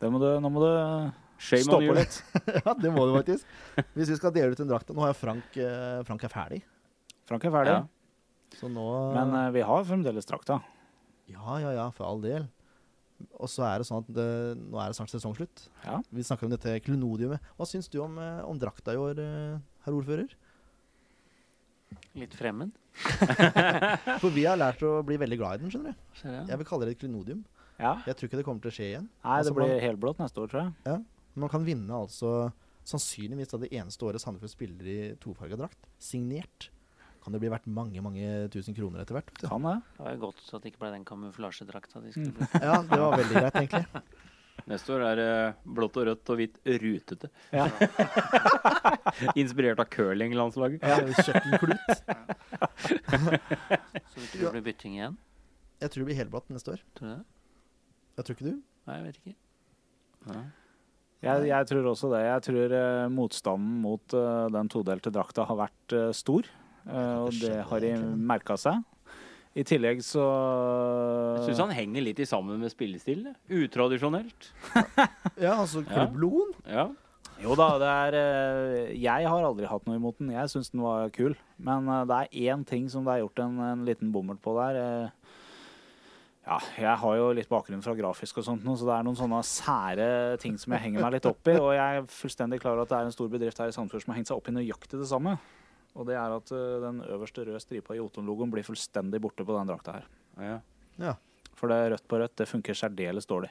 Det 0.00 0.10
må 0.10 0.18
du, 0.18 0.26
nå 0.40 0.50
må 0.50 0.64
du 0.64 1.12
Shame 1.38 1.62
on 1.62 1.68
stoppe 1.70 1.94
litt. 1.94 2.16
ja, 2.66 2.74
det 2.82 2.90
må 2.90 3.04
du 3.06 3.14
faktisk. 3.14 3.46
Hvis 3.94 4.10
vi 4.10 4.16
skal 4.18 4.32
dele 4.34 4.52
ut 4.56 4.60
en 4.64 4.70
drakt 4.72 4.88
Nå 4.90 5.04
er 5.06 5.14
Frank, 5.14 5.56
eh, 5.62 6.00
Frank 6.08 6.24
er 6.26 6.32
ferdig, 6.32 6.60
Frank 7.30 7.44
er 7.46 7.52
ferdig. 7.54 7.74
Ja. 7.76 8.56
så 8.58 8.70
nå 8.72 8.86
Men 9.14 9.34
eh, 9.38 9.50
vi 9.54 9.62
har 9.68 9.84
fremdeles 9.86 10.26
drakta. 10.26 10.58
Ja, 11.30 11.58
ja, 11.62 11.70
ja, 11.76 11.84
for 11.94 12.08
all 12.08 12.22
del. 12.24 12.48
Og 13.38 13.50
så 13.50 13.64
er 13.66 13.80
det 13.82 13.86
sånn 13.88 14.00
at 14.04 14.10
det, 14.14 14.26
nå 14.58 14.78
er 14.80 14.90
det 14.92 14.96
snart 14.98 15.10
sesongslutt. 15.12 15.64
Ja. 15.84 15.98
Vi 16.14 16.22
snakker 16.26 16.46
om 16.48 16.52
dette 16.54 16.76
klenodiumet. 16.86 17.42
Hva 17.58 17.66
syns 17.68 17.90
du 17.90 17.98
om, 18.02 18.14
eh, 18.22 18.40
om 18.46 18.58
drakta 18.62 18.94
i 18.94 19.00
år, 19.02 19.18
eh, 19.22 19.58
herr 19.86 19.96
ordfører? 19.98 20.34
Litt 22.18 22.34
fremmed. 22.36 22.72
For 24.22 24.30
vi 24.34 24.44
har 24.48 24.58
lært 24.58 24.82
å 24.86 24.98
bli 25.06 25.18
veldig 25.20 25.38
glad 25.40 25.58
i 25.58 25.62
den, 25.64 25.70
skjønner 25.72 25.94
du. 25.94 26.02
Ser 26.18 26.34
jeg. 26.34 26.48
Jeg 26.50 26.60
vil 26.62 26.68
kalle 26.68 26.88
det 26.88 26.96
et 26.96 27.02
klenodium. 27.02 27.44
Ja. 27.78 27.92
Jeg 28.08 28.18
tror 28.18 28.28
ikke 28.30 28.40
det 28.40 28.46
kommer 28.48 28.64
til 28.64 28.72
å 28.72 28.74
skje 28.74 28.88
igjen. 28.88 29.06
Nei, 29.22 29.36
Altså, 29.38 29.52
det 29.52 29.58
blir 29.60 29.70
man- 29.74 29.84
helblått 29.84 30.18
neste 30.22 30.42
år, 30.42 30.50
tror 30.50 30.64
jeg. 30.64 30.98
Man 31.38 31.52
kan 31.52 31.66
vinne 31.66 32.02
altså 32.04 32.50
sannsynligvis 32.88 33.50
da 33.52 33.60
det 33.62 33.70
eneste 33.76 34.06
året 34.08 34.22
Sandefjord 34.22 34.52
spiller 34.52 34.88
i 34.88 34.98
tofarga 35.20 35.58
drakt. 35.60 35.88
Signert. 36.02 36.70
Kan 37.22 37.34
det 37.34 37.42
bli 37.42 37.50
verdt 37.52 37.66
mange 37.68 38.00
mange 38.00 38.48
tusen 38.54 38.76
kroner 38.76 39.02
etter 39.02 39.18
hvert. 39.18 39.34
Kan 39.42 39.66
det. 39.66 39.74
Det 39.98 40.04
var 40.06 40.14
jo 40.16 40.22
godt 40.28 40.42
at 40.48 40.62
det 40.64 40.72
ikke 40.72 40.82
ble 40.84 40.94
den 40.94 41.04
kamuflasjedrakta 41.08 42.00
de 42.04 42.14
skulle 42.14 42.34
bli. 42.38 42.48
Ja, 42.64 42.78
det 42.88 43.00
var 43.02 43.18
veldig 43.20 43.42
greit, 43.42 43.58
egentlig. 43.62 44.02
Neste 44.68 44.92
år 44.92 45.04
er 45.06 45.16
det 45.20 45.32
blått 45.78 45.96
og 46.00 46.08
rødt 46.08 46.30
og 46.32 46.40
hvitt 46.40 46.56
rutete. 46.82 47.30
Ja. 47.54 47.68
Inspirert 49.40 49.80
av 49.80 49.88
curlinglandslaget. 49.92 50.82
Ja, 50.82 50.98
Kjøkkenklut. 51.22 51.84
Så 52.88 54.18
det 54.18 54.28
tror 54.32 54.48
det 54.48 54.54
blir 54.58 54.66
bytting 54.66 54.98
igjen? 54.98 55.16
Jeg 55.78 55.92
tror 55.92 56.02
det 56.02 56.08
blir 56.10 56.18
helblått 56.18 56.50
neste 56.52 56.74
år. 56.74 56.82
Tror 56.98 57.06
du 57.06 57.12
det? 57.14 57.22
Jeg 58.18 58.26
tror 58.26 58.36
ikke 58.38 58.48
du? 58.48 58.56
Nei, 58.88 58.96
jeg 58.98 59.06
vet 59.06 59.20
ikke. 59.22 59.36
Ja. 60.28 60.42
Jeg, 61.24 61.48
jeg 61.50 61.66
tror 61.66 61.88
også 61.90 62.12
det. 62.12 62.20
Jeg 62.28 62.42
tror 62.46 62.74
uh, 62.78 63.08
motstanden 63.10 63.80
mot 63.82 64.14
uh, 64.14 64.46
den 64.54 64.68
todelte 64.70 65.10
drakta 65.14 65.46
har 65.48 65.58
vært 65.64 65.94
uh, 65.96 66.10
stor. 66.14 66.46
og 66.88 67.34
det 67.42 67.56
har 67.68 67.82
de 67.84 67.90
merka 68.30 68.54
seg. 68.56 68.84
I 69.58 69.64
tillegg 69.66 69.98
så 70.06 70.22
Jeg 71.40 71.48
syns 71.48 71.60
han 71.64 71.74
henger 71.74 72.04
litt 72.06 72.20
i 72.22 72.26
sammen 72.28 72.60
med 72.62 72.70
spillestilen. 72.72 73.34
Utradisjonelt. 73.50 74.52
Ja, 75.42 75.56
altså 75.58 75.82
Ja. 75.82 75.90
klubblogoen. 75.90 76.54
Ja. 76.68 76.86
Jo 77.42 77.54
da, 77.58 77.66
det 77.78 77.90
er 77.90 78.16
Jeg 78.94 79.26
har 79.30 79.44
aldri 79.46 79.66
hatt 79.70 79.84
noe 79.86 79.98
imot 79.98 80.18
den. 80.22 80.30
Jeg 80.34 80.50
syns 80.54 80.70
den 80.72 80.82
var 80.86 81.10
kul. 81.14 81.34
Men 81.58 81.90
det 82.08 82.22
er 82.22 82.54
én 82.54 82.64
ting 82.66 82.86
som 82.90 83.04
det 83.06 83.16
er 83.16 83.24
gjort 83.24 83.42
en, 83.42 83.58
en 83.72 83.84
liten 83.86 84.14
bommert 84.14 84.40
på 84.44 84.54
der. 84.58 85.10
Ja, 86.48 86.56
jeg 86.80 86.96
har 87.02 87.16
jo 87.18 87.26
litt 87.36 87.48
bakgrunn 87.50 87.82
fra 87.84 87.92
grafisk 87.98 88.38
og 88.40 88.44
sånt, 88.46 88.62
nå, 88.64 88.72
så 88.80 88.86
det 88.88 88.94
er 88.96 89.04
noen 89.04 89.18
sånne 89.18 89.42
sære 89.44 90.06
ting 90.40 90.54
som 90.56 90.72
jeg 90.72 90.80
henger 90.86 91.02
meg 91.04 91.12
litt 91.18 91.26
opp 91.28 91.50
i. 91.52 91.56
Og 91.60 91.74
jeg 91.76 91.98
er 92.00 92.06
fullstendig 92.08 92.60
klar 92.62 92.72
over 92.78 92.86
at 92.86 92.92
det 92.94 92.98
er 93.02 93.10
en 93.10 93.12
stor 93.12 93.28
bedrift 93.28 93.60
her 93.60 93.68
i 93.68 93.74
Sandefjord 93.76 94.06
som 94.06 94.14
har 94.14 94.18
hengt 94.22 94.30
seg 94.30 94.38
opp 94.40 94.48
i 94.48 94.54
nøyaktig 94.56 94.96
det 95.02 95.08
samme. 95.10 95.34
Og 95.98 96.06
det 96.08 96.16
er 96.16 96.32
at 96.38 96.52
eh, 96.56 96.78
den 96.86 97.02
øverste 97.04 97.44
røde 97.44 97.60
stripa 97.60 97.92
i 97.92 97.98
Jotun-logoen 98.00 98.50
blir 98.54 98.64
fullstendig 98.64 99.20
borte 99.20 99.44
på 99.44 99.56
den 99.58 99.68
drakta 99.68 99.98
her. 99.98 100.08
ja. 101.02 101.14
For 101.58 101.66
det 101.68 101.78
rødt 101.90 102.04
på 102.08 102.20
rødt, 102.22 102.36
det 102.38 102.46
funker 102.48 102.72
særdeles 102.78 103.26
dårlig. 103.26 103.48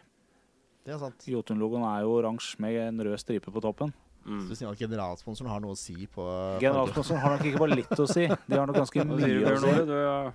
Det 0.87 0.93
er 0.95 0.99
sant. 1.01 1.25
Jotun-logoen 1.27 1.83
er 1.83 2.05
jo 2.05 2.13
oransje 2.21 2.55
med 2.63 2.77
en 2.87 3.01
rød 3.03 3.17
stripe 3.19 3.51
på 3.51 3.61
toppen. 3.61 3.91
Så 4.23 4.31
Mm. 4.31 4.47
du 4.49 4.55
sier 4.55 4.67
at 4.71 4.79
generalsponsoren 4.79 5.47
har 5.51 5.59
noe 5.63 5.71
å 5.71 5.77
si 5.79 6.05
på 6.11 6.23
Generalsponsoren 6.59 7.19
har 7.21 7.35
nok 7.37 7.45
ikke 7.47 7.59
bare 7.61 7.75
litt 7.77 7.93
å 7.99 8.07
si, 8.09 8.25
de 8.27 8.57
har 8.57 8.65
nok 8.67 8.75
ganske 8.75 9.05
mye 9.07 9.53
å 9.53 9.59
si. 9.61 9.85
Du, 9.87 9.93
ja. 9.93 10.31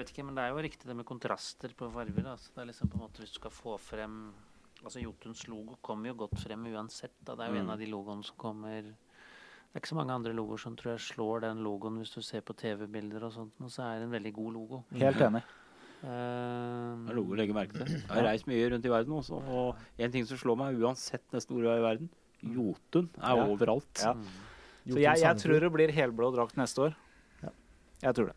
Jeg 0.00 0.06
vet 0.06 0.12
ikke, 0.14 0.24
men 0.24 0.34
det 0.38 0.44
er 0.46 0.54
jo 0.54 0.62
riktig 0.64 0.86
det 0.88 0.94
med 0.96 1.04
kontraster 1.04 1.74
på 1.76 1.90
farger. 1.92 2.22
Da. 2.24 2.32
Så 2.40 2.54
det 2.56 2.62
er 2.62 2.68
liksom 2.72 2.88
på 2.88 2.96
en 2.96 3.02
måte 3.04 3.20
Hvis 3.20 3.34
du 3.34 3.40
skal 3.42 3.52
få 3.52 3.76
frem 3.78 4.32
Altså 4.80 5.02
Jotuns 5.02 5.42
logo 5.50 5.74
kommer 5.84 6.08
jo 6.08 6.14
godt 6.22 6.38
frem 6.40 6.62
uansett. 6.72 7.12
Da. 7.20 7.34
Det 7.36 7.44
er 7.44 7.50
jo 7.52 7.58
Mm. 7.58 7.60
en 7.66 7.70
av 7.74 7.78
de 7.82 7.86
logoene 7.92 8.24
som 8.24 8.36
kommer 8.40 8.80
Det 8.82 9.76
er 9.76 9.80
ikke 9.82 9.92
så 9.92 9.98
mange 10.00 10.14
andre 10.16 10.32
logoer 10.32 10.58
som 10.58 10.74
tror 10.74 10.96
jeg 10.96 11.04
slår 11.14 11.40
den 11.44 11.60
logoen 11.62 11.98
hvis 12.00 12.14
du 12.14 12.22
ser 12.22 12.40
på 12.40 12.56
TV-bilder 12.56 13.22
og 13.28 13.32
sånt. 13.36 13.52
Og 13.60 13.68
så 13.70 13.84
er 13.84 13.98
det 14.00 14.08
en 14.08 14.16
veldig 14.16 14.32
god 14.34 14.52
logo. 14.56 14.84
Helt 14.96 15.20
enig. 15.20 15.42
Uh, 16.02 16.08
Det 17.04 17.12
er 17.12 17.18
noe 17.20 17.28
å 17.28 17.36
legge 17.36 17.52
merke 17.54 17.76
til. 17.76 17.86
Jeg 18.00 18.08
har 18.08 18.24
reist 18.24 18.46
mye 18.48 18.70
rundt 18.72 18.86
i 18.88 18.88
verden 18.88 19.12
også, 19.20 19.36
og 19.52 19.76
en 20.00 20.10
ting 20.10 20.24
som 20.26 20.38
slår 20.40 20.56
meg 20.56 20.80
uansett 20.80 21.22
nesten 21.30 21.54
hvor 21.54 21.62
jeg 21.68 21.76
er 21.76 21.82
i 21.82 21.86
verden, 21.86 22.08
Jotun 22.42 23.10
er 23.20 23.36
Ja. 23.36 23.44
overalt. 23.46 24.00
Ja. 24.00 24.14
mm. 24.14 24.24
Jotun 24.86 24.96
Så 24.96 25.00
jeg, 25.04 25.20
jeg 25.20 25.36
tror 25.44 25.60
det 25.60 25.72
blir 25.76 25.92
helblå 25.92 26.32
drakt 26.34 26.56
neste 26.56 26.88
år. 26.88 26.94
Ja. 27.44 27.50
Jeg 28.08 28.14
tror 28.16 28.26
det. 28.32 28.36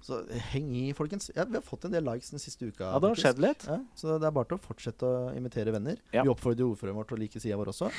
Så 0.00 0.22
heng 0.52 0.70
i, 0.76 0.86
folkens. 0.96 1.28
Ja, 1.36 1.44
vi 1.44 1.58
har 1.58 1.64
fått 1.64 1.84
en 1.84 1.92
del 1.92 2.06
likes 2.08 2.30
den 2.32 2.40
siste 2.40 2.70
uka. 2.70 2.86
Ja, 2.88 3.00
det 3.02 3.10
har 3.12 3.20
skjedd 3.20 3.40
litt. 3.42 3.66
Ja, 3.68 3.76
så 3.98 4.16
det 4.16 4.28
er 4.28 4.32
bare 4.36 4.48
til 4.48 4.56
å 4.56 4.62
fortsette 4.64 5.04
å 5.08 5.26
invitere 5.36 5.74
venner. 5.74 6.00
Ja. 6.14 6.24
Vi 6.24 6.32
oppfordrer 6.32 6.64
ordføreren 6.70 6.96
vår 6.96 7.10
til 7.10 7.18
å 7.18 7.20
like 7.20 7.42
sida 7.42 7.58
vår 7.60 7.72
også. 7.74 7.90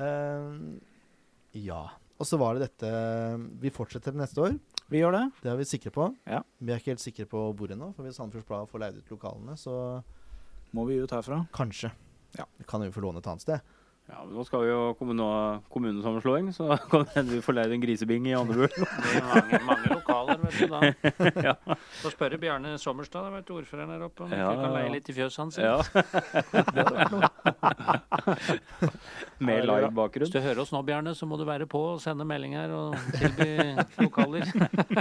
uh, 0.00 0.54
ja. 1.68 1.82
Og 2.20 2.28
så 2.28 2.36
var 2.36 2.56
det 2.56 2.66
dette 2.68 2.88
Vi 3.62 3.72
fortsetter 3.72 4.16
neste 4.16 4.42
år. 4.44 4.56
Vi 4.92 5.00
gjør 5.00 5.14
det. 5.16 5.24
Det 5.44 5.52
er 5.52 5.60
vi 5.60 5.68
sikre 5.68 5.92
på. 5.94 6.08
Ja. 6.28 6.40
Vi 6.58 6.72
er 6.72 6.80
ikke 6.82 6.94
helt 6.94 7.04
sikre 7.04 7.28
på 7.30 7.44
hvor 7.56 7.72
ennå, 7.72 7.92
for 7.96 8.04
hvis 8.08 8.16
Sandefjords 8.18 8.48
Blad 8.48 8.72
får 8.72 8.82
leid 8.82 8.96
ut 9.00 9.12
lokalene, 9.14 9.56
så 9.60 9.74
Må 10.76 10.84
vi 10.88 10.98
ut 11.02 11.12
herfra. 11.14 11.44
kanskje. 11.54 11.92
Ja. 12.38 12.44
Vi 12.58 12.64
kan 12.68 12.82
jo 12.84 12.90
få 12.94 13.04
låne 13.04 13.22
et 13.22 13.28
annet 13.30 13.44
sted. 13.44 13.60
Ja, 14.10 14.24
men 14.24 14.34
nå 14.34 14.42
skal 14.46 14.64
vi 14.64 14.70
jo 14.72 14.78
kommune 14.98 15.26
kommunesammenslåing, 15.70 16.50
så 16.54 16.74
kan 16.90 17.04
det 17.06 17.14
hende 17.14 17.36
vi 17.36 17.42
får 17.44 17.56
leid 17.56 17.74
en 17.76 17.82
grisebing 17.84 18.26
i. 18.26 18.34
Det 18.34 18.56
blir 18.58 19.26
mange, 19.28 19.60
mange 19.68 19.99
lokaler, 20.20 20.38
vet 20.44 20.56
du 20.60 20.66
da. 20.70 20.80
Ja. 21.50 21.54
Så 22.02 22.08
spørre 22.14 22.36
Bjarne 22.42 22.70
Sommerstad, 22.78 23.26
vet 23.34 23.46
du, 23.48 23.52
ordføreren 23.60 23.90
her 23.94 24.02
oppe, 24.06 24.20
om 24.26 24.30
Ja, 24.34 24.38
ikke 24.52 24.62
kan 24.64 24.72
leie 24.76 24.90
litt 24.94 25.08
i 25.08 25.14
fjøset 25.16 25.38
hans. 25.42 25.54
Ja. 25.60 25.76
Med 29.40 29.62
Hvis 29.62 29.68
live-bakgrunn. 29.70 30.30
du 30.32 30.40
hører 30.44 30.58
oss 30.62 30.72
nå, 30.74 30.80
Bjarne, 30.86 31.12
så 31.16 31.24
må 31.28 31.34
du 31.40 31.44
være 31.48 31.66
på 31.70 31.80
og 31.94 32.00
sende 32.02 32.24
melding 32.28 32.54
her 32.58 32.70
og 32.76 32.88
tilby 33.16 33.48
lokaler. 34.04 34.44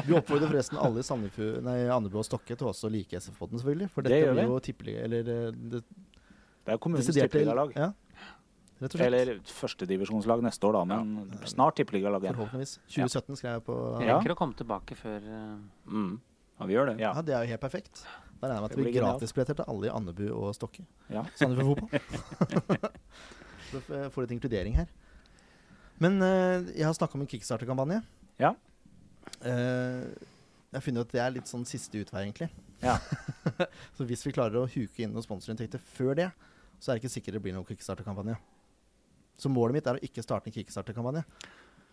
Vi 0.08 0.16
oppfordrer 0.18 0.48
forresten 0.52 0.78
alle 0.80 1.00
i 1.04 1.08
Sandefjord, 1.08 1.60
nei, 1.66 1.78
Andebu 1.92 2.18
og 2.22 2.28
Stokke 2.28 2.54
til 2.56 2.68
også 2.72 2.88
å 2.90 2.94
like 2.94 3.20
SF-podden, 3.20 3.58
selvfølgelig. 3.62 3.90
For 3.94 4.00
Det 4.06 4.10
dette 4.14 4.24
gjør 4.26 4.36
blir 4.38 4.46
vi. 4.46 4.50
jo 4.54 4.58
tippelig... 4.70 4.96
Eller 5.06 5.22
eh, 5.36 5.50
det, 5.76 5.80
Det 6.66 6.72
er 6.76 6.80
kommunens 6.84 7.10
tippeligalag. 7.16 7.70
Ja, 7.80 7.90
rett 8.80 8.94
og 8.96 8.98
slett. 9.00 9.06
Eller 9.08 9.40
førstedivisjonslag 9.60 10.42
neste 10.46 10.68
år, 10.70 10.80
da, 10.80 10.84
men 10.90 11.30
snart 11.50 11.78
tippeligalag 11.80 12.26
igjen. 12.26 12.38
Forhåpentligvis. 12.40 12.78
2017 12.96 13.40
skrev 13.42 13.58
jeg 13.58 13.66
på 13.68 13.78
Vi 14.00 14.08
Ja. 14.08 14.18
rekker 14.18 14.36
å 14.36 14.40
komme 14.40 14.56
tilbake 14.56 14.96
før 15.00 15.18
eh, 15.20 15.58
Mm. 15.90 16.20
Ja, 16.60 16.66
vi 16.66 16.74
gjør 16.74 16.86
det. 16.92 17.00
Ja. 17.00 17.14
Ja, 17.16 17.22
det 17.22 17.34
er 17.36 17.46
jo 17.46 17.52
helt 17.54 17.62
perfekt. 17.62 18.04
Da 18.40 18.48
regner 18.48 18.56
jeg 18.56 18.62
med 18.62 18.64
at 18.64 18.72
Det 18.72 18.78
det 18.78 18.86
blir 18.86 19.02
gratisbilletter 19.02 19.56
til 19.56 19.66
alle 19.68 19.88
i 19.88 19.92
Andebu 19.96 20.26
og 20.32 20.56
Stokke. 20.56 20.84
Ja. 21.10 21.24
Sandefjord 21.36 21.80
fotball. 21.80 22.90
Så 23.70 23.82
får 24.12 24.26
litt 24.26 24.34
inkludering 24.40 24.76
her. 24.76 24.88
Men 26.00 26.22
uh, 26.24 26.64
jeg 26.74 26.86
har 26.88 26.96
snakka 26.96 27.16
om 27.16 27.22
en 27.22 27.28
kickstarter-kampanje. 27.28 28.02
Ja. 28.40 28.54
Uh, 29.44 30.08
jeg 30.70 30.78
har 30.78 30.86
funnet 30.86 31.08
at 31.08 31.12
det 31.16 31.22
er 31.24 31.34
litt 31.36 31.50
sånn 31.50 31.66
siste 31.68 32.00
utvei, 32.00 32.26
egentlig. 32.28 32.50
Ja. 32.84 32.98
så 33.98 34.08
hvis 34.08 34.24
vi 34.26 34.34
klarer 34.36 34.62
å 34.62 34.68
huke 34.70 35.04
inn 35.04 35.12
noen 35.16 35.26
sponsorinntekter 35.26 35.82
før 35.96 36.16
det, 36.20 36.30
så 36.80 36.92
er 36.92 36.98
det 36.98 37.04
ikke 37.04 37.16
sikkert 37.18 37.40
det 37.40 37.44
blir 37.44 37.56
noen 37.56 37.68
kickstarter-kampanje. 37.68 38.38
Så 39.40 39.52
målet 39.52 39.78
mitt 39.80 39.88
er 39.88 40.00
å 40.00 40.04
ikke 40.04 40.24
starte 40.26 40.50
en 40.52 40.56
kickstarter-kampanje. 40.56 41.24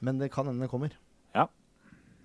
Men 0.04 0.18
det 0.20 0.32
kan 0.34 0.48
hende 0.48 0.64
den 0.64 0.70
kommer. 0.72 0.94
Ja. 1.36 1.46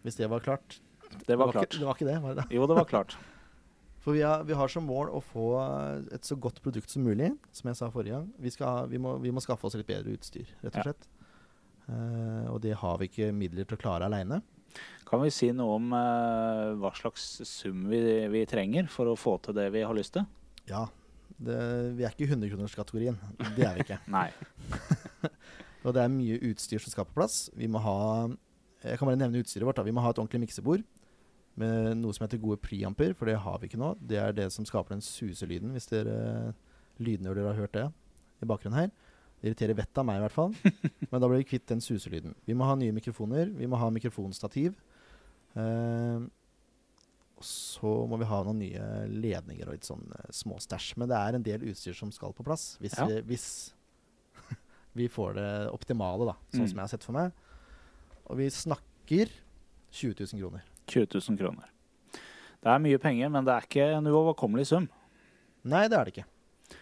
Hvis 0.06 0.18
det 0.18 0.28
var 0.32 0.42
klart. 0.44 0.80
Det 1.28 1.36
var 1.38 1.52
Ikke, 1.52 1.60
klart. 1.62 1.76
det 1.78 1.86
var 1.86 1.98
ikke 2.00 2.08
det, 2.08 2.18
var 2.24 2.34
det 2.36 2.44
det? 2.46 2.56
Jo, 2.56 2.66
det 2.72 2.78
var 2.80 2.88
klart. 2.90 3.18
For 4.02 4.16
vi 4.18 4.24
har, 4.26 4.42
vi 4.48 4.56
har 4.58 4.72
som 4.72 4.88
mål 4.90 5.12
å 5.14 5.20
få 5.22 5.44
et 6.16 6.26
så 6.26 6.34
godt 6.42 6.58
produkt 6.66 6.90
som 6.90 7.04
mulig, 7.06 7.28
som 7.54 7.68
jeg 7.70 7.78
sa 7.78 7.90
forrige 7.94 8.16
gang. 8.18 8.30
Vi, 8.42 8.50
skal, 8.50 8.88
vi, 8.90 8.98
må, 8.98 9.12
vi 9.22 9.30
må 9.36 9.44
skaffe 9.46 9.68
oss 9.70 9.76
litt 9.78 9.86
bedre 9.92 10.16
utstyr, 10.16 10.48
rett 10.64 10.74
og 10.74 10.80
Ja. 10.82 10.88
slett. 10.90 11.06
Eh, 11.92 12.48
og 12.50 12.58
det 12.64 12.74
har 12.82 12.98
vi 12.98 13.10
ikke 13.12 13.30
midler 13.36 13.68
til 13.70 13.78
å 13.78 13.82
klare 13.84 14.08
aleine. 14.10 14.40
Kan 15.06 15.22
vi 15.22 15.30
si 15.36 15.52
noe 15.54 15.76
om 15.76 15.92
uh, 15.94 16.72
hva 16.80 16.94
slags 16.96 17.42
sum 17.46 17.84
vi, 17.92 18.00
vi 18.32 18.46
trenger 18.48 18.88
for 18.90 19.12
å 19.12 19.18
få 19.20 19.36
til 19.44 19.58
det 19.58 19.68
vi 19.76 19.82
har 19.84 19.94
lyst 19.98 20.16
til? 20.16 20.24
Ja. 20.72 20.86
Det, 21.42 21.58
vi 21.98 22.06
er 22.08 22.14
ikke 22.16 22.26
i 22.26 22.32
100-kronerskategorien. 22.32 23.18
Det 23.58 23.66
er 23.68 23.76
vi 23.78 23.84
ikke. 23.86 24.00
Nei. 24.18 24.30
Og 25.86 25.94
det 25.96 26.02
er 26.04 26.12
mye 26.14 26.40
utstyr 26.52 26.82
som 26.84 26.94
skal 26.94 27.08
på 27.10 27.16
plass. 27.18 27.50
Vi 27.58 27.68
må 27.72 27.82
ha 27.82 28.28
Jeg 28.84 28.98
kan 28.98 29.08
bare 29.08 29.18
nevne 29.20 29.42
utstyret 29.44 29.66
vårt. 29.66 29.76
da. 29.78 29.84
Vi 29.86 29.92
må 29.94 30.02
ha 30.02 30.10
et 30.10 30.18
ordentlig 30.18 30.42
miksebord 30.48 30.84
med 31.62 31.98
noe 32.00 32.14
som 32.16 32.24
heter 32.26 32.40
gode 32.42 32.58
preamper, 32.64 33.14
for 33.14 33.26
det 33.30 33.36
har 33.38 33.60
vi 33.60 33.68
ikke 33.68 33.78
nå. 33.82 33.92
Det 34.00 34.18
er 34.18 34.32
det 34.34 34.48
som 34.54 34.66
skaper 34.66 34.96
den 34.96 35.02
suselyden, 35.04 35.74
hvis 35.76 35.86
dere 35.92 36.54
lydnørder 36.98 37.46
har 37.52 37.60
hørt 37.60 37.74
det 37.74 37.84
i 38.42 38.48
bakgrunnen 38.50 38.80
her. 38.80 38.92
Det 39.42 39.52
irriterer 39.52 39.78
vettet 39.78 39.98
av 40.02 40.06
meg 40.06 40.18
i 40.18 40.24
hvert 40.26 40.34
fall. 40.38 40.54
Men 41.12 41.22
da 41.22 41.28
blir 41.30 41.42
vi 41.44 41.50
kvitt 41.52 41.68
den 41.70 41.82
suselyden. 41.82 42.34
Vi 42.48 42.54
må 42.58 42.66
ha 42.66 42.76
nye 42.76 42.94
mikrofoner. 42.96 43.50
Vi 43.58 43.68
må 43.70 43.78
ha 43.82 43.90
mikrofonstativ. 43.94 44.78
Eh, 45.58 46.22
og 47.42 47.46
så 47.46 47.92
må 48.10 48.18
vi 48.22 48.28
ha 48.30 48.42
noen 48.46 48.60
nye 48.62 48.88
ledninger 49.10 49.66
og 49.68 49.74
litt 49.76 49.88
sånn 49.88 50.04
uh, 50.14 50.28
småstæsj. 50.30 50.92
Men 51.02 51.10
det 51.10 51.18
er 51.18 51.38
en 51.38 51.46
del 51.46 51.64
utstyr 51.72 51.96
som 51.98 52.12
skal 52.14 52.34
på 52.38 52.46
plass. 52.46 52.76
Hvis, 52.82 52.94
Ja. 53.00 53.08
vi, 53.10 53.22
hvis 53.34 53.48
vi 54.96 55.08
får 55.08 55.34
det 55.36 55.50
optimale, 55.72 56.26
da, 56.26 56.34
sånn 56.52 56.62
Mm. 56.66 56.68
som 56.70 56.78
jeg 56.78 56.84
har 56.84 56.88
sett 56.88 57.04
for 57.04 57.14
meg. 57.14 57.32
Og 58.28 58.38
vi 58.38 58.48
snakker 58.50 59.30
20 59.92 60.14
000 60.34 60.40
kroner. 60.42 60.62
20 60.88 61.08
000 61.30 61.38
kroner. 61.38 61.66
Det 62.62 62.70
er 62.70 62.80
mye 62.80 62.98
penger, 63.00 63.30
men 63.30 63.44
det 63.46 63.54
er 63.54 63.62
ikke 63.68 63.98
en 63.98 64.06
uoverkommelig 64.06 64.68
sum. 64.68 64.90
Nei, 65.64 65.88
det 65.88 65.98
er 65.98 66.06
det 66.06 66.14
ikke. 66.16 66.26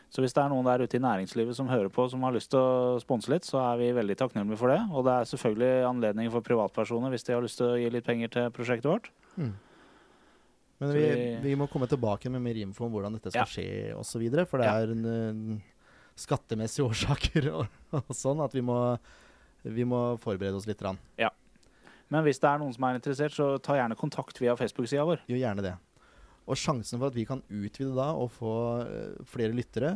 Så 0.10 0.22
hvis 0.22 0.34
det 0.34 0.42
er 0.44 0.50
noen 0.50 0.66
der 0.66 0.84
ute 0.84 0.96
i 0.98 1.00
næringslivet 1.00 1.56
som 1.56 1.68
hører 1.68 1.90
på, 1.90 2.10
som 2.10 2.22
har 2.22 2.32
lyst 2.34 2.50
til 2.50 2.60
å 2.60 3.00
sponse 3.02 3.30
litt, 3.30 3.44
så 3.46 3.60
er 3.74 3.78
vi 3.78 3.92
veldig 3.94 4.16
takknemlige 4.18 4.58
for 4.58 4.68
det. 4.70 4.80
Og 4.92 5.06
det 5.06 5.14
er 5.14 5.30
selvfølgelig 5.30 5.86
anledning 5.90 6.32
for 6.32 6.42
privatpersoner 6.42 7.10
hvis 7.14 7.24
de 7.26 7.34
har 7.34 7.42
lyst 7.42 7.58
til 7.58 7.68
å 7.68 7.78
gi 7.80 7.90
litt 7.90 8.06
penger 8.06 8.28
til 8.30 8.50
prosjektet 8.52 8.90
vårt. 8.90 9.10
Mm. 9.38 9.54
Men 10.80 10.94
vi, 10.94 11.38
vi- 11.44 11.56
må 11.56 11.68
komme 11.70 11.88
tilbake 11.88 12.30
med 12.32 12.42
mer 12.42 12.56
info 12.56 12.86
om 12.86 12.92
hvordan 12.94 13.14
dette 13.14 13.32
skal 13.32 13.42
Ja. 13.42 13.46
skje 13.46 13.96
osv. 14.00 14.46
For 14.48 14.58
det 14.58 14.66
Ja. 14.68 14.78
er 14.80 14.92
en, 14.92 15.06
eh, 15.06 15.62
skattemessige 16.20 16.86
årsaker 16.90 17.50
og, 17.54 17.68
og 18.02 18.10
sånn 18.16 18.42
at 18.46 18.54
vi 18.56 18.62
må, 18.66 18.76
vi 19.64 19.86
må 19.88 20.02
forberede 20.24 20.60
oss 20.60 20.68
litt. 20.70 20.82
Rann. 20.86 21.00
Men 22.10 22.24
hvis 22.26 22.40
det 22.42 22.50
er 22.50 22.58
noen 22.62 22.74
som 22.74 22.86
er 22.88 22.98
interessert, 22.98 23.36
så 23.38 23.52
ta 23.62 23.76
gjerne 23.78 23.98
kontakt 24.00 24.40
via 24.42 24.56
Facebook-sida 24.58 25.04
vår. 25.06 25.20
Gjør 25.30 25.44
gjerne 25.44 25.66
det. 25.68 25.76
Og 26.50 26.58
sjansen 26.58 26.98
for 26.98 27.12
at 27.12 27.18
vi 27.18 27.26
kan 27.30 27.44
utvide 27.54 27.92
da 27.94 28.08
og 28.18 28.32
få 28.34 28.54
eh, 28.82 29.20
flere 29.30 29.54
lyttere, 29.54 29.92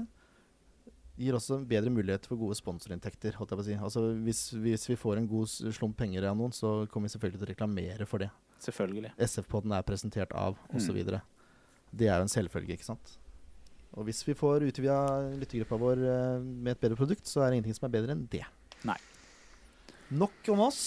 gir 1.18 1.34
også 1.38 1.60
bedre 1.70 1.90
mulighet 1.94 2.26
for 2.30 2.38
gode 2.42 2.56
sponsorinntekter. 2.58 3.36
holdt 3.38 3.52
jeg 3.54 3.58
på 3.60 3.64
å 3.64 3.66
si. 3.68 3.76
Altså 3.90 4.04
hvis, 4.26 4.44
hvis 4.62 4.86
vi 4.90 4.96
får 4.98 5.20
en 5.22 5.28
god 5.30 5.50
slump 5.74 5.98
penger 5.98 6.26
av 6.30 6.38
noen, 6.38 6.54
så 6.54 6.84
kommer 6.94 7.10
vi 7.10 7.14
selvfølgelig 7.16 7.42
til 7.42 7.48
å 7.48 7.52
reklamere 7.52 8.08
for 8.10 8.22
det. 8.22 8.30
Selvfølgelig. 8.64 9.12
SF-podden 9.22 9.74
er 9.78 9.86
presentert 9.86 10.34
av, 10.38 10.58
Mm. 10.70 10.78
osv. 10.80 11.02
Det 11.94 12.08
er 12.10 12.18
jo 12.18 12.26
en 12.26 12.34
selvfølge, 12.34 12.78
ikke 12.78 12.88
sant. 12.94 13.18
Og 13.94 14.08
hvis 14.08 14.24
vi 14.26 14.36
får 14.38 14.66
utvida 14.66 14.98
lyttergruppa 15.38 15.78
vår 15.82 16.04
eh, 16.10 16.44
med 16.44 16.74
et 16.74 16.82
bedre 16.82 16.98
produkt, 16.98 17.28
så 17.30 17.44
er 17.44 17.52
det 17.52 17.60
ingenting 17.60 17.78
som 17.78 17.88
er 17.88 17.94
bedre 17.94 18.16
enn 18.16 18.26
det. 18.32 18.44
Nei. 18.88 18.98
Nok 20.14 20.50
om 20.54 20.66
oss. 20.66 20.84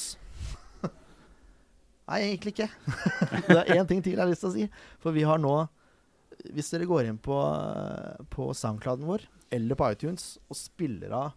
Nei, 2.06 2.20
egentlig 2.22 2.54
ikke. 2.54 2.68
det 3.48 3.58
er 3.62 3.72
én 3.80 3.88
ting 3.88 4.02
til 4.02 4.14
jeg 4.14 4.22
har 4.22 4.30
lyst 4.30 4.44
til 4.44 4.52
å 4.52 4.54
si. 4.54 4.66
For 5.02 5.14
vi 5.14 5.26
har 5.26 5.40
nå 5.42 5.54
Hvis 6.54 6.68
dere 6.70 6.86
går 6.86 7.08
inn 7.08 7.18
på, 7.18 7.34
på 8.30 8.50
Soundclouden 8.54 9.08
vår 9.08 9.24
eller 9.56 9.78
på 9.78 9.88
iTunes 9.94 10.36
og 10.50 10.58
spiller 10.58 11.12
av 11.14 11.34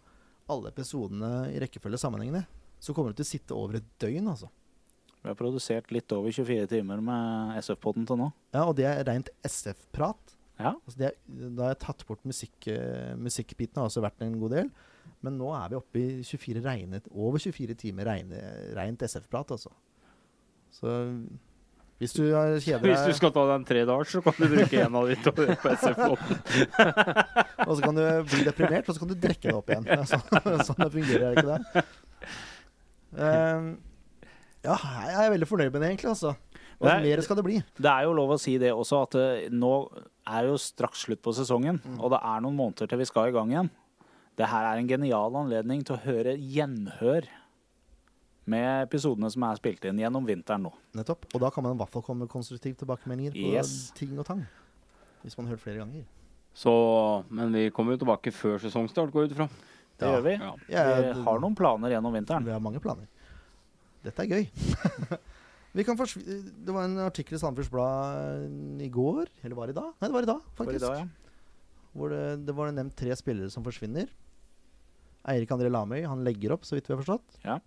alle 0.50 0.72
episodene 0.72 1.48
i 1.54 1.60
rekkefølge 1.62 2.00
sammenhengende, 2.02 2.42
så 2.82 2.94
kommer 2.94 3.12
du 3.12 3.20
til 3.20 3.26
å 3.26 3.30
sitte 3.30 3.56
over 3.56 3.78
et 3.78 3.86
døgn, 4.02 4.26
altså. 4.32 4.48
Vi 5.22 5.28
har 5.28 5.38
produsert 5.38 5.92
litt 5.94 6.10
over 6.16 6.32
24 6.32 6.66
timer 6.72 7.02
med 7.04 7.58
SF-podden 7.60 8.06
til 8.08 8.18
nå. 8.18 8.30
Ja, 8.50 8.64
og 8.64 8.74
det 8.78 8.88
er 8.90 9.04
rent 9.06 9.30
SF-prat. 9.46 10.34
Ja. 10.60 10.74
Altså 10.76 11.00
det 11.00 11.10
er, 11.10 11.18
da 11.56 11.66
har 11.66 11.74
jeg 11.74 11.82
tatt 11.86 12.06
bort 12.08 12.24
musikk, 12.28 12.56
eh, 12.70 13.12
musikkbiten, 13.18 13.80
har 13.80 13.90
også 13.90 14.04
vært 14.04 14.24
en 14.26 14.38
god 14.40 14.56
del. 14.58 14.72
Men 15.24 15.36
nå 15.40 15.50
er 15.56 15.72
vi 15.72 15.78
oppe 15.80 16.00
i 16.00 16.08
24 16.24 16.64
regnet, 16.64 17.08
over 17.12 17.40
24 17.42 17.76
timer 17.80 18.08
reine, 18.08 18.40
rent 18.76 19.04
SF-prat, 19.04 19.52
altså. 19.56 19.72
Så 20.72 20.92
hvis 22.00 22.14
du 22.16 22.22
har 22.32 22.54
kjeder 22.64 22.86
Hvis 22.86 23.02
du 23.04 23.12
skal 23.18 23.32
ta 23.34 23.42
deg 23.44 23.58
en 23.58 23.64
tre 23.68 23.80
dager, 23.84 24.08
så 24.08 24.22
kan 24.24 24.36
du 24.38 24.46
bruke 24.48 24.78
en 24.80 24.94
av 24.96 25.08
de 25.10 25.16
til 25.20 25.32
å 25.32 25.34
høre 25.36 25.56
på 25.60 25.72
SF-podden. 25.74 26.38
og 27.66 27.72
så 27.74 27.80
kan 27.82 27.98
du 27.98 28.04
bli 28.30 28.46
deprimert, 28.46 28.88
og 28.88 28.96
så 28.96 29.02
kan 29.02 29.10
du 29.10 29.18
drikke 29.20 29.50
det 29.50 29.56
opp 29.58 29.68
igjen. 29.68 29.88
Er 29.98 30.06
Sånn, 30.08 30.24
sånn 30.64 30.80
det 30.80 30.88
fungerer, 30.94 31.26
er 31.26 31.36
det 31.36 31.42
ikke 31.42 31.58
det? 31.58 31.84
Um, 33.20 33.68
ja, 34.70 34.78
jeg 35.10 35.26
er 35.26 35.34
veldig 35.34 35.50
fornøyd 35.50 35.74
med 35.74 35.84
det, 35.84 35.90
egentlig. 35.92 36.14
altså. 36.14 36.32
Og 36.80 36.88
er- 36.88 37.02
mer 37.04 37.20
skal 37.20 37.36
det 37.36 37.44
bli. 37.44 37.58
Det 37.76 37.90
er 37.90 38.04
jo 38.06 38.12
lov 38.16 38.30
å 38.32 38.38
si 38.40 38.56
det 38.58 38.70
også, 38.72 39.02
at 39.04 39.14
eh, 39.20 39.48
nå 39.52 39.72
er 40.26 40.46
jo 40.48 40.54
straks 40.56 41.04
slutt 41.06 41.20
på 41.22 41.34
sesongen. 41.36 41.80
Mm. 41.84 41.98
Og 42.00 42.10
det 42.10 42.20
er 42.24 42.40
noen 42.40 42.56
måneder 42.56 42.88
til 42.88 42.98
vi 42.98 43.04
skal 43.04 43.28
i 43.28 43.32
gang 43.36 43.50
igjen. 43.52 43.70
Det 44.36 44.46
her 44.48 44.64
er 44.70 44.78
en 44.80 44.88
genial 44.88 45.34
anledning 45.36 45.82
til 45.84 45.96
å 45.98 46.00
høre 46.06 46.36
gjenhør 46.38 47.26
med 48.50 48.86
episodene 48.88 49.28
som 49.30 49.42
er 49.46 49.58
spilt 49.60 49.84
inn 49.84 49.98
gjennom 50.00 50.24
vinteren 50.26 50.64
nå. 50.64 50.72
Nettopp. 50.96 51.26
Og 51.34 51.40
da 51.44 51.50
kan 51.52 51.62
man 51.66 51.76
i 51.76 51.78
hvert 51.82 51.92
fall 51.92 52.02
komme 52.06 52.24
med 52.24 52.32
konstruktive 52.32 52.74
tilbakemeldinger 52.80 53.32
på 53.36 53.52
Yes. 53.52 53.90
ting 53.94 54.16
og 54.18 54.24
tang. 54.26 54.46
Hvis 55.22 55.36
man 55.36 55.46
har 55.46 55.56
hørt 55.56 55.60
flere 55.66 55.82
ganger. 55.84 56.04
Så, 56.56 56.72
men 57.30 57.52
vi 57.52 57.68
kommer 57.70 57.92
jo 57.92 57.98
tilbake 58.06 58.32
før 58.32 58.56
sesongstart, 58.58 59.12
går 59.12 59.26
jeg 59.28 59.30
ut 59.30 59.36
ifra. 59.36 59.48
Det 60.00 60.08
Ja. 60.08 60.14
gjør 60.16 60.22
vi. 60.24 60.32
Ja. 60.72 60.84
Vi 61.12 61.22
har 61.28 61.38
noen 61.38 61.54
planer 61.54 61.90
gjennom 61.92 62.12
vinteren. 62.16 62.44
Vi 62.44 62.50
har 62.50 62.58
mange 62.60 62.80
planer. 62.80 63.06
Dette 64.02 64.20
er 64.24 64.26
gøy. 64.26 64.48
vi 65.72 65.84
kan 65.86 65.96
forsv- 65.98 66.24
det 66.66 66.72
var 66.74 66.84
en 66.88 66.98
artikkel 67.04 67.36
i 67.36 67.40
Sandefjords 67.40 67.70
Blad 67.70 68.82
i 68.82 68.88
går, 68.92 69.28
eller 69.44 69.54
var 69.58 69.66
det 69.70 69.76
i 69.76 69.80
dag? 69.80 69.92
Nei, 70.00 70.08
det 70.08 70.14
var 70.16 70.22
i 70.26 70.30
dag, 70.32 70.40
For 70.54 70.64
i 70.64 70.66
faktisk. 70.72 70.86
dag, 70.86 70.96
ja. 70.98 71.06
Hvor 71.94 72.08
det, 72.14 72.22
det 72.46 72.54
var 72.54 72.70
nevnt 72.74 72.94
tre 72.98 73.14
spillere 73.18 73.50
som 73.50 73.64
forsvinner. 73.66 74.06
Eirik 75.30 75.50
André 75.52 75.68
Lamøy, 75.70 76.04
han 76.06 76.22
legger 76.24 76.52
opp, 76.54 76.62
så 76.64 76.74
vidt 76.78 76.86
vi 76.88 76.94
har 76.94 77.00
forstått. 77.02 77.38
Ja. 77.44 77.58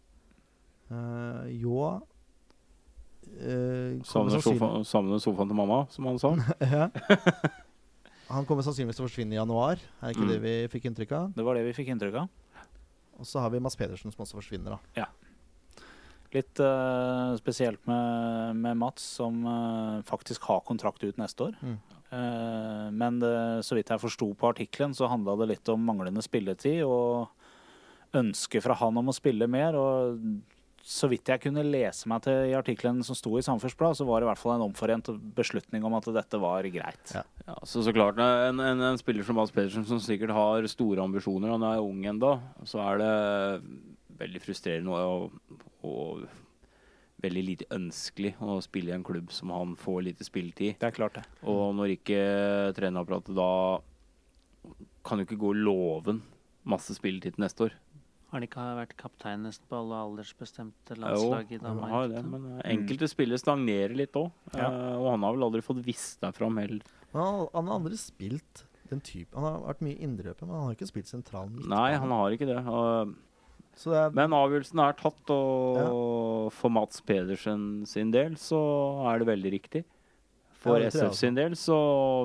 Uh, 0.92 1.44
jo 1.54 1.78
uh, 1.90 2.02
Savner, 4.08 4.40
sofa, 4.44 4.70
savner 4.88 5.20
sofaen 5.24 5.50
til 5.52 5.58
mamma, 5.58 5.84
som 5.94 6.08
han 6.10 6.20
sa. 6.22 6.34
Ja. 6.74 6.90
Han 8.34 8.48
kommer 8.50 8.64
sannsynligvis 8.66 8.98
til 8.98 9.04
å 9.04 9.08
forsvinne 9.10 9.36
i 9.36 9.38
januar, 9.38 9.78
er 10.02 10.14
ikke 10.16 10.24
Mm. 10.24 10.30
det 10.32 10.38
vi 10.42 10.54
fikk 10.72 10.86
inntrykk 10.90 11.12
av? 11.14 11.26
Det 11.36 11.44
var 11.46 11.54
det 11.60 11.66
vi 11.68 11.74
fikk 11.76 11.92
inntrykk 11.94 12.16
av. 12.24 12.30
Og 13.20 13.28
så 13.30 13.44
har 13.44 13.52
vi 13.54 13.60
Mads 13.62 13.76
Pedersen 13.78 14.10
som 14.10 14.24
også 14.24 14.40
forsvinner, 14.40 14.74
da. 14.74 15.06
Litt 16.34 16.62
uh, 16.64 17.36
spesielt 17.38 17.84
med, 17.90 18.58
med 18.58 18.80
Mats, 18.82 19.06
som 19.20 19.44
uh, 19.46 20.02
faktisk 20.08 20.48
har 20.50 20.64
kontrakt 20.66 21.04
ut 21.06 21.20
neste 21.22 21.50
år. 21.50 21.60
Mm. 21.62 21.76
Uh, 22.14 22.88
men 22.94 23.20
det, 23.22 23.36
så 23.68 23.78
vidt 23.78 23.92
jeg 23.94 24.02
forsto 24.02 24.32
på 24.38 24.50
artikkelen, 24.50 24.96
så 24.98 25.12
handla 25.12 25.38
det 25.42 25.52
litt 25.54 25.74
om 25.74 25.86
manglende 25.86 26.26
spilletid 26.26 26.82
og 26.88 27.30
ønske 28.18 28.62
fra 28.62 28.78
han 28.82 28.98
om 28.98 29.14
å 29.14 29.16
spille 29.16 29.50
mer. 29.50 29.78
Og 29.78 30.18
så 30.84 31.08
vidt 31.08 31.30
jeg 31.32 31.40
kunne 31.46 31.64
lese 31.64 32.10
meg 32.12 32.26
til 32.26 32.50
i 32.50 32.58
artikkelen 32.58 33.00
som 33.08 33.16
sto 33.16 33.38
i 33.40 33.46
Samferdselsbladet, 33.46 34.02
så 34.02 34.08
var 34.10 34.20
det 34.20 34.28
i 34.28 34.32
hvert 34.34 34.42
fall 34.42 34.58
en 34.58 34.66
omforent 34.66 35.14
beslutning 35.38 35.86
om 35.88 35.96
at 35.96 36.10
dette 36.18 36.42
var 36.42 36.68
greit. 36.74 37.14
Ja. 37.16 37.24
Ja, 37.48 37.56
så 37.68 37.86
så 37.86 37.94
klart, 37.96 38.20
en, 38.20 38.60
en, 38.60 38.84
en 38.90 39.00
spiller 39.00 39.26
som 39.28 39.38
Mads 39.40 39.54
Pedersen, 39.56 39.86
som 39.88 40.02
sikkert 40.04 40.34
har 40.36 40.68
store 40.72 41.04
ambisjoner, 41.04 41.54
han 41.56 41.66
er 41.68 41.84
ung 41.84 42.04
ennå, 42.08 42.36
så 42.68 42.84
er 42.84 43.02
det 43.02 43.14
veldig 44.20 44.42
frustrerende 44.44 44.92
og, 44.94 45.38
og 45.86 46.26
veldig 47.24 47.44
lite 47.48 47.68
ønskelig 47.72 48.34
å 48.44 48.58
spille 48.64 48.92
i 48.92 48.96
en 48.98 49.06
klubb 49.08 49.32
som 49.32 49.52
han 49.56 49.76
får 49.80 50.02
lite 50.10 50.26
spilletid. 50.28 50.76
Det 50.82 50.90
er 50.90 50.96
klart, 50.98 51.16
det. 51.22 51.24
Og 51.48 51.72
når 51.78 51.96
ikke 51.98 52.20
trenerapparatet 52.78 53.36
da 53.38 53.52
kan 55.04 55.20
jo 55.20 55.28
ikke 55.28 55.40
gå 55.40 55.54
loven 55.56 56.22
masse 56.68 56.96
spilletid 56.96 57.36
til 57.38 57.44
neste 57.44 57.66
år. 57.68 57.74
Har 58.34 58.40
han 58.40 58.46
ikke 58.48 58.64
vært 58.80 58.94
kaptein 58.98 59.44
nesten 59.46 59.68
på 59.70 59.78
alle 59.78 59.98
aldersbestemte 60.08 60.96
Jo, 60.96 61.02
landslag 61.04 61.52
i 61.52 61.58
han 61.60 61.66
Danmark? 61.68 61.92
har 61.94 62.08
det, 62.10 62.22
men 62.26 62.46
eh, 62.56 62.62
enkelte 62.74 63.10
spillere 63.12 63.38
stagnerer 63.42 63.94
litt 64.00 64.16
òg. 64.18 64.32
Ja. 64.58 64.70
og 64.98 65.12
han 65.12 65.26
har 65.28 65.36
vel 65.36 65.46
aldri 65.50 65.62
fått 65.66 65.84
vist 65.86 66.24
deg 66.24 66.34
fram 66.40 66.58
heller. 66.58 66.82
Men 67.12 67.22
han, 67.22 67.44
han 67.54 67.70
har 67.70 67.78
aldri 67.82 68.00
spilt 68.02 68.64
den 68.90 69.00
type 69.06 69.32
Han 69.38 69.46
har 69.48 69.60
vært 69.68 69.84
mye 69.86 70.00
indreløper, 70.06 70.48
men 70.50 70.58
han 70.58 70.66
har 70.68 70.76
ikke 70.76 70.90
spilt 70.90 71.12
sentral 71.12 71.52
midtbane. 71.52 71.76
Nei, 71.76 71.94
han 72.02 72.12
har 72.16 72.34
ikke 72.36 72.50
det. 72.50 72.58
Og, 72.66 73.14
er, 73.88 74.12
men 74.14 74.32
avgjørelsen 74.38 74.80
er 74.84 74.94
tatt, 75.00 75.30
og 75.34 76.52
for 76.54 76.70
Mats 76.74 77.02
Pedersen 77.02 77.86
sin 77.90 78.12
del 78.14 78.36
så 78.40 78.60
er 79.12 79.20
det 79.24 79.28
veldig 79.32 79.52
riktig. 79.58 79.84
For 80.64 80.80
Ja, 80.80 80.88
SF 80.88 81.12
sin 81.20 81.36
del 81.36 81.58
så 81.60 81.76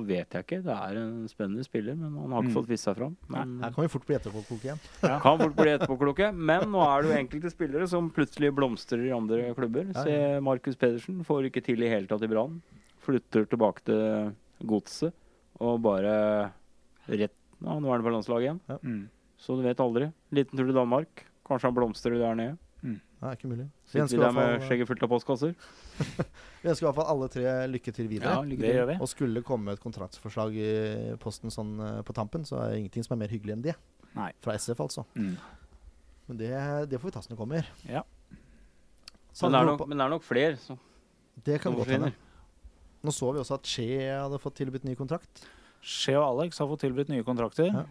vet 0.07 0.31
jeg 0.31 0.45
ikke. 0.45 0.61
Det 0.63 0.71
er 0.75 0.99
en 1.01 1.25
spennende 1.27 1.65
spiller, 1.67 1.97
men 1.99 2.13
han 2.15 2.31
har 2.31 2.43
ikke 2.45 2.53
Mm. 2.53 2.55
fått 2.55 2.69
vist 2.71 2.85
seg 2.87 2.95
fram. 3.01 3.17
Men 3.29 3.57
her 3.65 3.73
kan 3.75 3.83
vi 3.83 3.89
fort 3.91 4.07
bli 4.07 4.15
etterpåkloke 4.15 4.63
igjen. 4.63 4.79
kan 5.25 5.39
fort 5.41 5.57
bli 5.57 5.73
etterpåkloke. 5.75 6.29
Men 6.33 6.71
nå 6.71 6.79
er 6.87 7.03
det 7.03 7.11
jo 7.11 7.19
enkelte 7.19 7.51
spillere 7.51 7.89
som 7.91 8.11
plutselig 8.15 8.53
blomstrer 8.55 9.03
i 9.09 9.11
andre 9.11 9.53
klubber. 9.59 9.91
Ja, 9.93 10.05
Se 10.05 10.41
Markus 10.41 10.77
Pedersen. 10.79 11.25
Får 11.27 11.51
ikke 11.51 11.65
til 11.67 11.83
i 11.83 11.89
hele 11.91 12.07
tatt 12.07 12.23
i 12.23 12.31
Brann. 12.31 12.61
Flytter 13.03 13.49
tilbake 13.51 13.83
til 13.89 14.33
godset 14.65 15.13
og 15.59 15.83
bare 15.83 16.53
rett 17.09 17.35
ja, 17.59 17.75
Nå 17.75 17.89
er 17.91 17.97
han 17.99 18.07
på 18.07 18.13
landslaget 18.15 18.45
igjen. 18.47 18.61
Mm. 18.87 19.09
Så 19.37 19.57
du 19.59 19.65
vet 19.67 19.81
aldri. 19.83 20.13
Liten 20.31 20.55
tur 20.57 20.67
til 20.69 20.79
Danmark. 20.79 21.25
Kanskje 21.49 21.71
han 21.71 21.77
blomstrer 21.77 22.19
der 22.21 22.39
nede. 22.39 22.57
Det 23.19 23.27
er 23.27 23.35
ikke 23.35 23.49
mulig. 23.51 23.65
Vi 23.67 23.91
Sitter 23.91 24.15
vi 24.15 24.23
der 24.23 24.35
med 24.35 24.45
fall, 24.47 24.61
skjegget 24.69 24.87
fullt 24.87 25.01
av 25.03 25.11
postkasser. 25.11 25.55
vi 26.63 26.69
ønsker 26.71 26.85
i 26.85 26.87
hvert 26.87 26.99
fall 27.01 27.09
alle 27.11 27.29
tre 27.33 27.55
lykke 27.67 27.95
til 27.97 28.11
videre. 28.11 28.35
Ja, 28.37 28.45
lykke 28.47 28.63
Det 28.63 28.75
gjør 28.77 28.87
vi. 28.93 28.97
Og 29.03 29.11
skulle 29.11 29.41
det 29.41 29.43
komme 29.49 29.75
et 29.75 29.83
kontraktsforslag 29.83 30.55
i 30.55 30.69
posten 31.19 31.51
sånn 31.51 31.73
eh, 31.83 31.97
på 32.07 32.15
tampen, 32.15 32.47
så 32.47 32.61
er 32.63 32.71
det 32.71 32.85
ingenting 32.85 33.07
som 33.09 33.17
er 33.17 33.25
mer 33.25 33.35
hyggelig 33.35 33.57
enn 33.57 33.65
det. 33.65 33.75
Nei. 34.15 34.29
Fra 34.45 34.55
SF, 34.55 34.85
altså. 34.87 35.05
Mm. 35.19 35.35
Men 36.29 36.41
det, 36.45 36.53
det 36.93 37.03
får 37.03 37.11
vi 37.11 37.17
ta 37.19 37.25
som 37.27 37.35
det 37.35 37.41
kommer. 37.41 37.67
Ja. 37.91 38.05
Men 38.31 39.55
det, 39.57 39.59
er 39.59 39.71
nok, 39.73 39.85
men 39.89 39.99
det 39.99 40.07
er 40.07 40.15
nok 40.15 40.27
flere 40.27 40.55
som, 40.63 40.79
det 41.47 41.59
kan 41.63 41.75
godt 41.75 41.91
hende. 41.97 42.15
Nå 43.03 43.15
så 43.15 43.35
vi 43.35 43.43
også 43.43 43.59
at 43.59 43.67
Che 43.71 43.87
hadde 44.07 44.39
fått 44.43 44.59
tilbudt 44.63 44.87
ny 44.87 44.95
kontrakt. 44.99 45.45
Che 45.83 46.15
og 46.19 46.25
Alex 46.25 46.59
har 46.63 46.71
fått 46.71 46.87
tilbudt 46.87 47.11
nye 47.11 47.27
kontrakter. 47.27 47.71
Ja. 47.71 47.87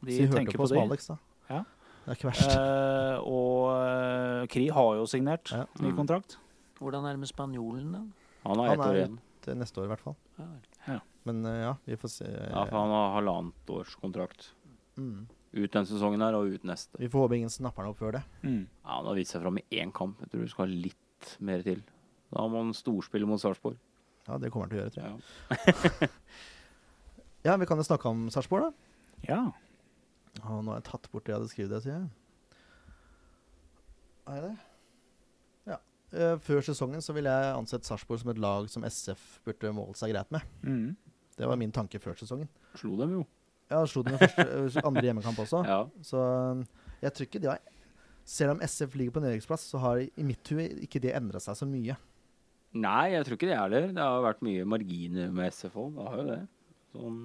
De 0.00 0.16
Så 0.16 0.22
vi 0.22 0.28
hørte 0.32 0.52
på 0.52 0.60
på 0.60 0.68
oss 0.68 0.72
med. 0.76 0.84
Alex, 0.84 1.10
da. 1.12 1.16
Ja. 1.48 1.64
Det 2.04 2.12
er 2.12 2.16
ikke 2.18 2.30
verst. 2.30 2.54
Eh, 2.56 3.18
og 3.28 3.70
eh, 3.76 4.46
Kri 4.52 4.68
har 4.72 4.94
jo 4.98 5.06
signert 5.10 5.50
Ja. 5.52 5.64
ny 5.80 5.90
Mm. 5.92 5.96
kontrakt. 5.98 6.36
Hvordan 6.80 7.04
er 7.06 7.12
det 7.12 7.20
med 7.20 7.28
spanjolen, 7.28 7.92
da? 7.92 8.00
Han 8.48 8.58
har 8.58 8.72
ett 8.72 8.78
år 8.80 8.94
er 8.94 9.00
igjen. 9.04 9.18
Til 9.44 9.54
neste 9.56 9.80
år, 9.80 9.84
i 9.84 9.88
hvert 9.94 10.00
fall. 10.04 10.16
Ja. 10.88 10.98
Men 11.24 11.44
uh, 11.44 11.52
ja, 11.60 11.74
vi 11.86 11.96
får 12.00 12.08
se. 12.12 12.24
Ja, 12.28 12.64
for 12.64 12.76
han 12.80 12.90
har 12.94 13.14
halvannet 13.20 13.70
års 13.70 13.94
kontrakt. 14.00 14.50
mm. 14.96 15.26
Ut 15.52 15.72
den 15.74 15.84
sesongen 15.84 16.22
her 16.22 16.32
og 16.38 16.46
ut 16.54 16.62
neste. 16.64 16.96
Vi 17.00 17.08
får 17.10 17.24
håpe 17.26 17.34
ingen 17.36 17.50
snapper 17.50 17.82
den 17.82 17.90
opp 17.90 17.98
før 17.98 18.12
det. 18.12 18.22
Mm. 18.44 18.66
Ja, 18.84 18.90
Han 19.00 19.06
har 19.10 19.14
vist 19.18 19.32
seg 19.34 19.42
fram 19.42 19.58
i 19.58 19.64
én 19.72 19.90
kamp. 19.92 20.20
Jeg 20.20 20.30
tror 20.30 20.40
du 20.46 20.48
skal 20.52 20.66
ha 20.66 20.72
litt 20.72 21.36
mer 21.40 21.62
til. 21.66 21.82
Da 22.32 22.44
må 22.46 22.60
han 22.62 22.70
storspille 22.72 23.26
mot 23.26 23.40
Sarpsborg. 23.42 23.76
Ja, 24.28 24.38
det 24.38 24.52
kommer 24.52 24.68
han 24.68 24.70
til 24.70 24.78
å 24.78 24.82
gjøre, 24.84 24.94
tror 24.94 25.04
jeg. 25.04 26.00
Ja. 26.00 26.08
Ja, 27.44 27.56
vi 27.56 27.66
kan 27.66 27.78
jo 27.80 27.84
snakke 27.86 28.04
om 28.10 28.26
Sarpsborg, 28.30 28.68
da. 28.68 28.72
Ja. 29.28 29.40
Å, 30.40 30.60
nå 30.64 30.72
har 30.72 30.80
jeg 30.80 30.88
tatt 30.90 31.08
bort 31.12 31.26
det 31.26 31.32
jeg 31.34 31.38
hadde 31.40 31.52
skrevet, 31.52 31.84
sier 31.84 31.96
jeg. 31.96 32.08
Er 34.30 34.44
det? 34.46 34.52
Ja. 35.70 35.78
Eh, 36.14 36.36
før 36.44 36.62
sesongen 36.64 37.02
så 37.04 37.14
ville 37.16 37.32
jeg 37.32 37.56
ansett 37.56 37.88
Sarpsborg 37.88 38.22
som 38.22 38.32
et 38.32 38.40
lag 38.42 38.68
som 38.72 38.86
SF 38.86 39.40
burde 39.46 39.72
måle 39.76 39.96
seg 39.98 40.12
greit 40.14 40.30
med. 40.34 40.46
Mm. 40.62 40.94
Det 41.40 41.48
var 41.48 41.58
min 41.60 41.72
tanke 41.74 42.00
før 42.02 42.18
sesongen. 42.20 42.50
Slo 42.78 42.96
dem 43.00 43.16
jo. 43.18 43.24
Ja, 43.70 43.80
slo 43.86 44.02
dem 44.02 44.16
i 44.16 44.20
første, 44.20 44.44
eh, 44.44 44.86
andre 44.86 45.06
hjemmekamp 45.08 45.42
også. 45.46 45.64
Ja. 45.72 45.82
Så 46.06 46.20
eh, 46.20 46.62
jeg 47.06 47.14
tror 47.16 47.28
ikke 47.28 47.42
de 47.42 47.52
har 47.52 47.60
Selv 48.30 48.52
om 48.52 48.60
SF 48.62 48.94
ligger 48.94 49.14
på 49.16 49.22
nedrykksplass, 49.24 49.64
så 49.72 49.78
har 49.82 49.98
i 50.04 50.24
mitt 50.26 50.46
hue 50.52 50.68
ikke 50.84 51.00
det 51.02 51.14
endra 51.16 51.40
seg 51.42 51.56
så 51.58 51.66
mye. 51.66 51.96
Nei, 52.78 53.10
jeg 53.16 53.24
tror 53.26 53.34
ikke 53.34 53.48
det 53.50 53.56
heller. 53.58 53.88
Det 53.96 54.04
har 54.04 54.22
vært 54.22 54.44
mye 54.46 54.66
marginer 54.68 55.32
med 55.34 55.50
SF, 55.50 55.74
Det 55.96 56.04
har 56.06 56.20
jo 56.20 56.26
det. 56.28 56.40
Sånn, 56.92 57.16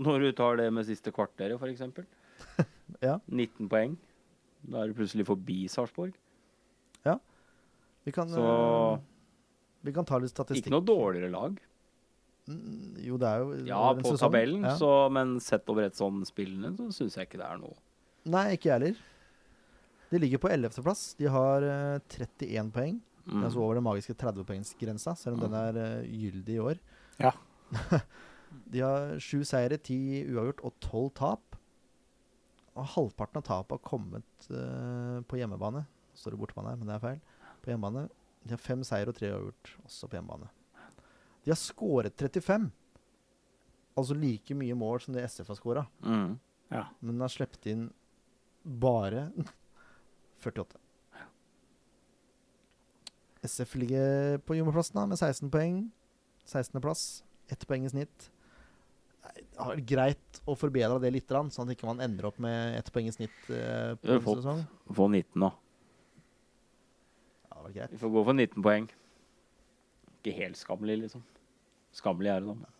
når 0.00 0.24
du 0.26 0.28
tar 0.36 0.58
det 0.60 0.66
med 0.74 0.88
siste 0.88 1.12
kvarteret, 1.16 1.56
f.eks. 1.56 2.04
Ja. 3.00 3.18
19 3.32 3.68
poeng. 3.70 3.94
Da 4.68 4.82
er 4.82 4.90
du 4.90 4.94
plutselig 4.98 5.24
forbi 5.28 5.62
Sarpsborg. 5.72 6.12
Vi 8.04 8.12
kan, 8.16 8.28
Så 8.32 8.40
eh, 8.40 9.00
vi 9.84 9.92
kan 9.92 10.06
ta 10.08 10.18
litt 10.18 10.32
statistikk. 10.32 10.64
ikke 10.66 10.72
noe 10.72 10.86
dårligere 10.88 11.28
lag. 11.34 11.58
Mm, 12.48 12.96
Jo, 13.04 13.18
det 13.20 13.28
er 13.28 13.42
jo 13.42 13.66
Ja, 13.68 13.82
på 13.94 14.14
sesong. 14.14 14.18
tabellen, 14.32 14.62
Ja. 14.64 14.74
så, 14.76 15.10
men 15.12 15.38
sett 15.38 15.68
over 15.68 15.84
et 15.84 15.94
sånn 15.94 16.24
spillende, 16.24 16.72
så 16.78 16.88
syns 16.96 17.16
jeg 17.16 17.28
ikke 17.28 17.38
det 17.42 17.46
er 17.50 17.58
noe. 17.58 17.76
Nei, 18.24 18.56
ikke 18.56 18.70
jeg 18.70 18.72
heller. 18.80 18.96
De 20.10 20.18
ligger 20.18 20.38
på 20.38 20.48
11.-plass. 20.50 21.14
De 21.16 21.26
har 21.26 21.62
uh, 21.62 21.98
31 22.08 22.72
poeng. 22.72 23.00
Mm. 23.26 23.44
Altså 23.44 23.60
over 23.60 23.74
den 23.74 23.84
magiske 23.84 24.16
30-poengsgrensa, 24.16 25.14
selv 25.16 25.36
om 25.36 25.40
den 25.44 25.54
er 25.54 25.76
uh, 25.76 26.02
gyldig 26.08 26.56
i 26.56 26.58
år. 26.58 26.80
Ja. 27.20 27.32
de 28.72 28.80
har 28.80 29.18
sju 29.20 29.44
seire, 29.44 29.76
ti 29.78 30.24
uavgjort 30.26 30.64
og 30.64 30.74
tolv 30.80 31.12
tap. 31.14 31.49
Og 32.80 32.88
halvparten 32.94 33.42
av 33.42 33.46
tapet 33.46 33.76
har 33.76 33.84
kommet 33.84 34.48
uh, 34.48 35.20
på 35.28 35.36
hjemmebane. 35.40 35.84
Står 36.16 36.34
det 36.34 36.40
bortebane 36.40 36.72
her, 36.72 36.80
men 36.80 36.88
det 36.88 36.96
er 36.96 37.04
feil. 37.04 37.20
På 37.60 37.72
hjemmebane. 37.72 38.06
De 38.44 38.54
har 38.54 38.62
fem 38.62 38.82
seier 38.86 39.10
og 39.10 39.16
tre 39.18 39.28
uavgjort, 39.34 39.72
også 39.84 40.08
på 40.08 40.16
hjemmebane. 40.16 40.48
De 41.44 41.52
har 41.52 41.60
skåret 41.60 42.16
35. 42.16 42.70
Altså 44.00 44.16
like 44.16 44.56
mye 44.56 44.76
mål 44.78 45.02
som 45.04 45.16
det 45.16 45.26
SF 45.28 45.52
har 45.52 45.58
skåra. 45.58 45.86
Mm. 46.00 46.38
Ja. 46.72 46.86
Men 47.04 47.20
har 47.20 47.32
sluppet 47.32 47.68
inn 47.68 47.88
bare 48.64 49.28
48. 50.44 50.80
SF 53.42 53.74
ligger 53.80 54.38
på 54.44 54.56
jumboplassen 54.56 55.00
med 55.08 55.18
16 55.18 55.50
poeng. 55.52 55.82
16.-plass. 56.48 57.22
Ett 57.48 57.66
poeng 57.68 57.84
i 57.84 57.92
snitt. 57.92 58.30
Har 59.60 59.74
vært 59.74 59.88
greit 59.90 60.40
å 60.48 60.54
forbedre 60.58 60.98
det 61.02 61.10
litt, 61.14 61.28
sånn 61.30 61.68
at 61.68 61.74
ikke 61.74 61.88
man 61.88 62.00
ender 62.04 62.28
opp 62.30 62.38
med 62.42 62.78
ett 62.78 62.88
poeng 62.94 63.10
i 63.10 63.14
snitt 63.14 63.50
eh, 63.52 63.92
på 64.00 64.14
en 64.16 64.24
fått. 64.24 64.40
sesong. 64.40 64.62
Få 64.96 65.08
19, 65.10 65.36
nå. 65.42 65.50
Ja, 67.44 67.54
det 67.54 67.62
var 67.66 67.74
greit. 67.76 67.92
Vi 67.94 68.00
får 68.00 68.12
gå 68.16 68.24
for 68.30 68.38
19 68.38 68.64
poeng. 68.66 68.90
Ikke 70.20 70.36
helt 70.36 70.58
skammelig, 70.60 70.98
liksom. 71.04 71.24
Skammelig 71.96 72.30
er 72.32 72.44
det, 72.44 72.54
da. 72.64 72.76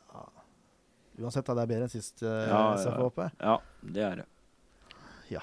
Uansett, 1.20 1.44
da, 1.44 1.56
det 1.58 1.64
er 1.66 1.68
bedre 1.74 1.84
enn 1.88 1.92
sist 1.92 2.22
eh, 2.24 2.46
Ja, 2.48 2.60
ja, 2.70 2.76
SF 2.80 2.86
ja. 2.88 2.96
var 2.96 3.08
oppe. 3.10 3.26
Ja, 3.40 3.56
det 3.96 4.04
er 4.06 4.20
det. 4.22 4.28
Ja. 5.34 5.42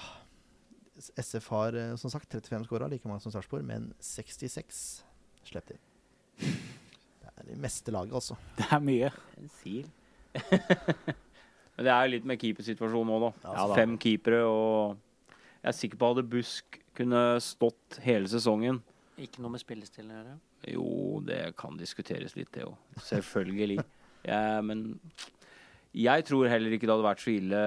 SF 0.98 1.52
har 1.54 1.78
eh, 1.78 1.92
som 2.02 2.10
sagt 2.14 2.34
35 2.34 2.66
skåra, 2.66 2.88
like 2.90 3.06
mange 3.10 3.22
som 3.22 3.34
Sarpsborg, 3.36 3.66
men 3.68 3.92
66 4.02 4.82
slapp 5.46 5.70
de. 5.70 5.78
Det 6.42 7.30
er 7.36 7.52
det 7.52 7.60
meste 7.62 7.94
laget, 7.94 8.16
altså. 8.18 8.40
Det 8.58 8.66
er 8.74 8.82
mye. 8.84 9.12
En 9.38 9.52
sil. 9.60 9.86
Men 11.78 11.86
det 11.86 11.94
er 11.94 12.10
litt 12.10 12.26
med 12.26 12.40
keepersituasjonen 12.42 13.14
òg, 13.14 13.22
da. 13.28 13.32
Ja, 13.44 13.52
Altså, 13.54 13.68
da. 13.70 13.78
Fem 13.78 13.98
keepere, 14.02 14.42
og 14.50 15.36
jeg 15.62 15.70
er 15.72 15.78
sikker 15.78 16.00
på 16.02 16.10
at 16.16 16.30
Busk 16.32 16.80
kunne 16.98 17.22
stått 17.44 18.00
hele 18.02 18.26
sesongen 18.32 18.80
Ikke 19.22 19.42
noe 19.44 19.54
med 19.54 19.62
spillestilen 19.62 20.10
å 20.10 20.18
gjøre. 20.18 20.36
Jo, 20.74 20.86
det 21.26 21.42
kan 21.58 21.78
diskuteres 21.78 22.34
litt, 22.38 22.50
det 22.58 22.66
òg. 22.68 22.76
Selvfølgelig. 23.06 23.80
Ja, 24.28 24.60
men 24.60 24.98
jeg 25.96 26.26
tror 26.28 26.50
heller 26.52 26.74
ikke 26.76 26.84
det 26.84 26.92
hadde 26.92 27.06
vært 27.06 27.22
så 27.24 27.30
ille 27.32 27.60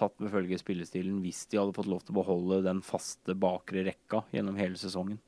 tatt 0.00 0.16
med 0.18 0.32
følge 0.32 0.58
spillestilen 0.58 1.20
hvis 1.22 1.44
de 1.52 1.60
hadde 1.60 1.74
fått 1.76 1.86
lov 1.90 2.00
til 2.02 2.16
å 2.16 2.18
beholde 2.18 2.58
den 2.64 2.80
faste 2.82 3.36
bakre 3.38 3.84
rekka 3.86 4.24
gjennom 4.34 4.58
hele 4.58 4.80
sesongen. 4.80 5.20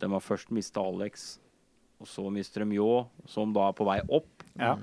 De 0.00 0.10
har 0.10 0.20
først 0.24 0.52
mista 0.52 0.82
Alex, 0.84 1.38
og 2.00 2.08
så 2.10 2.26
mister 2.34 2.64
de 2.66 2.76
Ljå, 2.76 2.90
som 3.30 3.54
da 3.56 3.70
er 3.70 3.76
på 3.78 3.86
vei 3.88 3.98
opp. 4.08 4.39
Ja. 4.58 4.76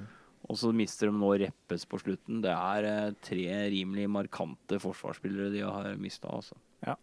Og 0.48 0.56
så 0.56 0.69
mister 0.72 1.10
de 1.10 1.18
nå 1.18 1.34
Reppes 1.41 1.84
på 1.89 1.99
slutten. 1.99 2.39
Det 2.45 2.53
er 2.53 2.85
eh, 2.88 3.15
tre 3.26 3.48
rimelig 3.73 4.06
markante 4.10 4.77
forsvarsspillere 4.80 5.52
de 5.52 5.60
har 5.65 5.89
mista. 5.99 6.30
Altså. 6.31 6.56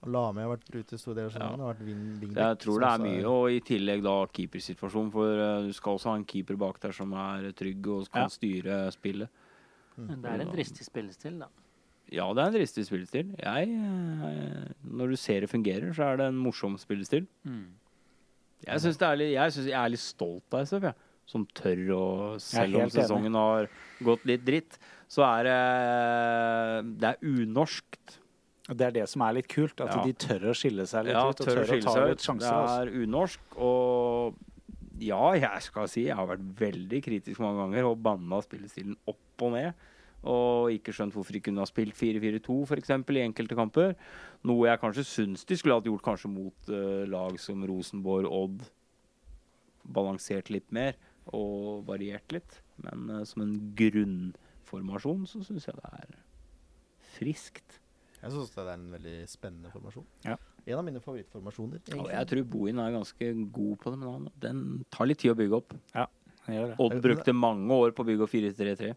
Lame 0.07 0.41
har 0.41 0.53
vært 0.55 0.70
ute 0.70 0.97
store 0.97 1.16
deler 1.19 1.27
av 1.28 1.35
sesongen. 1.35 1.59
Ja. 1.59 1.66
Har 1.66 1.74
vært 1.74 1.85
wingback, 1.89 2.36
Jeg 2.39 2.59
tror 2.62 2.81
det 2.81 2.89
er 2.93 3.03
mye, 3.05 3.24
og 3.28 3.51
i 3.51 3.61
tillegg 3.61 4.05
da 4.07 4.15
keepersituasjon. 4.39 5.11
For 5.12 5.43
eh, 5.45 5.66
du 5.66 5.73
skal 5.77 5.99
også 5.99 6.12
ha 6.12 6.16
en 6.20 6.24
keeper 6.31 6.57
bak 6.62 6.81
der 6.81 6.95
som 6.97 7.12
er 7.12 7.51
trygg 7.59 7.91
og 7.91 8.09
kan 8.15 8.28
Ja. 8.28 8.32
styre 8.32 8.78
spillet. 8.95 9.28
Men 9.99 10.23
det 10.23 10.31
er 10.31 10.41
en 10.47 10.55
dristig 10.55 10.86
spillestil, 10.89 11.39
da. 11.45 11.49
Ja, 12.12 12.27
det 12.35 12.43
er 12.43 12.47
en 12.51 12.55
dristig 12.57 12.85
spillestil. 12.86 13.35
Jeg, 13.39 13.69
eh, 13.69 14.73
når 14.89 15.11
du 15.11 15.16
ser 15.16 15.41
det 15.45 15.51
fungerer, 15.51 15.93
så 15.95 16.12
er 16.12 16.16
det 16.16 16.27
en 16.32 16.39
morsom 16.41 16.78
spillestil. 16.78 17.27
Mm. 17.45 17.66
Jeg 18.65 18.81
syns 18.81 19.03
er 19.03 19.16
jeg, 19.20 19.53
synes 19.53 19.66
jeg 19.69 19.77
er 19.77 19.91
litt 19.93 20.01
stolt 20.01 20.55
av 20.57 20.65
SF, 20.65 20.82
jeg. 20.89 20.95
Som 21.27 21.47
tør 21.57 21.81
å 21.97 22.05
Selv 22.43 22.77
om 22.83 22.91
sesongen 22.93 23.35
har 23.39 23.69
gått 24.05 24.27
litt 24.29 24.45
dritt, 24.45 24.79
så 25.09 25.25
er 25.27 25.49
det 25.49 26.99
Det 27.01 27.09
er 27.15 27.19
unorskt. 27.25 28.19
Det 28.65 28.81
er 28.87 28.95
det 28.97 29.09
som 29.13 29.21
er 29.27 29.35
litt 29.37 29.49
kult, 29.49 29.79
at 29.81 29.93
Ja. 29.93 30.03
de 30.05 30.13
tør 30.15 30.51
å 30.51 30.55
skille 30.57 30.87
seg 30.89 31.05
litt 31.05 31.13
Ja, 31.13 31.29
ut. 31.29 31.41
Og 31.41 31.47
tør 31.47 31.65
tør 31.67 31.77
å 31.79 31.83
ta 31.83 32.07
litt 32.09 32.19
sjanser. 32.25 32.49
Det 32.49 32.65
Altså. 32.65 32.81
er 32.81 33.07
unorsk. 33.07 33.39
Og 33.59 34.35
ja, 35.01 35.33
jeg 35.35 35.63
skal 35.63 35.89
si 35.89 36.05
jeg 36.07 36.17
har 36.17 36.27
vært 36.27 36.45
veldig 36.57 37.03
kritisk 37.05 37.41
mange 37.41 37.61
ganger 37.61 37.85
og 37.91 38.03
banna 38.03 38.41
spillestilen 38.41 38.97
opp 39.07 39.43
og 39.43 39.53
ned. 39.53 39.75
Og 40.25 40.71
ikke 40.73 40.95
skjønt 40.95 41.13
hvorfor 41.13 41.33
de 41.33 41.41
kunne 41.41 41.59
ha 41.61 41.67
spilt 41.69 41.93
4-4-2 41.95 42.63
f.eks. 42.65 42.89
i 42.89 43.25
enkelte 43.29 43.55
kamper. 43.55 43.95
Noe 44.45 44.69
jeg 44.71 44.81
kanskje 44.81 45.05
syns 45.05 45.45
de 45.45 45.57
skulle 45.57 45.75
hatt 45.75 45.85
gjort 45.85 46.03
kanskje 46.03 46.31
mot 46.33 46.55
uh, 46.71 47.05
lag 47.05 47.39
som 47.39 47.61
Rosenborg, 47.67 48.25
Odd. 48.33 48.63
Balansert 49.85 50.49
litt 50.49 50.71
mer. 50.73 50.95
Og 51.33 51.85
variert 51.89 52.35
litt. 52.35 52.59
Men 52.85 53.09
uh, 53.11 53.23
som 53.29 53.45
en 53.45 53.55
grunnformasjon 53.79 55.25
så 55.31 55.43
syns 55.47 55.69
jeg 55.69 55.79
det 55.79 55.93
er 56.01 56.19
friskt. 57.15 57.81
Jeg 58.25 58.33
syns 58.33 58.53
det 58.55 58.65
er 58.65 58.75
en 58.75 58.91
veldig 58.95 59.15
spennende 59.29 59.71
formasjon. 59.73 60.07
Ja. 60.25 60.37
En 60.65 60.81
av 60.81 60.85
mine 60.87 61.01
favorittformasjoner. 61.05 61.83
Egentlig. 61.85 62.13
jeg 62.15 62.29
tror 62.31 62.45
Bohin 62.55 62.81
er 62.81 62.95
ganske 62.95 63.33
god 63.53 63.75
på 63.83 63.93
det, 63.93 63.99
men 64.01 64.09
han, 64.09 64.29
den 64.41 64.61
tar 64.93 65.11
litt 65.11 65.21
tid 65.21 65.35
å 65.35 65.39
bygge 65.39 65.59
opp. 65.59 65.75
Ja, 65.93 66.07
gjør 66.49 66.71
det. 66.71 66.79
Odd 66.81 67.01
brukte 67.05 67.35
mange 67.37 67.81
år 67.85 67.93
på 67.97 68.05
å 68.05 68.09
bygge 68.09 68.25
opp 68.25 68.33
4-3-3 68.33 68.95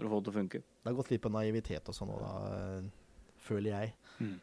for 0.00 0.08
å 0.08 0.12
få 0.12 0.20
det 0.20 0.28
til 0.28 0.32
å 0.32 0.38
funke. 0.38 0.62
Det 0.64 0.88
har 0.88 0.96
gått 0.96 1.10
litt 1.12 1.24
på 1.24 1.32
naivitet 1.34 1.90
og 1.90 1.96
sånn 1.96 2.12
òg, 2.14 2.22
da, 2.24 2.32
eh, 2.56 3.34
føler 3.44 3.74
jeg. 3.74 3.92
Mm. 4.20 4.38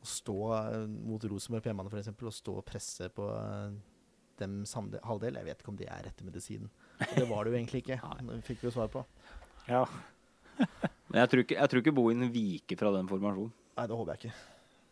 Å 0.00 0.08
stå 0.08 0.38
eh, 0.56 0.78
mot 1.10 1.26
Rosenborg 1.28 1.64
på 1.64 1.70
hjemmebane, 1.70 1.92
f.eks., 1.92 2.14
og 2.24 2.38
stå 2.38 2.56
og 2.60 2.66
presse 2.68 3.10
på 3.12 3.28
dem 4.40 4.62
samde, 4.68 5.00
halvdel. 5.06 5.38
Jeg 5.40 5.48
vet 5.48 5.62
ikke 5.62 5.72
om 5.72 5.78
det 5.78 5.88
er 5.90 6.06
rette 6.08 6.26
medisinen. 6.26 6.70
Og 7.00 7.14
det 7.18 7.26
var 7.30 7.44
det 7.44 7.52
jo 7.54 7.58
egentlig 7.58 7.82
ikke. 7.84 7.98
Det 8.30 8.40
fikk 8.46 8.62
vi 8.62 8.68
jo 8.70 8.74
svar 8.74 8.90
på. 8.92 9.04
Ja. 9.68 9.84
Men 11.10 11.20
jeg 11.22 11.30
tror 11.30 11.44
ikke, 11.44 11.58
jeg 11.58 11.70
tror 11.70 11.82
ikke 11.84 11.94
Bohin 11.94 12.26
viker 12.34 12.80
fra 12.80 12.92
den 12.96 13.10
formasjonen. 13.10 13.52
Nei, 13.74 13.86
det 13.90 13.98
håper 13.98 14.14
jeg 14.14 14.22
ikke. 14.24 14.34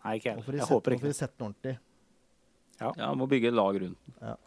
Nei, 0.02 0.14
ikke 0.18 0.32
Nå 0.34 0.42
jeg. 0.42 0.44
håper 0.44 0.58
nå 0.62 0.68
får 0.68 0.96
ikke 0.96 1.08
vi 1.08 1.16
sette 1.16 1.38
den 1.38 1.46
ordentlig. 1.48 1.74
Ja, 2.82 3.12
må 3.14 3.28
bygge 3.30 3.50
et 3.52 3.54
lag 3.54 3.76
rundt 3.78 4.08
den. 4.18 4.38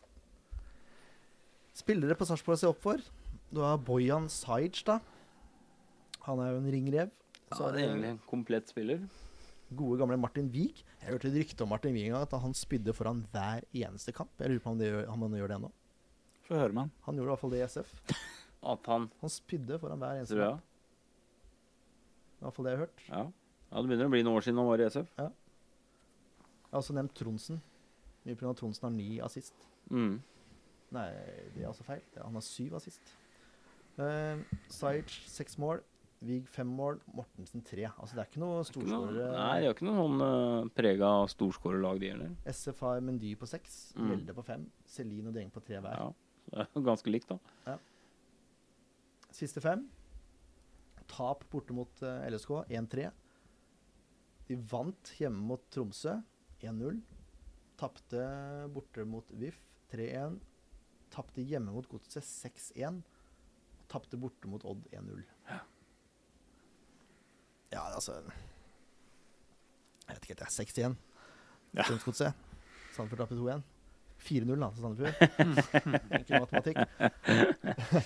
Spillere 1.75 2.15
på 2.19 2.27
Sarpsborg 2.27 2.57
å 2.57 2.61
se 2.61 2.67
opp 2.71 2.81
for. 2.83 3.03
Du 3.51 3.61
har 3.63 3.77
Bojan 3.79 4.27
Sajic, 4.31 4.81
da. 4.87 4.99
Han 6.25 6.41
er 6.43 6.53
jo 6.53 6.59
en 6.63 6.71
ringrev. 6.73 7.11
Så 7.53 7.67
er 7.67 7.75
det 7.75 7.83
er 7.83 7.89
egentlig 7.91 8.11
en 8.15 8.21
komplett 8.27 8.71
spiller. 8.71 9.03
Gode, 9.73 9.97
gamle 9.99 10.17
Martin 10.21 10.49
Wiik. 10.53 10.83
Jeg 11.01 11.09
hørte 11.09 11.29
et 11.31 11.37
rykte 11.39 11.65
om 11.65 11.71
Martin 11.73 11.95
Wiik 11.95 12.11
en 12.11 12.19
at 12.19 12.35
han 12.43 12.53
spydde 12.57 12.93
foran 12.93 13.23
hver 13.33 13.65
eneste 13.73 14.13
kamp. 14.15 14.31
Jeg 14.39 14.51
lurer 14.51 14.63
på 14.63 14.71
om, 14.71 14.77
han 14.77 14.85
gjør, 14.85 15.09
om 15.13 15.25
han 15.25 15.37
gjør 15.39 15.51
det 15.51 15.57
ennå. 15.59 15.71
Få 16.45 16.59
høre 16.59 16.73
med 16.75 16.81
han. 16.83 16.91
Han 17.07 17.17
gjorde 17.17 17.27
i 17.27 17.33
hvert 17.33 17.43
fall 17.43 17.55
det 17.55 17.61
i 17.61 17.67
SF. 17.67 17.95
At 18.75 18.87
han 18.89 19.09
Han 19.21 19.29
spydde 19.29 19.79
foran 19.81 20.01
hver 20.01 20.19
eneste 20.19 20.37
kamp. 20.37 20.71
I 22.35 22.45
hvert 22.45 22.55
fall 22.57 22.67
det 22.67 22.75
jeg 22.75 22.79
har 22.79 22.85
hørt. 22.85 23.03
Ja. 23.09 23.23
ja, 23.71 23.81
det 23.81 23.89
begynner 23.89 24.11
å 24.11 24.13
bli 24.13 24.23
noen 24.25 24.37
år 24.37 24.45
siden 24.45 24.61
han 24.61 24.69
var 24.69 24.83
i 24.83 24.87
SF. 24.91 25.11
Jeg 25.17 25.31
har 26.71 26.81
også 26.83 26.95
nevnt 26.97 27.15
Tronsen. 27.17 27.61
Mye 28.25 28.37
pga. 28.37 28.53
Tronsen 28.57 28.87
har 28.89 28.93
ni 28.93 29.19
assist. 29.23 29.67
Mm. 29.89 30.17
Nei, 30.95 31.09
det 31.55 31.63
er 31.63 31.69
altså 31.69 31.85
feil. 31.87 32.03
Han 32.19 32.37
har 32.37 32.45
syv 32.45 32.75
assist. 32.77 33.13
Uh, 33.95 34.41
Sajic 34.69 35.13
seks 35.31 35.57
mål. 35.61 35.81
Vig 36.25 36.47
fem 36.49 36.69
mål. 36.77 36.99
Mortensen 37.13 37.63
tre. 37.65 37.85
Altså 37.91 38.17
det 38.17 38.23
er 38.23 38.29
ikke 38.31 38.41
noe 38.41 38.63
storskårere. 38.65 39.27
nei, 39.35 39.57
de 39.61 39.67
har 39.69 39.75
ikke 39.75 39.87
noe 39.87 39.97
sånn 39.99 40.23
uh, 40.25 40.69
prega 40.77 41.09
storskårerlag, 41.33 41.99
de 42.01 42.13
heller. 42.13 42.31
SF 42.49 42.81
har 42.87 43.03
Mendy 43.05 43.35
på 43.39 43.49
seks. 43.49 43.75
Mm. 43.97 44.07
Mjelde 44.09 44.37
på 44.37 44.45
fem. 44.47 44.63
Celine 44.89 45.29
og 45.29 45.37
Deng 45.37 45.51
på 45.53 45.63
tre 45.65 45.81
hver. 45.83 45.99
Ja, 46.01 46.07
det 46.49 46.65
er 46.65 46.87
ganske 46.89 47.13
likt, 47.13 47.33
da. 47.33 47.77
Siste 49.35 49.61
fem. 49.61 49.85
Tap 51.11 51.45
borte 51.51 51.75
mot 51.77 52.01
uh, 52.01 52.25
LSK 52.31 52.63
1-3. 52.73 53.11
De 54.49 54.57
vant 54.71 55.13
hjemme 55.19 55.41
mot 55.51 55.61
Tromsø 55.73 56.17
1-0. 56.61 57.01
Tapte 57.77 58.25
borte 58.73 59.05
mot 59.09 59.29
VIF 59.35 59.57
3-1. 59.93 60.39
Tapte 61.13 61.43
hjemme 61.45 61.73
mot 61.75 61.87
Godset 61.91 62.25
6-1. 62.25 63.01
Tapte 63.91 64.17
borte 64.19 64.49
mot 64.49 64.63
Odd 64.65 64.87
1-0. 64.91 65.23
Ja, 67.75 67.83
altså 67.91 68.13
Jeg 70.05 70.15
vet 70.15 70.21
ikke 70.23 70.33
helt, 70.35 70.43
jeg. 70.45 70.51
6-1. 70.89 70.95
Ja. 71.75 71.83
Strømsgodset. 71.89 72.33
Sandefjord 72.95 73.25
tapte 73.25 73.35
2-1. 73.39 73.63
4-0 74.25 74.61
da, 74.61 74.69
til 74.71 74.81
Sandefjord. 74.85 75.15
Enkel 76.19 76.45
matematikk. 76.45 76.77
Hadde 76.79 77.97
det 77.99 78.05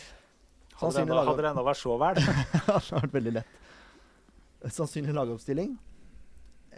Sannsynlig 0.80 1.12
enda- 1.12 1.26
hadde 1.28 1.44
det 1.44 1.50
enda 1.52 1.64
vært 1.68 1.80
så 1.82 1.98
vel? 2.02 2.16
det 2.24 2.62
har 2.66 3.04
vært 3.04 3.14
veldig 3.20 3.34
lett. 3.36 3.60
Sannsynlig 4.74 5.14
lagoppstilling. 5.16 5.76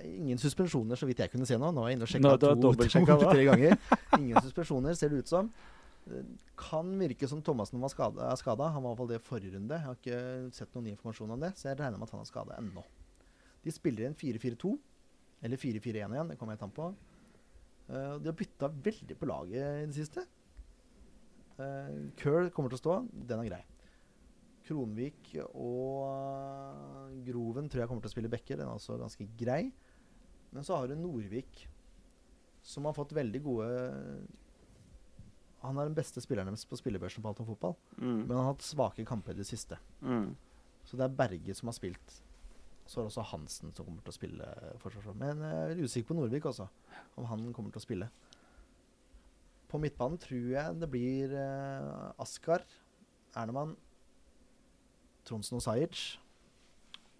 Ingen 0.01 0.39
suspensjoner, 0.41 0.97
så 0.97 1.05
vidt 1.09 1.21
jeg 1.21 1.29
kunne 1.31 1.45
se 1.45 1.57
nå. 1.61 1.69
Nå 1.75 1.83
er 1.85 1.91
jeg 1.93 1.99
inne 1.99 2.07
og 2.07 2.11
sjekka 2.11 2.25
du 2.25 2.31
har 2.33 2.41
to, 2.41 2.61
dobbeltsjekka 2.65 3.17
to, 3.21 3.31
ganger. 3.51 3.77
Ingen 4.17 4.41
suspensjoner, 4.41 4.97
ser 4.97 5.13
det 5.13 5.21
ut 5.23 5.29
som. 5.31 5.51
Kan 6.59 6.95
virke 6.99 7.27
som 7.29 7.43
Thomassen 7.45 7.81
var 7.81 7.91
skada, 7.93 8.31
er 8.31 8.39
skada. 8.39 8.71
Han 8.73 8.83
var 8.83 8.89
i 8.89 8.93
hvert 8.93 9.01
fall 9.01 9.11
det 9.11 9.19
i 9.19 9.25
forrige 9.25 9.55
runde. 9.55 9.77
Jeg 9.77 9.85
har 9.85 9.99
ikke 9.99 10.55
sett 10.57 10.73
noen 10.75 10.89
ny 10.89 10.95
informasjon 10.95 11.35
om 11.35 11.43
det, 11.43 11.53
så 11.59 11.69
jeg 11.69 11.79
regner 11.79 12.01
med 12.01 12.09
at 12.09 12.15
han 12.15 12.23
er 12.23 12.29
skada 12.29 12.57
ennå. 12.57 12.83
De 13.61 13.73
spiller 13.73 14.07
inn 14.07 14.17
4-4-2, 14.17 14.71
eller 15.45 15.61
4-4-1 15.61 15.95
igjen, 16.01 16.31
det 16.31 16.37
kommer 16.39 16.57
helt 16.57 16.65
an 16.65 16.73
på. 16.75 16.87
Eh, 17.91 18.15
de 18.21 18.31
har 18.31 18.37
bytta 18.37 18.71
veldig 18.89 19.17
på 19.19 19.29
laget 19.29 19.83
i 19.83 19.89
det 19.89 19.97
siste. 19.97 20.25
Uh, 21.61 22.09
Curl 22.17 22.49
kommer 22.55 22.71
til 22.71 22.79
å 22.79 22.81
stå, 22.81 22.93
den 23.11 23.43
er 23.43 23.49
grei. 23.51 23.61
Kronvik 24.65 25.33
og 25.57 26.05
eh, 26.07 27.17
Groven 27.27 27.67
tror 27.69 27.83
jeg 27.83 27.89
kommer 27.89 28.05
til 28.05 28.11
å 28.11 28.13
spille 28.13 28.31
backer. 28.31 28.59
Den 28.59 28.69
er 28.69 28.77
også 28.77 28.97
ganske 29.01 29.27
grei. 29.37 29.63
Men 30.51 30.65
så 30.67 30.77
har 30.77 30.89
du 30.89 30.95
Nordvik, 30.99 31.65
som 32.65 32.87
har 32.87 32.95
fått 32.95 33.15
veldig 33.17 33.41
gode 33.43 33.69
Han 35.61 35.77
er 35.77 35.85
den 35.89 35.95
beste 35.97 36.21
spilleren 36.23 36.49
deres 36.49 36.65
på 36.65 36.77
spillebørsen 36.79 37.21
på 37.21 37.29
alt 37.29 37.39
om 37.43 37.45
fotball. 37.51 37.75
Mm. 37.97 38.23
Men 38.25 38.31
han 38.33 38.39
har 38.45 38.53
hatt 38.55 38.65
svake 38.65 39.05
kamper 39.05 39.35
i 39.35 39.41
det 39.43 39.45
siste. 39.49 39.77
Mm. 40.01 40.31
Så 40.87 40.97
det 40.97 41.05
er 41.05 41.15
Berge 41.19 41.53
som 41.55 41.69
har 41.69 41.77
spilt. 41.77 42.15
Så 42.89 42.97
er 42.99 43.05
det 43.05 43.11
også 43.11 43.27
Hansen 43.29 43.69
som 43.77 43.85
kommer 43.85 44.01
til 44.01 44.11
å 44.11 44.17
spille 44.17 44.47
forsvarsforsvar. 44.81 45.19
Men 45.21 45.43
jeg 45.45 45.75
er 45.77 45.83
usikker 45.85 46.09
på 46.09 46.17
Nordvik 46.17 46.47
også, 46.49 46.65
om 47.21 47.27
han 47.29 47.45
kommer 47.53 47.71
til 47.71 47.79
å 47.79 47.85
spille. 47.85 48.07
På 49.71 49.79
midtbanen 49.79 50.17
tror 50.19 50.49
jeg 50.51 50.79
det 50.81 50.89
blir 50.91 51.31
uh, 51.37 52.09
Askar, 52.19 52.65
Ernemann, 53.37 53.77
Tronsen 55.29 55.59
og 55.59 55.63
Sajic. 55.63 56.01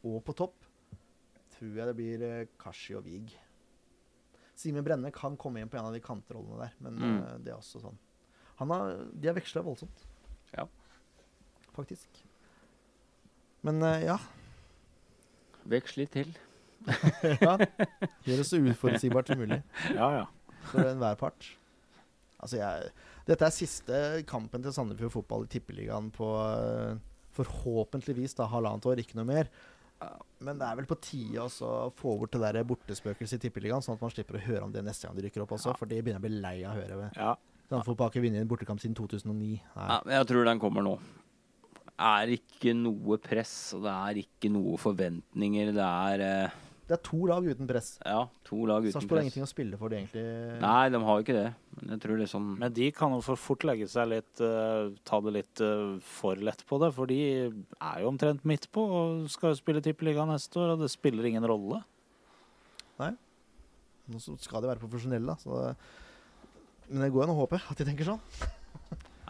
Og 0.03 0.17
på 0.25 0.33
topp 0.35 0.57
tror 1.55 1.77
jeg 1.77 1.87
det 1.91 1.95
blir 2.01 2.25
uh, 2.25 2.49
Kashi 2.59 2.97
og 2.97 3.05
Vig. 3.05 3.31
Simen 4.57 4.83
Brenne 4.85 5.13
kan 5.15 5.37
komme 5.39 5.61
inn 5.61 5.69
på 5.71 5.77
en 5.79 5.87
av 5.89 5.95
de 5.95 6.01
kantrollene 6.03 6.65
der, 6.65 6.75
men 6.83 6.97
Mm. 6.99 7.19
uh, 7.21 7.37
det 7.37 7.53
er 7.53 7.59
også 7.61 7.79
sånn. 7.85 8.01
Han 8.61 8.69
har, 8.69 8.99
de 9.17 9.29
har 9.31 9.37
veksla 9.37 9.63
voldsomt. 9.65 10.03
Ja. 10.53 10.67
Faktisk. 11.73 12.21
Men 13.65 13.81
uh, 13.81 13.97
ja. 14.03 14.19
Veks 15.71 15.97
litt 15.97 16.13
til. 16.13 16.29
ja. 17.45 17.55
Gjør 18.25 18.41
det 18.41 18.45
så 18.49 18.57
uforutsigbart 18.61 19.29
som 19.29 19.41
mulig 19.41 19.59
Ja, 19.93 20.07
ja. 20.15 20.23
for 20.71 20.85
enhver 20.85 21.17
part. 21.19 21.49
Altså, 22.41 22.57
jeg 22.57 22.89
Dette 23.27 23.45
er 23.45 23.53
siste 23.53 23.99
kampen 24.29 24.63
til 24.65 24.73
Sandefjord 24.73 25.13
fotball 25.13 25.45
i 25.45 25.51
Tippeligaen 25.53 26.07
på 26.13 26.25
eh, 26.41 26.97
forhåpentligvis 27.37 28.33
da 28.39 28.47
halvannet 28.49 28.87
år, 28.89 29.03
ikke 29.03 29.19
noe 29.19 29.29
mer. 29.29 29.51
Men 30.41 30.57
det 30.57 30.65
er 30.65 30.79
vel 30.79 30.87
på 30.89 30.97
tide 31.05 31.37
også 31.43 31.67
å 31.69 31.91
få 31.93 32.15
bort 32.17 32.33
det 32.33 32.41
der 32.41 32.65
bortespøkelset 32.65 33.37
i 33.37 33.43
Tippeligaen, 33.45 33.85
sånn 33.85 33.99
at 33.99 34.01
man 34.01 34.13
slipper 34.13 34.39
å 34.39 34.43
høre 34.47 34.65
om 34.65 34.73
det 34.73 34.81
neste 34.85 35.05
gang 35.05 35.17
de 35.17 35.27
rykker 35.27 35.45
opp 35.45 35.53
også, 35.53 35.75
for 35.77 35.89
det 35.89 36.01
begynner 36.01 36.17
jeg 36.17 36.25
å 36.25 36.27
bli 36.27 36.41
lei 36.41 36.55
av 36.65 36.73
å 36.73 36.81
høre. 36.81 37.11
ja. 37.15 37.35
Sandefjord 37.71 38.01
har 38.03 38.11
ikke 38.11 38.25
vunnet 38.25 38.43
en 38.43 38.49
bortekamp 38.51 38.81
siden 38.83 38.95
2009. 38.97 39.61
Nei. 39.63 39.85
Ja, 39.87 39.99
jeg 40.17 40.27
tror 40.27 40.47
den 40.47 40.59
kommer 40.59 40.83
nå. 40.83 40.97
Det 41.87 42.09
er 42.09 42.33
ikke 42.33 42.73
noe 42.75 43.15
press, 43.21 43.53
og 43.77 43.85
det 43.85 43.93
er 43.93 44.19
ikke 44.25 44.49
noe 44.51 44.75
forventninger. 44.81 45.71
Det 45.77 45.85
er 45.85 46.23
eh, 46.25 46.57
Det 46.89 46.97
er 46.97 47.01
to 47.05 47.19
lag 47.29 47.45
uten 47.47 47.69
press. 47.69 47.93
ja, 48.03 48.25
to 48.43 48.65
lag 48.67 48.83
uten 48.83 48.95
Sarpsborg 48.97 49.21
har 49.21 49.27
ingenting 49.27 49.45
å 49.45 49.51
spille 49.51 49.79
for, 49.79 49.93
det 49.93 50.01
egentlig. 50.01 50.25
Nei, 50.65 50.89
de 50.91 51.01
har 51.05 51.19
jo 51.19 51.25
ikke 51.27 51.37
det. 51.37 51.47
Men 51.77 51.93
jeg 51.95 52.03
tror 52.03 52.19
liksom 52.19 52.49
Men 52.59 52.75
de 52.75 52.91
kan 52.97 53.15
jo 53.15 53.21
for 53.23 53.39
fort 53.39 53.63
legge 53.69 53.87
seg 53.87 54.09
litt 54.11 54.41
uh, 54.43 54.91
Ta 55.07 55.21
det 55.23 55.31
litt 55.37 55.61
uh, 55.63 55.95
for 56.03 56.35
lett 56.35 56.65
på 56.67 56.81
det, 56.83 56.91
for 56.97 57.07
de 57.07 57.21
er 57.47 58.01
jo 58.03 58.11
omtrent 58.11 58.43
midt 58.43 58.67
på 58.75 58.83
og 58.83 59.31
skal 59.31 59.53
jo 59.53 59.61
spille 59.61 59.85
Tippeligaen 59.85 60.33
neste 60.33 60.59
år, 60.59 60.75
og 60.75 60.83
det 60.83 60.91
spiller 60.91 61.29
ingen 61.29 61.47
rolle. 61.47 61.79
Nei. 62.99 63.13
Nå 64.11 64.19
skal 64.19 64.59
de 64.59 64.73
være 64.73 64.81
profesjonelle, 64.81 65.31
da. 65.31 65.39
Så 65.39 65.77
men 66.91 67.05
det 67.05 67.11
går 67.15 67.23
an 67.27 67.33
å 67.33 67.39
håpe 67.41 67.59
at 67.71 67.77
de 67.81 67.85
tenker 67.87 68.05
sånn. 68.11 68.19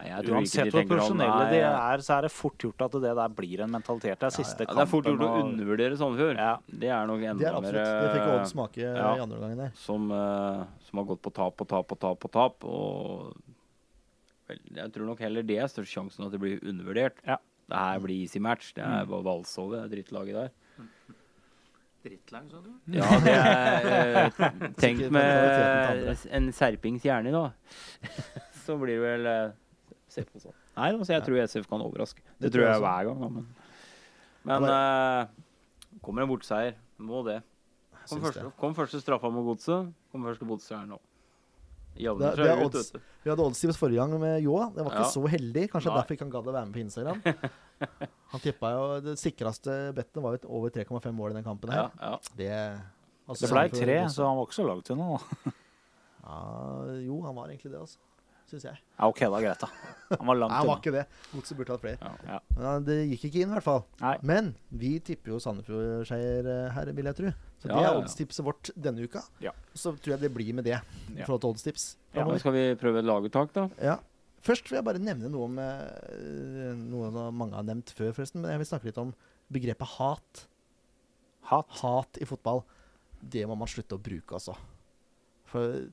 Nei, 0.02 0.08
jeg 0.10 0.26
tror 0.26 0.36
Uansett 0.40 0.72
hvor 0.74 0.82
sånn. 0.82 0.88
profesjonelle 0.90 1.50
de 1.52 1.58
er, 1.62 2.02
så 2.02 2.16
er 2.18 2.22
det 2.26 2.32
fort 2.34 2.64
gjort 2.66 2.82
at 2.88 2.96
det 3.04 3.12
der 3.20 3.34
blir 3.38 3.62
en 3.62 3.70
mentalitet. 3.76 4.18
Det 4.18 4.28
er 4.32 4.34
siste 4.34 4.66
Ja, 4.66 4.74
det 4.74 4.82
er 4.82 4.90
fort 4.90 5.06
gjort 5.06 5.22
å 5.22 5.30
undervurdere 5.44 5.98
Sandefjord. 6.00 6.40
Ja. 6.42 6.56
Det 6.66 6.90
er 6.90 7.06
nok 7.12 7.22
enda 7.22 7.52
er 7.52 7.62
mer. 7.62 7.78
Det 7.78 8.10
fikk 8.16 8.24
eh, 8.26 8.34
Odd 8.40 8.50
smake 8.50 8.82
ja. 8.82 9.12
i 9.14 9.22
andre 9.22 9.38
omgang 9.38 9.54
der. 9.62 9.72
som, 9.78 10.10
uh, 10.10 10.64
som 10.88 10.98
har 11.04 11.06
gått 11.12 11.22
på 11.22 11.34
tap 11.38 11.62
og 11.62 11.70
tap 11.70 11.94
og 11.94 12.00
tap 12.02 12.26
og 12.26 12.34
tap. 12.34 12.66
Og 12.66 13.38
vel, 14.50 14.60
jeg 14.82 14.92
tror 14.98 15.06
nok 15.12 15.22
heller 15.22 15.46
det 15.46 15.60
er 15.62 15.70
størst 15.70 15.94
sjansen 15.94 16.26
at 16.26 16.34
det 16.34 16.42
blir 16.42 16.58
undervurdert. 16.66 17.22
Ja. 17.30 17.38
Det 17.70 17.78
her 17.86 18.00
blir 18.04 18.24
easy 18.26 18.40
match. 18.42 18.74
Det 18.74 18.84
Mm. 18.84 18.98
er 19.02 19.06
bare 19.14 19.24
valsove, 19.30 19.84
det 19.86 19.92
drittlaget 19.94 20.34
der. 20.34 20.52
Drittlag, 22.02 22.48
sa 22.50 22.60
du? 22.66 22.72
Ja, 22.98 23.10
det 23.22 23.34
er 23.38 23.90
eh, 23.92 24.64
Tenk 24.82 25.04
med 25.14 26.16
en 26.34 26.48
serpings 26.58 27.04
hjerne, 27.06 27.30
da. 27.36 27.52
Så 28.66 28.78
blir 28.82 28.98
det 28.98 29.04
vel 29.06 29.30
eh, 29.30 29.52
Se 30.12 30.24
på 30.26 30.42
sånn. 30.42 30.56
Nei, 30.78 30.90
altså, 30.96 31.14
jeg 31.14 31.24
tror 31.28 31.38
SF 31.46 31.68
kan 31.70 31.84
overraske. 31.86 32.24
Det, 32.26 32.48
Det 32.48 32.52
tror 32.56 32.66
jeg 32.66 32.74
jeg 32.74 32.82
hver 32.84 33.10
gang. 33.12 33.22
Da, 33.22 33.30
men 33.38 33.46
men 34.50 34.66
eh, 34.66 36.00
kommer 36.02 36.24
en 36.26 36.32
bortseier. 36.32 36.74
Må 36.98 37.22
det. 37.28 37.38
Kom 38.10 38.22
første, 38.24 38.42
det. 38.48 38.54
kom 38.58 38.74
første 38.76 39.02
straffa 39.04 39.30
mot 39.30 39.46
godset. 39.46 39.92
Kom 40.12 40.26
første 40.26 40.48
bortseier 40.50 40.88
nå. 40.90 40.98
Det- 41.94 42.32
det 42.40 42.48
er 42.50 42.64
ut, 42.64 42.74
odds. 42.74 42.94
Vi 43.22 43.30
hadde 43.30 43.44
oddstips 43.46 43.78
forrige 43.78 44.00
gang 44.02 44.16
med 44.20 44.42
Ljå. 44.42 44.58
Det 44.74 44.82
var 44.84 44.92
ikke 44.96 45.06
Ja. 45.06 45.12
så 45.14 45.22
heldig. 45.30 45.68
Kanskje 45.70 45.92
Nei. 45.92 45.98
derfor 46.00 46.16
ikke 46.18 46.26
han 46.26 46.32
gadd 46.34 46.48
å 46.50 46.54
være 46.56 46.66
med 46.66 46.74
på 46.74 46.82
Instagram. 46.88 47.22
Han 48.32 48.40
tippa 48.44 48.70
jo 48.72 48.84
Det 49.04 49.18
sikreste 49.20 49.74
bettet 49.98 50.22
var 50.24 50.38
jo 50.38 50.48
over 50.60 50.70
3,5 50.72 51.12
mål 51.18 51.34
i 51.34 51.40
den 51.40 51.44
kampen 51.48 51.72
her. 51.74 51.90
ja. 52.00 52.14
Det, 52.38 52.52
altså, 53.28 53.46
Det 53.48 53.52
blei 53.52 53.66
tre, 53.74 53.98
så 54.14 54.28
han 54.30 54.38
var 54.40 54.48
ikke 54.48 54.60
så 54.62 54.68
langt 54.70 54.94
unna. 54.94 55.18
da. 55.18 55.52
ja, 56.26 56.40
Jo, 57.08 57.22
han 57.26 57.36
var 57.36 57.52
egentlig 57.52 57.72
det, 57.74 57.82
altså. 57.82 58.00
Syns 58.52 58.66
jeg. 58.68 58.80
Ja, 59.00 59.08
OK, 59.08 59.20
da. 59.32 59.38
Greit, 59.40 59.62
da. 59.62 59.68
Han 60.18 60.28
var 60.28 60.36
langt 60.36 60.52
unna. 60.52 60.58
han 60.60 60.68
var 60.68 60.80
ikke 60.82 60.92
det. 60.96 61.04
Godset 61.32 61.58
burde 61.60 61.72
hatt 61.76 61.84
flere. 61.86 62.10
Ja. 62.28 62.40
Men 62.58 62.84
det 62.88 62.98
gikk 63.14 63.30
ikke 63.30 63.44
inn, 63.46 63.52
i 63.54 63.56
hvert 63.56 63.64
fall. 63.68 63.84
Nei. 64.02 64.16
Men 64.28 64.50
vi 64.82 64.90
tipper 65.08 65.32
jo 65.36 65.40
Sandefjord-seier 65.44 66.50
eh, 66.52 66.66
her, 66.76 66.92
vil 66.98 67.08
jeg 67.12 67.20
tro. 67.22 67.32
Så 67.62 67.70
Ja, 67.70 67.72
det 67.72 67.78
er 67.78 67.86
ja, 67.86 67.94
ja. 67.94 68.02
oddstipset 68.02 68.44
vårt 68.44 68.72
denne 68.76 69.06
uka. 69.08 69.22
Ja. 69.44 69.54
Så 69.78 69.94
tror 69.96 70.16
jeg 70.18 70.24
det 70.26 70.32
blir 70.36 70.52
med 70.58 70.68
det 70.68 70.80
i 71.14 71.22
til 71.24 71.36
oddstips. 71.38 71.86
Ja, 72.16 72.26
Men 72.28 72.40
skal 72.44 72.56
vi 72.58 72.64
prøve 72.82 73.00
et 73.04 73.08
laguttak, 73.08 73.54
da? 73.56 73.68
Ja. 73.80 74.00
Først 74.42 74.70
vil 74.70 74.80
jeg 74.80 74.86
bare 74.88 75.02
nevne 75.02 75.30
noe 75.30 75.46
om 75.46 75.58
eh, 75.62 76.74
noe 76.78 77.30
mange 77.36 77.58
har 77.58 77.66
nevnt 77.68 77.94
før, 77.94 78.14
forresten. 78.18 78.42
Men 78.42 78.56
jeg 78.56 78.64
vil 78.64 78.70
snakke 78.72 78.90
litt 78.90 79.00
om 79.02 79.14
begrepet 79.54 79.96
hat. 80.00 80.46
Hat. 81.52 81.68
Hat 81.82 82.18
i 82.22 82.28
fotball. 82.30 82.64
Det 83.22 83.46
må 83.50 83.58
man 83.60 83.70
slutte 83.70 83.98
å 84.00 84.02
bruke, 84.02 84.34
altså. 84.40 84.56
For 85.52 85.84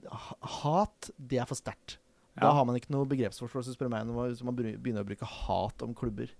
hat, 0.62 1.11
det 1.19 1.43
er 1.43 1.49
for 1.51 1.59
sterkt. 1.59 1.99
Da 2.39 2.53
har 2.55 2.65
man 2.65 2.77
ikke 2.79 2.93
noe 2.95 3.09
begrepsforståelse, 3.11 3.75
spør 3.75 3.91
meg, 3.91 4.07
når 4.07 4.45
man- 4.47 4.55
begynner 4.57 5.03
å 5.03 5.09
bruke 5.09 5.27
hat 5.27 5.83
om 5.83 5.93
klubber. 5.95 6.31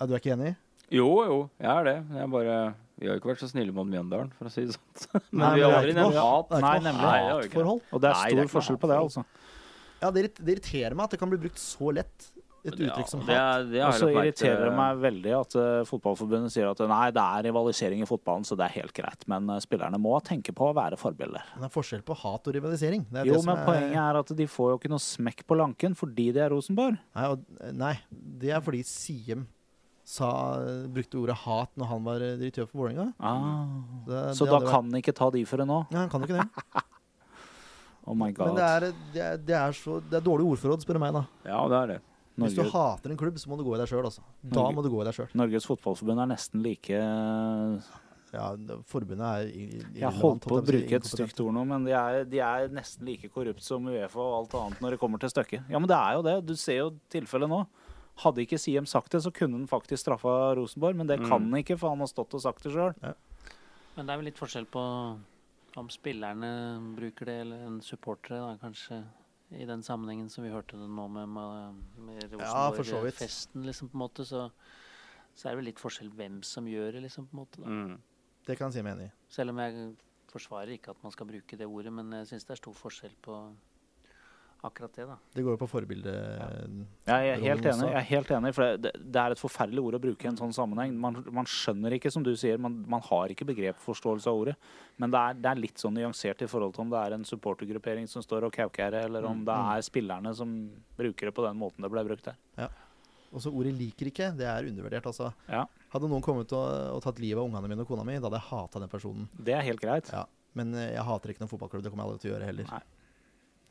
Ja, 0.00 0.06
du 0.06 0.12
er 0.12 0.20
ikke 0.20 0.34
enig? 0.34 0.56
Jo, 0.92 1.06
jo, 1.26 1.36
jeg 1.58 1.70
er 1.70 1.84
det. 1.84 1.96
Jeg 2.14 2.22
er 2.22 2.28
bare 2.30 2.74
Vi 2.98 3.06
har 3.06 3.16
jo 3.16 3.20
ikke 3.20 3.28
vært 3.34 3.42
så 3.42 3.48
snille 3.50 3.72
mot 3.76 3.86
Mjøndalen, 3.86 4.30
for 4.38 4.48
å 4.48 4.50
si 4.52 4.64
det 4.64 4.72
sånn. 4.72 5.20
Men 5.30 5.42
Nei, 5.42 5.54
vi 5.56 5.62
har 5.66 5.70
er 5.70 5.78
aldri 5.82 5.94
nevnt 5.98 6.16
hat. 6.16 6.52
Er 6.56 6.62
Nei, 6.64 6.78
nemlig. 6.80 7.02
Nei, 7.02 7.18
hatforhold. 7.28 7.82
Og 7.92 8.00
det 8.00 8.08
er 8.10 8.14
Nei, 8.16 8.28
det 8.30 8.36
stor 8.36 8.42
er 8.42 8.52
forskjell 8.54 8.78
på 8.80 8.88
det, 8.88 8.96
altså. 9.02 9.24
Ja, 10.06 10.10
det, 10.14 10.24
irrit- 10.28 10.42
det 10.46 10.56
irriterer 10.56 10.94
meg 10.96 11.08
at 11.10 11.16
det 11.16 11.22
kan 11.24 11.32
bli 11.34 11.42
brukt 11.42 11.58
så 11.62 11.92
lett. 11.98 12.32
Et 12.66 12.74
uttrykk 12.82 13.06
som 13.06 13.20
det 13.22 13.30
hat. 13.30 13.60
er- 13.62 13.66
det 13.70 13.82
Og 13.86 13.92
så 13.94 14.06
irriterer 14.10 14.64
det 14.66 14.72
meg 14.74 14.96
veldig 14.98 15.32
at 15.38 15.54
uh, 15.54 15.84
Fotballforbundet 15.86 16.50
sier 16.50 16.66
at 16.72 16.80
nei, 16.90 17.12
det 17.14 17.22
er 17.22 17.44
rivalisering 17.46 18.00
i 18.02 18.08
fotballen, 18.10 18.42
så 18.42 18.56
det 18.58 18.64
er 18.66 18.74
helt 18.80 18.90
greit. 18.96 19.22
Men 19.30 19.46
uh, 19.52 19.60
spillerne 19.62 20.00
må 20.02 20.16
tenke 20.26 20.50
på 20.50 20.66
å 20.72 20.74
være 20.74 20.98
forbilder. 20.98 21.44
Men 21.54 21.62
det 21.62 21.68
er 21.70 21.74
forskjell 21.76 22.02
på 22.02 22.16
hat 22.24 22.48
og 22.50 22.56
rivalisering. 22.58 23.04
Det 23.06 23.20
er 23.22 23.28
Jo, 23.30 23.36
det 23.38 23.44
som 23.44 23.52
men 23.54 23.62
poenget 23.68 24.00
er 24.02 24.18
at 24.18 24.32
de 24.40 24.46
får 24.50 24.72
jo 24.72 24.78
ikke 24.80 24.90
noe 24.90 25.04
smekk 25.06 25.44
på 25.46 25.58
lanken 25.62 25.94
fordi 25.94 26.32
de 26.34 26.42
er 26.42 26.50
Rosenborg. 26.50 26.98
Nei, 27.14 27.28
og, 27.36 27.46
nei, 27.72 27.92
det 28.10 28.50
er 28.50 28.60
fordi 28.66 28.82
Siem 28.82 29.46
sa, 30.02 30.32
brukte 30.90 31.18
ordet 31.22 31.38
hat 31.46 31.70
når 31.78 31.86
han 31.92 32.04
var 32.06 32.22
eh, 32.22 32.34
direktør 32.38 32.66
for 32.66 32.82
Vålerenga. 32.82 33.12
Ah. 33.22 33.62
Det- 34.06 34.34
Så 34.38 34.42
det 34.46 34.50
da 34.50 34.58
kan 34.58 34.66
vært- 34.66 34.74
kan 34.90 35.00
ikke 35.02 35.14
ta 35.22 35.30
de 35.30 35.44
for 35.44 35.56
det 35.62 35.66
nå? 35.70 35.84
Nei, 35.94 36.00
han 36.02 36.10
kan 36.10 36.20
jo 36.22 36.26
ikke 36.26 36.42
det. 36.42 36.82
Oh 38.06 38.14
my 38.14 38.30
god. 38.32 38.46
Men 38.46 38.54
det 38.56 38.66
er, 38.66 38.80
det, 39.12 39.22
er, 39.22 39.36
det, 39.38 39.54
er 39.56 39.72
så, 39.72 40.00
det 40.00 40.14
er 40.20 40.24
dårlig 40.26 40.46
ordforråd, 40.52 40.84
spør 40.84 40.94
du 40.94 41.02
meg. 41.02 41.12
da 41.16 41.24
Ja, 41.44 41.62
det 41.68 41.78
er 41.82 41.86
det. 41.94 42.00
Hvis 42.36 42.54
du 42.54 42.62
hater 42.68 43.10
en 43.10 43.16
klubb, 43.16 43.38
så 43.40 43.48
må 43.48 43.56
du 43.58 43.64
gå 43.64 43.74
i 43.74 43.78
deg 43.80 43.88
sjøl. 43.88 44.04
Altså. 44.04 44.20
Da 44.44 44.60
Norge- 44.60 44.74
må 44.76 44.82
du 44.84 44.90
gå 44.92 45.00
i 45.00 45.06
deg 45.08 45.14
sjøl. 45.16 45.30
Norges 45.34 45.64
Fotballforbund 45.66 46.20
er 46.20 46.28
nesten 46.34 46.62
like 46.62 46.98
Ja, 48.36 48.50
forbundet 48.90 49.24
er 49.24 49.46
i- 49.48 49.80
i- 49.96 50.02
holdt 50.02 50.42
på 50.44 50.58
å 50.58 50.62
bruke 50.66 50.92
et 50.98 51.04
stygt 51.08 51.40
ord 51.40 51.54
nå, 51.54 51.64
men 51.66 51.84
de 51.86 51.92
er, 51.92 52.24
de 52.24 52.38
er 52.40 52.68
nesten 52.68 53.06
like 53.06 53.30
korrupt 53.32 53.62
som 53.62 53.86
Uefa 53.86 54.18
og 54.18 54.34
alt 54.42 54.54
annet 54.54 54.80
når 54.82 54.90
det 54.90 54.98
kommer 55.00 55.18
til 55.18 55.30
stykket. 55.30 55.64
Ja, 55.70 55.78
men 55.78 55.88
det 55.88 55.96
er 55.96 56.12
jo 56.18 56.22
det. 56.22 56.46
Du 56.46 56.54
ser 56.54 56.76
jo 56.76 56.90
tilfellet 57.08 57.48
nå. 57.48 57.66
Hadde 58.18 58.38
ikke 58.44 58.58
Siem 58.58 58.84
sagt 58.86 59.10
det, 59.12 59.22
så 59.22 59.32
kunne 59.32 59.52
han 59.56 59.66
faktisk 59.66 60.04
straffa 60.04 60.54
Rosenborg, 60.56 60.96
men 60.96 61.06
det 61.06 61.20
Mm. 61.20 61.28
kan 61.28 61.42
han 61.50 61.62
ikke, 61.62 61.78
for 61.78 61.90
han 61.90 61.98
har 61.98 62.06
stått 62.08 62.34
og 62.34 62.40
sagt 62.42 62.62
det 62.62 62.72
sjøl. 62.72 62.94
Men 63.96 64.06
det 64.06 64.10
er 64.12 64.16
vel 64.16 64.24
litt 64.26 64.36
forskjell 64.38 64.66
på 64.66 65.16
om 65.76 65.88
spillerne 65.92 66.50
bruker 66.96 67.28
det, 67.28 67.36
eller 67.44 67.66
en 67.66 67.78
supportere, 67.84 68.40
da, 68.40 68.56
kanskje. 68.62 69.02
I 69.54 69.66
den 69.68 69.82
sammenhengen 69.86 70.26
som 70.32 70.42
vi 70.42 70.50
hørte 70.50 70.78
det 70.78 70.88
nå 70.90 71.04
med, 71.12 71.28
med, 71.30 71.84
med 72.08 72.32
Ja. 72.40 72.72
Rosenborg-festen, 72.74 73.62
liksom, 73.66 73.92
på 73.92 73.94
en 73.98 74.02
måte, 74.02 74.24
så, 74.26 74.48
så 75.36 75.46
er 75.46 75.54
det 75.54 75.60
vel 75.60 75.68
litt 75.70 75.82
forskjell 75.82 76.10
hvem 76.18 76.40
som 76.46 76.66
gjør 76.66 76.96
det, 76.96 77.04
liksom, 77.06 77.28
på 77.30 77.36
en 77.36 77.42
måte. 77.44 77.62
Da. 77.62 77.70
Mm. 77.70 78.00
Det 78.48 78.56
kan 78.58 78.70
jeg 78.72 78.78
si 78.78 78.86
meg 78.86 78.96
enig 78.96 79.06
i. 79.10 79.14
Selv 79.36 79.54
om 79.54 79.62
jeg 79.62 79.86
forsvarer 80.32 80.74
ikke 80.74 80.96
at 80.96 81.04
man 81.04 81.14
skal 81.14 81.28
bruke 81.30 81.58
det 81.60 81.68
ordet, 81.70 81.92
men 81.94 82.10
jeg 82.18 82.32
syns 82.32 82.48
det 82.48 82.56
er 82.56 82.62
stor 82.64 82.76
forskjell 82.78 83.14
på 83.22 83.38
akkurat 84.66 84.96
det, 84.96 85.06
da. 85.06 85.16
Det 85.36 85.44
går 85.46 85.54
jo 85.54 85.60
på 85.60 85.68
forbilde... 85.70 86.12
Jeg 87.06 87.28
er 87.30 87.42
helt 87.44 87.62
enig, 87.62 87.74
også. 87.76 87.90
jeg 87.92 88.00
er 88.00 88.08
helt 88.08 88.32
enig 88.34 88.52
for 88.56 88.80
det, 88.82 88.92
det 88.98 89.22
er 89.22 89.36
et 89.36 89.42
forferdelig 89.42 89.84
ord 89.84 89.98
å 89.98 90.02
bruke 90.02 90.26
i 90.26 90.30
en 90.32 90.40
sånn 90.40 90.54
sammenheng. 90.56 90.96
Man, 90.98 91.20
man 91.30 91.46
skjønner 91.46 91.94
ikke, 91.94 92.10
som 92.10 92.26
du 92.26 92.32
sier, 92.34 92.58
man, 92.58 92.80
man 92.90 93.04
har 93.06 93.30
ikke 93.30 93.46
begrepsforståelse 93.52 94.32
av 94.32 94.42
ordet. 94.42 94.56
Men 94.98 95.12
det 95.14 95.22
er, 95.22 95.38
det 95.44 95.52
er 95.52 95.62
litt 95.62 95.78
sånn 95.78 95.94
nyansert 95.94 96.42
i 96.42 96.50
forhold 96.50 96.74
til 96.74 96.86
om 96.86 96.90
det 96.90 97.02
er 97.04 97.14
en 97.14 97.28
supportergruppering 97.28 98.10
som 98.10 98.24
står 98.24 98.48
og 98.48 98.56
kauker, 98.56 98.98
eller 99.06 99.28
om 99.28 99.36
Mm, 99.36 99.44
det 99.44 99.54
mm. 99.54 99.70
er 99.76 99.84
spillerne 99.84 100.34
som 100.34 100.56
bruker 100.96 101.28
det 101.28 101.34
på 101.36 101.44
den 101.44 101.58
måten 101.60 101.84
det 101.84 101.92
ble 101.92 102.04
brukt 102.08 102.28
der. 102.28 102.70
Og 103.32 103.42
så 103.42 103.50
ordet 103.50 103.74
'liker 103.74 104.08
ikke', 104.08 104.36
det 104.38 104.46
er 104.46 104.68
undervurdert. 104.70 105.06
altså. 105.06 105.32
Ja. 105.48 105.66
Hadde 105.92 106.08
noen 106.08 106.22
kommet 106.22 106.52
og, 106.52 106.68
og 106.96 107.02
tatt 107.02 107.18
livet 107.20 107.42
av 107.42 107.48
ungene 107.50 107.68
mine 107.68 107.82
og 107.82 107.88
kona 107.88 108.04
mi, 108.04 108.16
da 108.16 108.30
hadde 108.30 108.40
jeg 108.40 108.48
hata 108.48 108.80
den 108.80 108.88
personen. 108.88 109.28
Det 109.36 109.52
er 109.52 109.66
helt 109.66 109.80
greit. 109.80 110.08
Ja. 110.12 110.24
Men 110.54 110.72
eh, 110.74 110.94
jeg 110.94 111.04
hater 111.04 111.30
ikke 111.30 111.42
noen 111.44 111.52
fotballklubb. 111.52 111.82
Det 111.84 111.90
kommer 111.92 112.04
jeg 112.04 112.12
aldri 112.12 112.22
til 112.22 112.30
å 112.30 112.34
gjøre 112.34 112.48
heller. 112.48 112.70
Nei. 112.70 112.82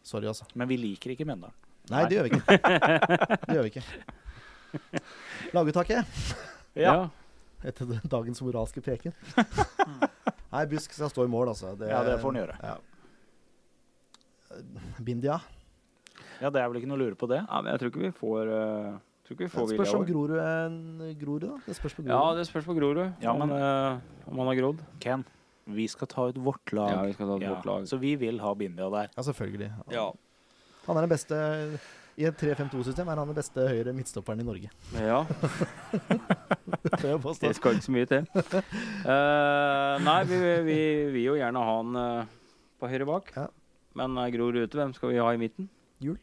Sorry, 0.06 0.28
altså. 0.30 0.46
Men 0.56 0.70
vi 0.70 0.78
liker 0.78 1.16
ikke 1.16 1.26
Mjøndalen. 1.26 1.56
Nei, 1.90 2.02
Nei. 2.02 2.10
det 2.10 2.18
gjør 2.18 2.26
vi 2.26 2.32
ikke. 2.34 2.58
Det 3.46 3.56
gjør 3.58 3.66
vi 3.66 3.72
ikke. 3.74 3.86
Laguttaket 5.54 6.02
Ja. 6.82 6.96
etter 7.66 7.94
dagens 8.10 8.42
moralske 8.46 8.82
preken. 8.86 9.14
Nei, 10.54 10.64
Busk 10.72 10.94
skal 10.96 11.10
stå 11.12 11.26
i 11.26 11.32
mål, 11.32 11.52
altså. 11.54 11.74
Ja, 11.82 12.04
det 12.08 12.20
får 12.22 12.32
han 12.34 12.40
gjøre. 12.42 12.58
Ja. 12.64 12.76
Bindia. 15.04 15.40
Ja, 16.42 16.50
det 16.52 16.62
er 16.62 16.70
vel 16.70 16.80
ikke 16.82 16.90
noe 16.92 17.00
å 17.00 17.04
lure 17.06 17.18
på 17.20 17.28
det. 17.32 17.42
ja, 17.44 17.62
men 17.62 17.72
jeg 17.74 17.82
tror 17.82 17.92
ikke 17.94 18.04
vi 18.06 18.12
får 18.18 18.50
uh, 18.52 18.98
tror 19.26 19.36
ikke 19.38 19.46
vi 19.46 19.50
Det 19.72 19.78
spørs 19.80 19.94
om. 19.98 20.04
Grorud 20.08 20.36
er 20.36 20.66
en 20.68 21.16
Grorud, 21.20 21.46
da. 21.48 21.56
Det 21.66 21.76
spørs 21.78 21.96
på 21.98 22.04
Grorud. 22.06 22.16
Ja, 22.16 22.34
det 22.38 22.46
spørs 22.50 22.68
på 22.68 22.76
Grorud. 22.78 23.02
Ja, 23.24 23.32
om, 23.34 23.40
men- 23.46 23.56
eh, 23.56 24.30
om 24.32 24.42
han 24.44 24.50
har 24.52 24.58
grodd. 24.60 24.84
Ken, 25.04 25.24
vi 25.66 25.88
skal 25.90 26.08
ta 26.08 26.28
ut 26.30 26.38
vårt 26.38 26.74
lag. 26.78 26.92
Ja, 26.92 27.02
vi 27.10 27.14
skal 27.14 27.28
ta 27.28 27.38
ut 27.38 27.42
Ja, 27.46 27.56
vårt 27.56 27.66
lag. 27.66 27.88
Så 27.90 27.98
vi 27.98 28.16
vil 28.16 28.40
ha 28.40 28.54
Bindia 28.56 28.90
der. 28.94 29.10
Ja, 29.16 29.24
selvfølgelig. 29.24 29.72
Ja. 29.92 30.12
Han 30.86 30.98
er 30.98 31.08
den 31.08 31.10
beste 31.10 31.38
I 32.16 32.28
et 32.30 32.38
3-5-2-system 32.40 33.10
er 33.10 33.20
han 33.20 33.28
den 33.28 33.36
beste 33.36 33.66
høyre 33.68 33.92
midtstopperen 33.94 34.40
i 34.40 34.46
Norge. 34.48 34.70
ja. 35.02 35.26
Det 36.96 37.56
skal 37.58 37.76
ikke 37.76 37.84
så 37.84 37.92
mye 37.92 38.08
til. 38.08 38.28
Uh, 39.04 39.98
nei, 40.06 40.20
vi 40.30 40.38
vi 40.64 40.78
vil 41.12 41.26
jo 41.26 41.34
gjerne 41.36 41.60
ha 41.60 41.74
han 41.82 41.98
uh, 41.98 42.30
på 42.80 42.88
høyre 42.88 43.08
bak. 43.10 43.34
Ja. 43.36 43.50
Men 44.00 44.16
er 44.22 44.32
Gror 44.32 44.56
ute, 44.56 44.78
hvem 44.78 44.94
skal 44.96 45.12
vi 45.12 45.20
ha 45.20 45.28
i 45.34 45.42
midten? 45.42 45.68
Jul. 46.04 46.18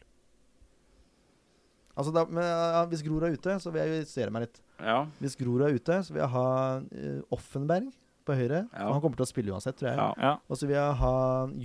Altså 1.93 2.13
da, 2.15 2.23
men, 2.25 2.45
hvis 2.89 3.03
Gror 3.05 3.27
er 3.27 3.35
ute, 3.35 3.59
så 3.61 3.73
vil 3.73 3.83
jeg 3.83 4.05
justere 4.05 4.33
meg 4.33 4.47
litt. 4.47 4.61
Ja. 4.79 5.03
Hvis 5.21 5.37
Gror 5.37 5.65
er 5.67 5.75
ute, 5.77 5.99
så 6.05 6.13
vil 6.13 6.23
jeg 6.23 6.33
ha 6.33 6.47
eh, 6.79 7.19
Offenberg 7.33 7.91
på 8.25 8.35
høyre. 8.37 8.63
Ja. 8.71 8.87
Han 8.91 9.01
kommer 9.03 9.19
til 9.19 9.25
å 9.25 9.29
spille 9.29 9.53
uansett, 9.55 9.77
tror 9.79 9.89
jeg. 9.91 9.97
ja. 9.99 10.09
Ja. 10.17 10.33
Og 10.49 10.59
så 10.59 10.67
vil 10.69 10.75
jeg 10.77 10.97
ha 11.01 11.13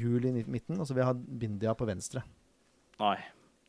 Jul 0.01 0.27
i 0.31 0.33
midten, 0.45 0.79
og 0.81 0.87
så 0.89 0.95
vil 0.97 1.03
jeg 1.05 1.11
ha 1.11 1.17
Bindia 1.45 1.75
på 1.79 1.87
venstre. 1.89 2.23
Nei. 3.01 3.17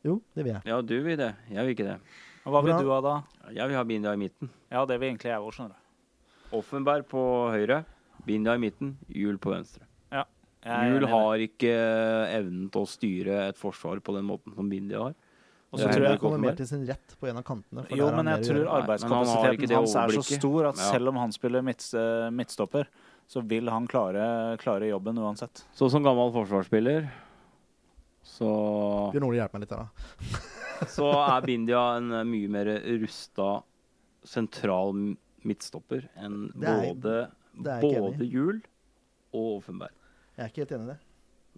Jo, 0.06 0.16
det 0.34 0.44
vil 0.46 0.54
jeg. 0.54 0.62
Ja, 0.70 0.80
du 0.80 0.96
vil 1.04 1.16
det. 1.20 1.30
Jeg 1.52 1.64
vil 1.66 1.74
ikke 1.76 1.86
det. 1.90 1.98
Og 2.46 2.54
hva 2.54 2.62
vil 2.64 2.72
Bra. 2.72 2.80
du 2.82 2.90
ha 2.94 3.00
da? 3.04 3.14
Jeg 3.52 3.68
vil 3.68 3.76
ha 3.76 3.84
Bindia 3.84 4.14
i 4.16 4.20
midten. 4.22 4.50
Ja, 4.72 4.84
det 4.88 4.96
vil 5.00 5.10
egentlig 5.12 5.28
jeg 5.30 5.42
òg, 5.44 5.52
skjønner 5.54 5.76
du. 5.76 6.56
Offenberg 6.56 7.04
på 7.10 7.22
høyre, 7.52 7.82
Bindia 8.26 8.56
i 8.56 8.62
midten, 8.62 8.94
Jul 9.12 9.36
på 9.38 9.52
venstre. 9.52 9.84
Ja. 10.10 10.24
Jul 10.88 11.06
har 11.08 11.40
ikke 11.44 11.70
evnen 12.34 12.66
til 12.72 12.82
å 12.82 12.88
styre 12.90 13.36
et 13.50 13.60
forsvar 13.60 14.00
på 14.04 14.12
den 14.16 14.26
måten 14.28 14.56
som 14.56 14.68
Bindia 14.72 15.04
har. 15.04 15.14
Og 15.70 15.78
så 15.78 15.86
tror 15.86 16.02
jeg 16.02 16.10
han 16.10 16.18
kommer 16.18 16.40
mer 16.42 16.56
til 16.58 16.66
sin 16.66 16.80
rett 16.88 17.12
på 17.20 17.28
en 17.30 17.36
av 17.38 17.44
kantene. 17.46 17.84
for 17.86 17.96
Jo, 17.96 18.08
men 18.10 18.26
jeg 18.26 18.42
tror 18.48 18.64
arbeidskapasiteten 18.80 19.06
Nei, 19.06 19.14
han 19.14 19.52
arbeidskapasiteten 19.54 19.76
hans 19.76 19.94
er 19.94 20.14
så 20.16 20.38
stor 20.40 20.68
at 20.72 20.76
Ja. 20.80 20.90
selv 20.90 21.08
om 21.12 21.16
han 21.16 21.32
spiller 21.32 21.62
midt, 21.62 21.84
eh, 21.94 22.30
midtstopper, 22.34 22.86
så 23.30 23.42
vil 23.46 23.68
han 23.70 23.86
klare, 23.86 24.56
klare 24.58 24.88
jobben 24.90 25.16
uansett. 25.22 25.62
Så 25.72 25.88
som 25.90 26.02
gammel 26.02 26.32
forsvarsspiller 26.34 27.08
så, 28.22 28.48
Bjørn 29.12 29.24
Ole 29.28 29.38
hjelp 29.40 29.52
meg 29.54 29.62
litt 29.64 29.70
her, 29.74 29.86
da. 29.86 30.40
så 30.96 31.06
er 31.36 31.46
Bindia 31.46 31.96
en 31.98 32.10
eh, 32.18 32.24
mye 32.28 32.48
mer 32.52 32.70
rusta 33.00 33.62
sentral 34.26 34.92
midtstopper 35.46 36.08
enn 36.20 36.50
er- 36.60 36.90
både, 36.90 37.14
både 37.80 38.26
Jul 38.28 38.60
og 39.32 39.60
Offenberg. 39.62 39.94
Jeg 40.36 40.44
er 40.44 40.48
ikke 40.52 40.64
helt 40.66 40.74
enig 40.76 40.88
i 40.88 40.92
det. 40.94 40.98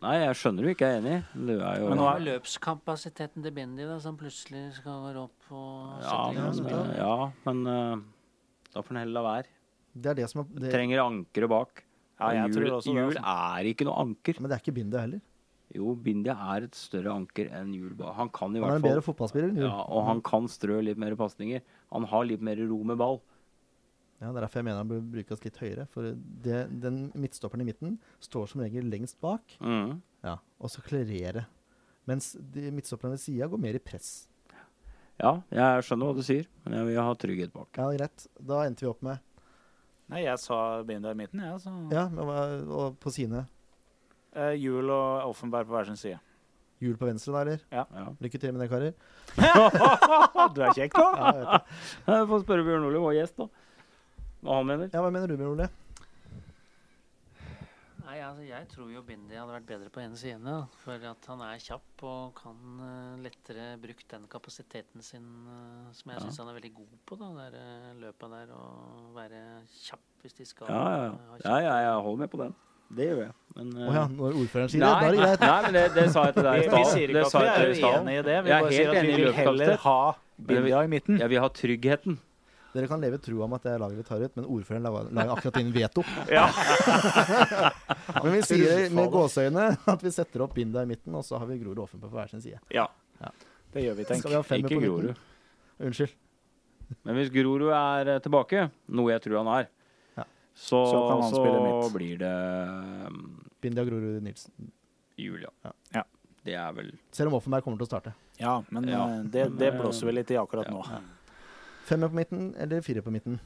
Nei, 0.03 0.17
jeg 0.25 0.35
skjønner 0.41 0.67
du 0.67 0.71
ikke 0.73 0.89
er 0.89 0.97
enig. 0.99 1.17
Du 1.33 1.53
er 1.63 1.79
jo 1.79 1.89
Men 1.93 2.01
nå 2.01 2.07
er- 2.11 2.25
løpskapasiteten 2.27 3.45
til 3.45 3.53
Bindi 3.55 3.85
da, 3.87 3.99
som 4.03 4.17
plutselig 4.19 4.65
skal 4.81 4.99
gå 5.15 5.23
opp 5.23 5.53
og 5.55 6.03
ja, 6.03 6.09
sette 6.09 6.33
i 6.33 6.39
gang 6.41 6.57
men, 6.65 6.91
eh, 6.91 6.97
ja, 6.99 7.17
men 7.47 7.61
uh, 7.71 8.03
da 8.75 8.83
får 8.83 8.89
han 8.97 9.03
heller 9.05 9.17
la 9.21 9.23
være. 9.29 9.47
Det 9.95 10.11
er 10.11 10.15
det 10.23 10.29
som 10.33 10.43
er 10.43 10.49
det, 10.59 10.73
Trenger 10.73 11.05
ankeret 11.05 11.53
bak. 11.53 11.85
Ja, 12.23 12.47
tror 12.49 12.69
også 12.79 12.91
det, 12.91 12.99
Jul 12.99 13.17
altså. 13.17 13.23
er 13.59 13.69
ikke 13.73 13.87
noe 13.87 13.99
anker. 14.03 14.41
Men 14.41 14.51
det 14.51 14.57
er 14.57 14.63
ikke 14.65 14.75
Bindi 14.75 14.99
heller. 14.99 15.23
Jo, 15.73 15.95
Bindi 15.97 16.29
er 16.33 16.67
et 16.67 16.77
større 16.77 17.13
anker 17.15 17.49
enn 17.57 17.73
Hjul. 17.73 17.95
Han 18.19 18.29
kan 18.29 18.55
i 18.57 18.61
Han 18.61 18.71
er 18.71 18.81
en 18.81 18.85
bedre 18.85 19.03
fotballspiller 19.07 19.51
enn 19.51 19.61
Hjul. 19.63 19.69
ja, 19.71 19.85
Og 19.89 20.05
han 20.07 20.21
kan 20.21 20.49
strø 20.51 20.83
litt 20.85 20.99
mer 21.01 21.15
pasninger. 21.17 21.63
Han 21.95 22.05
har 22.11 22.27
litt 22.29 22.43
mer 22.45 22.57
ro 22.69 22.83
med 22.85 22.99
ball. 23.01 23.21
Ja, 24.23 24.29
Det 24.31 24.39
er 24.39 24.45
derfor 24.47 24.61
jeg 24.63 24.67
mener 24.69 24.79
han 24.85 24.91
bør 24.93 25.01
brukes 25.17 25.41
litt 25.45 25.57
høyere. 25.59 25.85
For 25.91 26.13
det, 26.45 26.61
den 26.83 27.09
midtstopperen 27.19 27.65
i 27.65 27.67
midten 27.67 27.97
står 28.23 28.53
som 28.53 28.63
regel 28.63 28.87
lengst 28.93 29.19
bak. 29.25 29.57
Mm. 29.59 29.97
Ja, 30.23 30.37
og 30.63 30.71
så 30.71 30.85
klarere. 30.87 31.49
Mens 32.07 32.33
de 32.39 32.69
midtstopperne 32.75 33.17
ved 33.17 33.23
sida 33.25 33.49
går 33.51 33.61
mer 33.63 33.79
i 33.79 33.83
press. 33.83 34.29
Ja, 35.21 35.37
jeg 35.55 35.85
skjønner 35.87 36.09
hva 36.09 36.17
du 36.17 36.23
sier, 36.27 36.47
men 36.65 36.75
jeg 36.79 36.87
vil 36.89 37.03
ha 37.03 37.13
trygghet 37.19 37.53
bak. 37.55 37.69
Ja, 37.79 37.91
greit. 37.99 38.25
Da 38.41 38.63
endte 38.67 38.87
vi 38.87 38.91
opp 38.91 39.03
med 39.07 39.21
Nei, 40.13 40.25
jeg 40.27 40.39
sa 40.43 40.57
Binder 40.85 41.15
i 41.15 41.17
midten, 41.17 41.41
jeg. 41.41 41.61
så 41.63 41.71
Ja, 41.93 42.07
men 42.13 42.69
og 42.71 42.99
på 43.01 43.13
sine 43.15 43.47
Eh, 44.33 44.57
og 44.89 45.29
Offenberg 45.29 45.67
på 45.69 45.75
hver 45.77 45.85
sin 45.91 45.97
side. 46.01 46.19
hjul 46.81 46.97
på 46.97 47.07
venstre, 47.07 47.33
da, 47.33 47.41
eller? 47.45 47.61
Ja. 47.71 48.07
Lykke 48.21 48.39
til 48.41 48.53
med 48.53 48.63
det, 48.63 48.71
karer. 48.73 48.95
du 50.57 50.63
er 50.65 50.73
kjekk, 50.75 50.97
da! 50.97 51.05
Ja, 51.13 51.27
jeg 51.27 51.37
vet 51.37 51.51
det. 51.53 51.61
Jeg 52.17 52.29
får 52.31 52.43
spørre 52.43 52.65
Bjørn 52.67 52.87
Ole, 52.89 52.99
hva 53.05 53.13
er 53.13 53.19
gjest, 53.21 53.37
da? 53.39 53.47
Hva 54.43 54.59
han 54.59 54.67
mener? 54.67 54.91
ja, 54.93 55.01
hva 55.05 55.11
mener 55.15 55.31
du, 55.31 55.37
Bjørn 55.39 55.55
Ole? 55.55 55.69
Nei, 58.03 58.17
altså, 58.27 58.43
jeg 58.45 58.67
tror 58.69 58.89
jo 58.93 59.01
Bindi 59.07 59.37
hadde 59.39 59.55
vært 59.55 59.67
bedre 59.69 59.91
på 59.95 60.01
ene 60.03 60.17
siden. 60.19 60.43
da, 60.45 60.57
For 60.83 60.99
at 61.09 61.29
han 61.31 61.41
er 61.47 61.61
kjapp 61.63 62.03
og 62.11 62.33
kan 62.41 62.59
uh, 62.83 63.21
lettere 63.23 63.69
brukt 63.81 64.09
den 64.11 64.25
kapasiteten 64.33 65.05
sin 65.07 65.29
uh, 65.47 65.87
som 65.95 66.11
jeg 66.11 66.19
Ja. 66.19 66.25
synes 66.25 66.35
syns 66.35 66.43
han 66.43 66.51
er 66.51 66.59
veldig 66.59 66.73
god 66.81 66.99
på. 67.07 67.17
da, 67.21 67.29
der, 67.39 67.55
uh, 67.63 68.01
løpet 68.03 68.35
der. 68.35 68.51
og 68.59 69.15
være 69.17 69.41
kjapp 69.87 70.03
hvis 70.27 70.35
de 70.41 70.45
skal 70.51 70.67
Ja, 70.69 70.75
ja, 70.75 70.83
ha 70.83 71.07
ja. 71.07 71.13
kjapp. 71.39 71.47
ja, 71.47 71.57
ja 71.69 71.77
jeg 71.87 72.03
holder 72.09 72.19
med 72.25 72.29
på 72.35 72.43
den. 72.43 72.55
Det 72.93 73.07
gjør 73.09 73.23
jeg. 73.23 73.33
Men 73.57 73.71
uh, 73.79 73.87
oh 73.89 73.95
ja, 73.95 74.05
når 74.19 74.37
ordføreren 74.43 74.69
sier 74.75 74.83
det, 74.83 74.91
da 74.91 75.07
er 75.07 75.15
det 75.15 75.23
greit. 75.23 75.41
nei, 75.47 75.63
men 75.63 75.73
det, 75.79 75.85
det 75.95 76.09
sa 76.13 76.27
jeg 76.27 76.35
til 76.35 76.43
deg 76.51 76.53
i 76.53 76.67
i 76.67 76.69
vi 76.75 76.85
sier 76.91 77.09
ikke 77.15 77.25
at 77.25 77.33
vi 77.33 77.47
er 77.47 77.75
stad. 77.79 77.97
uenig 78.03 78.19
i 78.19 78.27
det. 78.29 78.37
Vi 78.45 78.51
Jeg 78.53 78.67
bare 78.67 78.75
helt 78.75 78.77
sier 78.77 78.91
at 78.93 79.07
vi 79.07 79.15
vil 79.23 79.33
heller 79.39 79.77
ha 79.87 79.97
Bindia 80.51 80.83
i 80.83 80.91
midten. 80.99 81.23
Ja, 81.23 81.27
vil 81.31 81.41
ha 81.41 81.49
tryggheten. 81.49 82.19
Dere 82.73 82.89
kan 82.89 83.01
leve 83.05 83.19
i 83.19 83.21
trua 83.21 83.45
om 83.45 83.53
at 83.57 83.67
jeg 83.69 83.81
lager 83.83 83.99
litt 84.01 84.11
ut, 84.13 84.37
men 84.39 84.47
ordføreren 84.49 84.87
lager, 84.87 85.11
lager 85.13 85.33
akkurat 85.37 85.59
inn 85.61 85.73
veto. 85.75 86.05
Ja. 86.33 86.47
Men 88.23 88.33
vi 88.33 88.41
sier 88.47 88.91
med 88.97 89.11
gåseøyne 89.13 89.67
at 89.93 90.03
vi 90.05 90.11
setter 90.15 90.45
opp 90.47 90.55
Binda 90.57 90.83
i 90.85 90.89
midten, 90.89 91.15
og 91.19 91.25
så 91.27 91.39
har 91.41 91.47
vi 91.51 91.59
Grorud 91.61 91.83
Offen 91.85 92.01
på 92.03 92.09
hver 92.13 92.31
sin 92.33 92.41
side. 92.45 92.61
ja. 92.73 92.89
Ja. 93.23 93.29
Det 93.73 93.81
gjør 93.87 93.95
vi, 93.97 94.05
tenk. 94.05 94.21
Skal 94.21 94.33
vi 94.45 94.57
Ikke 94.61 94.75
på 94.77 94.81
Grorud. 94.83 95.21
Unnskyld. 95.81 96.11
Men 97.09 97.17
hvis 97.17 97.31
Grorud 97.33 97.71
er 97.73 98.11
eh, 98.17 98.19
tilbake, 98.25 98.67
noe 98.93 99.13
jeg 99.15 99.23
tror 99.25 99.39
han 99.41 99.49
er, 99.55 99.69
Ja. 100.19 100.25
så, 100.55 100.81
Så 100.91 100.99
kan 101.09 101.23
han 101.23 101.31
så 101.33 101.39
spille 101.41 101.61
midt. 101.65 101.93
blir 101.95 102.19
det 102.21 102.33
um, 103.09 103.23
Binda 103.63 103.85
Grorud 103.89 104.19
Nilsen. 104.27 104.73
Julia. 105.17 105.49
Ja. 105.65 105.73
Ja. 105.95 106.03
Det 106.45 106.55
er 106.59 106.73
vel 106.75 106.91
Selv 107.15 107.31
om 107.31 107.39
Offenberg 107.39 107.63
kommer 107.65 107.79
til 107.81 107.87
å 107.87 107.93
starte. 107.93 108.13
Ja, 108.43 108.59
men 108.75 108.89
Ja. 108.91 109.07
eh, 109.09 109.23
det, 109.25 109.47
det 109.57 109.71
eh, 109.73 109.79
blåser 109.81 110.07
vi 110.11 110.13
litt 110.19 110.31
i 110.35 110.37
akkurat 110.37 110.67
ja. 110.69 110.73
nå. 110.75 111.01
Femmer 111.89 112.09
på 112.13 112.15
midten 112.21 112.55
eller 112.59 112.81
fire 112.85 113.03
på 113.03 113.11
midten? 113.15 113.41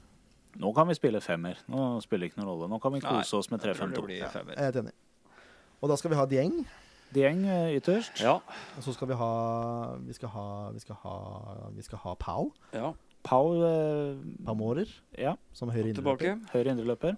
Nå 0.57 0.73
kan 0.77 0.89
vi 0.89 0.95
spille 0.97 1.21
femmer. 1.21 1.59
Nå 1.69 2.01
spiller 2.05 2.27
det 2.27 2.33
ikke 2.33 2.41
noen 2.41 2.49
rolle. 2.53 2.69
Nå 2.73 2.79
kan 2.81 2.93
vi 2.95 3.01
kose 3.05 3.37
oss 3.37 3.51
med 3.53 3.61
jeg 3.65 3.77
tror 3.77 3.93
det 3.93 3.99
3-5-2. 3.99 4.17
Ja. 4.17 4.31
Jeg 4.33 4.57
er 4.57 4.69
helt 4.71 4.81
enig. 4.83 4.93
Og 5.83 5.91
da 5.93 5.97
skal 6.01 6.11
vi 6.15 6.17
ha 6.17 6.25
Dieng. 6.27 6.55
Dieng 7.15 7.43
eh, 7.47 7.77
ytterst. 7.77 8.21
Ja. 8.25 8.39
Og 8.77 8.83
så 8.83 8.93
skal 8.97 9.09
vi 9.13 9.15
ha 9.21 9.97
Vi 10.03 10.13
skal 10.17 10.29
ha 10.33 10.47
Vi 10.75 10.81
skal 10.83 10.97
ha, 11.05 11.17
vi 11.77 11.83
skal 11.87 11.99
ha 12.05 12.15
Pau. 12.19 12.53
ja. 12.73 12.93
Pau 13.27 13.57
eh, 13.59 14.15
Pau 14.47 14.55
Mårer 14.55 14.87
ja, 15.19 15.33
som 15.53 15.69
høyre 15.75 15.89
indreløper. 15.91 16.37
Høyre 16.53 16.71
indreløper. 16.77 17.17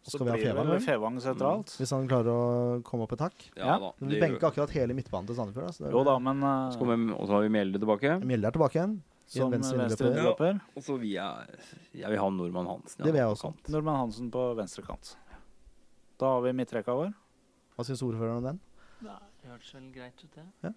Så 0.00 0.14
skal 0.14 0.30
vi 0.30 0.32
ha 0.32 0.36
Fevang? 0.40 0.70
Fevang 0.80 1.18
sentralt. 1.20 1.74
Hvis 1.76 1.90
han 1.92 2.06
klarer 2.08 2.30
å 2.32 2.78
komme 2.86 3.04
opp 3.04 3.12
et 3.18 3.20
hakk. 3.26 3.44
Ja, 3.58 3.74
Ja. 3.76 3.90
Vi 4.00 4.16
benker 4.16 4.48
akkurat 4.48 4.72
hele 4.72 4.96
midtbanen 4.96 5.28
til 5.28 5.36
Sandefjord. 5.36 5.66
Da, 5.66 5.72
så 5.76 5.84
det 5.84 5.90
er- 5.90 5.92
Jo 5.98 6.04
da, 6.08 6.14
men 6.18 6.40
uh, 6.42 6.70
Så 6.72 6.78
kommer- 6.80 7.12
Og 7.20 7.28
så 7.28 7.32
har 7.36 7.42
vi 7.44 7.50
Mjelde 7.52 7.78
tilbake. 7.78 8.14
Mjelde 8.24 8.48
er 8.48 8.50
tilbake 8.56 8.80
igjen. 8.80 9.02
Som 9.30 9.52
venstre 9.52 9.78
venstre 9.78 10.10
indreløper. 10.10 10.58
Og 10.74 10.84
så 10.84 10.96
vil 10.98 11.14
jeg 11.14 11.58
Jeg 11.94 12.10
vil 12.10 12.18
ha 12.18 12.30
Nordmann 12.34 12.66
Hansen. 12.66 13.04
Det 13.04 13.12
vil 13.12 13.20
jeg 13.20 13.34
også. 13.36 13.52
Nordmann 13.52 13.76
Norman 13.76 14.00
Hansen 14.04 14.30
på 14.34 14.46
venstre 14.58 14.84
kant. 14.86 15.14
Da 16.20 16.34
har 16.34 16.42
vi 16.44 16.52
midtrekka 16.52 16.96
vår. 16.96 17.14
Hva 17.76 17.86
syns 17.86 18.02
ordføreren 18.04 18.42
om 18.42 18.48
den? 18.50 18.60
Det 19.00 19.48
hørtes 19.48 19.72
vel 19.74 19.86
greit 19.94 20.20
ut, 20.20 20.36
det. 20.36 20.74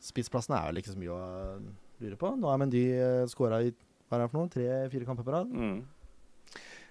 Spissplassen 0.00 0.54
er 0.56 0.70
vel 0.70 0.80
ikke 0.80 0.94
så 0.94 1.00
mye 1.00 1.12
å 1.12 1.18
uh, 1.58 1.66
lure 2.00 2.18
på. 2.20 2.30
Nå 2.38 2.48
er 2.48 2.60
Mendy 2.62 2.84
uh, 2.96 3.26
skåra 3.28 3.60
i 3.66 3.74
hva 4.08 4.16
er 4.16 4.22
det 4.22 4.28
for 4.32 4.40
noe? 4.40 4.48
tre-fire 4.52 5.04
kamper 5.04 5.26
på 5.26 5.34
rad. 5.34 5.50
Mm. 5.52 5.82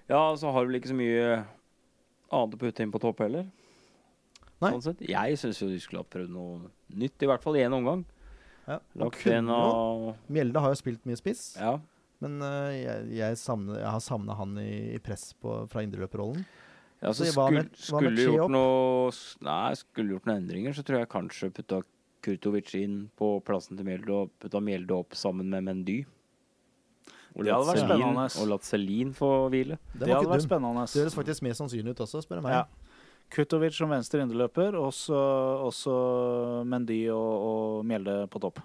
Ja, 0.06 0.20
så 0.38 0.52
har 0.54 0.62
du 0.62 0.70
vel 0.70 0.78
ikke 0.78 0.92
så 0.92 0.98
mye 0.98 1.24
annet 2.28 2.54
å 2.54 2.60
putte 2.60 2.84
inn 2.84 2.92
på 2.94 3.00
topp 3.02 3.24
heller. 3.24 3.48
Nei. 4.62 4.70
Sånn 4.70 4.84
sett. 4.84 5.02
Jeg 5.02 5.40
syns 5.40 5.58
jo 5.62 5.70
de 5.70 5.80
skulle 5.82 6.04
ha 6.04 6.06
prøvd 6.06 6.30
noe 6.34 6.70
nytt, 6.94 7.18
i 7.22 7.30
hvert 7.30 7.42
fall 7.42 7.58
i 7.58 7.64
én 7.64 7.74
omgang. 7.74 8.04
Ja. 8.68 8.78
og 9.00 9.12
kunne 9.16 9.58
en 9.58 10.16
Mjelde 10.28 10.60
har 10.60 10.74
jo 10.74 10.78
spilt 10.82 11.06
mye 11.08 11.16
spiss, 11.16 11.56
Ja. 11.56 11.78
men 12.20 12.38
uh, 12.44 12.68
jeg, 12.74 13.06
jeg, 13.16 13.36
savner, 13.40 13.78
jeg 13.80 13.90
har 13.94 14.00
savna 14.04 14.34
han 14.36 14.56
i, 14.60 14.94
i 14.94 14.98
press 15.00 15.30
på, 15.40 15.62
fra 15.72 15.80
indreløperrollen. 15.86 16.44
Ja, 17.00 17.12
så 17.14 17.24
Så 17.24 17.32
skulle, 17.32 17.62
med- 17.62 17.76
skulle 17.78 18.10
gjort 18.26 18.50
noe 18.50 19.12
Nei, 19.46 19.74
skulle 19.78 20.12
gjort 20.16 20.26
noen 20.26 20.42
endringer, 20.42 20.74
så 20.76 20.82
tror 20.84 20.98
jeg 21.00 21.08
kanskje 21.12 21.50
putta 21.54 21.80
Kurtovic 22.26 22.72
inn 22.74 23.04
på 23.16 23.38
plassen 23.46 23.78
til 23.78 23.86
Mjelde 23.86 24.10
og 24.10 24.30
putta 24.42 24.58
Mjelde 24.60 24.96
opp 24.98 25.14
sammen 25.14 25.48
med 25.48 25.62
Mendy. 25.64 26.00
Og 27.38 27.44
Det 27.46 27.52
hadde 27.54 27.68
vært 27.70 27.84
spennende. 27.86 28.24
Og 28.42 28.48
latt 28.50 28.64
Celine 28.66 29.14
få 29.14 29.28
hvile. 29.52 29.76
Det, 29.94 30.00
Det 30.08 30.10
hadde 30.10 30.26
vært 30.32 30.42
dum. 30.42 30.48
spennende. 30.48 30.84
Det 30.90 31.02
høres 31.04 31.14
faktisk 31.14 31.42
mer 31.46 31.54
sannsynlig 31.54 31.94
ut 31.94 32.00
også, 32.02 32.22
spør 32.24 32.40
du 32.40 32.48
meg. 32.48 32.56
Ja. 32.56 32.64
Kutovic 33.32 33.76
som 33.76 33.90
venstre 33.92 34.22
indreløper, 34.24 34.76
og 34.78 34.92
så 34.96 35.18
også 35.68 35.94
Mendy 36.68 37.02
og, 37.12 37.32
og 37.48 37.86
Mjelde 37.88 38.22
på 38.32 38.40
topp. 38.42 38.62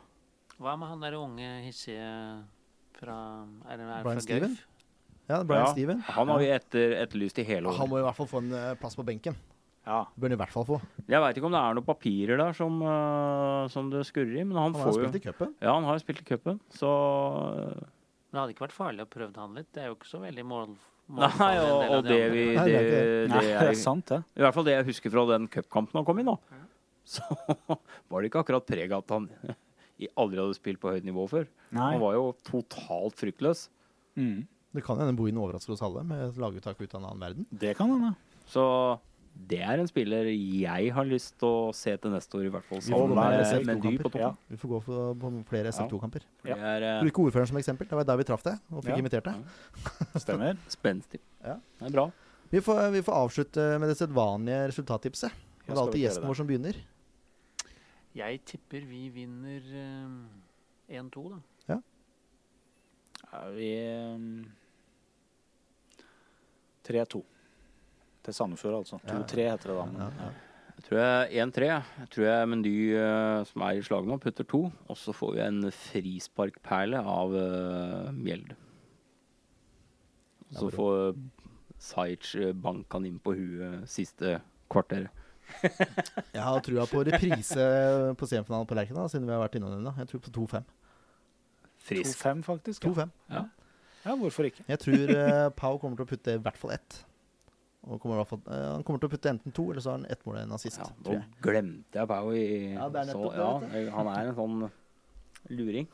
Hva 0.63 0.75
med 0.79 0.93
han 0.93 1.01
der 1.03 1.17
unge 1.19 1.47
hissige 1.65 2.05
fra 2.95 3.17
Er 3.67 3.81
det 3.81 3.87
er 3.87 4.05
Brian 4.05 4.19
fra 4.21 4.23
Steven? 4.23 4.53
Ja, 5.27 5.39
Brian 5.43 5.65
Ja. 5.65 5.71
Steven. 5.73 6.03
Han 6.15 6.29
har 6.31 6.39
vi 6.39 6.51
etter, 6.53 6.93
etterlyst 7.01 7.39
i 7.39 7.47
hele 7.47 7.71
Han 7.75 7.89
må 7.91 7.99
i 7.99 8.05
hvert 8.05 8.15
fall 8.15 8.29
få 8.29 8.43
en 8.43 8.53
uh, 8.53 8.69
plass 8.79 8.95
på 8.95 9.05
benken. 9.07 9.35
Ja. 9.83 10.05
Bør 10.15 10.29
han 10.29 10.35
i 10.37 10.39
hvert 10.39 10.53
fall 10.53 10.65
få. 10.67 10.77
Jeg 11.11 11.19
veit 11.19 11.35
ikke 11.39 11.49
om 11.49 11.55
det 11.55 11.59
er 11.59 11.75
noen 11.75 11.87
papirer 11.87 12.39
der 12.39 12.55
som, 12.55 12.77
uh, 12.85 13.67
som 13.73 13.89
det 13.91 14.05
skurrer 14.07 14.37
i, 14.39 14.45
men 14.47 14.55
han, 14.55 14.71
Han 14.71 14.79
har 14.79 14.87
får 14.87 14.93
jo 14.93 15.01
spilt 15.01 15.19
i 15.19 15.23
cupen. 15.25 15.53
Ja, 15.59 15.73
han 15.75 15.87
har 15.89 15.99
jo 15.99 16.03
spilt 16.05 16.23
i 16.23 16.27
cupen, 16.29 16.61
så 16.71 16.91
Men 18.31 18.37
det 18.37 18.39
hadde 18.39 18.55
ikke 18.55 18.67
vært 18.69 18.77
farlig 18.77 19.03
å 19.03 19.11
prøve 19.11 19.35
han 19.41 19.59
litt? 19.59 19.67
Det 19.75 19.83
er 19.83 19.91
jo 19.91 19.97
ikke 19.99 20.11
så 20.13 20.23
veldig 20.23 20.45
mål... 20.47 20.77
Nei, 21.13 21.53
og, 21.59 21.81
og 21.97 22.05
det 22.07 22.21
vi 22.31 22.43
det, 22.55 22.63
det 22.63 22.77
er 22.79 22.85
det, 23.27 23.41
er 23.43 23.67
er, 23.67 23.75
sant, 23.77 24.07
det. 24.09 24.21
I 24.39 24.43
hvert 24.45 24.55
fall 24.55 24.65
det 24.65 24.77
jeg 24.77 24.87
husker 24.87 25.13
fra 25.13 25.25
den 25.33 25.49
cupkampen 25.51 25.99
han 25.99 26.07
kom 26.07 26.21
inn, 26.21 26.31
da. 26.31 26.61
Så 27.13 27.25
var 27.27 28.23
det 28.23 28.29
ikke 28.31 28.43
akkurat 28.45 28.65
preg 28.65 28.93
at 28.95 29.11
han 29.11 29.27
aldri 30.19 30.39
hadde 30.39 30.57
spilt 30.57 30.79
på 30.81 30.93
høyt 30.95 31.05
nivå 31.07 31.25
før. 31.31 31.47
Nei. 31.75 31.93
Han 31.95 32.01
var 32.03 32.15
jo 32.15 32.25
totalt 32.47 33.19
fryktløs. 33.19 33.67
Mm. 34.19 34.45
Det 34.73 34.83
kan 34.85 34.97
hende 34.97 35.15
Bohin 35.17 35.37
overrasker 35.37 35.75
oss 35.75 35.83
alle 35.85 36.01
med 36.07 36.29
et 36.29 36.39
laguttak 36.41 36.79
ut 36.79 36.95
av 36.95 37.01
en 37.01 37.09
annen 37.11 37.25
verden. 37.27 37.47
Det 37.51 37.75
kan 37.77 37.91
hende. 37.93 38.13
Så 38.49 38.63
det 39.33 39.59
er 39.65 39.81
en 39.81 39.87
spiller 39.89 40.27
jeg 40.29 40.91
har 40.93 41.07
lyst 41.09 41.33
til 41.41 41.47
å 41.49 41.71
se 41.75 41.95
til 41.97 42.13
neste 42.13 42.37
år, 42.37 42.45
i 42.47 42.51
hvert 42.53 42.65
fall. 42.67 42.79
Vi 42.79 42.91
får 42.91 43.01
Sammen 43.01 43.09
gå 43.09 43.17
med 43.17 43.33
med 43.33 43.81
SF2 43.81 43.93
på 43.97 44.03
toppen. 44.05 44.21
Ja. 44.21 44.29
Vi 44.53 44.59
får 44.61 44.71
gå 44.73 44.79
for, 44.85 45.15
på 45.23 45.31
flere 45.49 45.71
SF2-kamper. 45.73 46.27
Ja. 46.45 46.53
Det 46.53 46.67
er 46.73 46.85
eh, 46.89 46.99
Bruke 47.01 47.25
ordføreren 47.25 47.49
som 47.49 47.57
eksempel. 47.57 47.89
Det 47.89 47.97
var 47.97 48.07
der 48.07 48.19
vi 48.21 48.27
traff 48.29 48.45
det 48.45 48.53
og 48.69 48.83
fikk 48.85 48.93
Ja. 48.93 48.99
invitert 49.01 49.25
det. 49.31 50.21
Stemmer. 50.21 50.61
spenstig. 50.77 51.19
Ja. 51.41 51.57
Det 51.81 51.89
er 51.89 51.97
bra. 51.97 52.05
Vi 52.53 52.61
får, 52.61 52.83
vi 52.93 53.01
får 53.01 53.19
avslutte 53.23 53.67
med 53.81 53.89
det 53.89 53.97
sedvanlige 53.97 54.67
resultattipset. 54.69 55.33
Og 55.63 55.71
det 55.71 55.73
er 55.73 55.81
alltid 55.87 56.03
gjesten 56.05 56.27
vår 56.29 56.37
som 56.37 56.47
begynner. 56.47 56.77
Jeg 58.13 58.43
tipper 58.45 58.85
vi 58.85 59.07
vinner 59.09 59.65
um, 60.05 60.19
1-2, 60.93 61.23
da. 61.33 61.41
Ja, 63.33 63.45
vi 63.55 63.69
um, 64.13 64.43
3-2. 66.85 67.23
Til 68.23 68.35
Sandefjord, 68.35 68.81
altså. 68.81 68.99
2-3 69.07 69.47
heter 69.51 69.71
det 69.73 69.77
da. 69.77 69.85
Men, 69.91 70.19
Ja. 70.23 70.33
Jeg 70.73 70.87
tror 70.87 70.99
jeg 70.99 71.43
1-3. 71.45 71.67
Jeg 71.99 72.09
tror 72.11 72.25
jeg 72.25 72.47
Mendy, 72.49 72.73
eh, 72.97 73.45
som 73.45 73.61
er 73.61 73.77
i 73.77 73.83
slaget 73.85 74.09
nå, 74.09 74.17
putter 74.17 74.43
to. 74.43 74.61
Og 74.89 74.97
så 74.97 75.13
får 75.15 75.33
vi 75.35 75.41
en 75.45 75.59
frisparkperle 75.71 76.99
av 76.99 77.35
uh, 77.37 78.09
Mjelde. 78.11 78.57
Og 80.49 80.57
så 80.57 80.69
får 80.73 81.13
Sajic 81.83 82.33
eh, 82.39 82.53
banka 82.53 82.97
han 82.97 83.07
inn 83.09 83.21
på 83.21 83.35
huet 83.37 83.85
siste 83.89 84.39
kvarteret. 84.71 85.07
Jeg 86.35 86.41
har 86.41 86.61
trua 86.65 86.85
på 86.89 87.03
reprise 87.05 87.65
på 88.17 88.29
semifinalen 88.29 88.67
på 88.67 88.77
Lerkendal, 88.77 89.09
siden 89.11 89.27
vi 89.27 89.35
har 89.35 89.43
vært 89.43 89.57
innom 89.59 89.75
den. 89.75 89.87
da. 89.87 89.93
Jeg 90.01 90.09
tror 90.11 90.23
på 90.25 90.35
2-5. 90.41 90.69
2-5, 91.89 92.43
faktisk. 92.47 92.83
Ja. 92.83 92.91
2-5. 92.91 93.15
Ja. 93.29 93.47
ja, 94.05 94.15
hvorfor 94.19 94.47
ikke? 94.49 94.65
Jeg 94.67 94.79
tror 94.83 95.15
uh, 95.15 95.49
Pau 95.55 95.77
kommer 95.77 95.99
til 95.99 96.07
å 96.07 96.11
putte 96.15 96.37
i 96.37 96.43
hvert 96.43 96.59
fall 96.59 96.75
ett. 96.79 97.03
Og 97.83 97.99
kommer 97.99 98.21
fall, 98.25 98.39
eh, 98.47 98.67
han 98.77 98.83
kommer 98.87 98.99
til 99.03 99.09
å 99.09 99.11
putte 99.11 99.29
enten 99.33 99.51
to, 99.55 99.65
eller 99.71 99.81
så 99.83 99.91
har 99.91 99.97
han 99.99 100.05
ett 100.13 100.21
mål 100.25 100.37
en 100.43 100.53
assist. 100.55 100.79
Ja, 100.79 100.85
tror 101.03 101.13
nå 101.13 101.17
jeg. 101.19 101.25
glemte 101.43 101.99
jeg 101.99 102.07
Pau 102.07 102.29
i 102.31 102.43
Ja, 102.73 102.87
det 102.89 103.01
er 103.01 103.09
så, 103.11 103.17
nettopp 103.17 103.33
det, 103.73 103.81
ja, 103.83 103.91
Han 103.97 104.07
er 104.13 104.29
en 104.31 104.35
sånn 104.37 104.71
luring. 105.51 105.87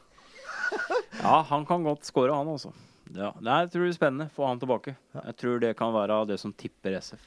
Ja, 1.24 1.42
han 1.50 1.66
kan 1.66 1.84
godt 1.84 2.06
score, 2.06 2.34
han 2.36 2.48
også. 2.52 2.72
Ja. 3.16 3.32
Nei, 3.42 3.64
jeg 3.64 3.72
tror 3.74 3.82
det 3.82 3.88
blir 3.90 3.98
spennende. 3.98 4.28
Få 4.36 4.46
han 4.52 4.60
tilbake. 4.62 4.94
Ja. 5.16 5.24
Jeg 5.32 5.38
tror 5.42 5.60
det 5.64 5.72
kan 5.80 5.94
være 5.96 6.20
det 6.30 6.38
som 6.40 6.54
tipper 6.54 6.94
SF 7.02 7.24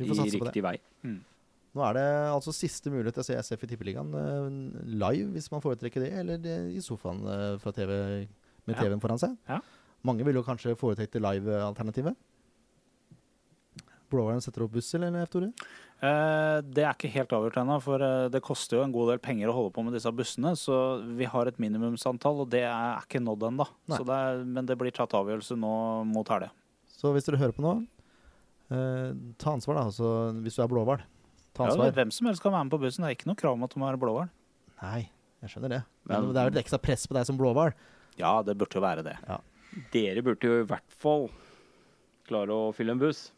Vi 0.00 0.06
i 0.06 0.08
får 0.08 0.16
satse 0.16 0.38
på 0.40 0.46
det. 0.46 0.50
riktig 0.50 0.62
vei. 0.64 0.76
Nå 1.70 1.82
er 1.86 1.92
det 1.94 2.04
altså 2.32 2.50
siste 2.56 2.90
mulighet 2.90 3.14
til 3.14 3.22
å 3.22 3.26
se 3.28 3.36
SF 3.38 3.62
i 3.62 3.68
Tippeligaen 3.70 4.08
eh, 4.18 4.86
live, 4.90 5.28
hvis 5.36 5.46
man 5.52 5.60
foretrekker 5.62 6.02
det, 6.02 6.08
eller 6.18 6.40
det 6.42 6.56
i 6.74 6.80
sofaen 6.82 7.20
eh, 7.30 7.58
fra 7.62 7.70
TV, 7.76 7.92
med 8.66 8.74
Ja. 8.74 8.80
TV-en 8.82 9.00
foran 9.04 9.20
seg. 9.22 9.36
Ja. 9.46 9.60
Mange 10.02 10.24
vil 10.26 10.34
jo 10.34 10.42
kanskje 10.42 10.74
foretrekke 10.74 11.12
det 11.14 11.22
live-alternativet. 11.22 12.16
Blåhvalen 14.10 14.42
setter 14.42 14.64
opp 14.64 14.72
buss, 14.74 14.88
eller, 14.98 15.26
Tore? 15.30 15.52
Eh, 16.02 16.60
det 16.66 16.82
er 16.82 16.94
ikke 16.96 17.10
helt 17.12 17.32
avgjort 17.36 17.58
ennå, 17.60 17.76
for 17.84 18.02
eh, 18.02 18.28
det 18.32 18.40
koster 18.42 18.78
jo 18.78 18.82
en 18.86 18.92
god 18.94 19.12
del 19.12 19.20
penger 19.22 19.50
å 19.52 19.54
holde 19.54 19.72
på 19.76 19.84
med 19.86 19.94
disse 19.94 20.10
bussene. 20.16 20.54
Så 20.58 20.74
vi 21.18 21.28
har 21.30 21.46
et 21.50 21.60
minimumsantall, 21.62 22.42
og 22.44 22.50
det 22.50 22.64
er 22.66 23.02
ikke 23.04 23.20
nådd 23.22 23.46
ennå. 23.50 23.66
Nei. 23.92 23.98
Så 24.00 24.06
det 24.08 24.20
Men 24.46 24.66
det 24.66 24.78
blir 24.80 24.90
tatt 24.96 25.14
avgjørelse 25.14 25.56
nå 25.60 25.72
mot 26.10 26.28
helga. 26.28 26.50
Så 26.90 27.12
hvis 27.14 27.24
dere 27.28 27.38
hører 27.40 27.54
på 27.56 27.62
nå, 27.64 27.74
eh, 28.74 29.12
ta 29.38 29.54
ansvar, 29.54 29.78
da. 29.78 29.86
Altså, 29.90 30.10
hvis 30.42 30.56
du 30.58 30.62
er 30.64 30.68
blåhval. 30.72 31.04
Ta 31.54 31.64
Ja, 31.64 31.70
ansvar. 31.74 31.92
hvem 31.92 32.12
som 32.12 32.26
helst 32.28 32.42
kan 32.42 32.52
være 32.52 32.64
med 32.64 32.72
på 32.72 32.80
bussen. 32.80 33.02
Det 33.04 33.10
er 33.10 33.16
ikke 33.18 33.26
noe 33.30 33.36
krav 33.40 33.52
om 33.54 33.64
at 33.64 33.70
du 33.74 33.80
må 33.80 33.88
være 33.90 33.98
blåhval. 34.00 34.30
Nei, 34.82 35.08
jeg 35.42 35.50
skjønner 35.50 35.68
det. 35.76 35.82
Men, 36.06 36.20
Men- 36.24 36.34
det 36.34 36.40
er 36.40 36.50
jo 36.50 36.58
et 36.58 36.64
ekstra 36.64 36.80
press 36.82 37.06
på 37.06 37.14
deg 37.14 37.26
som 37.26 37.36
blåhval. 37.38 37.72
Ja, 38.18 38.42
det 38.42 38.56
burde 38.58 38.74
jo 38.74 38.80
være 38.80 39.02
det. 39.04 39.16
Dere 39.92 40.22
burde 40.22 40.40
jo 40.42 40.60
i 40.62 40.66
hvert 40.66 40.88
fall 40.98 41.30
klare 42.26 42.48
å 42.50 42.72
fylle 42.74 42.90
en 42.92 42.98
buss. 42.98 43.30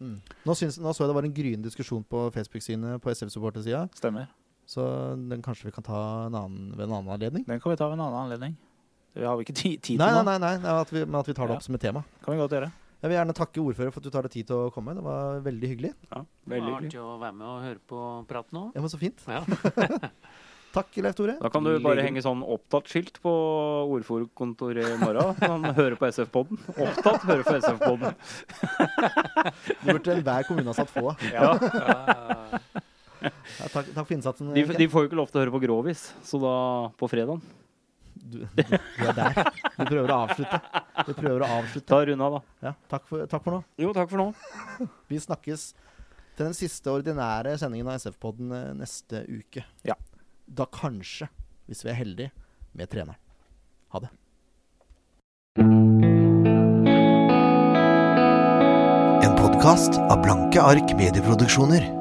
Nå, 0.00 0.54
synes, 0.54 0.78
nå 0.78 0.92
så 0.94 1.04
jeg 1.04 1.08
det 1.10 1.14
var 1.18 1.26
en 1.26 1.34
gryende 1.34 1.64
diskusjon 1.68 2.04
på 2.06 2.30
Facebook-synet 2.34 3.00
på 3.02 3.10
SF-supportersida, 3.10 3.88
Stemmer. 3.98 4.28
så 4.66 4.84
den 5.28 5.42
kanskje 5.42 5.64
vi 5.66 5.72
kan 5.74 5.82
ta 5.84 6.26
en 6.28 6.34
annen, 6.38 6.70
ved 6.76 6.86
en 6.86 6.94
annen 7.00 7.12
anledning? 7.16 7.44
Den 7.46 7.58
kan 7.60 7.72
vi 7.72 7.76
ta 7.76 7.88
ved 7.88 7.98
en 7.98 8.04
annen 8.06 8.20
anledning. 8.30 8.56
Det 9.14 9.24
har 9.26 9.36
vi 9.36 9.42
ikke 9.44 9.54
ti- 9.56 9.76
tid 9.76 9.96
til 9.96 9.98
Nei, 9.98 10.12
nå. 10.14 10.22
nei, 10.24 10.38
nei, 10.38 10.56
nei 10.62 10.74
at 10.80 10.90
vi, 10.92 11.04
men 11.04 11.16
at 11.18 11.26
vi 11.26 11.34
tar 11.34 11.46
det 11.48 11.56
Ja. 11.56 11.56
opp 11.56 11.62
som 11.66 11.74
et 11.74 11.80
tema. 11.80 12.04
Kan 12.22 12.34
vi 12.34 12.38
godt 12.40 12.52
gjøre. 12.52 12.70
Jeg 13.02 13.10
vil 13.10 13.16
gjerne 13.18 13.34
takke 13.34 13.60
ordfører 13.62 13.92
for 13.92 13.98
at 14.00 14.04
du 14.04 14.10
tar 14.10 14.22
deg 14.22 14.30
tid 14.32 14.46
til 14.46 14.56
å 14.56 14.70
komme. 14.74 14.94
Det 14.94 15.02
var 15.02 15.40
veldig 15.40 15.68
hyggelig. 15.70 15.92
Ja, 16.12 16.18
Det 16.22 16.26
var 16.46 16.56
veldig 16.58 16.72
hyggelig. 16.74 16.88
artig 16.90 17.00
å 17.00 17.18
være 17.18 17.34
med 17.34 17.46
og 17.46 17.62
høre 17.62 17.78
på 17.88 18.26
praten 18.28 18.58
òg. 18.58 18.72
Ja, 18.74 18.80
men 18.80 18.90
Så 18.90 18.98
fint. 18.98 19.18
Ja. 19.26 19.42
Takk, 20.74 20.98
Leif 21.00 21.16
Tore. 21.16 21.34
Da 21.40 21.48
kan 21.52 21.64
du 21.64 21.70
bare 21.82 22.02
henge 22.04 22.20
sånn 22.22 22.42
opptatt-skilt 22.44 23.16
på 23.24 23.32
ordførerkontoret 23.96 24.84
i 24.92 24.98
morgen. 25.00 25.32
Så 25.38 25.48
han 25.54 25.64
hører 25.78 25.96
på 25.98 26.08
SF-podden. 26.10 26.60
Opptatt, 26.76 27.24
hører 27.24 27.46
på 27.46 27.54
SF-podden. 27.56 28.18
Det 29.82 29.94
burde 29.94 30.12
enhver 30.18 30.44
kommune 30.48 30.68
ha 30.68 30.76
satt 30.76 30.92
få. 30.92 31.14
Ja. 31.32 31.54
Ja, 33.18 33.66
takk, 33.72 33.88
takk 33.94 34.04
for 34.04 34.14
innsatsen. 34.14 34.52
De, 34.54 34.62
de 34.78 34.86
får 34.92 35.06
jo 35.06 35.10
ikke 35.10 35.18
lov 35.18 35.32
til 35.32 35.40
å 35.40 35.42
høre 35.42 35.54
på 35.56 35.62
Grovis, 35.64 36.04
så 36.22 36.38
da 36.42 36.52
på 37.00 37.08
fredagen 37.10 37.40
Du, 38.14 38.44
du, 38.44 38.62
du 38.62 39.02
er 39.08 39.16
der. 39.16 39.40
Du 39.72 39.82
prøver 39.88 40.12
å 40.12 40.20
avslutte. 40.28 40.60
Du 41.08 41.12
prøver 41.16 41.42
å 41.42 41.50
avslutte. 41.56 41.88
Ta 41.88 41.98
runda, 42.06 42.28
da. 42.36 42.40
Ja, 42.68 42.72
takk, 42.92 43.08
for, 43.10 43.24
takk 43.30 43.42
for 43.46 43.56
nå. 43.56 43.62
Jo, 43.80 43.90
takk 43.96 44.12
for 44.12 44.20
nå. 44.22 44.88
Vi 45.10 45.18
snakkes 45.24 45.70
til 46.38 46.44
den 46.46 46.54
siste 46.54 46.92
ordinære 46.92 47.56
sendingen 47.58 47.88
av 47.90 47.98
SF-podden 47.98 48.52
eh, 48.54 48.68
neste 48.78 49.24
uke. 49.26 49.64
Ja. 49.88 49.96
Da 50.48 50.64
kanskje, 50.72 51.28
hvis 51.66 51.84
vi 51.84 51.90
er 51.92 51.98
heldige, 51.98 52.30
med 52.72 52.88
treneren. 52.88 53.20
Ha 53.92 54.00
det. 54.00 54.10
En 59.26 59.36
podkast 59.36 60.00
av 60.00 60.22
Blanke 60.24 60.62
ark 60.62 60.96
medieproduksjoner. 60.96 61.97